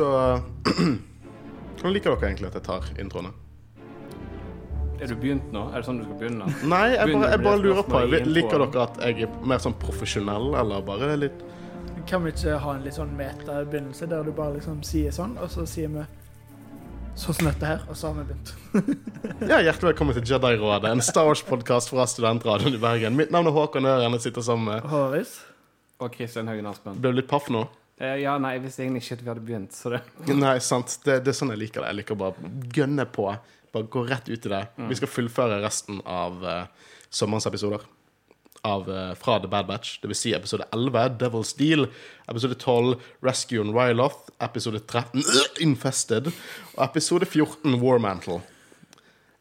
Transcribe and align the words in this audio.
så 0.00 0.08
Hvordan 1.80 1.94
liker 1.94 2.14
dere 2.14 2.28
egentlig 2.30 2.50
at 2.50 2.58
jeg 2.58 2.66
tar 2.66 2.88
introene? 3.00 3.32
Er 5.00 5.08
du 5.08 5.16
begynt 5.16 5.46
nå? 5.52 5.62
Er 5.72 5.80
det 5.80 5.86
sånn 5.88 6.00
du 6.00 6.04
skal 6.04 6.18
begynne? 6.20 6.48
Nei, 6.72 6.86
jeg 6.92 7.14
bare, 7.14 7.30
jeg 7.32 7.42
bare 7.46 7.60
lurer 7.62 7.86
på 7.88 8.02
Liker 8.10 8.64
dere 8.66 8.84
at 8.84 9.00
jeg 9.06 9.26
er 9.26 9.36
mer 9.48 9.62
sånn 9.64 9.76
profesjonell, 9.80 10.52
eller 10.60 10.84
bare 10.84 11.14
litt 11.20 11.44
Kan 12.08 12.24
vi 12.26 12.34
ikke 12.34 12.58
ha 12.60 12.74
en 12.76 12.84
litt 12.84 12.96
sånn 12.98 13.12
meta-begynnelse, 13.16 14.08
der 14.10 14.26
du 14.28 14.32
bare 14.36 14.58
liksom 14.58 14.82
sier 14.86 15.14
sånn, 15.14 15.36
og 15.40 15.52
så 15.52 15.64
sier 15.68 15.92
vi 15.94 16.04
sånn 17.20 17.36
som 17.36 17.48
dette 17.48 17.68
her, 17.68 17.82
og 17.90 17.96
så 17.98 18.10
har 18.10 18.20
vi 18.20 18.26
begynt. 18.30 18.52
Ja, 19.50 19.58
Hjertelig 19.60 19.90
velkommen 19.92 20.16
til 20.16 20.24
Jedi-rådet, 20.28 20.92
en 20.94 21.04
Star 21.04 21.28
Wars-podkast 21.28 21.92
fra 21.92 22.06
Studentradioen 22.08 22.76
i 22.76 22.80
Bergen. 22.80 23.16
Mitt 23.18 23.32
navn 23.34 23.48
er 23.50 23.56
Håkon 23.56 23.88
Øren. 23.88 24.16
Jeg 24.16 24.28
sitter 24.28 24.44
sammen 24.46 24.68
med 24.68 24.88
Håris? 24.88 25.36
Og 26.00 26.12
Kristian 26.14 26.48
Haugen 26.48 26.68
Aspen. 26.70 26.96
Ble 27.00 27.12
du 27.12 27.20
litt 27.20 27.28
paff 27.30 27.48
nå? 27.52 27.66
Eh, 28.00 28.16
ja, 28.22 28.34
nei, 28.40 28.54
jeg 28.56 28.64
visste 28.64 28.84
egentlig 28.86 29.02
ikke 29.04 29.18
at 29.18 29.22
vi 29.22 29.30
hadde 29.30 29.44
begynt, 29.44 29.76
så 29.76 29.92
det 29.92 30.00
Nei, 30.40 30.56
sant. 30.64 30.96
Det, 31.04 31.18
det 31.26 31.34
er 31.34 31.36
sånn 31.36 31.52
jeg 31.52 31.66
liker 31.66 31.84
det. 31.84 31.90
Jeg 31.92 31.98
liker 32.00 32.20
bare 32.20 32.52
gønne 32.72 33.04
på. 33.12 33.26
Bare 33.74 33.88
gå 33.92 34.04
rett 34.08 34.30
ut 34.30 34.46
i 34.48 34.52
det. 34.52 34.60
Vi 34.88 34.98
skal 34.98 35.10
fullføre 35.10 35.60
resten 35.62 36.00
av 36.08 36.40
uh, 36.42 36.92
sommerens 37.12 37.46
episoder. 37.50 37.84
Av, 38.66 38.88
uh, 38.88 39.12
fra 39.20 39.36
The 39.40 39.50
Bad 39.52 39.68
Batch. 39.68 39.98
Det 40.00 40.10
vil 40.10 40.18
si 40.18 40.32
episode 40.34 40.66
11, 40.74 41.20
Devil's 41.20 41.52
Deal. 41.58 41.86
Episode 42.26 42.56
12, 42.58 42.96
Rescue 43.24 43.60
on 43.62 43.74
Ryloth. 43.76 44.32
Episode 44.42 44.80
13, 44.80 45.22
Infested. 45.62 46.32
Og 46.74 46.82
episode 46.88 47.28
14, 47.28 47.76
Warmantle. 47.84 48.40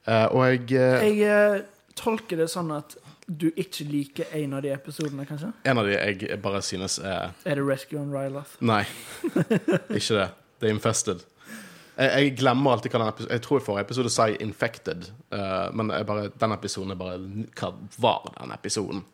Uh, 0.06 0.28
og 0.36 0.44
jeg 0.46 1.16
Jeg 1.18 1.64
tolker 2.00 2.44
det 2.44 2.52
sånn 2.52 2.76
at 2.76 3.00
du 3.30 3.50
ikke 3.56 3.86
liker 3.86 4.32
en 4.34 4.56
av 4.58 4.64
de 4.66 4.72
episodene, 4.74 5.26
kanskje? 5.30 5.52
En 5.70 5.78
av 5.78 5.88
de 5.88 5.96
jeg 5.96 6.40
bare 6.42 6.62
synes 6.66 6.98
er 7.00 7.36
Er 7.46 7.60
det 7.60 7.66
Rescue 7.66 8.00
on 8.02 8.14
Ryloth? 8.14 8.58
Nei, 8.66 8.84
ikke 9.98 10.18
det. 10.18 10.30
Det 10.60 10.70
er 10.70 10.74
Infested. 10.74 11.22
Jeg, 12.00 12.10
jeg 12.10 12.34
glemmer 12.40 12.74
alltid 12.74 12.94
hva 12.94 13.02
den 13.04 13.12
episoden 13.12 13.36
Jeg 13.36 13.44
tror 13.46 13.64
forrige 13.64 13.88
episode 13.88 14.12
sa 14.14 14.28
jeg 14.32 14.42
Infected, 14.44 15.12
uh, 15.36 15.70
men 15.76 15.94
jeg 15.94 16.08
bare, 16.10 16.32
den 16.42 16.56
episoden 16.56 16.96
er 16.96 17.00
bare 17.00 17.20
Hva 17.60 17.72
var 18.00 18.34
den 18.40 18.56
episoden? 18.56 19.06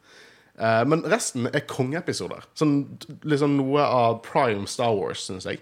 Uh, 0.56 0.86
men 0.88 1.04
resten 1.12 1.50
er 1.52 1.66
kongeepisoder. 1.68 2.46
Sånn, 2.56 2.86
liksom 3.28 3.58
noe 3.58 3.84
av 3.84 4.22
prime 4.24 4.70
Star 4.72 4.94
Wars, 4.96 5.26
syns 5.28 5.50
jeg. 5.50 5.60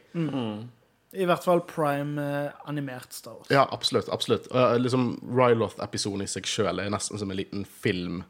I 1.14 1.28
hvert 1.30 1.46
fall 1.46 1.62
prime 1.70 2.22
eh, 2.22 2.52
animert 2.70 3.14
Star 3.14 3.36
Wars. 3.38 3.52
Ja, 3.54 3.68
absolutt. 3.72 4.10
absolutt. 4.10 4.48
Uh, 4.56 4.78
liksom 4.82 5.20
Ryloth-episoden 5.30 6.26
i 6.26 6.30
seg 6.30 6.48
sjøl 6.50 6.82
er 6.82 6.90
nesten 6.94 7.22
som 7.22 7.32
en 7.32 7.38
liten 7.38 7.68
film 7.70 8.24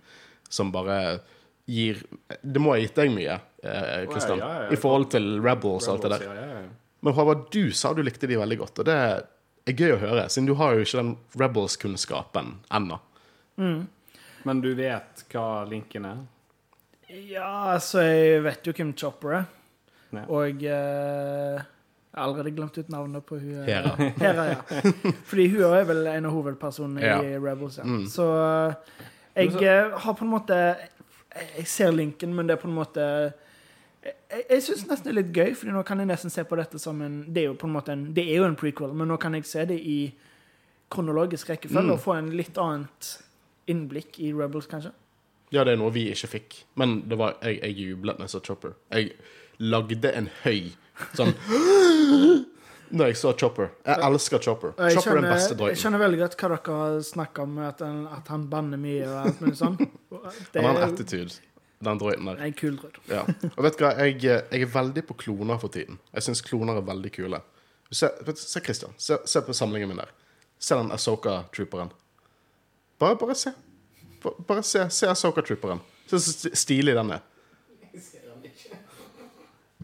som 0.52 0.72
bare 0.74 1.22
gir 1.66 2.02
Det 2.42 2.60
må 2.60 2.74
ha 2.74 2.80
gitt 2.82 2.98
deg 3.00 3.14
mye, 3.16 3.38
eh, 3.64 4.04
Kristian, 4.12 4.42
ja, 4.42 4.50
ja, 4.50 4.64
ja. 4.66 4.74
i 4.76 4.80
forhold 4.80 5.08
til 5.14 5.38
Rebels 5.40 5.88
og 5.88 5.94
alt 5.94 6.04
det 6.04 6.12
der. 6.18 6.26
Ja, 6.28 6.34
ja, 6.36 6.58
ja. 6.60 6.98
Men 7.04 7.16
Håvard, 7.16 7.46
du 7.56 7.72
sa 7.72 7.94
du 7.96 8.04
likte 8.04 8.28
de 8.28 8.36
veldig 8.40 8.58
godt, 8.60 8.84
og 8.84 8.90
det 8.90 8.98
er 9.00 9.78
gøy 9.80 9.96
å 9.96 10.02
høre, 10.02 10.28
siden 10.28 10.50
du 10.52 10.58
har 10.60 10.76
jo 10.76 10.84
ikke 10.84 11.00
den 11.00 11.14
Rebels-kunnskapen 11.40 12.52
ennå. 12.68 13.00
Men 14.44 14.62
du 14.64 14.74
vet 14.76 15.24
hva 15.32 15.64
linken 15.72 16.08
er? 16.10 16.22
Ja, 17.08 17.74
altså, 17.78 18.04
jeg 18.04 18.44
vet 18.44 18.68
jo 18.68 18.76
hvem 18.76 18.92
Chopper 19.00 19.38
er. 19.40 19.52
Ja. 20.14 20.24
Og 20.30 20.64
eh, 20.68 21.64
jeg 22.14 22.22
har 22.22 22.28
allerede 22.28 22.52
glemt 22.56 22.78
ut 22.78 22.90
navnet 22.94 23.26
på 23.26 23.40
hun. 23.42 23.54
eh, 23.64 23.66
Hera. 23.66 23.96
Hera, 24.22 24.44
ja. 24.52 24.82
Fordi 25.26 25.48
hun 25.50 25.64
er 25.74 25.84
vel 25.90 26.08
en 26.08 26.26
av 26.30 26.32
hovedpersonene 26.36 27.02
Ja. 27.02 27.16
i 27.26 27.38
Rebels. 27.42 27.78
Ja. 27.82 27.84
Mm. 27.90 28.04
Så 28.08 28.28
eh, 28.38 28.76
jeg 29.36 29.64
eh, 29.64 29.96
har 30.04 30.14
på 30.14 30.26
en 30.26 30.30
måte 30.36 30.60
Jeg 31.58 31.66
ser 31.68 31.92
linken, 31.92 32.36
men 32.38 32.46
det 32.48 32.54
er 32.54 32.62
på 32.62 32.68
en 32.70 32.76
måte 32.78 33.02
Jeg, 34.06 34.44
jeg 34.50 34.62
syns 34.68 34.84
nesten 34.92 35.08
det 35.08 35.14
er 35.14 35.18
litt 35.24 35.32
gøy, 35.34 35.56
Fordi 35.58 35.72
nå 35.74 35.82
kan 35.88 35.98
jeg 36.04 36.08
nesten 36.12 36.30
se 36.30 36.44
på 36.46 36.56
dette 36.60 36.78
som 36.80 37.02
en 37.02 37.16
Det 37.34 37.42
er 37.42 37.48
jo 37.50 37.56
på 37.58 37.66
en 37.66 37.74
måte 37.74 37.96
en, 37.96 38.04
det 38.14 38.28
er 38.30 38.44
jo 38.44 38.46
en 38.46 38.56
prequel, 38.60 38.94
men 38.94 39.10
nå 39.10 39.18
kan 39.18 39.34
jeg 39.34 39.48
se 39.50 39.66
det 39.66 39.80
i 39.82 39.98
kronologisk 40.94 41.50
rekkefølge 41.50 41.88
Mm. 41.88 41.92
og 41.96 42.00
få 42.04 42.14
en 42.20 42.30
litt 42.38 42.58
annet 42.62 43.08
innblikk 43.68 44.20
i 44.22 44.30
Rebels, 44.36 44.68
kanskje. 44.70 44.92
Ja, 45.50 45.64
det 45.64 45.74
er 45.74 45.80
noe 45.82 45.90
vi 45.96 46.04
ikke 46.12 46.28
fikk, 46.30 46.60
men 46.78 47.00
det 47.10 47.18
var, 47.18 47.38
jeg, 47.42 47.58
jeg 47.64 47.74
jublet 47.88 48.20
når 48.20 48.28
jeg 48.28 48.34
så 48.36 48.42
Chopper. 48.46 48.74
Jeg 48.92 49.12
lagde 49.58 50.12
en 50.14 50.30
høy 50.44 50.70
sånn 51.18 51.34
Når 52.94 53.10
jeg 53.10 53.18
så 53.18 53.32
Chopper. 53.34 53.72
Jeg 53.88 54.06
elsker 54.06 54.42
Chopper. 54.46 54.74
Jeg 54.78 54.98
Chopper 55.00 55.18
er 55.18 55.24
den 55.24 55.32
beste 55.34 55.56
drøyten 55.58 55.74
jeg 55.74 55.80
kjenner 55.82 55.82
skjønner 55.82 56.02
veldig 56.04 56.20
godt 56.20 56.36
hva 56.38 56.50
dere 56.54 57.06
snakker 57.08 57.48
om, 57.48 57.56
at 57.66 57.80
han, 57.82 58.04
at 58.14 58.28
han 58.30 58.44
banner 58.52 58.78
mye 58.78 59.08
og 59.08 59.16
alt 59.24 59.42
mulig 59.42 59.58
sånn. 59.58 59.80
Det 59.80 60.62
Han 60.62 60.68
har 60.68 60.78
en 60.78 60.86
attitude, 60.92 61.40
den 61.88 62.04
droiden 62.04 62.30
der. 62.30 62.44
en 62.46 62.54
kul 62.60 62.78
droid. 62.78 63.00
Ja. 63.10 63.24
Og 63.56 63.64
vet 63.66 63.80
du 63.80 63.86
hva, 63.88 63.96
jeg, 63.98 64.20
jeg 64.22 64.68
er 64.68 64.70
veldig 64.76 65.06
på 65.10 65.18
kloner 65.26 65.58
for 65.64 65.74
tiden. 65.74 65.98
Jeg 66.14 66.28
syns 66.28 66.46
kloner 66.46 66.78
er 66.78 66.86
veldig 66.86 67.14
kule. 67.18 67.42
Se, 67.90 68.12
se 68.38 68.62
Christian. 68.62 68.94
Se, 69.02 69.18
se 69.26 69.42
på 69.42 69.58
samlingen 69.58 69.90
min 69.90 70.04
der. 70.04 70.14
Se 70.62 70.78
den 70.78 70.94
Asoka-trooperen. 70.94 71.90
Bare, 73.02 73.18
bare 73.18 73.36
se. 73.36 73.52
Bare, 74.22 74.46
bare 74.48 74.64
se, 74.64 74.86
se 74.94 75.10
Asoka-trooperen. 75.10 75.82
Se 76.08 76.22
så 76.22 76.54
stilig 76.54 76.94
den 76.96 77.18
er. 77.18 77.26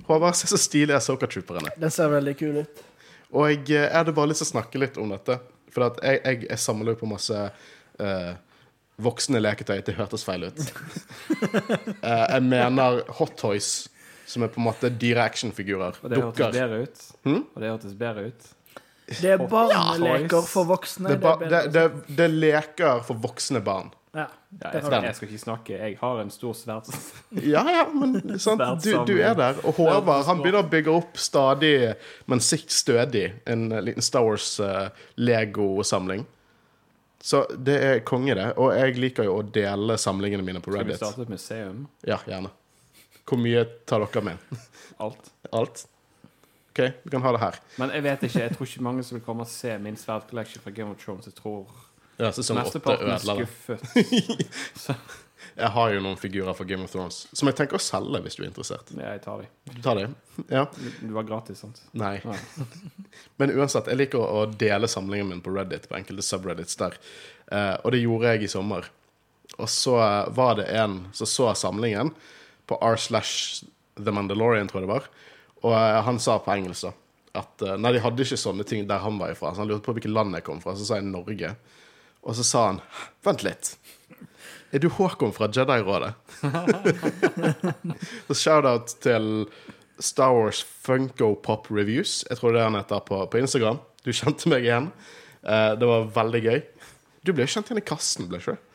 Håvard, 0.10 0.36
se 0.36 0.50
så 0.50 0.58
stilig 0.58 0.96
Asoka-trooperen 0.98 1.70
er. 1.70 1.80
Den 1.80 1.94
ser 1.94 2.10
veldig 2.10 2.36
kul 2.40 2.62
ut. 2.64 2.84
Og 3.30 3.46
jeg, 3.52 3.62
eh, 3.70 3.86
jeg 3.86 3.94
hadde 3.94 4.16
bare 4.18 4.32
lyst 4.32 4.42
til 4.44 4.50
å 4.50 4.54
snakke 4.56 4.82
litt 4.82 4.98
om 5.02 5.12
dette. 5.14 5.38
For 5.70 5.86
at 5.86 6.00
jeg, 6.02 6.22
jeg, 6.24 6.46
jeg 6.50 6.62
samler 6.64 6.96
jo 6.96 7.02
på 7.04 7.10
masse 7.12 7.44
uh, 8.02 8.32
voksne 9.06 9.42
leketøy. 9.42 9.84
Det 9.86 9.94
hørtes 10.00 10.26
feil 10.26 10.48
ut. 10.50 10.64
uh, 10.66 12.26
jeg 12.34 12.46
mener 12.48 13.04
hot 13.20 13.36
toys, 13.38 13.74
som 14.30 14.46
er 14.46 14.54
på 14.54 14.62
en 14.62 14.70
måte 14.72 14.90
dyre 14.90 15.28
actionfigurer. 15.30 16.02
Og 16.02 16.10
det 16.10 16.24
hørtes 16.24 16.40
Dukker. 16.40 16.58
bedre 16.58 16.82
ut. 16.88 17.06
Hmm? 17.28 17.44
Og 17.54 17.62
det 17.62 17.70
hørtes 17.76 17.94
bedre 18.02 18.32
ut. 18.32 18.50
Det 19.10 19.32
er 19.34 19.46
barneleker 19.50 20.46
for 20.46 20.70
voksne. 20.70 21.10
Det 21.10 21.18
er, 21.18 21.22
ba, 21.24 21.38
det 21.42 21.60
er 21.60 21.72
det, 21.74 21.86
det 22.18 22.26
er 22.26 22.34
leker 22.34 23.06
for 23.06 23.22
voksne 23.22 23.62
barn. 23.66 23.94
Ja, 24.16 24.26
Ja, 24.64 24.72
jeg, 24.74 24.82
skal, 24.84 25.04
jeg 25.06 25.16
skal 25.16 25.28
ikke 25.30 25.40
snakke. 25.44 25.74
Jeg 25.78 25.98
har 26.00 26.20
en 26.24 26.32
stor 26.34 26.54
sverd. 26.58 26.88
Ja, 27.54 27.62
ja, 27.70 27.84
men 27.94 28.16
sant? 28.42 28.64
Du, 28.84 29.04
du 29.06 29.20
er 29.22 29.36
der. 29.38 29.60
Og 29.64 29.76
Håvard 29.78 30.26
han 30.26 30.42
begynner 30.42 30.64
å 30.66 30.70
bygge 30.72 30.92
opp 30.98 31.18
stadig, 31.22 31.94
men 32.26 32.40
sikt 32.42 32.72
stødig, 32.74 33.28
en 33.46 33.68
eh, 33.72 33.82
liten 33.86 34.02
Star 34.06 34.26
Wars-Lego-samling. 34.26 36.26
Så 37.22 37.44
det 37.58 37.76
er 37.84 38.00
konge, 38.08 38.32
det. 38.36 38.54
Og 38.58 38.72
jeg 38.78 38.96
liker 38.98 39.24
jo 39.28 39.38
å 39.42 39.44
dele 39.44 39.98
samlingene 40.00 40.44
mine 40.46 40.62
på 40.64 40.72
Skal 40.72 40.86
vi 40.88 40.94
Reddit. 40.94 41.02
starte 41.04 41.22
et 41.28 41.34
museum? 41.34 41.82
Ja, 42.08 42.18
gjerne. 42.26 42.50
Hvor 43.30 43.38
mye 43.44 43.66
tar 43.86 44.00
dere 44.06 44.22
med? 44.32 44.38
Alt. 45.04 45.32
Alt? 45.54 45.84
OK, 46.72 46.80
vi 47.04 47.12
kan 47.12 47.22
ha 47.26 47.32
det 47.36 47.42
her. 47.44 47.58
Men 47.82 47.92
jeg 47.92 48.06
vet 48.06 48.24
ikke, 48.30 48.40
jeg 48.46 48.56
tror 48.56 48.70
ikke 48.72 48.86
mange 48.88 49.04
som 49.04 49.18
vil 49.20 49.26
komme 49.26 49.44
og 49.44 49.52
se 49.52 49.76
min 49.84 49.98
sverdkolleksjon 50.00 50.64
fra 50.64 50.72
Game 50.74 50.96
of 50.96 51.04
Thrones. 51.04 51.28
Jeg 51.28 51.36
tror 51.38 51.68
Ja, 52.20 52.34
sesong 52.36 52.60
åtte 52.60 52.80
mesteparten 52.82 53.10
er 53.14 53.24
skuffet. 53.24 53.80
Så 54.84 54.96
Jeg 55.60 55.72
har 55.76 55.92
jo 55.92 56.02
noen 56.04 56.18
figurer 56.20 56.56
fra 56.56 56.66
Game 56.68 56.84
of 56.84 56.92
Thrones 56.92 57.22
som 57.36 57.48
jeg 57.50 57.56
tenker 57.58 57.80
å 57.80 57.84
selge 57.84 58.20
hvis 58.24 58.36
du 58.38 58.44
er 58.44 58.50
interessert. 58.50 58.92
ja, 58.96 59.14
jeg 59.16 59.22
tar 59.24 59.42
de. 59.42 59.80
Ta 59.84 59.96
det. 59.98 60.06
Ja. 60.52 60.66
Du 61.00 61.14
var 61.16 61.28
gratis, 61.28 61.64
sant? 61.64 61.82
Nei. 62.00 62.18
Men 63.40 63.52
uansett, 63.56 63.88
jeg 63.92 64.00
liker 64.00 64.24
å 64.24 64.46
dele 64.52 64.88
samlingen 64.92 65.32
min 65.32 65.42
på 65.44 65.52
Reddit, 65.56 65.88
på 65.90 65.98
enkelte 66.00 66.24
subreddits 66.28 66.80
der. 66.80 66.96
Eh, 67.52 67.76
og 67.84 67.96
det 67.96 68.04
gjorde 68.04 68.36
jeg 68.36 68.48
i 68.48 68.52
sommer. 68.52 68.88
Og 69.58 69.68
så 69.72 69.98
eh, 70.04 70.32
var 70.36 70.60
det 70.60 70.70
en 70.80 71.02
som 71.16 71.28
så 71.28 71.50
samlingen 71.60 72.14
på 72.70 72.78
r 72.86 73.00
slash 73.00 73.66
The 74.00 74.14
Mandalorian, 74.16 74.70
tror 74.72 74.84
jeg 74.84 74.88
det 74.88 74.94
var. 74.94 75.10
Og 75.64 75.76
eh, 75.76 76.00
han 76.08 76.20
sa 76.24 76.38
på 76.44 76.56
engelsk 76.56 76.92
at 77.40 77.62
Nei, 77.78 77.92
de 77.94 78.02
hadde 78.02 78.24
ikke 78.26 78.40
sånne 78.42 78.64
ting 78.68 78.88
der 78.90 79.04
han 79.04 79.20
var 79.20 79.32
ifra. 79.36 79.52
Så 79.54 79.64
han 79.64 79.70
lurte 79.72 79.86
på 79.88 79.94
hvilket 79.96 80.12
land 80.12 80.36
jeg 80.36 80.48
kom 80.48 80.64
fra. 80.64 80.76
Så 80.76 80.88
sa 80.88 80.98
jeg 81.00 81.08
Norge. 81.08 81.52
Og 82.28 82.36
så 82.38 82.46
sa 82.46 82.66
han 82.68 82.82
Vent 83.26 83.44
litt. 83.46 83.74
Er 84.72 84.84
du 84.84 84.90
Håkon 84.94 85.32
fra 85.34 85.48
Jedi-rådet? 85.50 86.12
så 88.28 88.36
shout-out 88.38 88.94
til 89.02 89.48
Star 90.00 90.36
Wars 90.36 90.62
Funko 90.62 91.34
Pop 91.42 91.72
Reviews. 91.74 92.22
Jeg 92.30 92.38
tror 92.38 92.54
det 92.54 92.62
er 92.62 92.70
han 92.70 92.78
heter 92.78 93.02
på, 93.08 93.24
på 93.32 93.42
Instagram. 93.42 93.82
Du 94.06 94.12
kjente 94.14 94.52
meg 94.52 94.68
igjen. 94.68 94.92
Uh, 95.42 95.74
det 95.80 95.90
var 95.90 96.12
veldig 96.20 96.44
gøy. 96.46 96.62
Du 97.26 97.34
ble 97.36 97.48
kjent 97.50 97.72
igjen 97.72 97.82
i 97.82 97.88
kassen, 97.88 98.30
ble 98.30 98.40
ikke 98.40 98.56
du? 98.56 98.66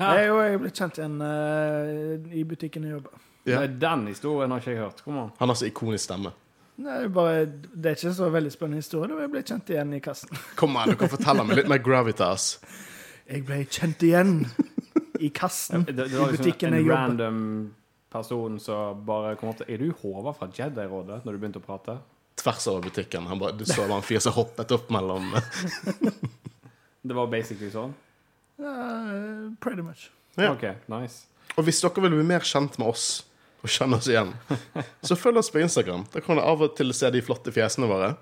Jeg 0.00 0.30
jeg 0.30 0.60
ble 0.62 0.70
kjent 0.72 1.00
igjen 1.00 1.18
uh, 1.20 2.30
i 2.32 2.46
butikken 2.48 2.86
jeg 2.86 2.96
jobber. 2.96 3.22
Ja. 3.46 3.60
Nei, 3.60 3.68
Den 3.82 4.06
historien 4.10 4.54
har 4.54 4.62
ikke 4.62 4.72
jeg 4.76 4.82
hørt. 4.84 5.02
Kom 5.04 5.18
an. 5.20 5.34
Han 5.40 5.52
har 5.52 5.58
så 5.58 5.68
ikonisk 5.68 6.06
stemme. 6.06 6.32
Er, 6.76 7.06
bare, 7.08 7.46
det 7.48 7.88
er 7.90 7.96
ikke 7.96 8.12
så 8.18 8.26
veldig 8.30 8.50
spennende 8.52 8.82
historie. 8.82 9.08
da 9.08 9.22
Jeg 9.24 9.32
ble 9.32 9.42
kjent 9.48 9.70
igjen 9.72 9.94
i 9.96 10.00
kassen. 10.04 10.32
Kom 10.60 10.76
an, 10.76 10.92
du 10.92 10.98
kan 11.00 11.08
fortelle 11.12 11.44
meg 11.48 11.62
litt 11.62 11.70
mer 11.72 11.80
gravitas. 11.84 12.58
Jeg 13.26 13.46
ble 13.48 13.62
kjent 13.64 14.02
igjen 14.06 14.34
i 15.18 15.30
kassen 15.34 15.86
Det, 15.88 15.94
det 15.96 16.12
var 16.12 16.28
liksom 16.30 16.44
butikken 16.44 16.74
en 16.74 16.76
jeg 16.78 16.84
jobber. 16.86 17.00
random 17.00 17.40
person 18.12 18.58
som 18.62 19.00
bare 19.08 19.32
kom 19.40 19.54
til 19.56 19.72
Er 19.72 19.80
du 19.80 19.88
Håvard 20.02 20.36
fra 20.38 20.46
Jedi-rådet 20.52 21.22
når 21.24 21.32
du 21.32 21.40
begynte 21.40 21.62
å 21.62 21.64
prate? 21.64 21.96
Tvers 22.36 22.66
over 22.70 22.84
butikken. 22.90 23.24
Han 23.30 23.40
bare, 23.40 23.56
du 23.56 23.64
så 23.66 23.86
en 23.88 24.04
fyr 24.04 24.20
som 24.22 24.36
hoppet 24.36 24.74
opp 24.76 24.92
mellom 24.92 25.32
Det 27.06 27.16
var 27.16 27.30
basically 27.32 27.70
sånn? 27.72 27.94
Uh, 28.60 29.52
pretty 29.60 29.82
much. 29.84 30.10
Ja. 30.36 30.52
OK, 30.52 30.64
nice. 30.92 31.24
Og 31.56 31.64
hvis 31.66 31.80
dere 31.80 32.02
vil 32.04 32.16
bli 32.18 32.26
mer 32.28 32.44
kjent 32.44 32.76
med 32.80 32.88
oss, 32.92 33.24
og 33.66 33.72
kjenne 33.72 33.98
oss 33.98 34.08
igjen, 34.10 34.32
så 35.06 35.18
følg 35.18 35.42
oss 35.42 35.52
på 35.52 35.60
Instagram. 35.62 36.06
Da 36.14 36.22
kan 36.24 36.38
du 36.38 36.44
av 36.44 36.64
og 36.64 36.74
til 36.78 36.94
se 36.96 37.10
de 37.14 37.22
flotte 37.24 37.52
fjesene 37.54 37.90
våre. 37.90 38.14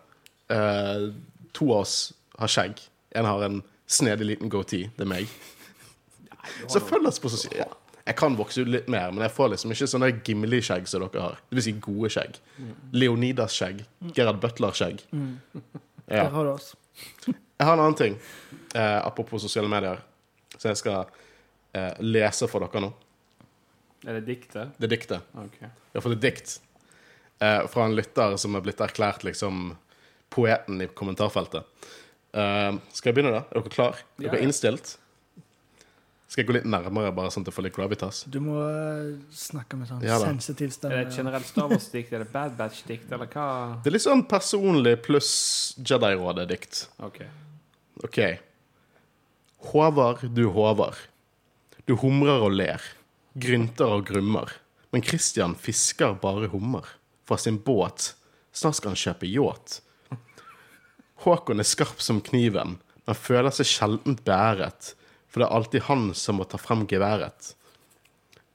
Eh, 0.52 1.08
to 1.54 1.70
av 1.70 1.84
oss 1.84 1.96
har 2.40 2.50
skjegg. 2.50 2.82
En 3.14 3.28
har 3.28 3.46
en 3.46 3.62
snedig 3.86 4.32
liten 4.32 4.50
goatee. 4.52 4.90
Det 4.96 5.06
er 5.06 5.10
meg. 5.10 5.32
Så 6.68 6.82
følg 6.84 7.08
oss 7.08 7.20
på 7.22 7.30
sosiale 7.32 7.62
ja. 7.64 7.70
Jeg 8.04 8.18
kan 8.20 8.34
vokse 8.36 8.60
ut 8.60 8.68
litt 8.68 8.88
mer, 8.92 9.08
men 9.16 9.22
jeg 9.24 9.32
får 9.32 9.54
liksom 9.54 9.72
ikke 9.72 9.86
sånne 9.88 10.10
Gimli-skjegg 10.26 10.88
som 10.90 11.00
dere 11.06 11.22
har. 11.24 11.38
Det 11.48 11.56
vil 11.56 11.64
si 11.64 11.72
gode 11.86 12.10
skjegg. 12.12 12.34
Leonidas-skjegg. 12.92 13.80
Gerhard 14.12 14.42
Butler-skjegg. 14.42 15.00
Ja. 16.04 16.26
Der 16.26 16.34
har 16.34 16.44
du 16.44 16.50
oss. 16.52 16.74
Jeg 17.24 17.64
har 17.64 17.78
en 17.78 17.80
annen 17.80 17.96
ting, 17.96 18.18
eh, 18.74 18.98
apropos 19.06 19.40
sosiale 19.40 19.70
medier, 19.72 20.02
så 20.58 20.68
jeg 20.68 20.82
skal 20.82 21.06
eh, 21.72 21.94
lese 22.04 22.48
for 22.50 22.60
dere 22.66 22.82
nå. 22.84 22.90
Er 24.04 24.20
det 24.20 24.24
diktet? 24.28 24.74
Det 24.78 24.88
er 24.88 24.92
diktet. 24.92 25.34
Ok. 25.40 25.58
Jeg 25.60 25.96
har 25.96 26.04
fått 26.04 26.16
et 26.18 26.24
dikt 26.24 26.58
eh, 27.40 27.62
fra 27.70 27.86
en 27.88 27.96
lytter 27.96 28.36
som 28.40 28.56
er 28.56 28.64
blitt 28.64 28.82
erklært 28.84 29.24
liksom 29.26 29.72
poeten 30.34 30.82
i 30.82 30.90
kommentarfeltet. 30.90 31.64
Eh, 32.34 32.76
skal 32.92 33.10
jeg 33.10 33.16
begynne, 33.16 33.32
da? 33.36 33.46
Er 33.48 33.62
dere 33.62 33.72
klar? 33.72 34.04
Er 34.18 34.28
dere 34.28 34.42
ja. 34.42 34.48
innstilt? 34.48 34.96
Skal 36.34 36.42
jeg 36.42 36.48
gå 36.48 36.54
litt 36.56 36.66
nærmere, 36.66 37.12
bare 37.14 37.30
sånn 37.30 37.44
at 37.44 37.52
jeg 37.52 37.54
får 37.54 37.66
litt 37.68 37.76
gravitas? 37.76 38.24
Du 38.32 38.40
må 38.42 38.56
eh, 38.66 39.12
snakke 39.38 39.78
med 39.78 39.86
sånn 39.86 40.02
Ja 40.02 40.16
sensitiv 40.18 40.72
stemme. 40.74 40.96
Er 40.96 41.04
det 41.04 41.12
et 41.12 41.20
generelt 41.20 41.46
Star 41.46 41.68
Wars-dikt? 41.70 42.10
Er 42.10 42.24
det 42.24 42.30
Bad 42.32 42.56
Batch-dikt, 42.58 43.06
eller 43.14 43.30
hva? 43.30 43.46
Det 43.84 43.92
er 43.92 43.94
litt 43.94 44.06
sånn 44.06 44.24
personlig 44.26 44.96
pluss 45.04 45.30
Jedi-rådet-dikt. 45.78 46.88
OK. 47.06 47.20
OK. 48.08 48.18
Håvard, 49.70 50.26
du 50.34 50.48
Håvard. 50.50 50.98
Du 51.86 51.94
humrer 52.00 52.42
og 52.48 52.56
ler. 52.56 52.82
Grynter 53.34 53.96
og 53.96 54.06
grummer. 54.06 54.52
Men 54.94 55.02
Christian 55.02 55.56
fisker 55.58 56.14
bare 56.22 56.46
hummer. 56.52 56.86
Fra 57.26 57.38
sin 57.40 57.58
båt. 57.58 58.14
Snart 58.54 58.78
skal 58.78 58.94
han 58.94 59.00
kjøpe 59.00 59.26
yacht. 59.26 59.80
Håkon 61.24 61.62
er 61.62 61.66
skarp 61.66 62.02
som 62.04 62.20
kniven, 62.22 62.76
men 63.06 63.16
føler 63.18 63.50
seg 63.54 63.66
sjeldent 63.66 64.22
bæret. 64.26 64.92
For 65.26 65.40
det 65.40 65.46
er 65.48 65.56
alltid 65.56 65.86
han 65.88 66.04
som 66.14 66.38
må 66.38 66.44
ta 66.46 66.58
frem 66.60 66.86
geværet. 66.86 67.54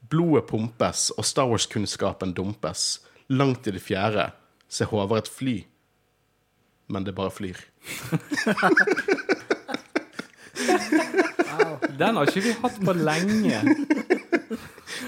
Blodet 0.10 0.48
pumpes, 0.48 1.10
og 1.18 1.26
Star 1.28 1.50
Wars-kunnskapen 1.50 2.32
dumpes. 2.38 3.00
Langt 3.30 3.68
i 3.68 3.72
det 3.76 3.84
fjerde 3.84 4.32
ser 4.72 4.90
Håvard 4.94 5.26
et 5.26 5.32
fly. 5.34 5.58
Men 6.88 7.04
det 7.04 7.18
bare 7.18 7.34
flyr. 7.36 7.60
Den 12.00 12.16
har 12.16 12.24
ikke 12.30 12.46
vi 12.48 12.54
hatt 12.62 12.80
på 12.86 12.94
lenge. 12.96 13.60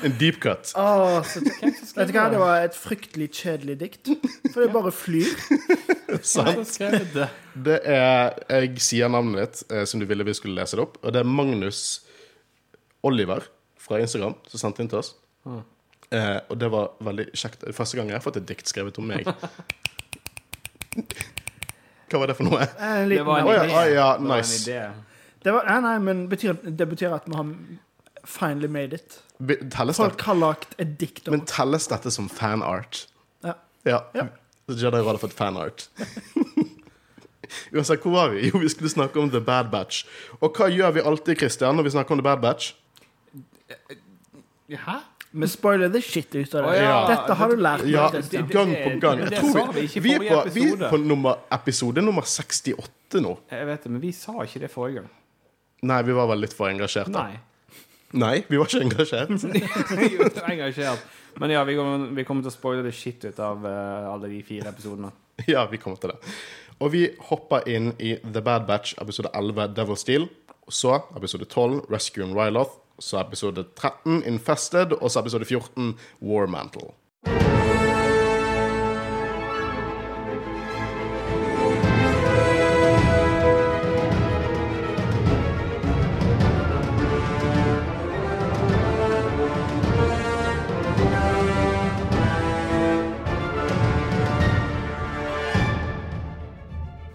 En 0.03 0.13
deep 0.19 0.39
cut. 0.42 0.71
Oh, 0.80 1.19
så, 1.27 1.42
vet 1.95 2.09
du 2.09 2.13
hva, 2.15 2.27
det 2.33 2.39
var 2.42 2.63
et 2.65 2.77
fryktelig 2.77 3.27
kjedelig 3.38 3.75
dikt. 3.81 4.12
For 4.53 4.63
det 4.63 4.69
bare 4.74 4.92
flyr. 4.95 5.30
Sant. 6.27 6.74
det? 7.13 7.27
Det 7.56 7.77
er 7.88 8.33
Jeg 8.50 8.81
sier 8.83 9.12
navnet 9.13 9.42
ditt, 9.44 9.62
eh, 9.71 9.86
som 9.88 10.01
du 10.01 10.07
ville 10.09 10.25
vi 10.27 10.33
skulle 10.38 10.57
lese 10.59 10.80
det 10.80 10.86
opp. 10.88 10.98
Og 11.03 11.13
det 11.15 11.21
er 11.24 11.30
Magnus 11.30 12.01
Oliver 13.07 13.45
fra 13.81 14.00
Instagram 14.01 14.36
som 14.51 14.62
sendte 14.65 14.83
inn 14.83 14.89
til 14.92 15.00
oss. 15.01 15.13
Eh, 16.12 16.39
og 16.51 16.57
det 16.59 16.69
var 16.74 16.92
veldig 17.06 17.30
kjekt. 17.38 17.63
Første 17.75 17.98
gang 18.00 18.12
jeg 18.12 18.19
har 18.19 18.25
fått 18.25 18.42
et 18.42 18.50
dikt 18.50 18.68
skrevet 18.69 18.98
om 19.01 19.07
meg. 19.13 19.30
Hva 22.12 22.19
var 22.19 22.27
det 22.31 22.36
for 22.36 22.50
noe? 22.50 22.65
En 22.83 23.07
Det 23.09 23.21
var 23.24 23.39
en 23.39 23.48
Å 23.48 23.53
ja, 23.56 23.63
idé. 23.69 23.86
ja, 23.95 24.09
nice. 24.19 24.65
Det 24.65 24.75
var 24.75 24.83
en 24.83 24.92
idé. 24.92 25.07
det 25.45 25.53
var, 25.56 25.69
nei, 25.69 25.80
nei, 25.88 25.95
men 26.09 26.25
betyr, 26.31 26.57
det 26.68 26.88
betyr 26.92 27.15
at 27.15 27.30
vi 27.30 27.38
har 27.39 27.48
finally 28.24 28.68
made 28.68 28.96
it. 28.96 29.20
Be- 29.40 29.58
Folk 29.94 30.22
har 30.22 30.36
lagt 30.38 30.76
et 30.78 30.98
dikt 31.00 31.28
om 31.28 31.36
Men 31.38 31.46
telles 31.50 31.88
dette 31.90 32.12
som 32.14 32.30
fanart? 32.30 33.08
Ja. 33.44 33.56
Ja. 33.86 34.04
Ja. 34.14 34.28
Jedi 34.70 35.02
hadde 35.04 35.20
fått 35.20 35.34
fanart. 35.34 35.88
Uansett, 37.72 38.04
hvor 38.04 38.12
var 38.14 38.30
vi? 38.30 38.46
Jo, 38.48 38.60
vi 38.62 38.70
skulle 38.70 38.90
snakke 38.90 39.20
om 39.20 39.32
The 39.32 39.42
Bad 39.44 39.72
Batch. 39.74 40.06
Og 40.40 40.56
hva 40.56 40.70
gjør 40.72 40.94
vi 40.96 41.02
alltid, 41.04 41.40
Christian, 41.42 41.76
når 41.76 41.90
vi 41.90 41.96
snakker 41.98 42.16
om 42.16 42.22
The 42.22 42.28
Bad 42.30 42.44
Batch? 42.44 42.74
Hæ? 44.72 45.00
Vi 45.32 45.48
spoiler 45.48 45.90
the 45.90 46.02
shit 46.04 46.36
ut 46.36 46.56
av 46.56 46.64
det. 46.66 46.70
Oh, 46.70 46.76
ja. 46.84 46.96
Dette 47.08 47.36
har 47.40 47.52
du 47.52 47.56
lært. 47.64 47.84
Ja, 47.88 48.10
gang 48.52 48.74
på 48.76 48.90
gang. 49.00 49.22
Jeg 49.24 49.40
tror 49.40 49.70
vi 49.76 49.86
vi, 49.88 50.16
er 50.16 50.26
på, 50.28 50.42
vi 50.52 50.66
er 50.74 50.90
på 50.92 51.00
nummer, 51.00 51.40
episode 51.56 52.04
nummer 52.04 52.28
68 52.28 53.22
nå. 53.24 53.38
Jeg 53.52 53.68
vet 53.70 53.86
det, 53.88 53.92
men 53.94 54.04
vi 54.04 54.12
sa 54.16 54.36
ikke 54.44 54.66
det 54.66 54.72
forrige 54.74 55.00
gang. 55.02 55.12
Nei, 55.88 56.02
vi 56.06 56.16
var 56.18 56.28
vel 56.34 56.44
litt 56.44 56.54
for 56.56 56.68
engasjerte. 56.70 57.16
Nei. 57.16 57.40
Nei, 58.12 58.42
vi 58.48 58.60
var 58.60 58.68
ikke 58.68 58.86
engasjert. 58.86 59.31
Engasjert. 60.54 61.06
Men 61.40 61.54
ja, 61.54 61.63
vi 61.63 61.78
kommer, 61.80 62.10
vi 62.16 62.25
kommer 62.28 62.44
til 62.44 62.52
å 62.52 62.56
spoile 62.56 62.84
det 62.84 62.94
shit 62.96 63.24
ut 63.24 63.40
av 63.40 63.63
uh, 63.63 64.12
alle 64.12 64.31
de 64.34 64.42
fire 64.44 64.72
episodene. 64.74 65.13
Ja, 65.48 65.63
vi 65.72 65.80
kommer 65.81 65.98
til 66.02 66.12
det. 66.12 66.34
Og 66.81 66.92
vi 66.94 67.06
hopper 67.30 67.66
inn 67.69 67.94
i 68.02 68.16
The 68.22 68.44
Bad 68.44 68.68
Batch, 68.68 68.98
episode 69.02 69.31
11, 69.38 69.75
Devil 69.78 69.98
Steel. 69.98 70.28
Og 70.68 70.75
så 70.75 70.98
episode 71.16 71.48
12, 71.48 71.86
Rescue 71.94 72.25
and 72.25 72.38
Ryloth. 72.38 72.81
Så 73.02 73.22
episode 73.22 73.63
13, 73.80 74.24
Infested. 74.30 74.98
Og 75.00 75.12
så 75.12 75.24
episode 75.24 75.46
14, 75.46 75.96
War 76.22 76.52
Mantle. 76.52 76.92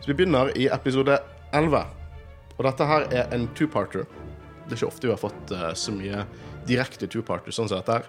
Så 0.06 0.12
vi 0.12 0.14
begynner 0.14 0.52
i 0.54 0.68
episode 0.70 1.18
11. 1.50 1.78
Og 2.54 2.60
dette 2.62 2.86
her 2.86 3.04
er 3.10 3.32
en 3.34 3.48
two-parter. 3.58 4.04
Det 4.06 4.68
er 4.68 4.76
ikke 4.76 4.86
ofte 4.86 5.08
vi 5.08 5.10
har 5.10 5.18
fått 5.18 5.50
uh, 5.50 5.72
så 5.74 5.94
mye 5.96 6.20
direkte 6.68 7.08
two-parter 7.10 7.50
sånn 7.50 7.66
som 7.66 7.80
dette 7.80 7.96
her. 7.96 8.06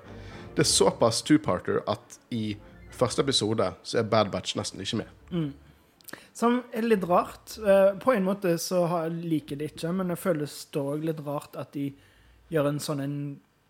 Det 0.54 0.62
er 0.62 0.70
såpass 0.70 1.24
two-parter 1.26 1.80
at 1.90 2.20
i 2.30 2.52
første 2.94 3.26
episode 3.26 3.72
så 3.82 3.98
er 3.98 4.06
Bad 4.12 4.30
Batch 4.30 4.54
nesten 4.60 4.84
ikke 4.86 5.00
med. 5.00 5.10
Som 6.38 6.60
er 6.70 6.86
litt 6.86 7.08
rart. 7.10 7.58
Eh, 7.58 7.98
På 8.06 8.14
en 8.14 8.30
måte 8.30 8.54
så 8.62 8.84
liker 9.10 9.56
jeg 9.56 9.64
det 9.64 9.72
ikke, 9.72 9.96
men 9.98 10.14
det 10.14 10.20
føles 10.22 10.60
dog 10.78 11.02
litt 11.02 11.26
rart 11.26 11.58
at 11.58 11.74
de 11.74 11.88
gjør 12.54 12.76
en 12.76 12.80
sånn 12.92 13.18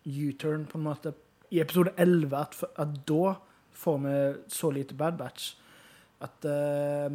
U-turn, 0.04 0.68
på 0.68 0.76
en 0.76 0.84
måte, 0.90 1.14
i 1.48 1.64
episode 1.64 1.96
11. 1.96 2.36
At, 2.36 2.60
at 2.76 2.92
da 3.08 3.38
får 3.72 3.98
vi 4.04 4.14
så 4.52 4.76
lite 4.76 5.00
Bad 5.00 5.16
Batch. 5.16 5.54
At 6.20 6.44
ja, 6.44 7.08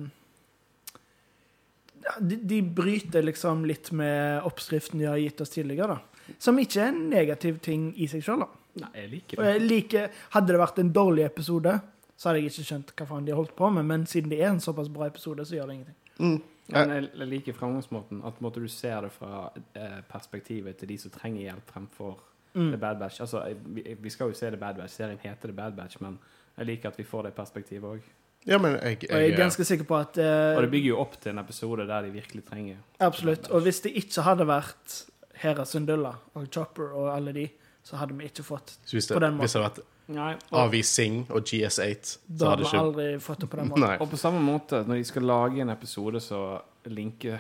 de, 2.20 2.36
de 2.36 2.62
bryter 2.62 3.26
liksom 3.26 3.66
litt 3.70 3.92
med 3.92 4.44
oppskriften 4.48 5.00
de 5.00 5.10
har 5.10 5.22
gitt 5.22 5.42
oss 5.42 5.54
tidligere, 5.54 5.96
da. 5.98 6.34
Som 6.40 6.60
ikke 6.62 6.82
er 6.82 6.94
en 6.94 7.02
negativ 7.12 7.60
ting 7.64 7.90
i 8.00 8.08
seg 8.12 8.24
sjøl. 8.24 8.46
Nei, 8.80 8.90
jeg 8.96 9.10
liker 9.12 9.42
det. 9.42 9.50
jeg 9.52 9.66
liker, 9.68 10.24
hadde 10.34 10.54
det 10.54 10.62
vært 10.64 10.82
en 10.82 10.94
dårlig 10.96 11.28
episode, 11.28 11.76
så 12.16 12.30
hadde 12.30 12.42
jeg 12.42 12.54
ikke 12.54 12.68
skjønt 12.70 12.94
hva 12.98 13.08
faen 13.10 13.28
de 13.28 13.34
har 13.34 13.42
holdt 13.42 13.56
på 13.60 13.70
med, 13.76 13.88
men 13.90 14.08
siden 14.10 14.32
det 14.32 14.42
er 14.42 14.54
en 14.54 14.64
såpass 14.64 14.90
bra 14.94 15.10
episode, 15.12 15.46
så 15.46 15.58
gjør 15.58 15.70
det 15.70 15.80
ingenting. 15.80 16.42
Men 16.74 16.94
jeg, 16.96 17.28
liker 17.28 17.58
fremgangsmåten. 17.58 18.22
At 18.26 18.40
måte, 18.42 18.64
du 18.64 18.72
ser 18.72 19.04
det 19.04 19.12
fra 19.12 19.50
eh, 19.76 20.00
perspektivet 20.10 20.80
til 20.80 20.94
de 20.94 20.98
som 21.02 21.12
trenger 21.12 21.50
hjelp, 21.50 21.74
fremfor 21.76 22.22
Mm. 22.56 22.72
The 22.72 22.78
Bad 22.78 23.00
Batch. 23.00 23.22
Altså, 23.22 23.56
vi, 23.66 23.96
vi 24.00 24.10
skal 24.10 24.30
jo 24.30 24.34
se 24.34 24.50
The 24.50 24.58
Bad 24.58 24.76
Batch. 24.76 24.94
Serien 24.94 25.18
heter 25.22 25.48
The 25.50 25.54
Bad 25.54 25.72
Batch, 25.72 25.98
men 26.02 26.20
jeg 26.58 26.66
liker 26.66 26.90
at 26.90 27.00
vi 27.00 27.04
får 27.04 27.24
det 27.28 27.34
perspektivet 27.34 27.90
òg. 27.90 28.12
Ja, 28.46 28.58
men 28.60 28.76
jeg, 28.76 28.98
Og 29.08 29.22
jeg 29.22 29.32
er 29.32 29.38
ganske 29.40 29.64
sikker 29.64 29.88
på 29.88 29.96
at 29.96 30.18
eh, 30.20 30.58
Og 30.58 30.66
det 30.66 30.72
bygger 30.74 30.90
jo 30.90 31.00
opp 31.00 31.16
til 31.22 31.32
en 31.32 31.40
episode 31.40 31.88
der 31.88 32.08
de 32.08 32.12
virkelig 32.12 32.44
trenger 32.50 32.82
Absolutt. 33.00 33.48
Og 33.56 33.64
hvis 33.64 33.80
det 33.86 33.94
ikke 34.04 34.26
hadde 34.26 34.48
vært 34.50 34.98
Hera 35.44 35.66
Syndulla 35.68 36.14
og 36.36 36.50
Chopper 36.52 36.92
og 36.92 37.10
alle 37.16 37.34
de, 37.36 37.48
så 37.84 38.00
hadde 38.00 38.16
vi 38.20 38.28
ikke 38.30 38.44
fått 38.48 38.78
Så 38.84 38.98
hvis, 38.98 39.08
på 39.12 39.20
den 39.24 39.38
måten. 39.38 39.48
hvis 39.48 39.56
det 39.56 39.64
hadde 39.64 39.82
vært 39.82 39.90
Nei, 40.14 40.34
og, 40.36 40.58
Avi 40.60 40.82
Singh 40.84 41.32
og 41.32 41.46
GS8, 41.48 42.10
så 42.36 42.50
hadde 42.50 42.50
hadde 42.50 42.60
vi 42.60 42.68
ikke 42.68 42.80
aldri 42.82 43.06
fått 43.24 43.40
det 43.46 43.48
på 43.48 43.60
den 43.62 43.70
måten. 43.72 43.86
Nei. 43.86 43.96
og 44.04 44.10
på 44.12 44.20
samme 44.20 44.42
måte, 44.44 44.82
når 44.84 45.00
de 45.00 45.06
skal 45.08 45.24
lage 45.30 45.62
en 45.64 45.72
episode 45.72 46.20
som 46.20 46.90
linker 46.92 47.40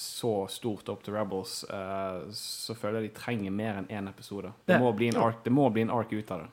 så 0.00 0.32
stort 0.50 0.88
opp 0.90 1.04
til 1.04 1.14
Rebels, 1.14 1.60
eh, 1.70 2.22
så 2.34 2.74
føler 2.74 3.04
jeg 3.04 3.12
de 3.12 3.20
trenger 3.20 3.54
mer 3.54 3.78
enn 3.78 3.86
én 3.92 4.08
episode. 4.10 4.50
Det 4.64 4.74
det 4.74 4.80
må 4.82 4.90
bli 4.96 5.12
en 5.12 5.20
ark, 5.22 5.44
det 5.44 5.52
må 5.54 5.68
bli 5.70 5.84
en 5.86 5.92
ark 5.94 6.10
ut 6.10 6.32
av 6.34 6.42
det. 6.42 6.48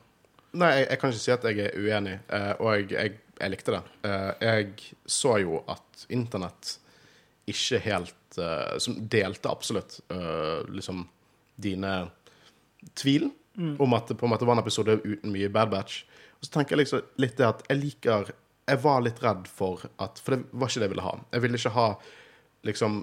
Nei, 0.57 0.69
jeg, 0.75 0.87
jeg 0.91 0.99
kan 1.01 1.13
ikke 1.13 1.23
si 1.23 1.33
at 1.33 1.47
jeg 1.49 1.63
er 1.65 1.79
uenig, 1.79 2.19
eh, 2.37 2.53
og 2.59 2.93
jeg, 2.93 3.17
jeg, 3.39 3.51
likte 3.53 3.75
det. 3.75 3.81
Eh, 4.09 4.31
jeg 4.41 4.93
så 5.05 5.37
jo 5.43 5.61
at 5.69 6.05
internett 6.13 6.77
ikke 7.47 7.79
helt 7.85 8.39
eh, 8.41 8.75
Som 8.83 8.97
delte 9.07 9.51
absolutt 9.51 9.99
eh, 10.11 10.65
liksom 10.73 11.05
dine 11.57 11.93
tvil 12.97 13.31
om 13.57 13.93
at 13.97 14.11
det 14.11 14.19
på 14.19 14.27
en 14.27 14.29
måte 14.29 14.45
var 14.45 14.53
en 14.53 14.61
episode 14.61 14.99
uten 15.01 15.31
mye 15.33 15.49
Bad 15.49 15.71
Batch. 15.71 16.03
Og 16.37 16.45
så 16.45 16.53
tenker 16.53 16.75
jeg 16.75 16.83
liksom 16.83 17.07
litt 17.17 17.39
det 17.39 17.47
at 17.47 17.63
jeg 17.65 17.79
liker 17.81 18.29
Jeg 18.67 18.81
var 18.83 19.01
litt 19.01 19.21
redd 19.23 19.47
for 19.49 19.81
at 19.97 20.19
For 20.21 20.35
det 20.35 20.51
var 20.51 20.69
ikke 20.69 20.83
det 20.83 20.89
jeg 20.89 20.93
ville 20.93 21.05
ha. 21.07 21.13
Jeg 21.33 21.45
ville 21.45 21.57
ikke 21.57 21.73
ha 21.77 21.87
liksom 22.67 22.99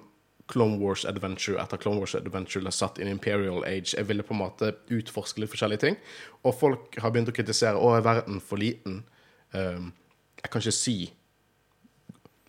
Clone 0.52 0.76
Wars 0.78 1.04
Adventure 1.08 1.60
etter 1.62 1.80
Clone 1.80 2.02
Wars 2.02 2.14
Adventure 2.14 2.66
er 2.68 2.74
satt 2.74 3.00
in 3.00 3.08
Imperial 3.08 3.64
Age. 3.64 3.94
Jeg 3.96 4.08
ville 4.08 4.22
på 4.22 4.34
en 4.36 4.42
måte 4.42 4.74
utforske 4.92 5.40
litt 5.40 5.52
forskjellige 5.52 5.84
ting. 5.86 5.98
Og 6.44 6.56
folk 6.58 6.98
har 7.00 7.14
begynt 7.14 7.32
å 7.32 7.36
kritisere 7.36 7.80
å, 7.80 7.94
er 7.96 8.04
verden 8.04 8.42
for 8.44 8.60
liten. 8.60 9.00
Um, 9.56 9.92
jeg 10.44 10.52
kan 10.52 10.60
ikke 10.62 10.76
si 10.76 10.96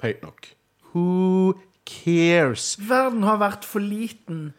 høyt 0.04 0.22
nok. 0.26 0.50
Who 0.92 1.56
cares? 1.88 2.76
Verden 2.82 3.24
har 3.28 3.40
vært 3.42 3.66
for 3.68 3.84
liten 3.84 4.50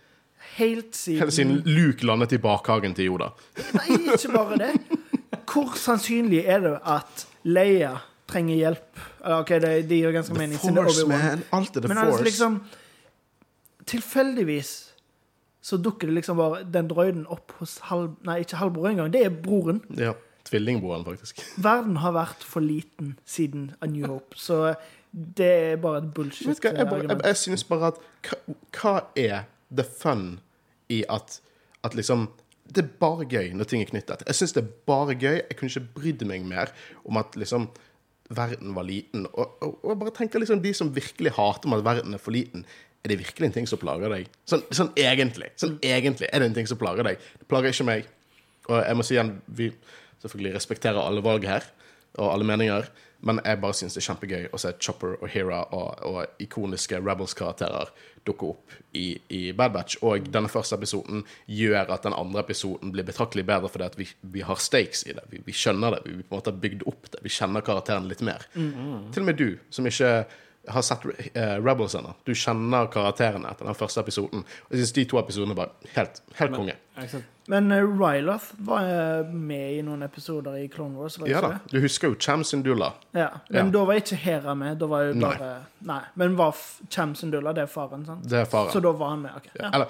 helt 0.56 0.96
siden 0.96 1.20
Helt 1.20 1.36
siden 1.36 1.60
Luke 1.68 2.06
landet 2.06 2.32
i 2.36 2.40
bakhagen 2.40 2.96
til 2.96 3.10
Yoda. 3.12 3.30
Nei, 3.76 4.00
ikke 4.14 4.32
bare 4.34 4.58
det. 4.62 4.72
Hvor 5.46 5.76
sannsynlig 5.78 6.42
er 6.48 6.64
det 6.64 6.74
at 6.82 7.26
Leia 7.46 7.94
trenger 8.28 8.56
hjelp? 8.56 9.04
Eller, 9.22 9.38
OK, 9.44 9.54
det, 9.62 9.70
det 9.90 10.00
gir 10.00 10.16
ganske 10.16 10.34
mening. 10.36 10.58
The 10.58 10.74
Force, 10.74 11.06
man. 11.10 11.44
Alt 11.52 11.76
er 11.76 11.84
The 11.84 11.92
Men 11.92 12.00
Force. 12.00 12.10
altså 12.10 12.28
liksom 12.30 12.60
Tilfeldigvis 13.86 14.72
så 15.66 15.76
dukker 15.82 16.08
det 16.10 16.14
liksom 16.20 16.38
bare 16.38 16.62
den 16.70 16.88
drøyden 16.90 17.24
opp 17.30 17.52
hos 17.58 17.76
halv... 17.88 18.12
Nei, 18.26 18.40
ikke 18.44 18.58
halvbror 18.60 18.88
engang. 18.92 19.10
Det 19.14 19.24
er 19.26 19.32
broren. 19.34 19.80
Ja. 19.98 20.12
Tvillingbroren, 20.46 21.04
faktisk. 21.06 21.42
Verden 21.68 21.98
har 22.02 22.14
vært 22.16 22.46
for 22.46 22.64
liten 22.64 23.16
siden 23.28 23.72
A 23.80 23.90
New 23.90 24.06
Hope, 24.10 24.38
så 24.38 24.74
det 25.10 25.52
er 25.72 25.76
bare 25.80 26.02
et 26.04 26.08
bullshit-argument. 26.14 26.90
jeg, 26.92 27.10
jeg, 27.10 27.20
jeg 27.24 27.36
synes 27.42 27.64
bare 27.64 27.92
at 27.94 28.00
hva, 28.26 28.56
hva 28.76 28.94
er 29.16 29.46
the 29.72 29.84
fun 29.84 30.38
i 30.92 31.02
at, 31.10 31.40
at 31.84 31.94
liksom 31.94 32.28
Det 32.66 32.82
er 32.82 32.88
bare 33.00 33.24
gøy 33.30 33.52
når 33.54 33.68
ting 33.70 33.82
er 33.82 33.90
knyttet. 33.90 34.24
Jeg 34.26 34.34
syns 34.34 34.52
det 34.56 34.64
er 34.64 34.70
bare 34.90 35.14
gøy. 35.14 35.36
Jeg 35.38 35.56
kunne 35.56 35.70
ikke 35.70 35.92
brydd 35.94 36.24
meg 36.26 36.42
mer 36.44 36.72
om 37.06 37.16
at 37.20 37.36
liksom 37.38 37.68
verden 38.34 38.74
var 38.74 38.82
liten. 38.82 39.28
Og, 39.32 39.52
og, 39.62 39.76
og 39.84 39.92
jeg 39.92 39.98
bare 40.00 40.14
tenker 40.16 40.42
liksom 40.42 40.62
de 40.64 40.72
som 40.74 40.90
virkelig 40.96 41.30
hater 41.36 41.70
om 41.70 41.76
at 41.76 41.84
verden 41.86 42.14
er 42.14 42.22
for 42.22 42.34
liten, 42.34 42.64
er 43.04 43.12
det 43.12 43.20
virkelig 43.20 43.46
en 43.46 43.54
ting 43.54 43.68
som 43.70 43.78
plager 43.78 44.10
deg? 44.10 44.26
Sånn, 44.50 44.64
sånn 44.74 44.90
egentlig. 44.98 45.52
Sånn 45.60 45.76
egentlig 45.78 46.26
er 46.32 46.42
det 46.42 46.50
en 46.50 46.56
ting 46.58 46.66
som 46.66 46.80
plager 46.80 47.06
deg. 47.06 47.22
Det 47.38 47.46
plager 47.46 47.70
ikke 47.70 47.86
meg. 47.86 48.08
Og 48.66 48.80
jeg 48.80 48.98
må 48.98 49.06
si 49.06 49.14
igjen, 49.14 49.30
vi 49.46 49.70
selvfølgelig 50.26 50.56
respekterer 50.58 51.00
alle 51.02 51.24
valg 51.24 51.46
her, 51.48 51.66
og 52.16 52.32
alle 52.32 52.48
meninger, 52.48 52.90
men 53.26 53.40
jeg 53.44 53.60
bare 53.60 53.76
syns 53.76 53.96
det 53.96 54.02
er 54.02 54.06
kjempegøy 54.10 54.44
å 54.54 54.58
se 54.60 54.72
Chopper 54.82 55.16
og 55.16 55.30
Hera 55.32 55.62
og, 55.74 56.02
og 56.04 56.42
ikoniske 56.42 56.98
Rebels-karakterer 57.00 57.90
dukke 58.26 58.50
opp 58.50 58.74
i, 58.98 59.06
i 59.32 59.40
Bad 59.56 59.72
Batch. 59.74 59.98
Og 60.04 60.28
denne 60.32 60.50
første 60.52 60.76
episoden 60.76 61.24
gjør 61.48 61.94
at 61.94 62.06
den 62.06 62.16
andre 62.16 62.42
episoden 62.44 62.92
blir 62.94 63.06
betraktelig 63.08 63.46
bedre 63.48 63.70
fordi 63.72 63.88
at 63.88 63.98
vi, 63.98 64.08
vi 64.34 64.44
har 64.46 64.60
stakes 64.60 65.06
i 65.08 65.14
det. 65.16 65.24
Vi, 65.32 65.40
vi 65.46 65.56
skjønner 65.56 65.96
det. 65.96 66.02
Vi, 66.06 66.18
på 66.22 66.34
en 66.34 66.40
måte 66.40 66.52
har 66.52 66.60
bygd 66.66 66.84
opp 66.90 67.08
det. 67.14 67.22
Vi 67.24 67.32
kjenner 67.32 67.64
karakterene 67.66 68.10
litt 68.10 68.24
mer. 68.26 68.44
Til 69.14 69.24
og 69.24 69.30
med 69.30 69.40
du, 69.40 69.48
som 69.72 69.88
ikke 69.88 70.12
har 70.68 70.82
sett 70.82 71.04
eh, 71.34 71.56
Rebels 71.62 71.94
ennå. 71.94 72.14
Du 72.26 72.32
kjenner 72.34 72.88
karakterene 72.92 73.48
etter 73.52 73.68
den 73.68 73.76
første 73.78 74.00
episoden. 74.02 74.42
Og 74.66 74.74
jeg 74.74 74.80
synes 74.82 74.92
de 74.96 75.04
to 75.12 75.18
episodene 75.20 75.56
var 75.58 75.72
helt, 75.94 76.20
helt 76.40 76.54
konge. 76.56 76.74
Men. 76.96 77.24
Men 77.46 77.68
uh, 77.70 77.84
Ryloth 78.00 78.56
var 78.66 78.82
eh, 78.90 79.28
med 79.30 79.76
i 79.76 79.82
noen 79.86 80.02
episoder 80.02 80.56
i 80.58 80.64
Clone 80.72 80.98
Wars, 80.98 81.14
var 81.20 81.28
det 81.28 81.34
Ja 81.34 81.38
ikke 81.38 81.50
da. 81.52 81.58
det? 81.62 81.76
Du 81.76 81.84
husker 81.84 82.10
jo 82.10 82.16
Cham 82.18 82.42
Sindula. 82.44 82.88
Ja. 83.14 83.28
Men 83.48 83.66
Ja. 83.68 83.72
da 83.76 83.84
var 83.86 84.00
ikke 84.00 84.16
Hera 84.18 84.54
med. 84.58 84.78
Da 84.80 84.88
var 84.90 85.04
jo 85.06 85.14
bare 85.20 85.50
Nei. 85.86 86.00
Men 86.14 86.34
var 86.40 86.56
Cham 86.90 87.14
Syndulla 87.14 87.52
det 87.54 87.62
er 87.68 87.70
faren, 87.70 88.02
sant? 88.08 88.26
Det 88.26 88.40
er 88.40 88.50
faren. 88.50 88.72
Så 88.74 88.82
da 88.82 88.90
var 88.98 89.14
han 89.14 89.22
med. 89.28 89.36
ok. 89.36 89.46
Ja. 89.60 89.70
Eller 89.72 89.86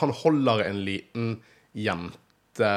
han 0.00 0.10
holder 0.22 0.64
en 0.70 0.80
liten 0.86 1.28
jente 1.76 2.72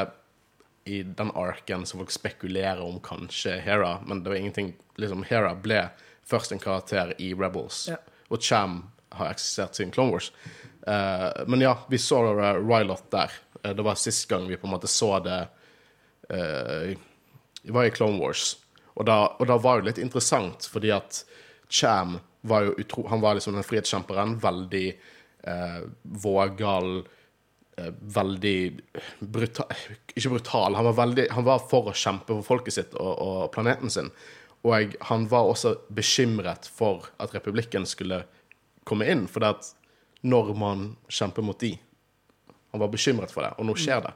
i 0.89 1.03
den 1.03 1.31
arken 1.37 1.85
som 1.85 1.99
folk 2.01 2.11
spekulerer 2.11 2.81
om 2.83 2.99
kanskje 3.05 3.55
er 3.55 3.63
Hera, 3.65 3.99
men 4.05 4.23
det 4.23 4.31
var 4.33 4.39
ingenting 4.41 4.73
liksom, 4.99 5.23
Hera 5.29 5.53
ble 5.55 5.85
først 6.29 6.53
en 6.55 6.61
karakter 6.63 7.13
i 7.17 7.33
Rebels, 7.33 7.87
Ja. 7.91 7.97
og 8.29 8.41
Cham 8.45 8.81
har 9.17 9.33
eksistert 9.33 9.75
siden 9.75 9.91
Clone 9.91 10.13
Wars. 10.13 10.31
Uh, 10.87 11.45
men 11.49 11.61
ja, 11.61 11.75
vi 11.89 11.97
så 12.01 12.21
uh, 12.23 12.59
Rylot 12.61 13.09
der. 13.11 13.33
Uh, 13.65 13.73
det 13.73 13.83
var 13.85 13.97
sist 13.99 14.27
gang 14.29 14.47
vi 14.47 14.57
på 14.57 14.67
en 14.69 14.73
måte 14.77 14.87
så 14.89 15.17
det 15.25 15.39
eh, 16.29 16.97
Det 17.61 17.71
var 17.75 17.85
i 17.85 17.91
Clone 17.91 18.19
Wars. 18.21 18.57
Og 18.95 19.05
da, 19.05 19.57
var 19.57 19.79
det 19.79 19.89
litt 19.89 20.01
interessant, 20.03 20.67
fordi 20.71 20.91
at 20.91 21.23
Cham 21.69 22.19
var 22.41 22.67
jo 22.67 22.75
utro... 22.79 23.05
Han 23.11 23.21
var 23.21 23.35
liksom 23.35 23.55
den 23.57 23.65
frihetskjemperen. 23.67 24.37
Veldig 24.39 24.87
eh, 25.43 25.79
vågal 26.03 27.01
eh, 27.77 27.91
Veldig 28.15 28.59
brutal 29.19 29.67
Ikke 30.15 30.29
brutal. 30.37 30.75
Han 30.75 30.87
var, 30.91 30.97
veldig, 31.01 31.27
han 31.35 31.47
var 31.47 31.63
for 31.69 31.91
å 31.91 31.95
kjempe 31.95 32.31
for 32.37 32.47
folket 32.53 32.77
sitt 32.77 32.95
og, 32.95 33.11
og 33.19 33.51
planeten 33.55 33.91
sin. 33.91 34.11
Og 34.67 34.95
han 35.07 35.27
var 35.31 35.47
også 35.47 35.75
bekymret 35.95 36.67
for 36.67 37.07
at 37.17 37.33
republikken 37.35 37.85
skulle 37.87 38.23
komme 38.87 39.07
inn. 39.07 39.27
For 39.31 39.43
det 39.43 39.53
at 39.55 39.69
når 40.21 40.51
man 40.59 40.89
kjemper 41.07 41.45
mot 41.45 41.59
de 41.59 41.77
Han 42.69 42.81
var 42.83 42.91
bekymret 42.93 43.31
for 43.33 43.41
det, 43.41 43.53
og 43.57 43.65
nå 43.65 43.73
skjer 43.79 44.03
det. 44.03 44.11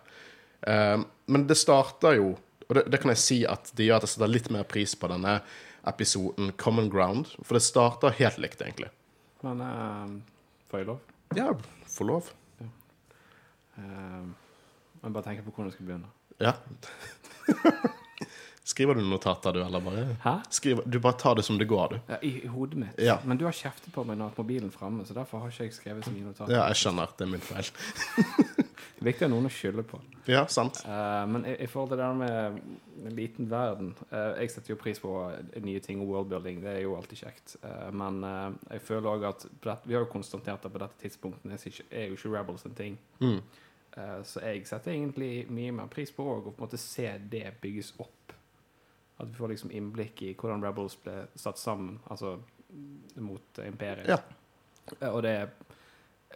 Eh, 0.70 1.00
men 1.26 1.46
det 1.50 1.56
starter 1.58 2.20
jo 2.20 2.36
Og 2.68 2.76
det, 2.78 2.84
det 2.92 3.00
kan 3.02 3.10
jeg 3.10 3.22
si 3.22 3.38
at 3.50 3.72
det 3.74 3.88
gjør 3.88 3.98
at 3.98 4.06
jeg 4.06 4.12
setter 4.14 4.30
litt 4.30 4.52
mer 4.54 4.68
pris 4.68 4.94
på 4.96 5.10
denne 5.12 5.40
episoden 5.88 6.52
Common 6.58 6.88
Ground. 6.90 7.34
For 7.44 7.58
det 7.58 7.64
starter 7.66 8.14
helt 8.20 8.38
likt, 8.40 8.62
egentlig. 8.64 8.88
Men 9.44 9.60
eh, 9.64 10.14
får 10.72 10.80
jeg 10.84 10.88
lov? 10.88 11.02
Ja, 11.36 11.50
får 11.92 12.08
lov. 12.08 12.30
Eh, 12.64 14.24
jeg 15.04 15.12
bare 15.18 15.26
tenker 15.28 15.44
på 15.44 15.52
hvordan 15.52 15.72
jeg 15.72 15.76
skal 15.76 15.90
begynne. 15.92 16.14
Ja. 16.40 16.56
Skriver 18.64 18.96
du 18.96 19.02
notater, 19.04 19.54
du, 19.54 19.60
eller 19.64 19.82
bare 19.84 20.04
Hæ? 20.24 20.36
skriver, 20.50 20.84
Du 20.86 21.00
bare 21.00 21.18
tar 21.20 21.36
det 21.36 21.44
som 21.44 21.58
det 21.60 21.66
går, 21.68 21.88
du. 21.90 22.00
Ja, 22.08 22.18
I, 22.22 22.30
I 22.44 22.48
hodet 22.48 22.80
mitt. 22.80 23.00
Ja. 23.00 23.18
Men 23.26 23.38
du 23.38 23.44
har 23.46 23.52
kjeftet 23.52 23.92
på 23.94 24.06
meg 24.08 24.18
når 24.18 24.38
mobilen 24.38 24.72
framme, 24.72 25.04
så 25.06 25.14
derfor 25.14 25.44
har 25.44 25.52
ikke 25.52 25.68
jeg 25.68 25.74
skrevet 25.74 26.06
så 26.08 26.14
mye 26.14 26.30
notater. 26.30 26.54
Ja, 26.56 26.68
jeg 26.72 26.80
skjønner. 26.80 27.12
Det 27.18 27.28
er 27.28 27.34
min 27.34 27.44
feil. 27.44 27.74
Det 29.04 29.10
er 29.10 29.12
viktig 29.18 29.26
å 29.26 29.28
ha 29.28 29.32
noen 29.34 29.48
å 29.50 29.52
skylde 29.52 29.84
på. 29.84 29.98
Ja, 30.32 30.46
sant. 30.48 30.78
Uh, 30.88 31.26
men 31.28 31.44
i, 31.50 31.58
i 31.66 31.68
forhold 31.68 31.90
til 31.92 32.00
det 32.00 32.06
der 32.06 32.20
med 32.22 33.08
en 33.10 33.16
liten 33.18 33.50
verden 33.52 33.90
uh, 34.14 34.38
Jeg 34.40 34.54
setter 34.54 34.72
jo 34.72 34.78
pris 34.80 35.02
på 35.04 35.12
nye 35.66 35.82
ting 35.84 36.00
og 36.00 36.14
worldbuilding. 36.14 36.62
Det 36.64 36.72
er 36.72 36.86
jo 36.86 36.94
alltid 36.96 37.20
kjekt. 37.26 37.58
Uh, 37.66 37.90
men 37.92 38.22
eh, 38.24 38.46
jeg 38.78 38.86
føler 38.88 39.10
òg 39.12 39.26
at 39.28 39.44
dette, 39.50 39.90
Vi 39.90 39.98
har 39.98 40.06
jo 40.06 40.12
konstatert 40.14 40.64
at 40.64 40.72
på 40.72 40.80
dette 40.80 41.04
tidspunktet 41.04 41.52
er 41.52 41.84
er 41.92 42.08
jo 42.14 42.16
ikke 42.16 42.32
Rebels 42.32 42.64
en 42.70 42.80
ting. 42.80 42.96
Mm. 43.20 43.42
Eh, 43.98 44.24
så 44.26 44.42
jeg 44.42 44.66
setter 44.68 44.94
egentlig 44.94 45.46
mye 45.54 45.74
mer 45.76 45.90
pris 45.92 46.12
på 46.14 46.26
å 46.26 46.40
på 46.42 46.54
en 46.56 46.64
måte 46.66 46.80
se 46.82 47.06
det 47.30 47.46
bygges 47.62 47.94
opp. 48.02 48.34
At 49.22 49.28
vi 49.30 49.36
får 49.38 49.52
liksom 49.54 49.72
innblikk 49.72 50.22
i 50.26 50.32
hvordan 50.34 50.64
Rebels 50.66 50.96
ble 51.04 51.28
satt 51.38 51.58
sammen, 51.62 52.00
altså 52.10 52.38
mot 53.22 53.60
imperiet. 53.68 54.08
Ja. 54.10 54.18
Eh, 55.00 55.10
Og 55.14 55.22
det 55.24 55.36
er 55.38 55.50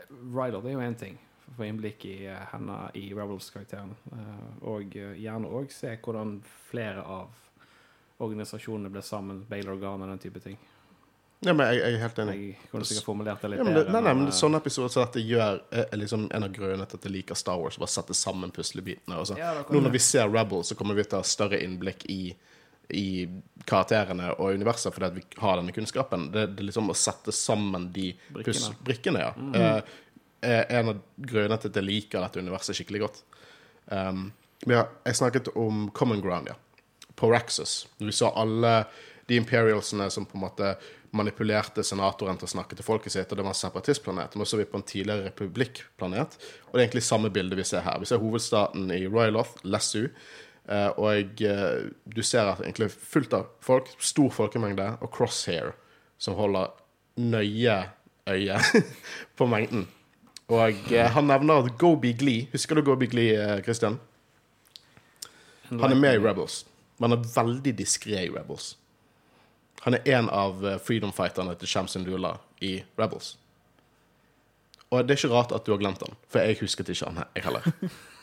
Ryder 0.08 0.62
det 0.62 0.70
er 0.70 0.76
jo 0.78 0.84
én 0.86 0.96
ting. 1.00 1.16
å 1.50 1.56
Få 1.58 1.66
innblikk 1.66 2.06
i 2.06 2.16
eh, 2.30 2.44
henne 2.52 2.78
i 3.00 3.08
Rebels-karakteren. 3.18 3.96
Eh, 4.14 4.48
og 4.70 4.94
gjerne 4.94 5.50
òg 5.50 5.72
se 5.74 5.96
hvordan 6.06 6.38
flere 6.70 7.02
av 7.02 7.30
organisasjonene 8.20 8.90
ble 8.94 9.02
sammen. 9.06 9.44
Bale 9.50 9.70
Organ 9.74 10.02
og 10.06 10.10
den 10.14 10.22
type 10.22 10.42
ting. 10.44 10.58
Ja, 11.46 11.54
men 11.54 11.68
jeg, 11.70 11.82
jeg 11.84 11.94
er 11.94 12.02
helt 12.02 12.20
enig. 12.24 12.36
Jeg 12.48 12.70
kunne 12.72 12.86
sikkert 12.90 13.06
formulert 13.06 13.44
det 13.46 13.50
litt 13.52 13.60
Ja, 13.62 13.66
men 13.68 13.76
det, 13.76 13.82
bedre. 13.86 13.94
nei, 13.94 14.02
nei, 14.08 14.14
men 14.18 14.30
eh, 14.32 14.34
Sånne 14.38 14.58
episoder 14.62 14.90
som 14.94 15.04
dette 15.06 15.22
gjør, 15.22 15.60
er 15.84 16.00
liksom 16.02 16.24
en 16.34 16.46
av 16.48 16.54
grunnene 16.56 16.88
til 16.90 16.98
at 16.98 17.06
jeg 17.10 17.14
liker 17.14 17.38
Star 17.38 17.60
Wars. 17.62 17.78
Bare 17.82 17.94
sette 17.94 18.16
sammen 18.18 18.54
puslebitene. 18.56 19.20
Ja, 19.38 19.52
Nå 19.70 19.82
når 19.86 19.94
vi 19.94 20.02
ser 20.02 20.30
Rebels, 20.34 20.72
så 20.72 20.78
kommer 20.80 20.98
vi 20.98 21.06
til 21.06 21.20
å 21.20 21.22
ha 21.22 21.28
større 21.30 21.60
innblikk 21.62 22.08
i, 22.10 22.22
i 22.90 23.28
karakterene 23.68 24.32
og 24.38 24.56
universet 24.56 24.94
fordi 24.96 25.10
at 25.10 25.16
vi 25.18 25.24
har 25.42 25.60
denne 25.60 25.76
kunnskapen. 25.76 26.30
Det, 26.32 26.46
er 26.48 26.68
liksom 26.68 26.92
å 26.92 26.98
sette 26.98 27.34
sammen 27.36 27.90
de 27.96 28.12
Brikkene. 28.88 29.26
ja. 29.26 29.32
uh, 29.36 29.96
er 30.48 30.70
en 30.80 30.94
av 30.94 31.02
grunnene 31.18 31.58
til 31.60 31.72
at 31.72 31.80
jeg 31.80 31.88
liker 31.88 32.24
dette 32.24 32.44
universet 32.44 32.78
skikkelig 32.78 33.04
godt. 33.08 33.24
Um, 33.92 34.30
ja, 34.70 34.86
jeg 35.06 35.20
snakket 35.20 35.52
om 35.58 35.88
Common 35.96 36.22
Ground, 36.22 36.52
ja. 36.52 36.56
På 37.18 37.32
Raxus. 37.32 37.88
Vi 37.98 38.14
så 38.14 38.30
alle 38.38 38.84
de 39.28 39.40
imperialsene 39.42 40.10
som 40.14 40.26
på 40.26 40.38
en 40.38 40.46
måte 40.46 40.76
manipulerte 41.18 41.84
senatoren 41.84 42.38
til 42.38 42.48
å 42.48 42.52
snakke 42.52 42.78
til 42.78 42.86
folket 42.86 43.14
sitt, 43.14 43.32
og 43.32 43.40
det 43.40 43.46
var 43.46 43.56
en 43.56 43.60
separatistplanet. 43.60 44.36
Nå 44.38 44.46
så 44.46 44.60
vi 44.60 44.68
på 44.70 44.80
en 44.80 44.86
tidligere 44.88 45.30
republikkplanet, 45.30 46.38
og 46.68 46.76
det 46.76 46.82
er 46.82 46.86
egentlig 46.86 47.06
samme 47.08 47.32
bilde 47.34 47.58
vi 47.58 47.66
ser 47.68 47.86
her. 47.86 48.00
Vi 48.02 48.10
ser 48.10 48.22
hovedstaten 48.22 48.92
i 48.94 49.06
Royaloth, 49.08 49.64
Lessu, 49.66 50.06
eh, 50.06 50.12
og 50.68 51.42
eh, 51.42 51.88
du 52.04 52.24
ser 52.24 52.50
at 52.52 52.64
egentlig 52.64 52.90
fullt 52.92 53.34
av 53.38 53.52
folk, 53.64 53.94
stor 54.04 54.32
folkemengde, 54.36 54.98
og 55.02 55.12
Crosshair, 55.16 55.72
som 56.20 56.36
holder 56.36 56.74
nøye 57.18 57.78
øye 58.28 58.60
på 59.38 59.46
mengden. 59.46 59.88
Og 60.48 60.92
eh, 60.92 61.12
han 61.16 61.28
nevner 61.28 61.64
at 61.64 61.78
Gobi 61.78 62.14
Glee 62.14 62.48
Husker 62.52 62.76
du 62.76 62.82
Gobi 62.82 63.08
Glee, 63.08 63.36
eh, 63.36 63.64
Christian? 63.64 64.00
Han 65.70 65.92
er 65.92 66.00
med 66.00 66.16
i 66.16 66.20
Rebels, 66.24 66.66
men 66.98 67.12
han 67.12 67.20
er 67.20 67.32
veldig 67.34 67.74
diskré 67.76 68.22
i 68.24 68.30
Rebels. 68.32 68.78
Han 69.84 69.98
er 69.98 70.06
en 70.18 70.30
av 70.30 70.64
eh, 70.66 70.78
freedom 70.80 71.12
fighterne 71.12 71.56
til 71.60 71.68
Shams 71.68 71.98
Ndula 72.00 72.38
i 72.64 72.78
Rebels. 73.00 73.36
Og 74.88 75.04
det 75.04 75.18
er 75.18 75.20
ikke 75.20 75.34
rart 75.36 75.52
at 75.52 75.66
du 75.68 75.74
har 75.74 75.82
glemt 75.82 76.04
han, 76.06 76.16
for 76.32 76.40
jeg 76.40 76.62
husket 76.62 76.90
ikke 76.94 77.10
han, 77.10 77.26
jeg 77.36 77.44
heller. 77.44 77.68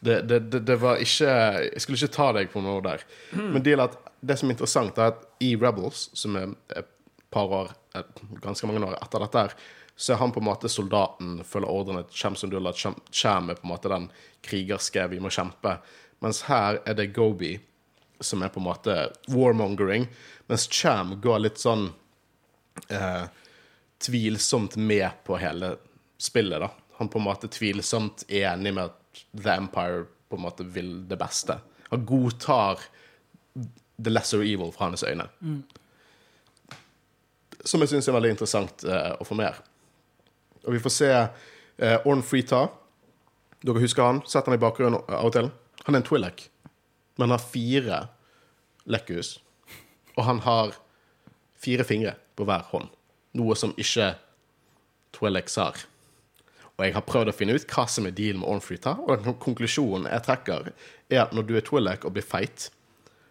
Det, 0.00 0.20
det, 0.28 0.40
det, 0.52 0.60
det 0.68 0.76
var 0.76 1.00
ikke 1.00 1.30
Jeg 1.64 1.80
skulle 1.80 1.96
ikke 1.96 2.16
ta 2.16 2.26
deg 2.36 2.50
på 2.52 2.60
noe 2.64 2.82
der. 2.84 3.04
Men 3.32 3.62
det, 3.64 3.76
er 3.76 3.86
at 3.86 3.96
det 4.20 4.36
som 4.38 4.50
er 4.50 4.56
interessant, 4.56 4.98
er 4.98 5.14
at 5.14 5.24
i 5.42 5.54
Rebels, 5.56 6.10
som 6.16 6.36
er 6.36 6.52
et 6.76 6.90
par 7.32 7.52
år, 7.52 7.72
et, 7.96 8.22
ganske 8.44 8.68
mange 8.68 8.84
år 8.84 8.98
etter 9.00 9.24
dette, 9.24 9.46
her, 9.46 9.56
så 9.96 10.12
er 10.12 10.20
han 10.20 10.32
på 10.32 10.42
en 10.42 10.48
måte 10.50 10.68
soldaten, 10.68 11.38
følger 11.44 11.72
ordrene 11.72 12.02
til 12.04 12.16
Cham. 12.76 12.98
Cham 13.10 13.50
er 13.50 13.56
på 13.56 13.64
en 13.64 13.72
måte 13.72 13.92
den 13.92 14.10
krigerske 14.44 15.06
vi 15.08 15.20
må 15.20 15.32
kjempe. 15.32 15.78
Mens 16.20 16.42
her 16.50 16.82
er 16.84 16.96
det 16.98 17.14
Gobi, 17.16 17.54
som 18.20 18.42
er 18.42 18.52
på 18.52 18.60
en 18.60 18.68
måte 18.68 18.96
warmongering. 19.32 20.06
Mens 20.48 20.68
Cham 20.72 21.16
går 21.20 21.40
litt 21.44 21.60
sånn 21.60 21.88
eh, 22.92 23.24
tvilsomt 24.04 24.76
med 24.76 25.24
på 25.24 25.40
hele 25.40 25.76
spillet, 26.20 26.60
da. 26.60 26.70
Han 27.00 27.08
på 27.12 27.20
en 27.20 27.26
måte 27.26 27.48
tvilsomt 27.52 28.24
enig 28.28 28.72
med 28.72 28.88
at 28.88 29.00
The 29.32 29.56
Empire 29.56 30.04
på 30.28 30.38
en 30.38 30.42
måte 30.42 30.66
vil 30.66 31.08
det 31.08 31.18
beste. 31.20 31.58
Han 31.90 32.06
godtar 32.06 32.82
the 33.96 34.10
lesser 34.10 34.42
evil 34.44 34.72
fra 34.72 34.90
hans 34.90 35.04
øyne. 35.06 35.28
Som 37.64 37.82
jeg 37.82 37.90
syns 37.90 38.08
er 38.08 38.16
veldig 38.16 38.34
interessant 38.34 38.84
eh, 38.84 39.12
å 39.18 39.26
få 39.26 39.38
mer. 39.38 39.58
Og 40.66 40.74
vi 40.74 40.82
får 40.82 40.94
se 40.94 41.12
eh, 41.12 42.06
Orn 42.06 42.22
Freeta. 42.26 42.66
Dere 43.62 43.82
husker 43.82 44.06
han? 44.06 44.20
Sett 44.28 44.46
han 44.46 44.56
i 44.56 44.62
bakgrunnen 44.62 45.00
av 45.08 45.30
og 45.30 45.34
til. 45.34 45.50
Han 45.86 45.94
er 45.94 46.02
en 46.02 46.06
Twi'lek, 46.06 46.48
men 47.16 47.28
han 47.28 47.36
har 47.36 47.42
fire 47.42 48.00
lekkhus. 48.90 49.36
Og 50.16 50.24
han 50.26 50.42
har 50.42 50.74
fire 51.62 51.86
fingre 51.86 52.16
på 52.36 52.46
hver 52.46 52.66
hånd. 52.72 52.90
Noe 53.38 53.56
som 53.58 53.74
ikke 53.78 54.14
Twi'leks 55.16 55.58
har. 55.62 55.86
Og 56.76 56.84
jeg 56.84 56.92
har 56.92 57.04
prøvd 57.08 57.32
å 57.32 57.36
finne 57.36 57.56
ut 57.56 57.68
hva 57.72 57.86
som 57.88 58.06
er 58.08 58.14
dealen 58.16 58.42
med 58.42 58.50
Ornfrita. 58.52 58.96
Og 59.06 59.24
den 59.24 59.38
konklusjonen 59.40 60.10
jeg 60.10 60.24
trekker, 60.26 60.72
er 61.08 61.22
at 61.22 61.32
når 61.36 61.46
du 61.48 61.54
er 61.56 61.64
Twi'lek 61.64 62.04
og 62.04 62.16
blir 62.16 62.26
feit, 62.26 62.68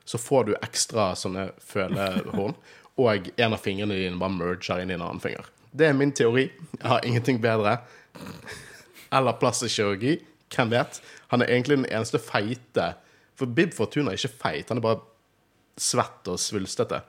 så 0.05 0.21
får 0.21 0.47
du 0.47 0.55
ekstra 0.59 1.11
sånne 1.17 1.49
følehorn, 1.61 2.55
og 3.01 3.29
en 3.35 3.53
av 3.53 3.61
fingrene 3.61 3.97
dine 3.97 4.21
bare 4.21 4.33
merger 4.33 4.81
inn 4.81 4.93
i 4.93 4.95
en 4.95 5.03
annen 5.03 5.21
finger. 5.21 5.49
Det 5.75 5.89
er 5.89 5.97
min 5.97 6.13
teori. 6.15 6.47
Jeg 6.79 6.87
har 6.87 7.05
ingenting 7.05 7.41
bedre. 7.43 7.79
Eller 9.13 9.35
plastikkirurgi. 9.41 10.15
Hvem 10.55 10.71
vet? 10.71 11.01
Han 11.33 11.43
er 11.43 11.51
egentlig 11.51 11.81
den 11.81 11.89
eneste 11.89 12.21
feite 12.21 12.93
For 13.35 13.51
Bib 13.51 13.73
Fortuna 13.75 14.13
er 14.13 14.19
ikke 14.19 14.37
feit, 14.39 14.69
han 14.69 14.79
er 14.79 14.85
bare 14.85 15.01
svett 15.75 16.29
og 16.31 16.39
svulstete. 16.39 17.01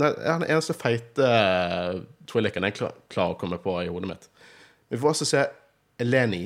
Nei, 0.00 0.08
han 0.08 0.40
er 0.40 0.46
den 0.46 0.54
eneste 0.54 0.72
feite 0.72 1.26
Twilliken 2.30 2.64
jeg 2.64 2.78
klar, 2.78 2.94
klarer 3.12 3.34
å 3.34 3.40
komme 3.40 3.58
på 3.60 3.74
i 3.82 3.90
hodet 3.92 4.08
mitt. 4.08 4.30
Vi 4.90 4.98
får 4.98 5.14
også 5.14 5.28
se 5.28 5.44
Eleni 6.02 6.44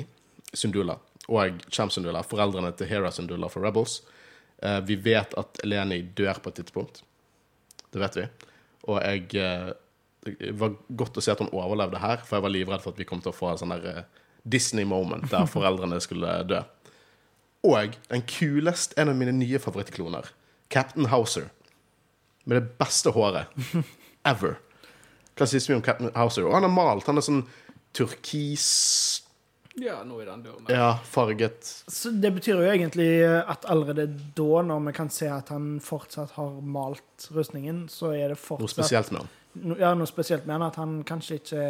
Sundula 0.52 0.98
og 1.32 1.62
Cham 1.72 1.90
Sundula, 1.90 2.20
foreldrene 2.26 2.74
til 2.76 2.90
Hera 2.90 3.10
Sundula 3.12 3.48
for 3.48 3.64
Rebels. 3.64 4.02
Eh, 4.62 4.80
vi 4.84 4.98
vet 5.00 5.32
at 5.40 5.62
Eleni 5.64 6.02
dør 6.16 6.40
på 6.42 6.52
et 6.52 6.60
tidspunkt. 6.60 7.00
Det 7.92 8.02
vet 8.02 8.18
vi. 8.18 8.26
Og 8.90 9.00
jeg 9.00 9.24
eh, 9.40 9.72
Det 10.24 10.54
var 10.56 10.76
godt 10.88 11.18
å 11.20 11.24
se 11.24 11.32
at 11.32 11.40
hun 11.42 11.52
overlevde 11.52 12.00
her, 12.00 12.22
for 12.24 12.38
jeg 12.38 12.44
var 12.46 12.52
livredd 12.52 12.84
for 12.84 12.94
at 12.94 13.00
vi 13.00 13.04
kom 13.08 13.20
til 13.20 13.32
å 13.32 13.36
få 13.36 13.50
en 13.50 13.58
sånn 13.60 13.74
der 13.74 13.88
eh, 13.90 14.22
Disney-moment 14.44 15.26
der 15.32 15.48
foreldrene 15.48 15.98
skulle 16.00 16.38
dø. 16.48 16.62
Og 17.64 17.96
den 18.08 18.24
kuleste, 18.28 18.96
en 19.00 19.12
av 19.12 19.16
mine 19.16 19.32
nye 19.36 19.60
favorittkloner, 19.60 20.28
Captain 20.72 21.08
Houser. 21.12 21.50
Med 22.44 22.60
det 22.60 22.76
beste 22.80 23.12
håret 23.12 23.52
ever. 24.32 24.58
Hva 25.36 25.48
sies 25.48 25.68
vi 25.68 25.76
om 25.76 25.84
Captain 25.84 26.12
Houser? 26.16 26.44
Og 26.48 26.56
han 26.56 26.68
er 26.68 26.72
malt. 26.72 27.08
Han 27.08 27.20
er 27.20 27.24
sånn 27.24 27.44
turkis 27.94 29.20
Ja, 29.76 29.96
noe 30.06 30.22
i 30.22 30.26
den 30.28 30.42
duren. 30.44 30.66
Ja, 30.70 30.92
farget 31.10 31.64
Så 31.90 32.12
det 32.22 32.30
betyr 32.36 32.60
jo 32.62 32.68
egentlig 32.70 33.08
at 33.26 33.64
allerede 33.66 34.04
da, 34.38 34.60
når 34.62 34.84
vi 34.86 34.92
kan 34.94 35.08
se 35.10 35.26
at 35.34 35.48
han 35.50 35.80
fortsatt 35.82 36.30
har 36.36 36.60
malt 36.62 37.26
rustningen, 37.34 37.88
så 37.90 38.12
er 38.14 38.28
det 38.30 38.38
fortsatt 38.38 38.60
Noe 38.62 38.71
spesielt 38.71 39.10
med 39.10 39.25
han. 39.25 39.28
no- 39.73 39.78
Ja, 39.80 39.95
noe 39.99 40.06
spesielt 40.06 40.47
med 40.47 40.54
han, 40.60 40.62
at 40.69 40.76
han 40.76 41.02
kanskje 41.04 41.40
ikke 41.40 41.64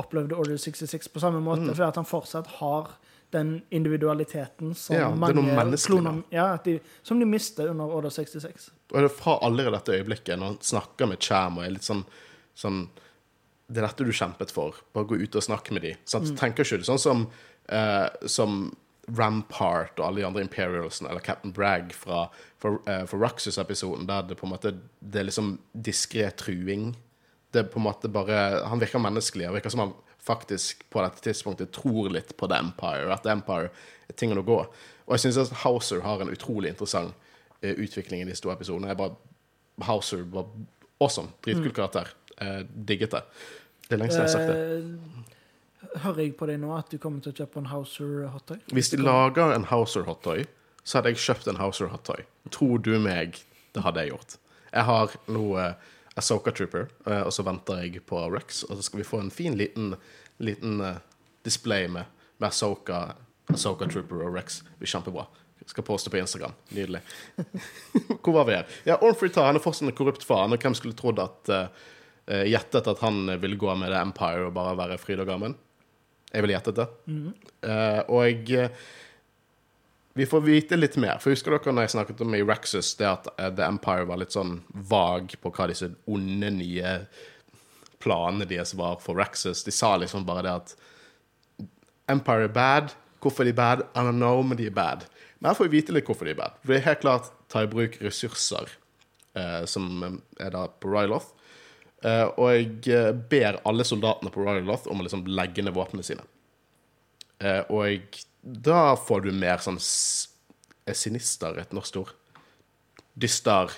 opplevde 0.00 0.32
Order 0.34 0.56
66 0.56 1.08
på 1.12 1.20
samme 1.20 1.40
måte, 1.44 1.68
Mm. 1.68 1.74
for 1.76 1.84
at 1.84 1.94
han 1.96 2.04
fortsatt 2.08 2.46
har 2.58 2.88
den 3.32 3.62
individualiteten 3.70 4.74
som 4.74 4.94
Ja, 4.96 5.08
det 5.10 5.12
er 5.12 5.44
mange 5.44 5.76
kloner 5.76 6.22
ja, 6.32 6.54
at 6.54 6.64
de, 6.64 6.80
Som 7.02 7.18
de 7.20 7.26
mister 7.26 7.68
under 7.68 7.84
Order 7.84 8.10
66. 8.10 8.70
Og 8.92 8.96
det 9.02 9.04
er 9.10 9.14
fra 9.14 9.38
allerede 9.42 9.72
dette 9.76 9.92
øyeblikket, 9.92 10.38
når 10.38 10.46
han 10.46 10.58
snakker 10.60 11.06
med 11.08 11.18
Cham 11.20 11.58
og 11.58 11.64
er 11.64 11.70
litt 11.70 11.82
sånn, 11.82 12.04
sånn 12.56 12.88
Det 13.66 13.80
er 13.80 13.86
dette 13.86 14.04
du 14.04 14.12
kjempet 14.12 14.52
for. 14.52 14.76
Bare 14.94 15.08
gå 15.08 15.18
ut 15.22 15.36
og 15.38 15.44
snakke 15.44 15.74
med 15.74 15.86
dem. 15.86 16.00
Sant? 16.08 16.28
Mm. 16.32 16.38
Tenker 16.40 16.66
ikke 16.66 16.82
du 16.82 16.88
sånn 16.88 17.00
som, 17.00 17.26
uh, 17.72 18.08
som 18.28 18.66
Rampart 19.08 19.98
og 20.00 20.06
alle 20.06 20.22
de 20.22 20.26
andre 20.28 20.44
Imperialsene, 20.44 21.10
eller 21.10 21.24
Captain 21.24 21.52
Bragg 21.52 21.92
fra, 21.96 22.26
fra, 22.60 22.74
uh, 22.88 23.02
fra 23.08 23.20
Ruxus-episoden, 23.20 24.06
der 24.08 24.28
det 24.28 24.38
på 24.40 24.48
en 24.48 24.54
måte 24.54 24.74
Det 25.00 25.20
er 25.20 25.28
liksom 25.28 25.58
diskré 25.72 26.28
truing. 26.36 26.92
Det 27.52 27.62
er 27.62 27.70
på 27.72 27.80
en 27.80 27.86
måte 27.86 28.10
bare 28.12 28.64
Han 28.68 28.80
virker 28.82 29.02
menneskelig. 29.02 29.46
Han 29.48 29.56
virker 29.56 29.72
som 29.72 29.86
han 29.86 29.94
faktisk 30.24 30.86
på 30.90 31.02
dette 31.04 31.20
tidspunktet 31.20 31.72
tror 31.76 32.08
litt 32.12 32.36
på 32.36 32.48
The 32.48 32.60
Empire. 32.60 33.12
At 33.12 33.24
The 33.24 33.32
Empire 33.32 33.68
er 34.08 34.16
tingen 34.16 34.40
å 34.40 34.46
gå. 34.46 34.60
Og 35.04 35.16
jeg 35.16 35.26
syns 35.26 35.40
at 35.42 35.60
Hauser 35.64 36.00
har 36.04 36.20
en 36.20 36.32
utrolig 36.32 36.72
interessant 36.72 37.12
uh, 37.60 37.74
utvikling 37.74 38.24
i 38.24 38.28
disse 38.28 38.44
to 38.44 38.52
episodene. 38.52 38.92
Jeg 38.92 39.00
bare, 39.00 39.16
Hauser 39.84 40.24
var 40.32 40.48
awesome. 41.02 41.32
Dritkul 41.44 41.74
karakter. 41.76 42.14
Eh, 42.42 42.60
digget 42.66 43.14
det. 43.14 43.22
Det 43.88 43.96
er 43.96 44.02
lenge 44.02 44.14
siden 44.14 44.26
jeg 44.26 44.32
har 44.32 44.36
sagt 44.38 44.52
det. 44.52 44.58
Eh, 45.94 46.00
hører 46.04 46.22
jeg 46.24 46.36
på 46.38 46.48
deg 46.50 46.60
nå 46.62 46.72
at 46.76 46.90
du 46.90 46.98
kommer 46.98 47.22
til 47.24 47.34
å 47.34 47.38
kjøpe 47.42 47.60
en 47.62 47.70
Houser 47.70 48.28
hottoy? 48.34 48.60
Hvis 48.74 48.90
de 48.94 49.00
lager 49.02 49.54
en 49.54 49.66
Hauser 49.70 50.06
hottoy, 50.08 50.46
så 50.84 50.98
hadde 50.98 51.14
jeg 51.14 51.22
kjøpt 51.24 51.50
en 51.52 51.60
Hauser 51.60 51.92
hottoy. 51.92 52.24
Tror 52.54 52.80
du 52.82 52.96
meg, 53.02 53.38
det 53.76 53.84
hadde 53.84 54.04
jeg 54.04 54.14
gjort. 54.14 54.38
Jeg 54.74 54.88
har 54.88 55.14
nå 55.30 55.44
uh, 55.54 55.92
Asoka 56.18 56.52
Trooper, 56.54 56.88
eh, 57.06 57.22
og 57.22 57.32
så 57.34 57.44
venter 57.46 57.84
jeg 57.84 58.02
på 58.06 58.20
Rex, 58.30 58.62
og 58.68 58.78
så 58.78 58.86
skal 58.86 59.02
vi 59.02 59.06
få 59.06 59.20
en 59.22 59.32
fin 59.34 59.56
liten, 59.58 59.94
liten 60.38 60.80
eh, 60.80 61.00
display 61.46 61.88
med, 61.90 62.10
med 62.38 62.48
Asoka, 62.48 63.16
Asoka 63.50 63.88
Trooper 63.90 64.22
og 64.26 64.36
Rex. 64.38 64.60
Det 64.62 64.82
blir 64.82 64.92
kjempebra. 64.94 65.26
Skal 65.66 65.86
poste 65.86 66.10
på 66.12 66.20
Instagram. 66.20 66.52
Nydelig. 66.76 67.00
Hvor 68.22 68.32
var 68.32 68.44
vi 68.44 68.56
her? 68.58 68.66
Ja, 68.84 68.98
Ornfrey 69.00 69.32
Tar 69.32 69.48
han 69.48 69.56
er 69.56 69.64
fortsatt 69.64 69.88
en 69.88 69.96
korrupt 69.96 70.26
far. 70.26 70.44
og 70.44 70.60
hvem 70.60 70.74
skulle 70.76 70.94
trodd 70.98 71.22
at 71.22 71.48
eh, 71.48 71.62
eh, 71.64 71.92
Gjettet 72.24 72.86
at 72.88 73.02
han 73.04 73.26
ville 73.36 73.58
gå 73.60 73.74
med 73.76 73.90
The 73.92 73.98
Empire 74.00 74.46
og 74.46 74.54
bare 74.56 74.76
være 74.78 74.96
fryd 75.00 75.20
og 75.20 75.28
gammen? 75.28 75.56
Jeg 76.34 76.42
ville 76.42 76.56
gjettet 76.56 76.78
det. 76.80 76.86
Eh, 77.70 78.00
og 78.10 78.50
eh, 78.50 78.80
vi 80.18 80.26
får 80.26 80.42
vite 80.42 80.78
litt 80.78 80.96
mer. 80.98 81.20
For 81.22 81.34
Husker 81.34 81.54
dere 81.54 81.74
når 81.74 81.86
jeg 81.86 81.94
snakket 81.94 82.24
om 82.24 82.34
i 82.34 82.42
Raxus, 82.42 82.90
det 82.98 83.06
at 83.06 83.28
eh, 83.36 83.52
The 83.54 83.68
Empire 83.68 84.08
var 84.10 84.18
litt 84.18 84.34
sånn 84.34 84.56
vag 84.90 85.36
på 85.42 85.52
hva 85.54 85.68
disse 85.70 85.92
onde, 86.10 86.50
nye 86.56 86.96
planene 88.02 88.48
deres 88.50 88.74
var 88.78 88.98
for 89.04 89.20
Raxus? 89.20 89.62
De 89.66 89.74
sa 89.74 89.94
liksom 90.00 90.26
bare 90.26 90.44
det 90.48 90.56
at 90.58 90.74
Empire 92.10 92.48
er 92.48 92.56
bad. 92.56 92.96
Hvorfor 93.22 93.46
er 93.46 93.52
de 93.52 93.56
bad? 93.62 93.86
I 93.94 94.02
don't 94.02 94.18
know, 94.18 94.42
men 94.42 94.58
de 94.58 94.66
er 94.68 94.74
bad. 94.74 95.06
Men 95.38 95.52
her 95.52 95.58
får 95.60 95.70
vi 95.70 95.78
vite 95.78 95.94
litt 95.94 96.10
hvorfor 96.10 96.26
de 96.26 96.34
er 96.34 96.42
bad. 96.42 96.58
For 96.64 96.74
det 96.74 96.80
er 96.80 96.88
helt 96.90 97.04
klart 97.06 97.30
ta 97.52 97.62
i 97.62 97.70
bruk 97.70 97.94
ressurser 98.02 98.74
uh, 99.38 99.62
som 99.70 100.18
er 100.42 100.50
da 100.52 100.66
på 100.82 100.90
Ryloth. 100.90 101.30
Eh, 102.04 102.24
og 102.36 102.50
jeg 102.52 102.88
eh, 102.92 103.12
ber 103.12 103.60
alle 103.64 103.84
soldatene 103.88 104.30
på 104.34 104.44
Ryloth 104.44 104.88
om 104.92 105.00
å 105.00 105.06
liksom 105.06 105.24
legge 105.26 105.62
ned 105.64 105.72
våpnene 105.76 106.04
sine. 106.04 106.24
Eh, 107.40 107.62
og 107.70 107.86
jeg, 107.88 108.02
da 108.44 108.94
får 109.00 109.24
du 109.24 109.32
mer 109.32 109.58
sånn 109.64 109.80
s- 109.80 110.28
Er 110.86 110.92
sinister 110.92 111.56
et 111.58 111.72
norsk 111.72 111.96
ord? 111.96 112.10
Dyster. 113.16 113.70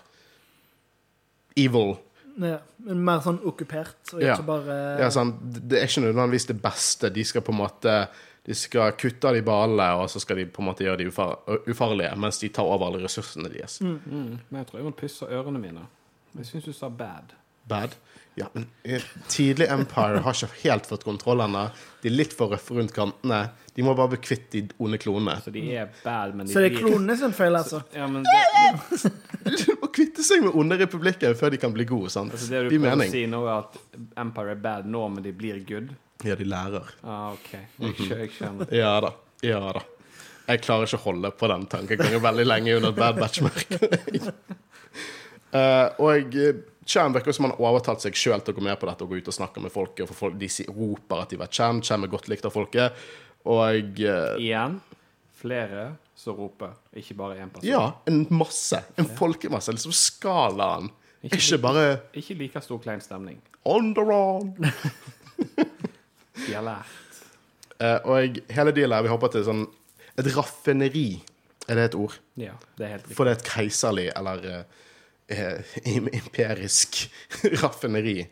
Evil. 1.57 1.97
Ja, 2.37 2.59
men 2.85 2.99
mer 3.07 3.23
sånn 3.25 3.39
okkupert, 3.49 4.11
og 4.12 4.21
ikke 4.21 4.27
Ja. 4.27 4.43
bare 4.45 4.99
Ja, 5.01 5.09
sånn, 5.09 5.31
det 5.69 5.79
er 5.79 5.87
ikke 5.87 6.03
nødvendigvis 6.05 6.47
det 6.49 6.61
beste. 6.61 7.09
De 7.12 7.25
skal 7.25 7.43
på 7.43 7.53
en 7.53 7.59
måte 7.62 8.09
De 8.45 8.55
skal 8.55 8.93
kutte 8.93 9.25
av 9.27 9.35
de 9.35 9.43
ballene, 9.43 9.97
og 9.99 10.09
så 10.09 10.21
skal 10.21 10.37
de 10.37 10.45
på 10.47 10.61
en 10.62 10.67
måte 10.69 10.85
gjøre 10.85 10.99
de 10.99 11.07
ufar 11.09 11.39
ufarlige, 11.67 12.17
mens 12.17 12.39
de 12.39 12.49
tar 12.49 12.62
over 12.65 12.87
alle 12.87 13.03
ressursene 13.03 13.49
deres. 13.51 13.81
Mm, 13.81 14.39
men 14.51 14.61
jeg 14.62 14.67
tror 14.69 14.79
jeg 14.79 14.85
må 14.85 14.93
pusse 14.97 15.23
ørene 15.27 15.59
mine. 15.59 15.81
Jeg 16.37 16.45
syns 16.47 16.65
du 16.65 16.73
sa 16.73 16.89
bad. 16.89 17.33
Bad. 17.66 17.94
Ja, 18.37 18.50
men 18.52 18.66
eh, 18.85 19.00
tidlig 19.33 19.64
Empire 19.72 20.20
har 20.20 20.35
ikke 20.37 20.50
helt 20.66 20.85
fått 20.87 21.07
kontroll 21.09 21.40
ennå. 21.40 21.62
De 22.02 22.11
er 22.11 22.12
litt 22.18 22.35
for 22.37 22.52
røffe 22.52 22.74
rundt 22.76 22.92
kantene. 22.92 23.38
De 23.76 23.85
må 23.85 23.94
bare 23.96 24.12
bli 24.12 24.18
kvitt 24.20 24.50
de 24.52 24.61
onde 24.85 24.98
klonene. 25.00 25.38
Så 25.44 25.52
de 25.55 25.62
er 25.72 25.88
bad, 26.05 26.35
men 26.37 26.46
de 26.46 26.52
Så 26.52 26.61
det 26.61 26.68
er 26.68 26.74
blir- 26.76 26.85
klonene 26.85 27.16
sin 27.16 27.33
feil, 27.37 27.57
altså? 27.57 27.81
Ja, 27.96 28.07
men 28.12 28.26
det, 28.29 29.12
De 29.46 29.76
må 29.81 29.88
kvitte 29.92 30.24
seg 30.26 30.44
med 30.44 30.52
onde 30.59 30.76
republikker 30.83 31.33
før 31.40 31.50
de 31.57 31.61
kan 31.62 31.72
bli 31.72 31.87
gode. 31.88 32.11
sant? 32.12 32.33
altså 32.37 32.50
det 32.52 32.62
du 32.68 32.76
prøver 32.79 33.07
å 33.07 33.11
si 33.11 33.24
nå, 33.26 33.40
er 33.48 33.59
at 33.64 33.81
Empire 34.20 34.52
er 34.52 34.61
bad 34.68 34.87
nå, 34.92 35.07
men 35.16 35.24
de 35.24 35.33
blir 35.33 35.64
good? 35.68 35.88
Ja, 36.24 36.37
de 36.37 36.44
lærer. 36.48 36.92
Ah, 37.05 37.33
OK. 37.33 37.50
Jeg, 37.81 38.31
skjønner. 38.37 38.68
Ja 38.83 38.94
da. 39.00 39.14
Ja 39.44 39.64
da. 39.72 39.83
Jeg 40.46 40.61
klarer 40.62 40.85
ikke 40.87 41.00
å 41.00 41.05
holde 41.09 41.33
på 41.40 41.48
den 41.50 41.64
tankegangen 41.72 42.20
veldig 42.22 42.46
lenge 42.46 42.76
under 42.76 42.92
et 42.92 43.00
Bad 43.00 43.16
Batch-merke. 43.24 43.81
Eh, 45.57 45.88
og 46.02 46.35
uh, 46.37 46.57
Cham 46.87 47.12
virker 47.16 47.35
som 47.35 47.44
han 47.49 47.55
har 47.57 47.64
overtalt 47.66 48.05
seg 48.05 48.14
sjøl 48.18 48.40
til 48.46 48.55
å 48.55 48.57
gå 48.61 48.62
med 48.64 48.79
på 48.79 48.87
dette 48.87 49.03
og 49.05 49.11
gå 49.11 49.18
ut 49.20 49.29
og 49.33 49.35
snakke 49.35 49.62
med 49.64 49.72
folket. 49.75 50.07
For 50.07 50.14
folk, 50.14 50.37
de 50.38 50.49
roper 50.70 51.22
at 51.25 51.33
de 51.35 51.38
var 51.40 51.51
Cham. 51.51 51.81
Cham 51.83 52.07
er 52.07 52.12
godt 52.12 52.29
likt 52.31 52.46
av 52.46 52.55
folket. 52.55 52.94
Og 53.46 54.01
uh, 54.03 54.37
Igjen 54.42 54.79
flere 55.37 55.88
som 56.16 56.38
roper, 56.38 56.72
ikke 56.96 57.14
bare 57.18 57.37
én 57.42 57.51
person. 57.53 57.66
ja, 57.68 57.83
en 58.09 58.22
masse. 58.33 58.79
En 58.99 59.07
folkemasse. 59.18 59.75
Liksom 59.77 59.92
skalaen. 59.94 60.88
Ikke 61.27 61.59
bare 61.61 61.83
Ikke 62.16 62.35
like 62.38 62.61
stor 62.64 62.79
klein 62.83 63.03
stemning. 63.05 63.40
on 63.66 63.92
the 63.94 64.01
run. 64.07 64.55
De 66.46 66.53
har 66.55 66.62
lært. 66.64 67.20
Uh, 67.77 67.99
og 68.09 68.38
hele 68.57 68.72
dealet 68.77 69.05
vi 69.05 69.11
hopper 69.12 69.33
til 69.35 69.44
sånn 69.46 69.64
et 70.16 70.29
raffineri. 70.37 71.09
Er 71.68 71.77
det 71.81 71.85
et 71.90 71.96
ord? 71.99 72.14
Ja, 72.40 72.55
det 72.79 72.87
er 72.87 72.92
helt 72.94 73.05
riktig. 73.05 73.16
For 73.18 73.27
det 73.29 73.35
er 73.35 73.40
et 73.42 73.49
keiserlig 73.51 74.07
eller 74.16 74.44
im- 74.46 74.64
imperisk 75.29 77.07
raffineri. 77.62 78.27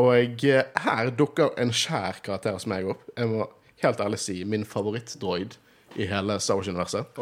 Og 0.00 0.44
eh, 0.48 0.64
her 0.84 1.10
dukker 1.16 1.52
en 1.60 1.72
skjær 1.74 2.22
karakter 2.24 2.56
hos 2.56 2.66
meg 2.70 2.88
opp. 2.88 3.04
Jeg 3.16 3.28
må 3.30 3.46
helt 3.82 4.00
ærlig 4.00 4.20
si 4.22 4.38
min 4.48 4.64
favorittdroid 4.68 5.58
i 6.00 6.06
hele 6.08 6.38
Star 6.40 6.58
Wars-universet. 6.58 7.18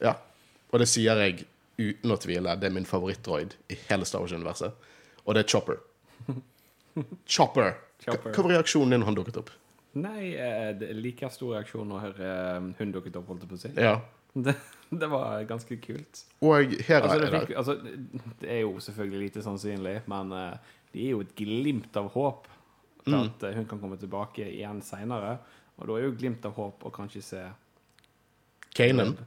Ja. 0.00 0.14
Og 0.72 0.80
det 0.80 0.88
sier 0.90 1.20
jeg 1.20 1.44
uten 1.78 2.14
å 2.14 2.18
tvile. 2.20 2.54
Det 2.58 2.70
er 2.70 2.74
min 2.74 2.88
favorittdroid 2.88 3.56
i 3.70 3.78
hele 3.88 4.08
Star 4.08 4.24
Wars-universet. 4.24 4.72
Og 5.24 5.36
det 5.36 5.44
er 5.44 5.50
Chopper. 5.50 5.82
Chopper. 7.36 7.76
Hva 8.04 8.14
Chopper. 8.14 8.32
hva 8.32 8.46
var 8.46 8.56
reaksjonen 8.56 8.94
din 8.94 9.04
når 9.04 9.10
han 9.10 9.18
dukket 9.20 9.40
opp? 9.42 9.52
Nei, 9.94 10.32
eh, 10.34 10.72
det 10.74 10.90
er 10.90 10.98
like 10.98 11.28
stor 11.30 11.54
reaksjon 11.54 11.86
når 11.92 12.18
eh, 12.18 12.70
hun 12.80 12.94
dukket 12.94 13.20
opp, 13.20 13.28
holdt 13.30 13.44
jeg 13.44 13.52
på 13.52 13.58
å 13.58 13.62
si. 13.62 13.72
Ja. 13.78 13.98
Det, 15.02 15.08
var 15.10 15.44
ganske 15.48 15.76
kult. 15.82 16.22
Og 16.42 16.74
her 16.88 17.02
Altså 17.02 17.18
det, 17.20 17.30
fikk, 17.34 17.56
altså, 17.56 17.74
det 18.40 18.50
er 18.50 18.60
jo 18.62 18.72
selvfølgelig 18.80 19.20
lite 19.28 19.42
sannsynlig, 19.42 20.00
men 20.06 20.32
uh, 20.32 20.56
det 20.92 21.04
er 21.06 21.10
jo 21.14 21.20
et 21.24 21.34
glimt 21.36 21.96
av 21.96 22.10
håp 22.14 22.46
for 23.04 23.12
Mm. 23.12 23.26
at 23.26 23.42
eh, 23.44 23.54
hun 23.58 23.66
kan 23.68 23.78
komme 23.82 23.96
tilbake 24.00 24.46
igjen 24.48 24.78
seinere. 24.82 25.34
Og 25.76 25.88
da 25.90 25.96
er 25.98 26.04
jo 26.06 26.14
glimt 26.16 26.44
av 26.48 26.54
håp 26.56 26.84
å 26.88 26.90
kanskje 26.94 27.20
se 27.22 27.42
Kanan. 28.74 29.18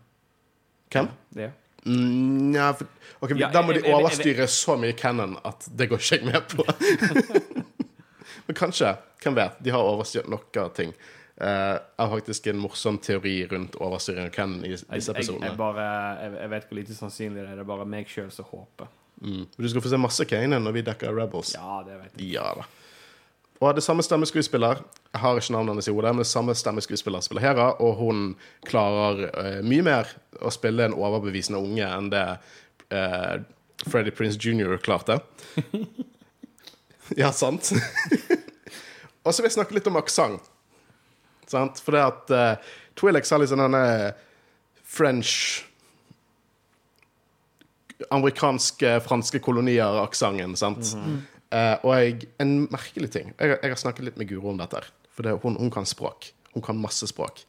Hvem? 0.89 1.07
Ja. 1.35 1.49
Mm, 1.85 2.55
ja, 2.55 2.71
for, 2.73 2.87
ok, 3.21 3.35
Ja, 3.39 3.51
Da 3.51 3.61
må 3.61 3.73
jeg- 3.73 3.83
de 3.83 3.87
jeg- 3.87 3.93
jeg- 3.93 4.03
overstyre 4.05 4.47
så 4.47 4.77
mye 4.79 4.93
canon 4.97 5.37
at 5.45 5.67
det 5.77 5.89
går 5.89 5.97
ikke 6.01 6.17
jeg 6.17 6.25
med 6.25 6.47
på. 6.49 6.65
Men 8.47 8.55
kanskje. 8.55 8.97
Hvem 9.23 9.35
vet? 9.35 9.61
De 9.63 9.69
har 9.69 9.79
overstyrt 9.83 10.27
noen 10.29 10.73
ting. 10.75 10.93
Eh, 11.37 11.73
jeg 11.77 12.01
har 12.01 12.09
faktisk 12.15 12.47
en 12.49 12.57
morsom 12.57 12.97
teori 12.97 13.35
rundt 13.51 13.75
overstyring 13.77 14.25
av 14.25 14.33
canon 14.33 14.63
i 14.65 14.71
Jeg, 14.71 14.79
disse 14.79 14.87
jeg, 14.89 15.03
jeg, 15.05 15.15
episodene. 15.15 15.51
bare, 15.59 15.83
jeg, 16.23 16.33
jeg 16.41 16.53
vet 16.55 16.65
hvor 16.69 16.79
lite 16.79 16.97
sannsynlig 16.97 17.43
det 17.43 17.51
er. 17.51 17.59
Det 17.59 17.65
er 17.65 17.69
bare 17.69 17.85
meg 17.89 18.09
sjøl 18.09 18.31
som 18.33 18.47
håper. 18.49 18.89
Mm. 19.21 19.43
Du 19.57 19.69
skal 19.69 19.81
få 19.81 19.91
se 19.91 19.99
masse 20.01 20.25
Kane 20.29 20.59
når 20.61 20.75
vi 20.79 20.83
dekker 20.87 21.13
Rebels. 21.13 21.53
Ja, 21.57 21.81
det 21.85 21.99
vet 22.01 22.17
jeg. 22.17 22.33
Ja 22.37 22.49
da. 22.57 22.65
Og 23.57 23.73
det 23.73 23.81
samme 23.81 24.03
stemmeskuespiller 24.05 24.83
Jeg 25.13 25.21
har 25.21 25.39
ikke 25.39 25.53
navnet 25.55 25.73
hennes 25.73 25.87
i 25.89 25.93
hodet, 25.93 26.11
men 26.13 26.21
det 26.21 26.29
samme 26.29 26.53
stemmeskuespiller 26.53 27.23
spiller 27.25 27.41
Hera, 27.41 27.71
og 27.81 27.95
hun 27.97 28.19
klarer 28.67 29.23
uh, 29.33 29.61
mye 29.65 29.85
mer 29.85 30.11
å 30.45 30.51
spille 30.53 30.85
en 30.85 30.93
overbevisende 30.93 31.57
unge 31.57 31.87
enn 31.87 32.11
det 32.13 32.25
uh, 32.93 33.39
Freddie 33.87 34.13
Prince 34.13 34.37
jr. 34.37 34.75
klarte. 34.83 35.17
ja, 37.21 37.31
sant? 37.33 37.71
og 39.23 39.33
så 39.33 39.41
vil 39.41 39.49
jeg 39.49 39.57
snakke 39.57 39.77
litt 39.79 39.89
om 39.89 39.97
aksent. 39.97 40.53
Sant? 41.51 41.81
For 41.83 41.95
det 41.95 42.03
at 42.03 42.35
uh, 42.35 42.75
Twi'leks 42.97 43.31
har 43.33 43.41
liksom 43.41 43.61
denne 43.63 43.85
French 44.87 45.63
Amerikanske, 48.13 48.99
franske 49.05 49.41
kolonier-aksenten, 49.43 50.55
sant? 50.59 50.93
Eh, 51.47 51.75
og 51.79 51.93
jeg, 51.95 52.27
en 52.43 52.65
merkelig 52.67 53.07
ting 53.13 53.29
jeg, 53.31 53.53
jeg 53.55 53.71
har 53.71 53.79
snakket 53.79 54.03
litt 54.03 54.17
med 54.19 54.27
Guro 54.27 54.51
om 54.51 54.59
dette. 54.59 54.81
For 55.15 55.25
det, 55.25 55.37
hun, 55.43 55.55
hun 55.57 55.71
kan 55.73 55.87
språk. 55.87 56.29
Hun 56.53 56.63
kan 56.65 56.79
masse 56.81 57.07
språk. 57.09 57.41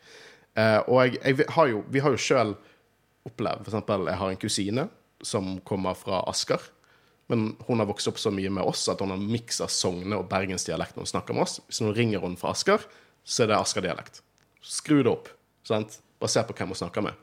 Uh, 0.59 0.81
og 0.89 1.01
jeg, 1.05 1.19
jeg 1.23 1.47
har 1.55 1.69
jo, 1.71 1.83
vi 1.93 2.03
har 2.03 2.15
jo 2.15 2.19
sjøl 2.19 2.55
opplevd 3.29 3.61
For 3.61 3.71
eksempel, 3.71 4.09
jeg 4.09 4.19
har 4.19 4.33
en 4.33 4.41
kusine 4.41 4.85
som 5.23 5.59
kommer 5.69 5.99
fra 5.99 6.23
Asker. 6.31 6.63
Men 7.29 7.53
hun 7.69 7.83
har 7.83 7.89
vokst 7.91 8.09
opp 8.09 8.19
så 8.19 8.33
mye 8.33 8.51
med 8.51 8.65
oss 8.67 8.87
at 8.91 9.03
hun 9.05 9.13
har 9.13 9.21
miksa 9.21 9.69
Sogne- 9.71 10.17
og 10.17 10.31
bergensdialekt 10.31 10.97
når 10.97 11.05
hun 11.05 11.13
snakker 11.13 11.37
med 11.37 11.45
oss. 11.45 11.59
Så 11.69 11.85
nå 11.85 11.93
ringer 11.97 12.25
hun 12.25 12.39
fra 12.41 12.55
Asker, 12.57 12.87
så 13.29 13.45
er 13.45 13.53
det 13.53 13.59
Asker-dialekt. 13.61 14.23
Skru 14.64 15.03
det 15.03 15.12
opp. 15.12 15.29
sant? 15.67 16.01
Se 16.27 16.43
på 16.43 16.55
hvem 16.57 16.73
hun 16.73 16.81
snakker 16.81 17.05
med. 17.05 17.14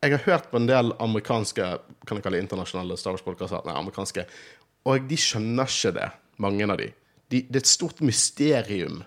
Jeg 0.00 0.14
har 0.14 0.24
hørt 0.24 0.50
på 0.50 0.56
en 0.56 0.68
del 0.68 0.94
amerikanske 1.02 1.64
kan 2.08 2.16
jeg 2.16 2.24
kalle 2.24 2.38
det 2.38 2.46
internasjonale 2.46 2.96
Star 2.96 3.12
Wars-podkaster, 3.12 4.30
og 4.88 5.08
de 5.10 5.18
skjønner 5.20 5.68
ikke 5.68 5.92
det, 5.98 6.06
mange 6.40 6.64
av 6.64 6.78
de. 6.80 6.86
de. 7.28 7.42
Det 7.42 7.58
er 7.58 7.64
et 7.66 7.68
stort 7.68 8.00
mysterium 8.00 9.02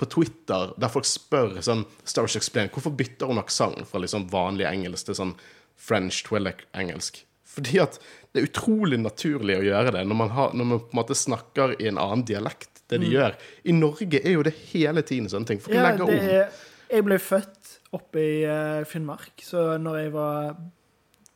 på 0.00 0.08
Twitter 0.10 0.72
der 0.80 0.90
folk 0.90 1.06
spør 1.06 1.60
sånn 1.62 1.84
Star 2.02 2.26
Wars 2.26 2.34
Explain, 2.40 2.72
hvorfor 2.74 2.96
bytter 2.98 3.30
hun 3.30 3.38
aksent 3.38 3.86
fra 3.86 4.02
liksom 4.02 4.26
vanlig 4.32 4.66
engelsk 4.66 5.06
til 5.06 5.20
sånn 5.20 5.36
French 5.78 6.24
Twillick-engelsk? 6.26 7.22
Fordi 7.54 7.78
at 7.84 8.00
det 8.32 8.40
er 8.40 8.48
utrolig 8.48 8.98
naturlig 8.98 9.60
å 9.60 9.66
gjøre 9.68 9.94
det 9.94 10.02
når 10.08 10.18
man, 10.18 10.34
har, 10.34 10.54
når 10.56 10.70
man 10.72 10.82
på 10.82 10.96
en 10.96 10.98
måte 10.98 11.18
snakker 11.18 11.76
i 11.78 11.86
en 11.92 12.00
annen 12.02 12.24
dialekt. 12.26 12.73
Det 12.90 13.00
de 13.00 13.10
gjør. 13.10 13.36
I 13.64 13.74
Norge 13.76 14.20
er 14.20 14.36
jo 14.36 14.42
det 14.46 14.54
hele 14.72 15.02
tiden 15.06 15.28
sånne 15.32 15.48
ting. 15.48 15.60
Folk 15.64 15.76
Ja, 15.76 15.86
legger 15.88 16.04
det 16.04 16.18
om. 16.18 16.32
er, 16.38 16.64
jeg 16.94 17.06
ble 17.06 17.18
født 17.18 17.76
oppe 17.96 18.20
i 18.20 18.34
eh, 18.44 18.84
Finnmark, 18.88 19.32
så 19.42 19.78
når 19.80 20.00
jeg 20.02 20.12
var 20.14 20.56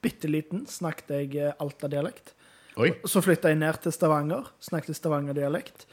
bitte 0.05 0.29
liten, 0.31 0.67
snakket 0.71 1.15
jeg 1.17 1.31
uh, 1.41 1.55
Alta-dialekt. 1.65 2.35
Så 3.11 3.19
flytta 3.25 3.51
jeg 3.51 3.59
ned 3.59 3.81
til 3.83 3.91
Stavanger, 3.95 4.53
snakket 4.63 4.95
Stavanger-dialekt. 4.95 5.89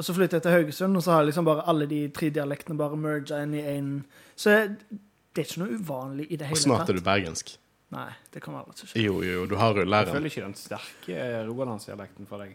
Og 0.00 0.06
så 0.06 0.14
flyttet 0.16 0.38
jeg 0.38 0.46
til 0.46 0.54
Haugesund, 0.54 0.96
og 0.96 1.04
så 1.04 1.18
har 1.18 1.26
liksom 1.28 1.44
bare 1.44 1.66
alle 1.68 1.84
de 1.90 2.06
tre 2.16 2.30
dialektene 2.32 2.78
bare 2.78 2.96
merga 2.96 3.42
inn 3.44 3.52
i 3.58 3.64
én. 3.68 3.90
Så 4.38 4.54
det 4.54 5.42
er 5.42 5.44
ikke 5.44 5.60
noe 5.60 5.76
uvanlig 5.76 6.30
i 6.30 6.38
det 6.40 6.48
hele 6.48 6.56
tatt. 6.56 6.64
Og 6.64 6.70
snart 6.70 6.88
er 6.88 6.96
du 6.96 7.04
bergensk. 7.04 7.52
Nei, 7.92 8.08
det 8.32 8.40
kommer 8.40 8.62
aldri 8.62 8.78
til 8.78 8.86
å 8.86 8.90
skje. 8.92 9.02
Jo, 9.02 9.18
jo, 9.26 9.36
jo, 9.40 9.46
du 9.50 9.56
har 9.60 9.76
Jeg 9.76 10.08
føler 10.14 10.30
ikke 10.30 10.46
den 10.46 10.56
sterke 10.56 11.28
rogalandsdialekten 11.50 12.28
for 12.30 12.46
deg. 12.46 12.54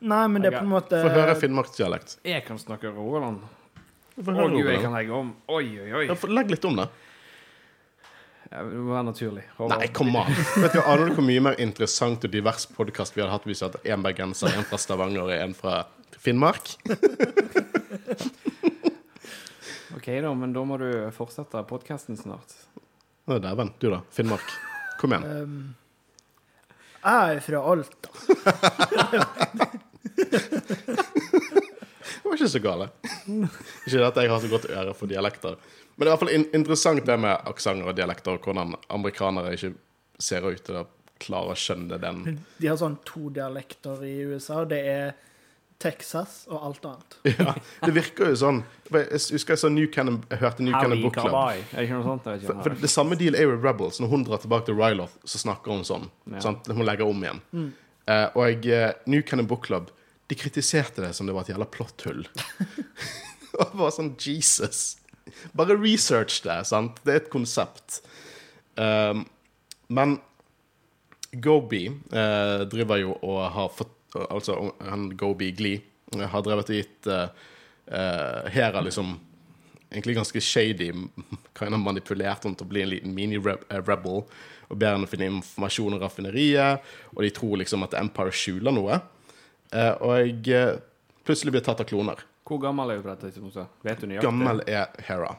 Nei, 0.00 0.26
men 0.32 0.40
det 0.42 0.48
er 0.50 0.54
på 0.58 0.64
en 0.64 0.70
måte 0.72 1.00
Få 1.04 1.08
høre 1.12 1.34
finnmarksdialekt. 1.36 2.14
Jeg 2.24 2.44
kan 2.46 2.58
snakke 2.60 2.88
rogaland. 2.94 3.38
Å 4.20 4.22
gud, 4.24 4.66
jeg 4.66 4.80
kan 4.82 4.92
legge 4.96 5.12
om. 5.16 5.34
Oi, 5.52 5.66
oi, 5.80 5.90
oi. 6.00 6.04
Ja, 6.08 6.14
Legg 6.28 6.50
litt 6.52 6.64
om. 6.68 6.76
Ja, 6.80 6.86
det 8.66 8.74
må 8.80 8.90
være 8.96 9.04
naturlig. 9.06 9.44
Nei, 9.70 9.86
kom 9.94 10.10
an. 10.18 10.32
Vet 10.64 10.72
du, 10.74 10.80
Aner 10.82 11.04
du 11.08 11.12
hvor 11.18 11.24
mye 11.24 11.40
mer 11.50 11.54
interessant 11.62 12.24
og 12.26 12.30
divers 12.32 12.64
podkast 12.74 13.14
vi 13.16 13.20
hadde 13.22 13.32
hatt 13.36 13.46
hvis 13.48 13.60
vi 13.62 13.66
hadde 13.68 13.80
en 13.94 14.02
bergenser, 14.04 14.48
en 14.56 14.64
fra 14.66 14.78
Stavanger 14.82 15.22
og 15.28 15.32
en 15.36 15.54
fra 15.56 15.74
Finnmark? 16.20 16.64
OK, 19.96 20.06
da, 20.22 20.30
men 20.34 20.52
da 20.56 20.62
må 20.66 20.74
du 20.80 20.88
fortsette 21.14 21.62
podkasten 21.68 22.16
snart. 22.18 22.50
Å, 23.30 23.32
Dæven. 23.42 23.70
Du, 23.82 23.86
da? 23.92 24.00
Finnmark. 24.14 24.48
Kom 25.00 25.12
igjen. 25.14 25.24
um, 25.44 25.74
Jeg 27.04 27.16
er 27.36 27.40
fra 27.44 27.58
Alta. 27.72 28.08
Det 32.20 32.24
var 32.24 32.36
ikke 32.36 32.48
så 32.52 32.62
gale. 32.62 32.88
Ikke 33.86 34.06
at 34.06 34.18
jeg 34.22 34.30
har 34.30 34.42
så 34.42 34.50
godt 34.50 34.66
øre 34.70 34.94
for 34.96 35.10
dialekter. 35.10 35.56
Men 35.96 36.06
det 36.06 36.06
er 36.06 36.10
i 36.10 36.12
hvert 36.14 36.22
fall 36.22 36.34
in 36.34 36.46
interessant 36.56 37.06
det 37.06 37.16
med 37.20 37.48
aksenter 37.50 37.90
og 37.90 37.96
dialekter, 37.98 38.36
og 38.36 38.44
hvordan 38.46 38.76
amerikanere 38.92 39.54
ikke 39.56 39.72
ser 40.20 40.46
ut 40.46 40.62
til 40.64 40.78
å 40.82 40.86
klare 41.20 41.52
å 41.52 41.58
skjønne 41.58 41.98
den. 42.00 42.22
De 42.60 42.70
har 42.70 42.78
sånn 42.80 42.96
to 43.08 43.28
dialekter 43.34 44.04
i 44.08 44.14
USA. 44.30 44.62
Det 44.68 44.78
er 44.88 45.10
Texas 45.80 46.42
og 46.52 46.64
alt 46.68 46.88
annet. 46.88 47.18
Ja, 47.40 47.54
det 47.86 47.92
virker 47.96 48.32
jo 48.32 48.38
sånn. 48.40 48.62
Jeg 48.92 49.20
husker 49.32 49.56
jeg, 49.56 49.62
så 49.62 49.70
New 49.72 49.88
Cannon, 49.92 50.20
jeg 50.28 50.42
hørte 50.42 50.64
New 50.64 50.76
Cannon 50.76 51.00
Book 51.04 51.16
Club. 51.16 51.36
Er 51.36 51.86
det 51.88 52.00
sånt? 52.04 52.28
Jeg 52.28 52.44
For, 52.48 52.64
for 52.66 52.80
det 52.84 52.90
samme 52.92 53.16
deal 53.20 53.36
er 53.38 53.48
jo 53.48 53.56
Rebels. 53.60 54.00
Når 54.00 54.12
hun 54.12 54.26
drar 54.28 54.42
tilbake 54.42 54.68
til 54.68 54.76
Ryloth, 54.80 55.16
så 55.24 55.40
snakker 55.40 55.72
hun 55.72 55.86
sånn. 55.88 56.08
Ja. 56.36 56.52
Hun 56.68 56.84
legger 56.88 57.08
om 57.08 57.24
igjen. 57.24 57.40
Eh, 58.10 58.26
og 58.34 58.44
jeg, 58.64 58.92
New 59.08 59.24
Cannon 59.24 59.48
Book 59.48 59.64
Club 59.68 59.88
de 60.30 60.38
kritiserte 60.38 61.02
det 61.02 61.12
som 61.16 61.26
det 61.26 61.34
var 61.34 61.46
et 61.46 61.52
jævla 61.52 61.66
plotthull. 61.70 62.24
og 63.60 63.76
var 63.80 63.94
sånn 63.94 64.14
Jesus. 64.20 65.00
Bare 65.56 65.76
research 65.78 66.40
det, 66.46 66.60
sant? 66.70 67.00
Det 67.04 67.14
er 67.14 67.22
et 67.24 67.32
konsept. 67.32 68.00
Um, 68.78 69.24
men 69.90 70.18
Gobi 71.42 71.88
uh, 71.90 72.66
driver 72.70 73.02
jo 73.02 73.14
og 73.26 73.40
har 73.54 73.72
fått 73.74 73.96
Altså 74.10 74.56
han 74.82 75.04
Gobi 75.14 75.52
Glee 75.54 75.78
eh, 76.16 76.24
har 76.26 76.42
drevet 76.42 76.72
og 76.72 76.74
gitt 76.80 77.06
uh, 77.06 77.28
uh, 77.86 78.48
Hera 78.50 78.80
liksom 78.82 79.12
egentlig 79.90 80.16
ganske 80.16 80.40
shady, 80.42 80.88
kind 81.54 81.76
of 81.76 81.82
manipulert 81.82 82.42
henne 82.42 82.58
til 82.58 82.66
å 82.66 82.70
bli 82.72 82.82
en 82.82 82.90
liten 82.90 83.14
mini-rebel, 83.14 84.24
og 84.70 84.78
ber 84.78 84.96
henne 84.96 85.06
finne 85.10 85.28
informasjon 85.30 85.94
om 85.94 86.02
raffineriet, 86.02 86.90
og 87.14 87.22
de 87.22 87.30
tror 87.34 87.58
liksom 87.62 87.86
at 87.86 87.94
Empire 87.98 88.34
skjuler 88.34 88.74
noe. 88.74 88.98
Eh, 89.72 89.92
og 90.02 90.16
jeg 90.18 90.48
eh, 90.56 90.78
plutselig 91.24 91.52
blir 91.54 91.62
tatt 91.66 91.80
av 91.80 91.86
kloner. 91.86 92.24
Hvor 92.50 92.58
gammel 92.62 92.90
er 92.90 92.98
hun 92.98 93.04
på 93.04 93.12
dette 93.12 93.28
tidspunktet? 93.30 93.68
Vet 93.86 94.00
du 94.02 94.06
nøyaktig? 94.10 94.26
Gammel 94.26 94.62
er 94.66 94.88
Hera. 95.06 95.36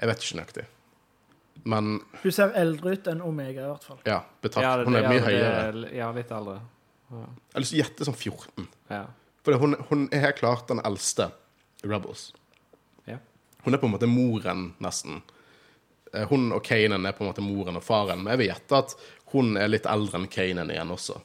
Jeg 0.00 0.10
vet 0.10 0.24
ikke 0.26 0.38
nøyaktig. 0.40 0.66
Men 1.70 1.88
Hun 2.22 2.32
ser 2.32 2.52
eldre 2.56 2.92
ut 2.96 3.08
enn 3.12 3.22
Omega, 3.24 3.64
i 3.64 3.68
hvert 3.70 3.84
fall. 3.84 3.98
ja, 4.08 4.20
betrakt, 4.42 4.64
Ja, 4.64 4.76
det- 4.76 4.86
hun 4.86 4.96
er 4.96 5.02
ja, 5.02 5.08
mye 5.08 5.20
det- 5.20 5.26
høyere. 5.28 5.94
Ja, 5.96 6.10
litt 6.12 6.30
eldre. 6.30 6.60
Ja. 7.10 7.16
Jeg 7.16 7.54
har 7.54 7.60
lyst 7.60 7.70
til 7.72 7.80
å 7.80 7.84
gjette 7.84 8.04
sånn 8.08 8.16
14. 8.16 8.68
ja. 8.90 9.06
For 9.42 9.56
hun, 9.56 9.72
hun 9.88 10.08
er 10.12 10.20
helt 10.20 10.36
klart 10.36 10.66
den 10.68 10.80
eldste 10.84 11.30
Rebels. 11.82 12.32
ja. 13.06 13.16
Hun 13.64 13.74
er 13.74 13.78
på 13.78 13.86
en 13.86 13.92
måte 13.92 14.06
moren, 14.08 14.74
nesten. 14.80 15.22
Eh, 16.12 16.26
Hun 16.28 16.52
og 16.52 16.62
Kanan 16.64 17.06
er 17.06 17.12
på 17.12 17.22
en 17.24 17.32
måte 17.32 17.40
moren 17.42 17.76
og 17.76 17.82
faren, 17.82 18.22
men 18.22 18.36
jeg 18.36 18.38
vil 18.38 18.48
gjette 18.54 18.72
at 18.78 18.94
hun 19.32 19.56
er 19.56 19.68
litt 19.68 19.84
eldre 19.86 20.14
enn 20.18 20.26
Kanan 20.28 20.68
igjen 20.70 20.90
også. 20.90 21.20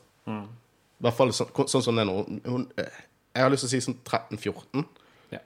I 1.00 1.06
hvert 1.06 1.18
fall 1.18 1.34
så, 1.36 1.48
sånn 1.68 1.84
som 1.84 1.98
det 1.98 2.06
er 2.06 2.10
nå. 2.10 2.20
Hun, 2.48 2.68
eh, 2.80 3.02
jeg 3.36 3.44
har 3.44 3.52
lyst 3.52 3.66
til 3.66 3.72
å 3.72 3.74
si 3.74 3.84
sånn 3.84 3.98
13-14 4.08 4.86
ja. 5.36 5.42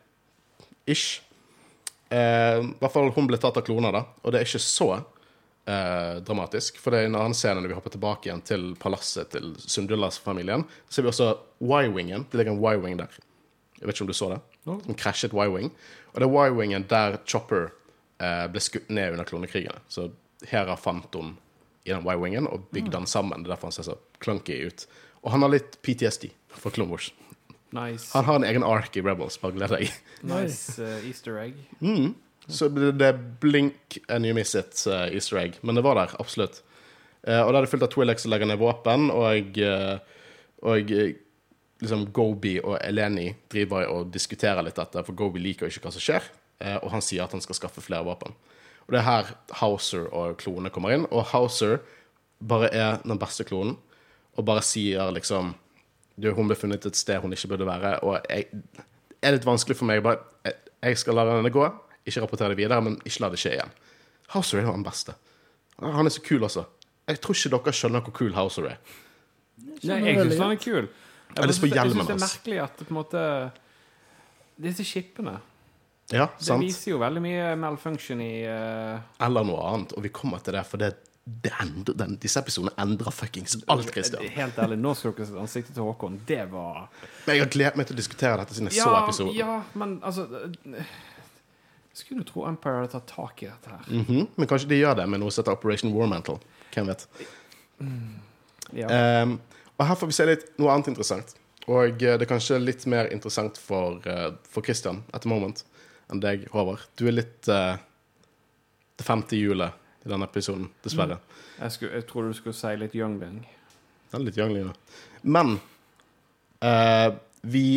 ish. 0.85 1.21
eh, 2.13 2.59
I 2.61 2.75
hvert 2.81 2.93
fall 2.93 3.09
hun 3.15 3.29
ble 3.29 3.39
tatt 3.41 3.57
av 3.57 3.65
kloner, 3.65 3.95
da. 3.95 4.03
Og 4.21 4.33
det 4.33 4.41
er 4.41 4.49
ikke 4.49 4.61
så 4.61 4.89
eh, 5.65 6.19
dramatisk. 6.25 6.77
For 6.81 6.93
det 6.93 7.01
er 7.01 7.09
en 7.09 7.17
annen 7.17 7.37
scene 7.37 7.63
når 7.63 7.73
vi 7.73 7.79
hopper 7.79 7.95
tilbake 7.95 8.29
igjen 8.29 8.45
til 8.45 8.69
palasset 8.81 9.33
til 9.33 9.55
Sundullas-familien. 9.65 10.67
Så 10.87 10.99
ser 10.99 11.07
vi 11.07 11.13
også 11.13 11.31
Y-wingen. 11.65 12.27
Det 12.29 12.41
ligger 12.41 12.53
en 12.53 12.61
Y-wing 12.61 13.01
der. 13.01 13.19
Jeg 13.79 13.87
vet 13.87 13.95
ikke 13.95 14.05
om 14.05 14.13
du 14.13 14.17
så 14.17 14.31
det? 14.35 14.39
En 14.69 14.97
krasjet 14.97 15.33
Y-wing. 15.33 15.73
Og 16.13 16.21
det 16.21 16.29
er 16.29 16.53
Y-wingen 16.53 16.87
der 16.91 17.19
Chopper 17.25 17.71
eh, 18.21 18.45
ble 18.51 18.61
skutt 18.63 18.89
ned 18.93 19.17
under 19.17 19.25
klonekrigene. 19.25 19.81
Så 19.89 20.11
Hera 20.49 20.77
fant 20.79 21.13
hun 21.15 21.37
i 21.87 21.93
den 21.93 22.05
Y-wingen 22.05 22.47
og 22.47 22.69
bygde 22.73 22.93
den 22.97 23.07
sammen. 23.07 23.43
Det 23.43 23.49
er 23.49 23.55
derfor 23.55 23.71
han 23.71 23.77
ser 23.77 23.89
så 23.89 23.97
clunky 24.23 24.61
ut. 24.67 24.85
Og 25.23 25.33
han 25.33 25.43
har 25.43 25.51
litt 25.53 25.77
PTSD 25.83 26.29
for 26.55 26.73
Clone 26.75 26.91
Wars. 26.93 27.11
Nice, 27.75 28.09
Han 28.17 28.25
har 28.25 28.39
en 28.39 28.47
egen 28.47 28.65
ark 28.65 28.95
i 28.97 29.01
Rebels, 29.05 29.37
bare 29.41 29.53
gled 29.53 29.69
deg. 29.75 29.91
nice 30.25 30.81
uh, 30.81 31.05
easter 31.05 31.37
egg. 31.37 31.59
Så 32.49 32.69
det 32.73 33.11
blink 33.43 33.99
and 34.09 34.25
you 34.25 34.33
miss 34.33 34.55
it 34.57 34.73
uh, 34.89 35.05
easter 35.13 35.37
egg. 35.37 35.59
Men 35.61 35.77
det 35.77 35.83
var 35.85 35.99
der, 35.99 36.15
absolutt. 36.19 36.63
Uh, 37.27 37.43
og 37.43 37.53
da 37.53 37.59
er 37.59 37.67
det 37.67 37.71
fullt 37.73 37.85
av 37.85 37.91
Twilex 37.93 38.25
som 38.25 38.33
legger 38.33 38.49
ned 38.49 38.57
våpen, 38.61 39.11
og, 39.13 39.59
og 40.65 40.93
liksom 41.83 42.07
Gobi 42.15 42.55
og 42.63 42.79
Eleni 42.81 43.27
driver 43.51 43.85
og 43.91 44.09
diskuterer 44.15 44.65
litt 44.65 44.79
dette, 44.79 45.03
for 45.05 45.17
Gobi 45.19 45.43
liker 45.43 45.69
ikke 45.69 45.85
hva 45.85 45.93
som 45.93 46.03
skjer, 46.03 46.25
og 46.81 46.89
han 46.91 47.03
sier 47.05 47.23
at 47.23 47.31
han 47.31 47.43
skal 47.43 47.55
skaffe 47.55 47.83
flere 47.83 48.03
våpen. 48.03 48.33
Og 48.87 48.95
det 48.95 48.99
er 48.99 49.05
her 49.05 49.29
Hauser 49.61 50.09
og 50.09 50.39
klonene 50.41 50.71
kommer 50.73 50.95
inn, 50.95 51.05
og 51.13 51.29
Hauser 51.31 51.77
bare 52.41 52.71
er 52.73 52.97
den 53.05 53.19
beste 53.21 53.45
klonen, 53.47 53.77
og 54.39 54.45
bare 54.47 54.63
sier 54.63 55.11
liksom 55.15 55.53
du, 56.19 56.31
hun 56.35 56.49
ble 56.49 56.57
funnet 56.59 56.87
et 56.87 56.97
sted 56.99 57.21
hun 57.23 57.31
ikke 57.35 57.51
burde 57.53 57.67
være, 57.67 57.93
og 58.03 58.25
jeg, 58.27 58.49
det 59.19 59.27
er 59.27 59.35
litt 59.37 59.47
vanskelig 59.47 59.77
for 59.79 59.87
meg. 59.87 60.01
Bare, 60.03 60.19
jeg, 60.47 60.57
jeg 60.89 60.99
skal 60.99 61.15
la 61.15 61.25
denne 61.29 61.51
gå, 61.53 61.63
ikke 62.07 62.23
rapportere 62.25 62.55
det 62.55 62.59
videre, 62.59 62.81
men 62.83 62.97
ikke 63.05 63.23
la 63.23 63.29
det 63.31 63.39
skje 63.39 63.53
igjen. 63.55 63.71
Houser 64.33 64.59
er 64.59 64.67
jo 64.67 64.75
den 64.75 64.85
beste. 64.85 65.15
Han 65.79 66.07
er 66.07 66.13
så 66.13 66.23
kul 66.23 66.43
også. 66.43 66.65
Jeg 67.09 67.21
tror 67.23 67.37
ikke 67.37 67.51
dere 67.55 67.75
skjønner 67.79 68.03
hvor 68.05 68.15
kul 68.19 68.35
Houser 68.35 68.67
er. 68.73 68.81
Nei, 69.87 69.99
jeg 70.05 70.19
syns 70.19 70.41
han 70.43 70.53
er 70.53 70.59
kul. 70.61 70.89
Jeg 71.29 71.45
Jeg 71.45 71.55
syns 71.55 71.73
det 71.73 72.15
er 72.15 72.23
merkelig 72.23 72.59
at 72.63 72.79
på 72.79 72.89
en 72.89 72.97
måte 72.97 73.21
Disse 74.59 74.83
skipene 74.87 75.35
Ja, 76.09 76.25
Det 76.39 76.47
sant? 76.47 76.63
viser 76.63 76.95
jo 76.95 77.01
veldig 77.03 77.21
mye 77.21 77.51
malfunction 77.59 78.23
i 78.23 78.41
uh... 78.49 78.97
Eller 79.21 79.45
noe 79.45 79.61
annet. 79.69 79.93
Og 79.93 80.03
vi 80.03 80.09
kommer 80.09 80.41
til 80.43 80.57
det, 80.57 80.63
for 80.65 80.81
det, 80.81 80.95
det 81.43 81.51
endrer, 81.61 81.95
den, 81.99 82.15
disse 82.21 82.39
episodene 82.41 82.71
endrer 82.81 83.13
fuckings 83.13 83.57
alt, 83.69 83.91
Christian. 83.93 84.23
Helt 84.33 84.57
ærlig, 84.59 84.77
nå 84.81 84.93
skal 84.97 85.13
dere 85.17 85.41
ansiktet 85.43 85.75
til 85.75 85.85
Håkon. 85.85 86.19
Det 86.27 86.41
var 86.51 86.87
Men 87.25 87.35
jeg 87.35 87.43
har 87.43 87.51
gledet 87.53 87.77
meg 87.79 87.87
til 87.89 87.97
å 87.97 87.99
diskutere 87.99 88.37
dette 88.41 88.55
siden 88.57 88.69
jeg 88.71 88.79
så 88.81 88.89
Ja, 88.89 89.03
episoden. 89.03 89.33
ja, 89.37 89.57
men 89.79 89.97
altså 90.03 90.25
eh, 90.43 90.93
Skulle 91.93 92.23
du 92.23 92.29
tro 92.31 92.45
Empire 92.47 92.81
hadde 92.83 92.93
tatt 92.95 93.07
tak 93.11 93.43
i 93.43 93.49
dette 93.49 93.69
her. 93.75 93.83
Mhm, 93.91 94.27
Men 94.37 94.47
kanskje 94.47 94.69
de 94.71 94.79
gjør 94.79 94.95
det 95.01 95.07
med 95.11 95.19
noe 95.21 95.31
som 95.31 95.43
heter 95.43 95.57
Operation 95.57 95.93
War 95.93 96.07
Mantle. 96.07 96.39
Hvem 96.73 96.87
vet. 96.93 97.07
Ja. 98.73 99.21
Um, 99.23 99.39
og 99.79 99.85
her 99.87 99.95
får 99.99 100.09
vi 100.11 100.15
se 100.17 100.25
litt 100.29 100.47
noe 100.59 100.71
annet 100.73 100.91
interessant. 100.91 101.35
Og 101.69 102.01
eh, 102.01 102.15
det 102.17 102.25
er 102.25 102.29
kanskje 102.29 102.57
litt 102.61 102.85
mer 102.89 103.09
interessant 103.13 103.57
for, 103.61 103.99
eh, 104.07 104.31
for 104.49 104.65
Christian 104.65 105.03
at 105.13 105.23
the 105.25 105.29
moment 105.31 105.63
enn 106.09 106.21
deg, 106.23 106.47
Håvard. 106.53 106.87
Du 106.97 107.05
er 107.07 107.13
litt 107.19 107.47
uh, 107.51 107.75
det 108.97 109.05
femte 109.05 109.37
hjulet 109.37 109.75
i 110.09 110.13
denne 110.13 110.27
episoden, 110.27 110.67
dessverre. 110.83 111.19
Jeg, 111.59 111.75
skulle, 111.75 111.99
jeg 111.99 112.07
tror 112.09 112.27
du 112.27 112.37
skulle 112.37 112.57
si 112.57 112.73
litt 112.81 112.97
Youngling. 112.97 113.39
Den 114.09 114.23
er 114.23 114.25
litt 114.25 114.39
youngling 114.39 114.71
ja. 114.71 114.73
Men 115.21 115.59
eh, 116.65 117.11
vi 117.45 117.67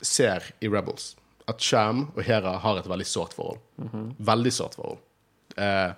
ser 0.00 0.46
i 0.64 0.70
Rebels 0.72 1.12
at 1.50 1.60
Sham 1.60 2.06
og 2.14 2.22
Hera 2.24 2.56
har 2.62 2.80
et 2.80 2.88
veldig 2.88 3.06
sårt 3.08 3.34
forhold. 3.36 3.60
Veldig 4.24 4.52
sårt 4.54 4.78
forhold. 4.78 5.02
Eh, 5.60 5.92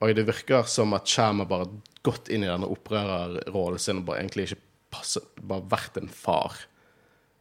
og 0.00 0.12
det 0.16 0.26
virker 0.26 0.66
som 0.68 0.96
at 0.96 1.06
Sham 1.08 1.42
har 1.42 1.48
bare 1.50 1.68
gått 2.06 2.30
inn 2.32 2.42
i 2.42 2.50
denne 2.50 2.68
opprørerrollen 2.72 3.82
sin 3.82 4.00
og 4.00 4.08
bare 4.08 4.24
egentlig 4.24 4.48
ikke 4.48 4.62
passet, 4.90 5.26
bare 5.38 5.68
vært 5.70 6.00
en 6.00 6.10
far 6.10 6.56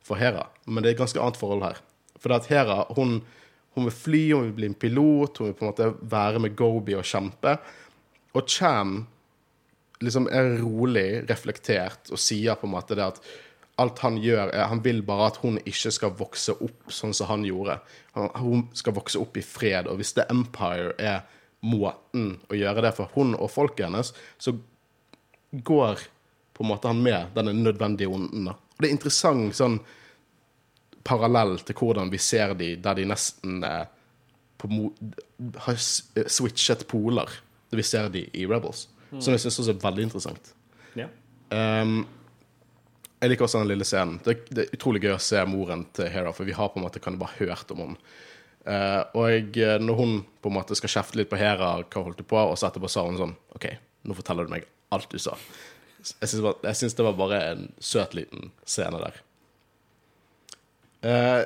for 0.06 0.20
Hera. 0.20 0.46
Men 0.68 0.84
det 0.84 0.92
er 0.92 0.98
et 0.98 1.02
ganske 1.02 1.22
annet 1.22 1.40
forhold 1.40 1.66
her. 1.66 1.82
For 2.20 2.30
det 2.30 2.44
at 2.44 2.52
Hera 2.52 2.80
hun, 2.98 3.22
hun 3.76 3.86
vil 3.88 3.96
fly, 3.96 4.24
hun 4.34 4.48
vil 4.48 4.58
bli 4.58 4.70
en 4.72 4.80
pilot, 4.82 5.40
hun 5.40 5.50
vil 5.50 5.58
på 5.58 5.66
en 5.66 5.72
måte 5.72 5.92
være 6.12 6.42
med 6.44 6.56
Gobi 6.58 6.98
og 6.98 7.08
kjempe. 7.08 7.56
Og 8.38 8.50
Cham 8.50 9.04
liksom 10.04 10.30
er 10.32 10.58
rolig, 10.62 11.24
reflektert 11.30 12.12
og 12.14 12.22
sier 12.22 12.58
på 12.60 12.68
en 12.68 12.76
måte 12.78 12.98
det 12.98 13.06
at 13.06 13.22
alt 13.80 14.02
han 14.04 14.18
gjør, 14.20 14.52
er 14.52 14.68
Han 14.68 14.84
vil 14.84 15.02
bare 15.08 15.30
at 15.32 15.38
hun 15.44 15.60
ikke 15.64 15.92
skal 15.96 16.16
vokse 16.20 16.56
opp 16.60 16.92
sånn 16.92 17.14
som 17.16 17.30
han 17.30 17.46
gjorde. 17.48 17.78
Hun 18.14 18.68
skal 18.76 18.96
vokse 18.98 19.20
opp 19.22 19.38
i 19.40 19.44
fred, 19.46 19.88
og 19.88 20.00
hvis 20.00 20.14
The 20.18 20.26
Empire 20.32 20.96
er 21.00 21.22
måten 21.64 22.38
å 22.50 22.58
gjøre 22.60 22.84
det 22.84 22.94
for 22.98 23.12
hun 23.16 23.36
og 23.36 23.52
folket 23.52 23.88
hennes, 23.88 24.12
så 24.38 24.56
går 25.52 26.04
på 26.56 26.64
en 26.64 26.72
måte 26.74 26.92
han 26.92 27.00
med 27.04 27.32
denne 27.36 27.56
nødvendige 27.56 28.12
onden. 28.12 28.52
Og 28.52 28.84
det 28.84 28.90
er 28.90 28.96
interessant 28.96 29.56
sånn 29.56 29.80
parallell 31.08 31.58
til 31.66 31.78
hvordan 31.80 32.12
vi 32.12 32.20
ser 32.22 32.54
de 32.60 32.74
der 32.82 33.00
de 33.00 33.08
nesten 33.10 33.64
eh, 33.64 33.86
har 35.66 35.80
eh, 35.80 36.28
switchet 36.28 36.88
poler. 36.88 37.30
Det 37.70 37.80
vi 37.80 37.86
ser 37.86 38.10
de 38.14 38.26
i 38.34 38.46
Rebels. 38.50 38.88
Som 39.10 39.34
jeg 39.34 39.42
syns 39.42 39.70
er 39.70 39.78
veldig 39.82 40.10
interessant. 40.10 40.52
Ja. 40.98 41.08
Um, 41.50 42.04
jeg 43.20 43.34
liker 43.34 43.46
også 43.46 43.62
den 43.64 43.72
lille 43.72 43.88
scenen. 43.88 44.20
Det, 44.24 44.36
det 44.54 44.66
er 44.66 44.76
utrolig 44.78 45.02
gøy 45.04 45.16
å 45.16 45.22
se 45.24 45.42
moren 45.50 45.84
til 45.96 46.10
Hera, 46.14 46.34
for 46.36 46.48
vi 46.48 46.56
har 46.56 46.70
på 46.72 46.80
en 46.80 46.86
måte 46.86 47.02
kan 47.04 47.18
bare 47.20 47.40
hørt 47.40 47.74
om 47.74 47.84
henne. 47.84 48.14
Uh, 48.70 49.02
og 49.18 49.24
jeg, 49.32 49.46
eh, 49.64 49.78
når 49.82 49.98
hun 49.98 50.12
på 50.44 50.52
en 50.52 50.58
måte 50.60 50.76
skal 50.78 50.92
kjefte 50.92 51.18
litt 51.18 51.30
på 51.32 51.40
Hera, 51.40 51.72
hva 51.80 52.04
holdt 52.06 52.20
du 52.22 52.26
på, 52.28 52.38
og 52.38 52.58
så 52.60 52.68
etterpå 52.68 52.92
sa 52.92 53.06
hun 53.08 53.18
sånn 53.18 53.34
OK, 53.56 53.66
nå 54.06 54.18
forteller 54.18 54.46
du 54.46 54.54
meg 54.54 54.68
alt 54.94 55.10
du 55.10 55.18
sa. 55.22 55.34
Jeg 56.00 56.76
syns 56.78 56.96
det 56.96 57.06
var 57.06 57.18
bare 57.18 57.40
en 57.50 57.66
søt 57.84 58.14
liten 58.16 58.52
scene 58.68 59.00
der. 59.02 59.18
Eh, 61.02 61.42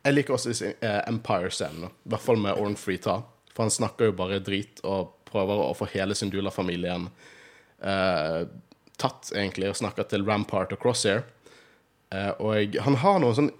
jeg 0.00 0.16
liker 0.16 0.36
også 0.36 0.54
eh, 0.70 1.02
Empire-scenene, 1.08 1.90
i 1.92 2.12
hvert 2.12 2.24
fall 2.24 2.40
med 2.40 2.56
Orn 2.60 2.76
Freeta. 2.80 3.20
For 3.52 3.66
han 3.66 3.74
snakker 3.74 4.10
jo 4.10 4.16
bare 4.16 4.40
drit 4.44 4.80
og 4.88 5.14
prøver 5.30 5.62
å 5.62 5.74
få 5.76 5.88
hele 5.92 6.14
Sindula-familien 6.18 7.06
uh, 7.84 8.42
tatt, 8.98 9.30
egentlig, 9.34 9.68
og 9.70 9.78
snakker 9.78 10.08
til 10.10 10.24
Rampart 10.26 10.72
og 10.74 10.80
Crosshair. 10.82 11.22
Uh, 12.10 12.32
og 12.42 12.78
han 12.86 12.98
har 13.02 13.20
noe 13.22 13.36
sånn 13.36 13.52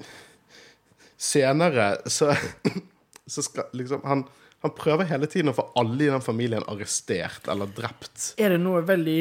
Senere 1.20 1.92
så, 2.08 2.32
så 3.34 3.44
skal 3.44 3.68
liksom 3.76 4.00
han, 4.08 4.24
han 4.64 4.72
prøver 4.74 5.10
hele 5.10 5.28
tiden 5.30 5.52
å 5.52 5.56
få 5.58 5.66
alle 5.78 6.06
i 6.06 6.08
den 6.08 6.24
familien 6.24 6.64
arrestert 6.70 7.50
eller 7.52 7.68
drept. 7.76 8.32
Er 8.40 8.54
det 8.54 8.62
noe 8.64 8.80
veldig 8.88 9.20